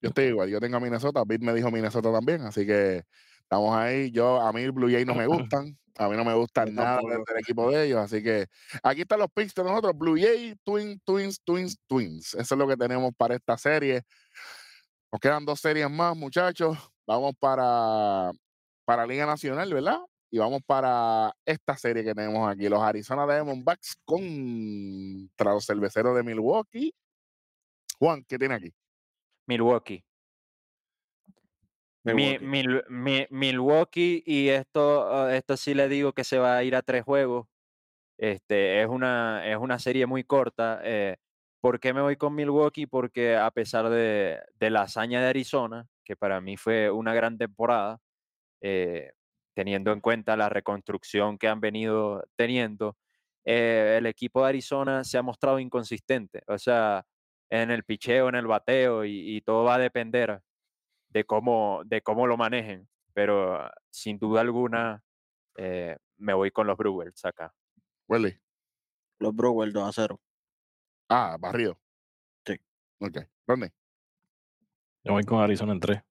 Yo 0.00 0.10
estoy 0.10 0.26
igual. 0.26 0.48
Yo 0.48 0.60
tengo 0.60 0.76
a 0.76 0.80
Minnesota. 0.80 1.24
Bit 1.26 1.42
me 1.42 1.52
dijo 1.54 1.70
Minnesota 1.70 2.12
también. 2.12 2.42
Así 2.42 2.66
que 2.66 3.02
estamos 3.42 3.74
ahí. 3.76 4.10
Yo, 4.10 4.40
a 4.40 4.52
mí 4.52 4.68
Blue 4.70 4.90
Jays 4.90 5.06
no 5.06 5.14
me 5.14 5.26
gustan. 5.52 5.76
A 5.96 6.08
mí 6.08 6.16
no 6.16 6.24
me 6.24 6.34
gusta 6.34 6.64
mí 6.64 6.70
nada 6.72 7.00
del 7.02 7.38
equipo 7.40 7.70
de 7.70 7.86
ellos. 7.86 7.98
Así 7.98 8.22
que 8.22 8.46
aquí 8.84 9.00
están 9.00 9.18
los 9.18 9.28
picks 9.34 9.54
de 9.54 9.64
nosotros. 9.64 9.96
Blue 9.98 10.16
Jays, 10.16 10.54
Twins, 10.62 11.00
Twins, 11.04 11.40
Twins, 11.44 11.76
Twins. 11.88 12.34
Eso 12.34 12.54
es 12.54 12.58
lo 12.58 12.68
que 12.68 12.76
tenemos 12.76 13.10
para 13.16 13.34
esta 13.34 13.58
serie. 13.58 14.02
Nos 15.10 15.20
quedan 15.20 15.44
dos 15.44 15.58
series 15.60 15.90
más, 15.90 16.16
muchachos. 16.16 16.78
Vamos 17.04 17.32
para, 17.40 18.30
para 18.88 19.06
Liga 19.06 19.26
Nacional, 19.26 19.70
¿verdad? 19.74 19.98
Y 20.30 20.38
vamos 20.38 20.62
para 20.64 21.30
esta 21.44 21.76
serie 21.76 22.02
que 22.02 22.14
tenemos 22.14 22.48
aquí. 22.48 22.70
Los 22.70 22.80
Arizona 22.80 23.26
Diamondbacks 23.26 23.98
contra 24.02 25.52
los 25.52 25.66
cerveceros 25.66 26.16
de 26.16 26.22
Milwaukee. 26.22 26.94
Juan, 27.98 28.24
¿qué 28.26 28.38
tiene 28.38 28.54
aquí? 28.54 28.72
Milwaukee. 29.46 30.02
Mi- 32.02 32.14
Milwaukee. 32.14 32.46
Mil- 32.46 32.84
mi- 32.88 33.26
Milwaukee, 33.28 34.22
y 34.24 34.48
esto, 34.48 35.12
ah, 35.14 35.36
esto 35.36 35.58
sí 35.58 35.74
le 35.74 35.86
digo 35.90 36.14
que 36.14 36.24
se 36.24 36.38
va 36.38 36.56
a 36.56 36.64
ir 36.64 36.74
a 36.74 36.80
tres 36.80 37.04
juegos. 37.04 37.46
Este, 38.16 38.80
es 38.80 38.88
una, 38.88 39.46
es 39.46 39.58
una 39.58 39.78
serie 39.78 40.06
muy 40.06 40.24
corta. 40.24 40.80
eh, 40.82 41.18
¿Por 41.60 41.78
qué 41.78 41.92
me 41.92 42.00
voy 42.00 42.16
con 42.16 42.34
Milwaukee? 42.34 42.86
Porque 42.86 43.36
a 43.36 43.50
pesar 43.50 43.90
de, 43.90 44.40
de 44.54 44.70
la 44.70 44.80
hazaña 44.82 45.20
de 45.20 45.26
Arizona, 45.28 45.86
que 46.04 46.16
para 46.16 46.40
mí 46.40 46.56
fue 46.56 46.90
una 46.90 47.12
gran 47.12 47.36
temporada, 47.36 48.00
eh, 48.60 49.12
teniendo 49.54 49.92
en 49.92 50.00
cuenta 50.00 50.36
la 50.36 50.48
reconstrucción 50.48 51.38
que 51.38 51.48
han 51.48 51.60
venido 51.60 52.24
teniendo, 52.36 52.96
eh, 53.44 53.96
el 53.98 54.06
equipo 54.06 54.42
de 54.42 54.48
Arizona 54.50 55.04
se 55.04 55.18
ha 55.18 55.22
mostrado 55.22 55.58
inconsistente. 55.58 56.42
O 56.46 56.58
sea, 56.58 57.04
en 57.50 57.70
el 57.70 57.84
picheo, 57.84 58.28
en 58.28 58.34
el 58.34 58.46
bateo, 58.46 59.04
y, 59.04 59.36
y 59.36 59.40
todo 59.40 59.64
va 59.64 59.76
a 59.76 59.78
depender 59.78 60.42
de 61.08 61.24
cómo, 61.24 61.82
de 61.84 62.02
cómo 62.02 62.26
lo 62.26 62.36
manejen. 62.36 62.88
Pero 63.12 63.56
ah, 63.56 63.72
sin 63.90 64.18
duda 64.18 64.40
alguna, 64.40 65.02
eh, 65.56 65.96
me 66.18 66.34
voy 66.34 66.50
con 66.50 66.66
los 66.66 66.76
Brewers 66.76 67.24
acá. 67.24 67.52
Welly. 68.08 68.38
Los 69.18 69.34
Brewers 69.34 69.72
2 69.72 69.88
a 69.88 69.92
0. 69.92 70.20
Ah, 71.08 71.36
barrido. 71.40 71.78
Sí. 72.46 72.54
Ok. 73.00 73.18
¿Dónde? 73.46 73.72
Yo 75.04 75.12
voy 75.12 75.24
con 75.24 75.40
Arizona 75.40 75.72
en 75.72 75.80
tres. 75.80 76.02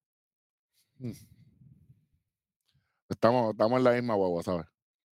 Estamos, 3.09 3.51
estamos 3.51 3.77
en 3.77 3.83
la 3.83 3.91
misma 3.93 4.15
guagua, 4.15 4.43
¿sabes? 4.43 4.65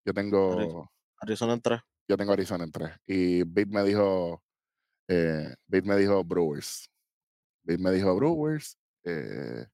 Yo 0.05 0.13
tengo, 0.13 0.89
Arizona 1.19 1.53
en 1.53 1.61
3. 1.61 1.79
yo 2.07 2.17
tengo 2.17 2.33
Arizona 2.33 2.63
en 2.63 2.71
tres. 2.71 2.91
Y 3.05 3.43
Bit 3.43 3.69
me 3.69 3.83
dijo, 3.83 4.43
eh, 5.07 5.53
Bit 5.67 5.85
me 5.85 5.95
dijo 5.95 6.23
Brewers. 6.23 6.89
Bit 7.63 7.79
me 7.79 7.91
dijo 7.91 8.15
Brewers. 8.15 8.77
eh, 9.05 9.65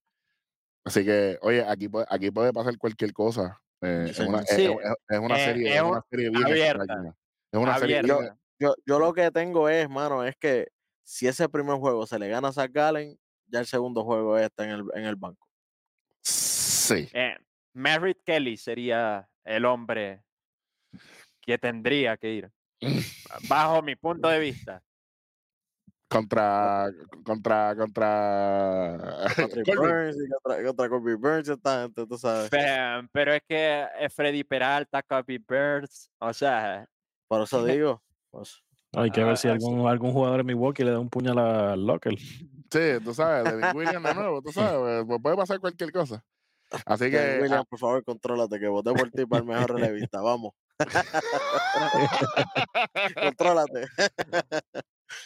así 0.83 1.05
que, 1.05 1.37
oye, 1.41 1.63
aquí 1.63 1.87
puede, 1.87 2.05
aquí 2.09 2.31
puede 2.31 2.51
pasar 2.53 2.77
cualquier 2.77 3.13
cosa. 3.13 3.61
eh, 3.81 4.07
es, 4.09 4.19
una, 4.19 4.43
señor. 4.43 4.81
es- 4.83 4.89
es- 4.91 4.95
es 5.07 5.19
una 5.19 5.35
serie, 5.37 5.69
es 5.69 5.75
es 5.77 5.81
un- 5.81 5.89
una 5.91 6.05
serie 6.09 6.29
bien 6.29 6.45
abierta. 6.45 7.15
Es 7.51 7.59
una 7.59 7.79
serie 7.79 7.99
Abierta. 7.99 8.19
bien- 8.21 8.39
Yo, 8.59 8.75
yo 8.85 8.99
lo 8.99 9.13
que 9.13 9.31
tengo 9.31 9.69
es, 9.69 9.89
mano, 9.89 10.25
es 10.25 10.35
que 10.35 10.67
si 11.05 11.27
ese 11.27 11.47
primer 11.47 11.77
juego 11.77 12.05
se 12.05 12.19
le 12.19 12.27
gana 12.27 12.49
a 12.49 12.51
Zach 12.51 12.69
Gallen, 12.73 13.17
ya 13.47 13.59
el 13.61 13.65
segundo 13.67 14.03
juego 14.03 14.37
está 14.37 14.65
en 14.65 14.71
el, 14.71 14.83
en 14.95 15.05
el 15.05 15.15
banco. 15.15 15.47
Sí. 16.21 17.07
Eh, 17.13 17.37
Merritt 17.79 18.19
Kelly 18.25 18.57
sería 18.57 19.25
el 19.45 19.63
hombre 19.63 20.21
que 21.39 21.57
tendría 21.57 22.17
que 22.17 22.33
ir, 22.33 22.51
bajo 23.47 23.81
mi 23.81 23.95
punto 23.95 24.27
de 24.27 24.37
vista. 24.39 24.83
Contra, 26.09 26.91
contra, 27.23 27.75
contra. 27.77 28.97
Contra. 29.37 29.75
Burns 29.75 30.17
y 30.17 30.27
contra, 30.29 30.63
contra 30.65 30.89
Kobe 30.89 31.15
Burns, 31.15 31.47
esta 31.47 31.83
gente, 31.83 32.05
tú 32.05 32.17
sabes. 32.17 32.49
Pe- 32.49 33.07
Pero 33.13 33.33
es 33.33 33.43
que 33.47 33.87
Freddy 34.13 34.43
Peralta, 34.43 35.01
Copy 35.01 35.37
Birds, 35.37 36.11
o 36.17 36.33
sea, 36.33 36.85
Por 37.27 37.43
eso 37.43 37.63
digo. 37.63 38.03
pues, 38.31 38.61
Hay 38.93 39.11
que 39.11 39.23
ver 39.23 39.37
si 39.37 39.47
ah, 39.47 39.51
algún, 39.51 39.87
algún 39.87 40.11
jugador 40.11 40.41
en 40.41 40.47
Milwaukee 40.47 40.83
le 40.83 40.91
da 40.91 40.99
un 40.99 41.09
puñal 41.09 41.37
al 41.37 41.85
locker. 41.85 42.17
Sí, 42.17 42.97
tú 43.03 43.13
sabes, 43.13 43.55
Devin 43.55 43.73
Williams 43.75 44.05
de 44.05 44.13
nuevo, 44.15 44.41
tú 44.41 44.51
sabes, 44.51 45.05
pues 45.05 45.21
puede 45.21 45.37
pasar 45.37 45.59
cualquier 45.59 45.91
cosa. 45.93 46.25
Así 46.85 47.09
que, 47.09 47.39
Williams, 47.41 47.61
ah, 47.61 47.65
por 47.69 47.79
favor, 47.79 48.03
contrólate, 48.03 48.59
que 48.59 48.67
voté 48.67 48.91
por 48.93 49.09
ti 49.11 49.25
para 49.25 49.41
el 49.41 49.47
mejor 49.47 49.73
relevista. 49.75 50.21
Vamos. 50.21 50.53
contrólate. 53.21 53.85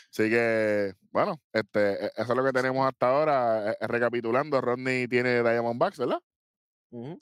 así 0.10 0.30
que, 0.30 0.94
bueno, 1.12 1.42
este, 1.52 2.06
e- 2.06 2.12
eso 2.16 2.32
es 2.32 2.38
lo 2.38 2.44
que 2.44 2.52
tenemos 2.54 2.88
hasta 2.88 3.10
ahora. 3.10 3.72
Eh, 3.72 3.78
eh, 3.80 3.88
recapitulando, 3.88 4.62
Rodney 4.62 5.08
tiene 5.08 5.42
Diamondbacks, 5.44 6.00
¿verdad? 6.00 6.20
Ujú. 6.92 7.18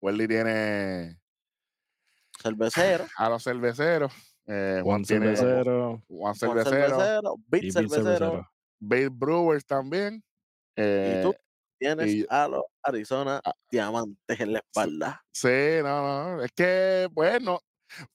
Welly 0.00 0.26
tiene 0.26 1.18
Cervecero. 2.42 3.06
a 3.16 3.28
los 3.28 3.44
cerveceros. 3.44 4.12
Eh, 4.46 4.80
Juan 4.82 4.84
Juan 4.84 5.02
tiene 5.04 5.36
Cervecero 5.36 6.02
Juan 6.08 6.10
Juan 6.18 6.34
Cervecero, 6.34 6.98
Cervecero. 6.98 7.34
Beat 7.46 7.72
Cervecero. 7.72 8.02
Cervecero. 8.04 8.50
Bale 8.80 9.08
Brewers 9.08 9.64
también. 9.64 10.24
eh, 10.74 11.20
Y 11.20 11.22
tú 11.22 11.34
tienes 11.82 12.10
y- 12.14 12.26
a 12.28 12.48
los 12.48 12.62
Arizona. 12.82 13.40
Diamantes 13.70 14.40
en 14.40 14.52
la 14.52 14.58
espalda. 14.60 15.24
Sí, 15.32 15.48
no, 15.82 16.36
no. 16.36 16.42
Es 16.42 16.52
que, 16.52 17.08
bueno, 17.12 17.58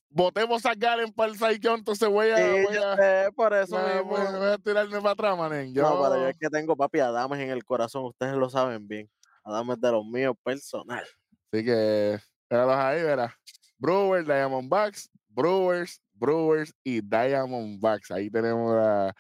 Votemos 0.09 0.65
a 0.65 0.74
Galen 0.74 1.11
para 1.13 1.32
el 1.32 1.59
Young, 1.59 1.80
entonces 1.80 2.09
voy 2.09 2.30
a, 2.30 2.38
Sí, 2.38 2.63
voy 2.65 2.78
a, 2.78 2.95
sé, 2.95 3.30
por 3.36 3.53
eso 3.53 3.78
mismo. 3.78 4.03
voy 4.05 4.26
voy 4.39 4.47
a 4.47 4.57
tirarme 4.57 4.99
para 4.99 5.11
atrás, 5.11 5.38
manen. 5.38 5.74
Yo, 5.74 5.84
No, 5.84 6.01
pero 6.01 6.22
yo 6.22 6.28
es 6.30 6.38
que 6.39 6.49
tengo 6.49 6.76
papi 6.76 6.99
Adames 7.01 7.39
en 7.41 7.51
el 7.51 7.63
corazón, 7.63 8.05
ustedes 8.05 8.34
lo 8.36 8.49
saben 8.49 8.88
bien. 8.88 9.07
Adames 9.43 9.80
de 9.80 9.91
los 9.91 10.03
míos 10.05 10.34
personal. 10.43 11.03
Así 11.51 11.63
que, 11.63 12.18
véalos 12.49 12.76
ahí, 12.76 13.03
verás. 13.03 13.34
Brewers, 13.78 14.26
Diamondbacks, 14.26 15.09
Brewers, 15.28 16.01
Brewers 16.13 16.74
y 16.84 17.01
Diamondbacks. 17.01 18.09
Ahí 18.09 18.32
tenemos 18.32 18.74
la, 18.76 19.13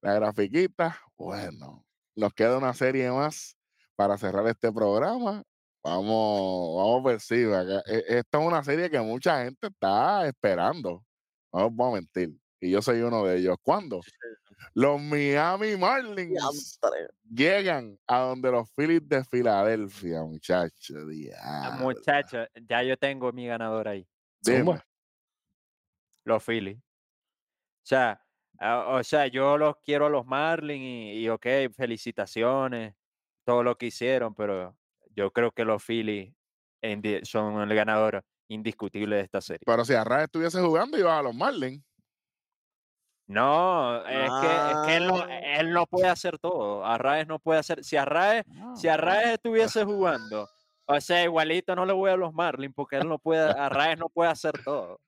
la 0.00 0.14
grafiquita. 0.14 0.98
Bueno, 1.16 1.84
nos 2.16 2.32
queda 2.32 2.58
una 2.58 2.74
serie 2.74 3.08
más 3.12 3.56
para 4.00 4.16
cerrar 4.16 4.46
este 4.46 4.72
programa. 4.72 5.42
Vamos, 5.84 6.74
vamos 6.74 7.02
por 7.02 7.12
encima. 7.12 7.66
que 7.66 7.92
e- 7.92 8.18
Esta 8.20 8.40
es 8.40 8.46
una 8.46 8.64
serie 8.64 8.88
que 8.88 8.98
mucha 8.98 9.44
gente 9.44 9.66
está 9.66 10.26
esperando. 10.26 11.04
No 11.52 11.66
os 11.66 11.74
voy 11.74 11.90
a 11.90 11.94
mentir. 11.96 12.34
Y 12.62 12.70
yo 12.70 12.80
soy 12.80 13.02
uno 13.02 13.22
de 13.26 13.36
ellos. 13.36 13.58
¿Cuándo? 13.60 14.00
Los 14.72 14.98
Miami 15.02 15.76
Marlins 15.76 16.78
llegan 17.30 17.98
a 18.06 18.20
donde 18.20 18.50
los 18.50 18.70
Phillies 18.74 19.06
de 19.06 19.22
Filadelfia, 19.22 20.22
muchachos. 20.22 20.96
Ah, 21.42 21.76
Muchachos, 21.78 22.48
ya 22.54 22.82
yo 22.82 22.96
tengo 22.96 23.30
mi 23.32 23.48
ganador 23.48 23.86
ahí. 23.86 24.08
Zumba. 24.42 24.82
Los 26.24 26.42
Phillies. 26.42 26.78
O 26.78 26.82
sea, 27.82 28.18
ah, 28.60 28.96
o 28.96 29.04
sea, 29.04 29.26
yo 29.26 29.58
los 29.58 29.76
quiero 29.84 30.06
a 30.06 30.10
los 30.10 30.24
Marlins 30.24 30.84
y, 30.84 31.20
y 31.24 31.28
ok, 31.28 31.46
felicitaciones, 31.76 32.94
todo 33.50 33.64
lo 33.64 33.76
que 33.76 33.86
hicieron, 33.86 34.32
pero 34.32 34.76
yo 35.16 35.32
creo 35.32 35.50
que 35.50 35.64
los 35.64 35.82
Phillies 35.84 36.32
son 37.24 37.60
el 37.68 37.74
ganador 37.74 38.22
indiscutible 38.46 39.16
de 39.16 39.22
esta 39.22 39.40
serie. 39.40 39.64
Pero 39.66 39.84
si 39.84 39.92
Arraez 39.92 40.26
estuviese 40.26 40.60
jugando, 40.60 40.96
iba 40.96 41.18
a 41.18 41.22
los 41.22 41.34
Marlins. 41.34 41.84
No, 43.26 44.06
es 44.06 44.30
que, 44.40 44.46
es 44.46 44.76
que 44.86 44.96
él, 44.98 45.06
no, 45.08 45.16
Ah. 45.22 45.38
él 45.58 45.72
no 45.72 45.84
puede 45.86 46.06
hacer 46.06 46.38
todo. 46.38 46.84
Arraez 46.84 47.26
no 47.26 47.40
puede 47.40 47.58
hacer. 47.58 47.82
Si 47.82 47.96
Arraez, 47.96 48.44
si 48.76 48.86
Arraez 48.86 49.30
estuviese 49.34 49.84
jugando, 49.84 50.48
o 50.86 51.00
sea, 51.00 51.24
igualito 51.24 51.74
no 51.74 51.84
le 51.84 51.92
voy 51.92 52.10
a 52.10 52.16
los 52.16 52.32
Marlins 52.32 52.74
porque 52.74 52.98
él 52.98 53.08
no 53.08 53.18
puede, 53.18 53.50
Arraez 53.50 53.98
no 53.98 54.08
puede 54.08 54.30
hacer 54.30 54.52
todo. 54.64 55.00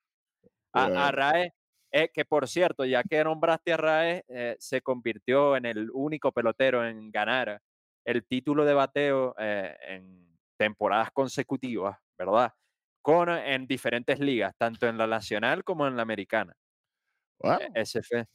A-. 0.73 1.09
Arraez, 1.09 1.53
eh, 1.93 2.09
que 2.13 2.25
por 2.25 2.49
cierto, 2.49 2.85
ya 2.85 3.05
que 3.05 3.23
nombraste 3.23 3.71
a 3.71 3.75
Arraez, 3.75 4.25
eh, 4.27 4.57
se 4.59 4.81
convirtió 4.83 5.57
en 5.57 5.67
el 5.67 5.91
único 5.93 6.33
pelotero 6.33 6.85
en 6.85 7.13
ganar 7.13 7.61
el 8.05 8.27
título 8.27 8.65
de 8.65 8.75
bateo 8.75 9.35
eh, 9.39 9.77
en 9.89 10.39
temporadas 10.59 11.11
consecutivas, 11.13 11.99
¿verdad? 12.19 12.53
Con, 13.03 13.29
en 13.31 13.67
diferentes 13.67 14.21
ligas, 14.21 14.55
tanto 14.59 14.87
en 14.89 14.99
la 14.99 15.07
nacional 15.07 15.65
como 15.65 15.87
en 15.87 15.97
la 15.97 16.03
americana. 16.03 16.55
Bueno, 17.39 17.59
E- 17.59 17.71
Ese 17.75 18.03
fue. 18.03 18.27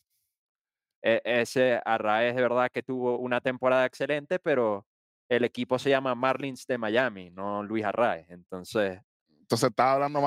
e- 1.01 1.21
Ese 1.23 1.81
Arraez 1.85 2.35
de 2.35 2.41
verdad 2.41 2.69
que 2.73 2.83
tuvo 2.83 3.17
una 3.19 3.41
temporada 3.41 3.85
excelente, 3.85 4.39
pero 4.39 4.87
el 5.29 5.43
equipo 5.43 5.79
se 5.79 5.89
llama 5.89 6.15
Marlins 6.15 6.65
de 6.67 6.77
Miami, 6.77 7.29
no 7.31 7.63
Luis 7.63 7.85
Arraez. 7.85 8.27
Entonces, 8.29 9.01
entonces 9.47 9.69
estaba 9.69 9.93
hablando 9.93 10.19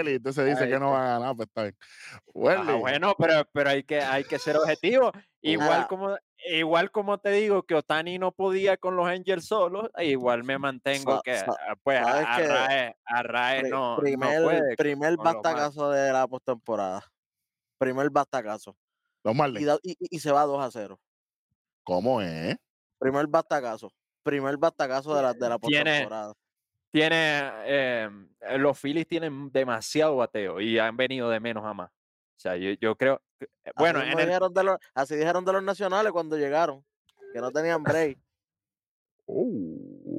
él 0.00 0.08
y 0.08 0.14
entonces 0.14 0.46
dice 0.46 0.68
que 0.68 0.78
no 0.78 0.92
va 0.92 1.04
a 1.16 1.18
ganar. 1.18 1.34
Pues 1.34 1.48
está 1.48 1.62
bien. 1.62 1.76
ah, 2.70 2.76
bueno, 2.76 3.14
pero, 3.18 3.44
pero 3.52 3.70
hay, 3.70 3.82
que, 3.82 4.00
hay 4.00 4.22
que 4.22 4.38
ser 4.38 4.56
objetivo. 4.56 5.10
Igual 5.40 5.88
como, 5.88 6.16
igual 6.46 6.92
como 6.92 7.18
te 7.18 7.30
digo 7.30 7.64
que 7.64 7.74
Otani 7.74 8.20
no 8.20 8.30
podía 8.30 8.76
con 8.76 8.94
los 8.94 9.08
Angels 9.08 9.46
solos, 9.46 9.90
igual 9.98 10.44
me 10.44 10.58
mantengo 10.60 11.16
Sa- 11.16 11.22
que 11.24 11.36
sa- 11.38 11.56
ah, 11.68 11.74
pues 11.82 11.98
a- 12.06 12.36
que 12.36 12.46
Pri- 13.62 13.70
no, 13.70 13.96
no 13.96 14.76
primer 14.76 15.16
puede. 15.16 15.32
bastacazo 15.42 15.90
de 15.90 16.12
la 16.12 16.28
postemporada. 16.28 17.02
Primer 17.78 18.10
bastacazo. 18.10 18.76
los 19.24 19.60
Y, 19.60 19.64
da- 19.64 19.78
y- 19.82 19.96
y- 19.98 20.06
y 20.16 20.18
se 20.20 20.30
va 20.30 20.44
2 20.44 20.62
a 20.62 20.70
0. 20.70 21.00
¿Cómo 21.82 22.20
es? 22.22 22.56
Primer 23.00 23.26
bastacazo. 23.26 23.90
Primer 24.22 24.56
bastacazo 24.56 25.16
de 25.16 25.22
la, 25.22 25.32
de 25.34 25.48
la 25.48 25.58
postemporada. 25.58 26.32
Tiene 26.92 27.50
eh, 27.64 28.10
eh, 28.40 28.58
los 28.58 28.78
Phillies 28.78 29.08
tienen 29.08 29.50
demasiado 29.50 30.16
bateo 30.16 30.60
y 30.60 30.78
han 30.78 30.96
venido 30.96 31.28
de 31.30 31.40
menos 31.40 31.64
a 31.64 31.72
más. 31.74 31.90
O 31.90 32.40
sea, 32.42 32.56
yo, 32.56 32.70
yo 32.80 32.94
creo, 32.96 33.20
que- 33.38 33.46
eh, 33.64 33.72
bueno, 33.76 33.98
así, 34.00 34.04
en 34.04 34.08
mismo 34.10 34.20
el, 34.20 34.26
dijeron 34.26 34.54
de 34.54 34.64
los, 34.64 34.76
así 34.94 35.16
dijeron 35.16 35.44
de 35.44 35.52
los 35.54 35.62
nacionales 35.62 36.12
cuando 36.12 36.36
llegaron. 36.36 36.84
Que 37.32 37.40
no 37.40 37.50
tenían 37.50 37.82
break. 37.82 38.18
Oh, 39.26 39.46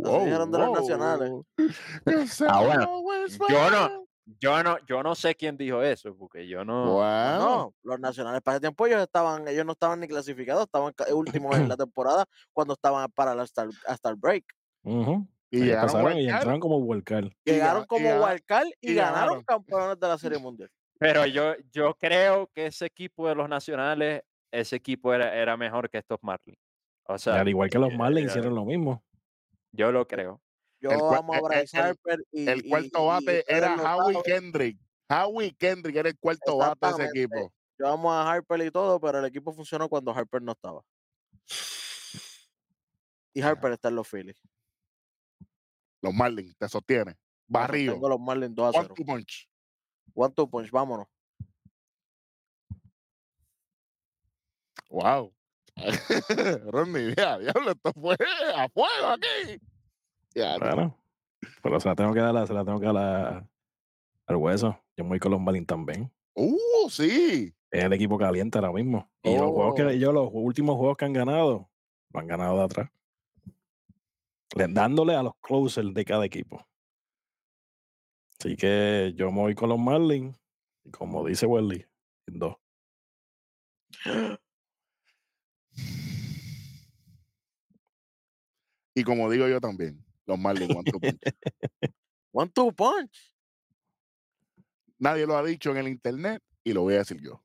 Así 0.05 0.25
dijeron 0.25 0.51
de 0.51 0.57
los 0.57 0.71
nacionales. 0.71 1.31
Ah, 2.47 2.61
bueno, 2.63 3.01
yo 3.49 3.69
no, 3.69 4.07
yo 4.39 4.63
no, 4.63 4.77
yo 4.87 5.03
no 5.03 5.15
sé 5.15 5.35
quién 5.35 5.57
dijo 5.57 5.81
eso, 5.83 6.15
porque 6.17 6.47
yo 6.47 6.63
no. 6.65 6.93
Bueno, 6.95 7.37
No, 7.37 7.73
los 7.83 7.99
nacionales 7.99 8.41
para 8.41 8.55
ese 8.55 8.61
tiempo 8.61 8.85
ellos 8.87 9.01
estaban, 9.01 9.47
ellos 9.47 9.65
no 9.65 9.73
estaban 9.73 9.99
ni 9.99 10.07
clasificados, 10.07 10.63
estaban 10.65 10.93
últimos 11.13 11.55
en 11.57 11.67
la 11.69 11.75
temporada 11.77 12.25
cuando 12.51 12.73
estaban 12.73 13.11
para 13.11 13.33
hasta, 13.39 13.63
el- 13.63 13.71
hasta 13.87 14.09
el 14.09 14.15
break. 14.15 14.45
Ujú. 14.83 15.27
Y 15.53 15.57
Ellos 15.57 15.67
llegaron 15.67 15.85
pasaron 15.91 16.17
y 16.17 16.29
entraron 16.29 16.59
como 16.59 16.95
y 16.95 17.31
Llegaron 17.45 17.83
y 17.83 17.85
como 17.85 18.25
wildcard 18.25 18.67
y, 18.81 18.91
y 18.91 18.95
ganaron 18.95 19.19
ganaron. 19.19 19.43
campeones 19.43 19.99
de 19.99 20.07
la 20.07 20.17
Serie 20.17 20.39
Mundial. 20.39 20.71
Pero 20.97 21.27
yo, 21.27 21.53
yo 21.71 21.93
creo 21.93 22.47
que 22.55 22.65
ese 22.65 22.87
equipo 22.87 23.27
de 23.29 23.35
los 23.35 23.47
nacionales, 23.47 24.23
ese 24.51 24.77
equipo 24.77 25.13
era, 25.13 25.35
era 25.35 25.55
mejor 25.55 25.91
que 25.91 25.99
estos 25.99 26.17
Marlins. 26.23 26.57
O 27.03 27.19
sea, 27.19 27.39
al 27.41 27.49
igual 27.49 27.69
que 27.69 27.77
los 27.77 27.93
eh, 27.93 27.97
Marlins 27.97 28.25
eh, 28.25 28.29
hicieron 28.31 28.55
lo 28.55 28.65
mismo. 28.65 29.03
yo 29.71 29.91
lo 29.91 30.07
creo. 30.07 30.41
Yo 30.81 30.89
El 30.89 30.99
amo 31.15 31.33
a 31.33 31.37
el- 31.37 31.43
Bryce 31.43 31.77
el- 31.77 31.83
Harper 31.83 32.19
y 32.31 32.47
el 32.49 32.67
cuarto 32.67 33.03
y 33.03 33.07
bate 33.07 33.45
era 33.47 33.75
Howie 33.75 34.23
Kendrick. 34.23 34.79
Howie 35.07 35.53
Kendrick 35.55 35.95
era 35.97 36.09
el 36.09 36.17
cuarto 36.17 36.57
bate 36.57 36.87
de 36.87 36.91
ese 36.93 37.05
equipo. 37.09 37.53
Yo 37.77 37.87
amo 37.89 38.11
a 38.11 38.31
Harper 38.31 38.59
y 38.63 38.71
todo, 38.71 38.99
pero 38.99 39.19
el 39.19 39.25
equipo 39.25 39.53
funcionó 39.53 39.87
cuando 39.87 40.11
Harper 40.11 40.41
no 40.41 40.53
estaba. 40.53 40.81
Y 43.35 43.41
Harper 43.41 43.73
está 43.73 43.89
en 43.89 43.95
los 43.97 44.07
Phillies. 44.09 44.41
Los 46.03 46.13
Marlins, 46.13 46.55
te 46.57 46.67
sostiene. 46.69 47.15
Barrio. 47.47 47.93
Tengo 47.93 48.09
los 48.09 48.19
Marlins 48.19 48.53
2 48.53 48.65
a 48.65 48.77
One 48.77 48.87
0. 48.89 48.93
two 48.95 49.05
punch. 49.05 49.49
One 50.13 50.33
two 50.35 50.47
punch, 50.49 50.69
vámonos. 50.69 51.07
Wow. 54.89 55.33
Ronnie, 56.71 57.15
ya, 57.17 57.39
diablo, 57.39 57.71
esto 57.71 57.91
fue 57.93 58.15
a 58.55 58.69
fuego 58.69 59.07
aquí. 59.07 59.59
Ya, 60.35 60.55
Claro. 60.57 60.99
Pero 61.61 61.79
se 61.79 61.89
la 61.89 61.95
tengo 61.95 62.13
que 62.13 62.19
dar, 62.19 62.35
a- 62.37 62.45
se 62.47 62.53
la 62.53 62.63
tengo 62.63 62.79
que 62.79 62.85
dar 62.85 62.97
a- 62.97 63.49
al 64.27 64.35
hueso. 64.35 64.79
Yo 64.95 65.03
me 65.03 65.09
voy 65.11 65.19
con 65.19 65.31
los 65.31 65.41
Marlins 65.41 65.67
también. 65.67 66.11
Uh, 66.35 66.89
sí. 66.89 67.53
Es 67.71 67.83
el 67.83 67.93
equipo 67.93 68.17
caliente 68.17 68.57
ahora 68.57 68.71
mismo. 68.71 69.09
Y 69.23 69.31
los 69.35 69.51
juegos 69.51 69.71
Oh. 69.71 69.75
que 69.75 69.93
ellos, 69.93 70.13
los 70.13 70.29
últimos 70.31 70.75
juegos 70.77 70.95
que 70.97 71.05
han 71.05 71.13
ganado, 71.13 71.69
lo 72.11 72.19
han 72.19 72.27
ganado 72.27 72.57
de 72.57 72.63
atrás. 72.63 72.89
Le- 74.55 74.67
Dándole 74.67 75.15
a 75.15 75.23
los 75.23 75.33
closers 75.41 75.93
de 75.93 76.05
cada 76.05 76.25
equipo. 76.25 76.65
Así 78.39 78.55
que 78.55 79.13
yo 79.15 79.31
me 79.31 79.39
voy 79.39 79.55
con 79.55 79.69
los 79.69 79.79
Marlins. 79.79 80.37
Y 80.83 80.91
como 80.91 81.25
dice 81.25 81.45
Welly, 81.45 81.85
en 82.27 82.39
dos. 82.39 82.55
Y 88.95 89.03
como 89.03 89.29
digo 89.29 89.47
yo 89.47 89.59
también, 89.59 90.03
los 90.25 90.37
Marlins, 90.37 90.75
one 90.75 90.83
two 90.83 90.99
punch. 90.99 91.19
One 92.35 92.51
two 92.51 92.71
punch. 92.71 93.33
Nadie 94.97 95.27
lo 95.27 95.37
ha 95.37 95.43
dicho 95.43 95.69
en 95.71 95.77
el 95.77 95.87
internet 95.87 96.41
y 96.63 96.73
lo 96.73 96.81
voy 96.81 96.95
a 96.95 96.99
decir 96.99 97.21
yo. 97.21 97.43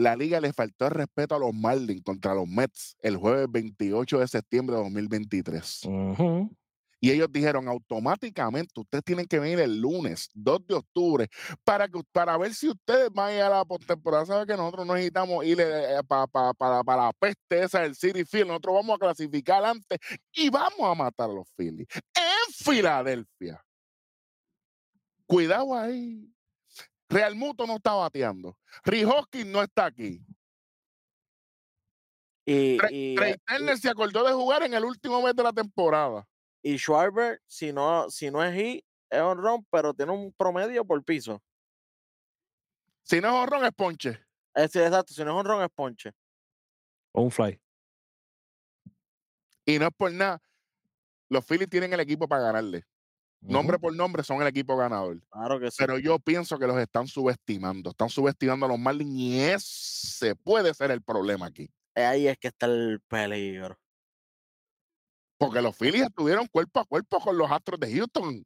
La 0.00 0.16
liga 0.16 0.40
le 0.40 0.52
faltó 0.54 0.86
el 0.86 0.92
respeto 0.92 1.34
a 1.34 1.38
los 1.38 1.52
Marlins 1.52 2.02
contra 2.02 2.34
los 2.34 2.48
Mets 2.48 2.96
el 3.02 3.18
jueves 3.18 3.46
28 3.50 4.20
de 4.20 4.28
septiembre 4.28 4.76
de 4.76 4.82
2023. 4.82 5.82
Ujú. 5.84 6.56
Y 7.02 7.10
ellos 7.10 7.28
dijeron 7.30 7.68
automáticamente, 7.68 8.80
ustedes 8.80 9.04
tienen 9.04 9.26
que 9.26 9.38
venir 9.38 9.60
el 9.60 9.78
lunes 9.78 10.30
2 10.34 10.66
de 10.66 10.74
octubre 10.74 11.28
para, 11.64 11.86
que, 11.88 12.00
para 12.12 12.36
ver 12.38 12.54
si 12.54 12.68
ustedes 12.68 13.10
van 13.12 13.28
a 13.28 13.34
ir 13.34 13.42
a 13.42 13.48
la 13.50 13.64
postemporada. 13.64 14.24
Saben 14.24 14.46
que 14.46 14.56
nosotros 14.56 14.86
no 14.86 14.94
necesitamos 14.94 15.44
ir 15.44 15.58
para, 16.08 16.26
para, 16.26 16.54
para, 16.54 16.84
para 16.84 17.04
la 17.06 17.12
peste 17.12 17.62
esa 17.62 17.80
del 17.80 17.94
City 17.94 18.24
Field. 18.24 18.48
Nosotros 18.48 18.74
vamos 18.74 18.96
a 18.96 18.98
clasificar 18.98 19.64
antes 19.64 19.98
y 20.32 20.48
vamos 20.48 20.80
a 20.80 20.94
matar 20.94 21.28
a 21.28 21.32
los 21.32 21.48
Phillies 21.56 21.88
en 22.14 22.54
Filadelfia. 22.54 23.62
Cuidado 25.26 25.74
ahí. 25.74 26.26
Real 27.10 27.34
Muto 27.34 27.66
no 27.66 27.76
está 27.76 27.92
bateando. 27.92 28.56
Rijoski 28.84 29.44
no 29.44 29.62
está 29.62 29.86
aquí. 29.86 30.24
Y, 32.46 32.78
Trey 32.78 33.12
y, 33.12 33.14
Trey 33.16 33.32
eh, 33.32 33.38
Turner 33.44 33.78
se 33.78 33.90
acordó 33.90 34.24
de 34.24 34.32
jugar 34.32 34.62
en 34.62 34.74
el 34.74 34.84
último 34.84 35.20
mes 35.20 35.34
de 35.34 35.42
la 35.42 35.52
temporada. 35.52 36.26
y 36.62 36.78
Schwarber, 36.78 37.40
si 37.46 37.72
no, 37.72 38.08
si 38.10 38.30
no 38.30 38.42
es 38.44 38.54
hit, 38.54 38.84
es 39.10 39.20
honrón, 39.20 39.66
pero 39.70 39.92
tiene 39.92 40.12
un 40.12 40.32
promedio 40.32 40.84
por 40.84 41.02
piso. 41.04 41.42
Si 43.02 43.20
no 43.20 43.28
es 43.28 43.34
honrón, 43.34 43.64
es 43.64 43.72
ponche. 43.72 44.10
Es 44.54 44.72
decir, 44.72 44.82
exacto, 44.82 45.12
si 45.12 45.24
no 45.24 45.32
es 45.32 45.36
honrón, 45.36 45.62
es 45.62 45.70
ponche. 45.74 46.12
O 47.12 47.22
un 47.22 47.30
fly. 47.30 47.60
Y 49.64 49.78
no 49.80 49.86
es 49.86 49.92
por 49.96 50.12
nada. 50.12 50.40
Los 51.28 51.44
Phillies 51.44 51.68
tienen 51.68 51.92
el 51.92 52.00
equipo 52.00 52.28
para 52.28 52.42
ganarle. 52.42 52.84
Nombre 53.40 53.78
por 53.78 53.94
nombre, 53.94 54.22
son 54.22 54.40
el 54.42 54.48
equipo 54.48 54.76
ganador. 54.76 55.20
Claro 55.30 55.58
que 55.58 55.70
sí. 55.70 55.76
Pero 55.78 55.98
yo 55.98 56.18
pienso 56.18 56.58
que 56.58 56.66
los 56.66 56.78
están 56.78 57.06
subestimando. 57.06 57.90
Están 57.90 58.08
subestimando 58.08 58.66
a 58.66 58.68
los 58.68 58.78
Marlins 58.78 59.14
y 59.14 59.40
ese 59.40 60.36
puede 60.36 60.74
ser 60.74 60.90
el 60.90 61.02
problema 61.02 61.46
aquí. 61.46 61.70
Ahí 61.94 62.28
es 62.28 62.38
que 62.38 62.48
está 62.48 62.66
el 62.66 63.00
peligro. 63.08 63.78
Porque 65.38 65.62
los 65.62 65.76
Phillies 65.76 66.02
estuvieron 66.02 66.46
cuerpo 66.46 66.80
a 66.80 66.84
cuerpo 66.84 67.18
con 67.18 67.38
los 67.38 67.50
Astros 67.50 67.80
de 67.80 67.94
Houston 67.94 68.44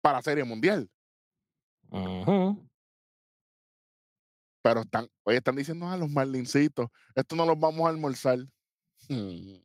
para 0.00 0.20
Serie 0.22 0.44
Mundial. 0.44 0.90
Ujú. 1.88 2.68
Pero 4.62 4.80
están, 4.80 5.08
hoy 5.24 5.36
están 5.36 5.56
diciendo 5.56 5.88
a 5.88 5.96
los 5.96 6.10
Marlincitos, 6.10 6.88
esto 7.14 7.36
no 7.36 7.46
los 7.46 7.58
vamos 7.58 7.86
a 7.86 7.90
almorzar. 7.90 8.38
Hmm. 9.08 9.56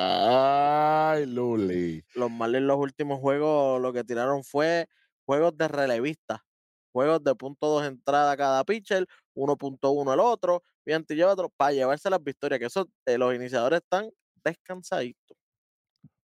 Ay, 0.00 1.26
Luli. 1.26 2.04
Los 2.14 2.30
Marlins 2.30 2.62
los 2.62 2.78
últimos 2.78 3.18
juegos 3.18 3.82
lo 3.82 3.92
que 3.92 4.04
tiraron 4.04 4.44
fue 4.44 4.86
juegos 5.26 5.58
de 5.58 5.66
relevista. 5.66 6.44
Juegos 6.92 7.24
de 7.24 7.34
punto 7.34 7.66
dos 7.66 7.84
entrada 7.84 8.36
cada 8.36 8.62
pitcher, 8.64 9.08
1.1 9.34 10.14
el 10.14 10.20
otro, 10.20 10.62
bien, 10.86 11.04
y 11.08 11.14
lleva 11.16 11.32
otro, 11.32 11.50
para 11.50 11.72
llevarse 11.72 12.08
las 12.10 12.22
victorias, 12.22 12.60
que 12.60 12.66
eso, 12.66 12.88
eh, 13.06 13.18
los 13.18 13.34
iniciadores 13.34 13.80
están 13.80 14.08
descansaditos. 14.44 15.36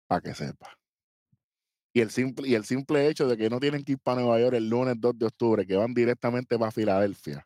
Para 0.07 0.21
que 0.21 0.35
sepa. 0.35 0.73
Y 1.93 2.01
el, 2.01 2.11
simple, 2.11 2.49
y 2.49 2.55
el 2.55 2.65
simple 2.65 3.09
hecho 3.09 3.27
de 3.27 3.37
que 3.37 3.51
no 3.51 3.59
tienen 3.59 3.83
que 3.83 3.93
ir 3.93 3.99
para 3.99 4.21
Nueva 4.21 4.39
York 4.39 4.55
el 4.55 4.69
lunes 4.69 4.95
2 4.99 5.19
de 5.19 5.27
octubre, 5.27 5.67
que 5.67 5.75
van 5.75 5.93
directamente 5.93 6.57
para 6.57 6.71
Filadelfia, 6.71 7.45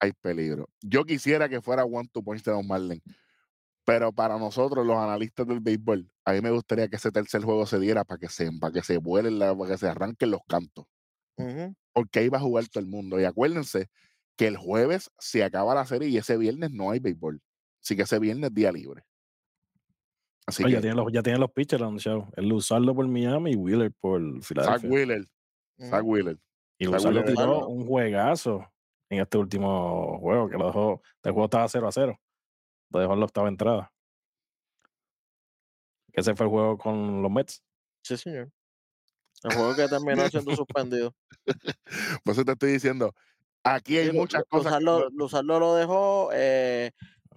hay 0.00 0.12
peligro. 0.20 0.68
Yo 0.82 1.04
quisiera 1.04 1.48
que 1.48 1.62
fuera 1.62 1.84
one 1.84 2.08
to 2.12 2.22
punch 2.22 2.42
de 2.42 2.52
los 2.52 2.64
Marlins, 2.64 3.02
pero 3.84 4.12
para 4.12 4.38
nosotros, 4.38 4.86
los 4.86 4.96
analistas 4.96 5.46
del 5.46 5.60
béisbol, 5.60 6.08
a 6.24 6.32
mí 6.32 6.40
me 6.40 6.50
gustaría 6.50 6.88
que 6.88 6.96
ese 6.96 7.10
tercer 7.10 7.42
juego 7.42 7.66
se 7.66 7.78
diera 7.80 8.04
para 8.04 8.18
que 8.18 8.28
se, 8.28 8.50
para 8.60 8.72
que 8.72 8.82
se 8.82 8.98
vuelen, 8.98 9.38
la- 9.38 9.56
para 9.56 9.72
que 9.72 9.78
se 9.78 9.88
arranquen 9.88 10.30
los 10.30 10.40
cantos, 10.48 10.86
porque 11.92 12.20
ahí 12.20 12.28
va 12.28 12.38
a 12.38 12.42
jugar 12.42 12.66
todo 12.68 12.82
el 12.82 12.88
mundo. 12.88 13.20
Y 13.20 13.24
acuérdense 13.24 13.88
que 14.36 14.46
el 14.46 14.56
jueves 14.56 15.10
se 15.18 15.44
acaba 15.44 15.74
la 15.74 15.84
serie 15.84 16.08
y 16.08 16.16
ese 16.16 16.36
viernes 16.38 16.70
no 16.70 16.90
hay 16.90 17.00
béisbol. 17.00 17.40
Así 17.82 17.96
que 17.96 18.02
ese 18.02 18.18
viernes 18.18 18.50
es 18.50 18.54
día 18.54 18.70
libre. 18.72 19.02
Así 20.46 20.64
Oye, 20.64 20.74
ya 20.74 20.80
tienen 20.80 20.96
los, 20.96 21.12
ya 21.12 21.22
tienen 21.22 21.40
los 21.40 21.50
pitchers 21.52 21.82
anunciados. 21.82 22.24
El 22.36 22.48
Luzardo 22.48 22.94
por 22.94 23.06
Miami 23.08 23.52
y 23.52 23.56
Wheeler 23.56 23.92
por 23.92 24.20
Zach 24.42 24.44
Filadelfia. 24.80 24.90
Zach. 25.88 26.02
Wheeler. 26.04 26.38
Y 26.78 26.84
Zach 26.86 26.94
Luzardo 26.94 27.08
Wheeler. 27.20 27.24
tiró 27.34 27.46
Luzardo. 27.46 27.68
un 27.68 27.86
juegazo 27.86 28.72
en 29.10 29.20
este 29.20 29.38
último 29.38 30.18
juego, 30.18 30.48
que 30.48 30.56
lo 30.56 30.66
dejó, 30.66 31.02
el 31.22 31.32
juego 31.32 31.44
estaba 31.44 31.68
0 31.68 31.86
a 31.88 31.92
0. 31.92 32.18
Lo 32.92 33.00
dejó 33.00 33.12
en 33.14 33.18
la 33.20 33.24
octava 33.26 33.48
entrada. 33.48 33.92
Que 36.12 36.20
ese 36.20 36.34
fue 36.34 36.46
el 36.46 36.50
juego 36.50 36.78
con 36.78 37.22
los 37.22 37.30
Mets. 37.30 37.62
Sí, 38.02 38.16
señor. 38.16 38.50
El 39.44 39.54
juego 39.54 39.74
que 39.74 39.88
terminó 39.88 40.28
siendo 40.28 40.54
suspendido. 40.54 41.14
Por 42.24 42.32
eso 42.32 42.44
te 42.44 42.52
estoy 42.52 42.72
diciendo, 42.72 43.14
aquí 43.64 43.98
hay 43.98 44.10
Sí, 44.10 44.16
muchas 44.16 44.44
cosas. 44.48 44.74
que 44.74 44.80
Luzardo, 44.84 45.10
no- 45.10 45.16
Luzardo 45.16 45.58
lo 45.60 45.74
dejó 45.74 46.30
eh, 46.32 46.90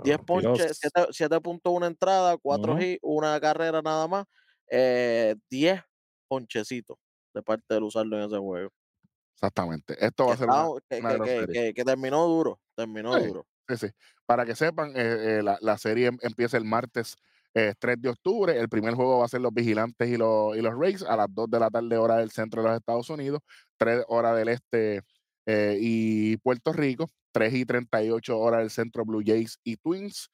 10 0.04 0.18
Ah, 0.20 0.24
tiró 0.24 0.26
ponches, 0.26 0.72
s- 0.72 0.90
7 1.14 1.40
7.1 1.40 1.88
entrada, 1.88 2.38
4 2.38 2.74
Ujú. 2.74 2.82
hits, 2.82 3.00
una 3.02 3.40
carrera 3.40 3.82
nada 3.82 4.08
más, 4.08 4.26
eh, 4.70 5.36
10 5.50 5.82
ponchecitos 6.28 6.98
de 7.34 7.42
parte 7.42 7.74
de 7.74 7.80
Luzardo 7.80 8.18
en 8.18 8.24
ese 8.28 8.38
juego. 8.38 8.70
Exactamente. 9.36 9.96
Esto 10.06 10.26
va 10.26 10.30
Que, 10.30 10.34
a 10.34 10.38
ser 10.38 10.48
una, 10.50 10.58
estaba- 10.58 10.80
que, 10.90 11.00
una 11.00 11.26
que- 11.26 11.46
que- 11.48 11.54
que- 11.54 11.74
que 11.74 11.84
terminó 11.86 12.26
duro, 12.28 12.60
terminó 12.76 13.18
Sí. 13.20 13.28
duro. 13.28 13.48
Sí, 13.70 13.78
sí. 13.78 13.88
Para 14.26 14.46
que 14.46 14.56
sepan, 14.56 14.90
eh, 14.96 15.38
eh, 15.40 15.44
la, 15.44 15.58
la 15.62 15.78
serie 15.78 16.08
em- 16.08 16.18
empieza 16.22 16.58
el 16.58 16.66
martes 16.66 17.16
eh, 17.56 17.74
3 17.80 18.02
de 18.02 18.10
octubre. 18.10 18.58
El 18.60 18.70
primer 18.70 18.94
juego 18.94 19.20
va 19.20 19.26
a 19.26 19.30
ser 19.30 19.42
los 19.42 19.54
Vigilantes 19.54 20.10
y 20.10 20.18
los, 20.18 20.56
y 20.58 20.62
los 20.62 20.74
Rays 20.78 21.04
a 21.04 21.16
las 21.16 21.28
2 21.34 21.50
de 21.50 21.60
la 21.60 21.70
tarde, 21.70 21.98
hora 21.98 22.18
del 22.18 22.32
centro 22.32 22.62
de 22.62 22.70
los 22.70 22.78
Estados 22.78 23.10
Unidos, 23.10 23.42
3 23.78 24.04
horas 24.08 24.36
del 24.36 24.50
este 24.50 25.02
eh, 25.46 25.78
y 25.80 26.38
Puerto 26.38 26.74
Rico, 26.74 27.08
3 27.32 27.54
y 27.54 27.66
38 27.66 28.38
horas 28.38 28.60
del 28.62 28.70
centro 28.72 29.06
Blue 29.06 29.24
Jays 29.26 29.60
y 29.64 29.78
Twins, 29.78 30.30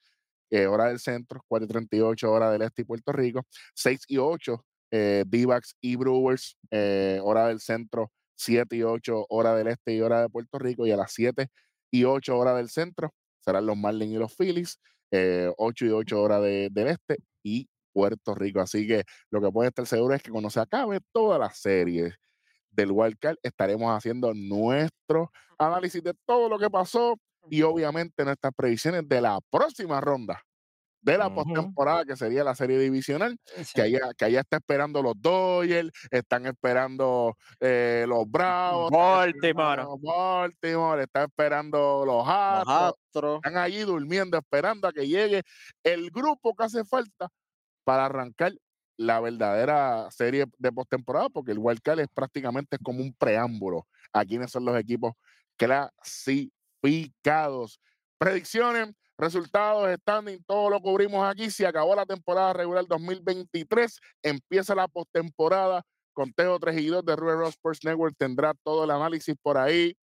eh, 0.49 0.67
hora 0.67 0.87
del 0.87 0.99
centro, 0.99 1.41
4 1.47 1.65
y 1.65 1.69
38 1.69 2.31
hora 2.31 2.51
del 2.51 2.63
este 2.63 2.81
y 2.83 2.85
Puerto 2.85 3.11
Rico, 3.11 3.41
6 3.75 4.01
y 4.07 4.17
8 4.17 4.65
eh, 4.91 5.23
D-backs 5.27 5.75
y 5.81 5.95
Brewers, 5.95 6.57
eh, 6.71 7.19
hora 7.23 7.47
del 7.47 7.59
centro, 7.61 8.11
7 8.35 8.75
y 8.75 8.83
8 8.83 9.25
hora 9.29 9.55
del 9.55 9.67
este 9.67 9.93
y 9.93 10.01
hora 10.01 10.21
de 10.21 10.29
Puerto 10.29 10.59
Rico, 10.59 10.85
y 10.87 10.91
a 10.91 10.97
las 10.97 11.13
7 11.13 11.47
y 11.91 12.03
8 12.05 12.37
horas 12.37 12.57
del 12.57 12.69
centro 12.69 13.13
serán 13.41 13.65
los 13.65 13.75
Marlins 13.77 14.13
y 14.13 14.17
los 14.17 14.33
Phillies, 14.35 14.79
eh, 15.11 15.51
8 15.57 15.85
y 15.85 15.89
8 15.89 16.21
horas 16.21 16.41
de- 16.41 16.69
del 16.71 16.87
este 16.87 17.17
y 17.43 17.67
Puerto 17.93 18.33
Rico. 18.35 18.61
Así 18.61 18.87
que 18.87 19.03
lo 19.29 19.41
que 19.41 19.51
puede 19.51 19.69
estar 19.69 19.85
seguro 19.85 20.13
es 20.15 20.23
que 20.23 20.31
cuando 20.31 20.49
se 20.49 20.59
acabe 20.61 20.99
toda 21.11 21.37
la 21.37 21.49
serie 21.49 22.15
del 22.69 22.91
Wild 22.91 23.17
Card, 23.19 23.35
estaremos 23.43 23.91
haciendo 23.95 24.33
nuestro 24.33 25.29
análisis 25.57 26.01
de 26.01 26.13
todo 26.25 26.47
lo 26.47 26.57
que 26.57 26.69
pasó 26.69 27.17
y 27.49 27.61
obviamente 27.63 28.23
nuestras 28.23 28.53
predicciones 28.55 29.07
de 29.09 29.19
la 29.21 29.39
próxima 29.49 29.99
ronda 29.99 30.41
de 31.01 31.17
la 31.17 31.27
Ujú. 31.27 31.29
postemporada, 31.29 32.05
que 32.05 32.15
sería 32.15 32.43
la 32.43 32.55
serie 32.55 32.77
divisional, 32.79 33.37
que 33.73 33.81
allá, 33.81 33.99
que 34.17 34.25
allá 34.25 34.41
está 34.41 34.57
esperando 34.57 35.01
los 35.01 35.19
Dodgers, 35.21 35.89
están 36.11 36.45
esperando 36.45 37.35
eh, 37.59 38.05
los 38.07 38.29
Bravos, 38.29 38.91
están 38.93 38.99
Baltimore. 38.99 39.31
esperando 39.31 39.97
Baltimore, 39.99 41.03
están 41.03 41.23
esperando 41.29 42.03
los 42.05 42.23
Astros, 42.27 43.35
están 43.43 43.57
allí 43.57 43.79
durmiendo, 43.81 44.37
esperando 44.37 44.87
a 44.87 44.93
que 44.93 45.07
llegue 45.07 45.41
el 45.83 46.11
grupo 46.11 46.53
que 46.55 46.63
hace 46.65 46.85
falta 46.85 47.29
para 47.83 48.05
arrancar 48.05 48.53
la 48.97 49.19
verdadera 49.19 50.09
serie 50.11 50.45
de 50.59 50.71
postemporada, 50.71 51.29
porque 51.29 51.51
el 51.53 51.59
Wild 51.59 51.81
Card 51.81 52.01
es 52.01 52.07
prácticamente 52.13 52.77
como 52.79 53.01
un 53.01 53.13
preámbulo 53.13 53.87
a 54.13 54.23
quiénes 54.25 54.51
son 54.51 54.63
los 54.65 54.77
equipos 54.79 55.13
clasificados. 55.57 57.79
Predicciones, 58.17 58.89
resultados, 59.21 59.87
standing, 59.99 60.43
todo 60.45 60.69
lo 60.69 60.81
cubrimos 60.81 61.23
aquí. 61.29 61.49
Se 61.51 61.65
acabó 61.65 61.95
la 61.95 62.05
temporada 62.05 62.53
regular 62.53 62.85
2023, 62.87 63.99
empieza 64.23 64.75
la 64.75 64.87
postemporada. 64.87 65.83
Conteo 66.13 66.59
3 66.59 66.81
y 66.81 66.87
2 66.87 67.05
de 67.05 67.15
Ross 67.15 67.49
Sports 67.51 67.79
Network 67.85 68.15
tendrá 68.17 68.53
todo 68.63 68.83
el 68.83 68.91
análisis 68.91 69.35
por 69.41 69.57
ahí. 69.57 69.95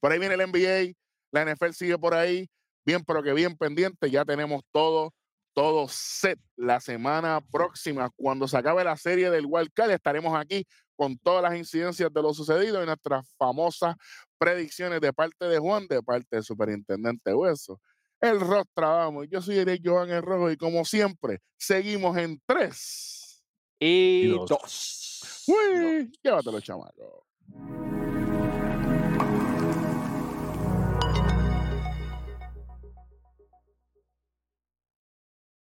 Por 0.00 0.12
ahí 0.12 0.18
viene 0.18 0.34
el 0.34 0.48
NBA, 0.48 0.94
la 1.32 1.44
NFL 1.44 1.72
sigue 1.72 1.98
por 1.98 2.14
ahí, 2.14 2.48
bien, 2.86 3.02
pero 3.04 3.22
que 3.22 3.34
bien 3.34 3.56
pendiente. 3.56 4.10
Ya 4.10 4.24
tenemos 4.24 4.62
todo, 4.72 5.12
todo 5.52 5.88
set. 5.88 6.38
La 6.56 6.80
semana 6.80 7.40
próxima, 7.52 8.10
cuando 8.16 8.48
se 8.48 8.56
acabe 8.56 8.84
la 8.84 8.96
serie 8.96 9.28
del 9.30 9.46
Wild 9.46 9.70
Card, 9.74 9.90
estaremos 9.90 10.34
aquí 10.38 10.64
con 10.94 11.18
todas 11.18 11.42
las 11.42 11.56
incidencias 11.58 12.10
de 12.12 12.22
lo 12.22 12.32
sucedido 12.32 12.82
y 12.82 12.86
nuestras 12.86 13.28
famosas 13.36 13.96
predicciones 14.38 15.00
de 15.00 15.12
parte 15.12 15.44
de 15.46 15.58
Juan, 15.58 15.86
de 15.88 16.02
parte 16.02 16.36
del 16.36 16.44
superintendente 16.44 17.34
Hueso. 17.34 17.80
El 18.26 18.40
Rostradamos. 18.40 19.26
Yo 19.30 19.40
soy 19.40 19.58
Eric 19.58 19.82
Joan 19.84 20.10
El 20.10 20.22
Rojo 20.22 20.50
y 20.50 20.56
como 20.56 20.84
siempre, 20.84 21.40
seguimos 21.56 22.16
en 22.16 22.40
tres. 22.46 23.42
Y 23.78 24.24
Y 24.24 24.28
dos. 24.28 24.48
dos. 24.48 25.44
¡Uy! 25.48 26.10
Llévatelo, 26.22 26.60
chamaco. 26.60 27.26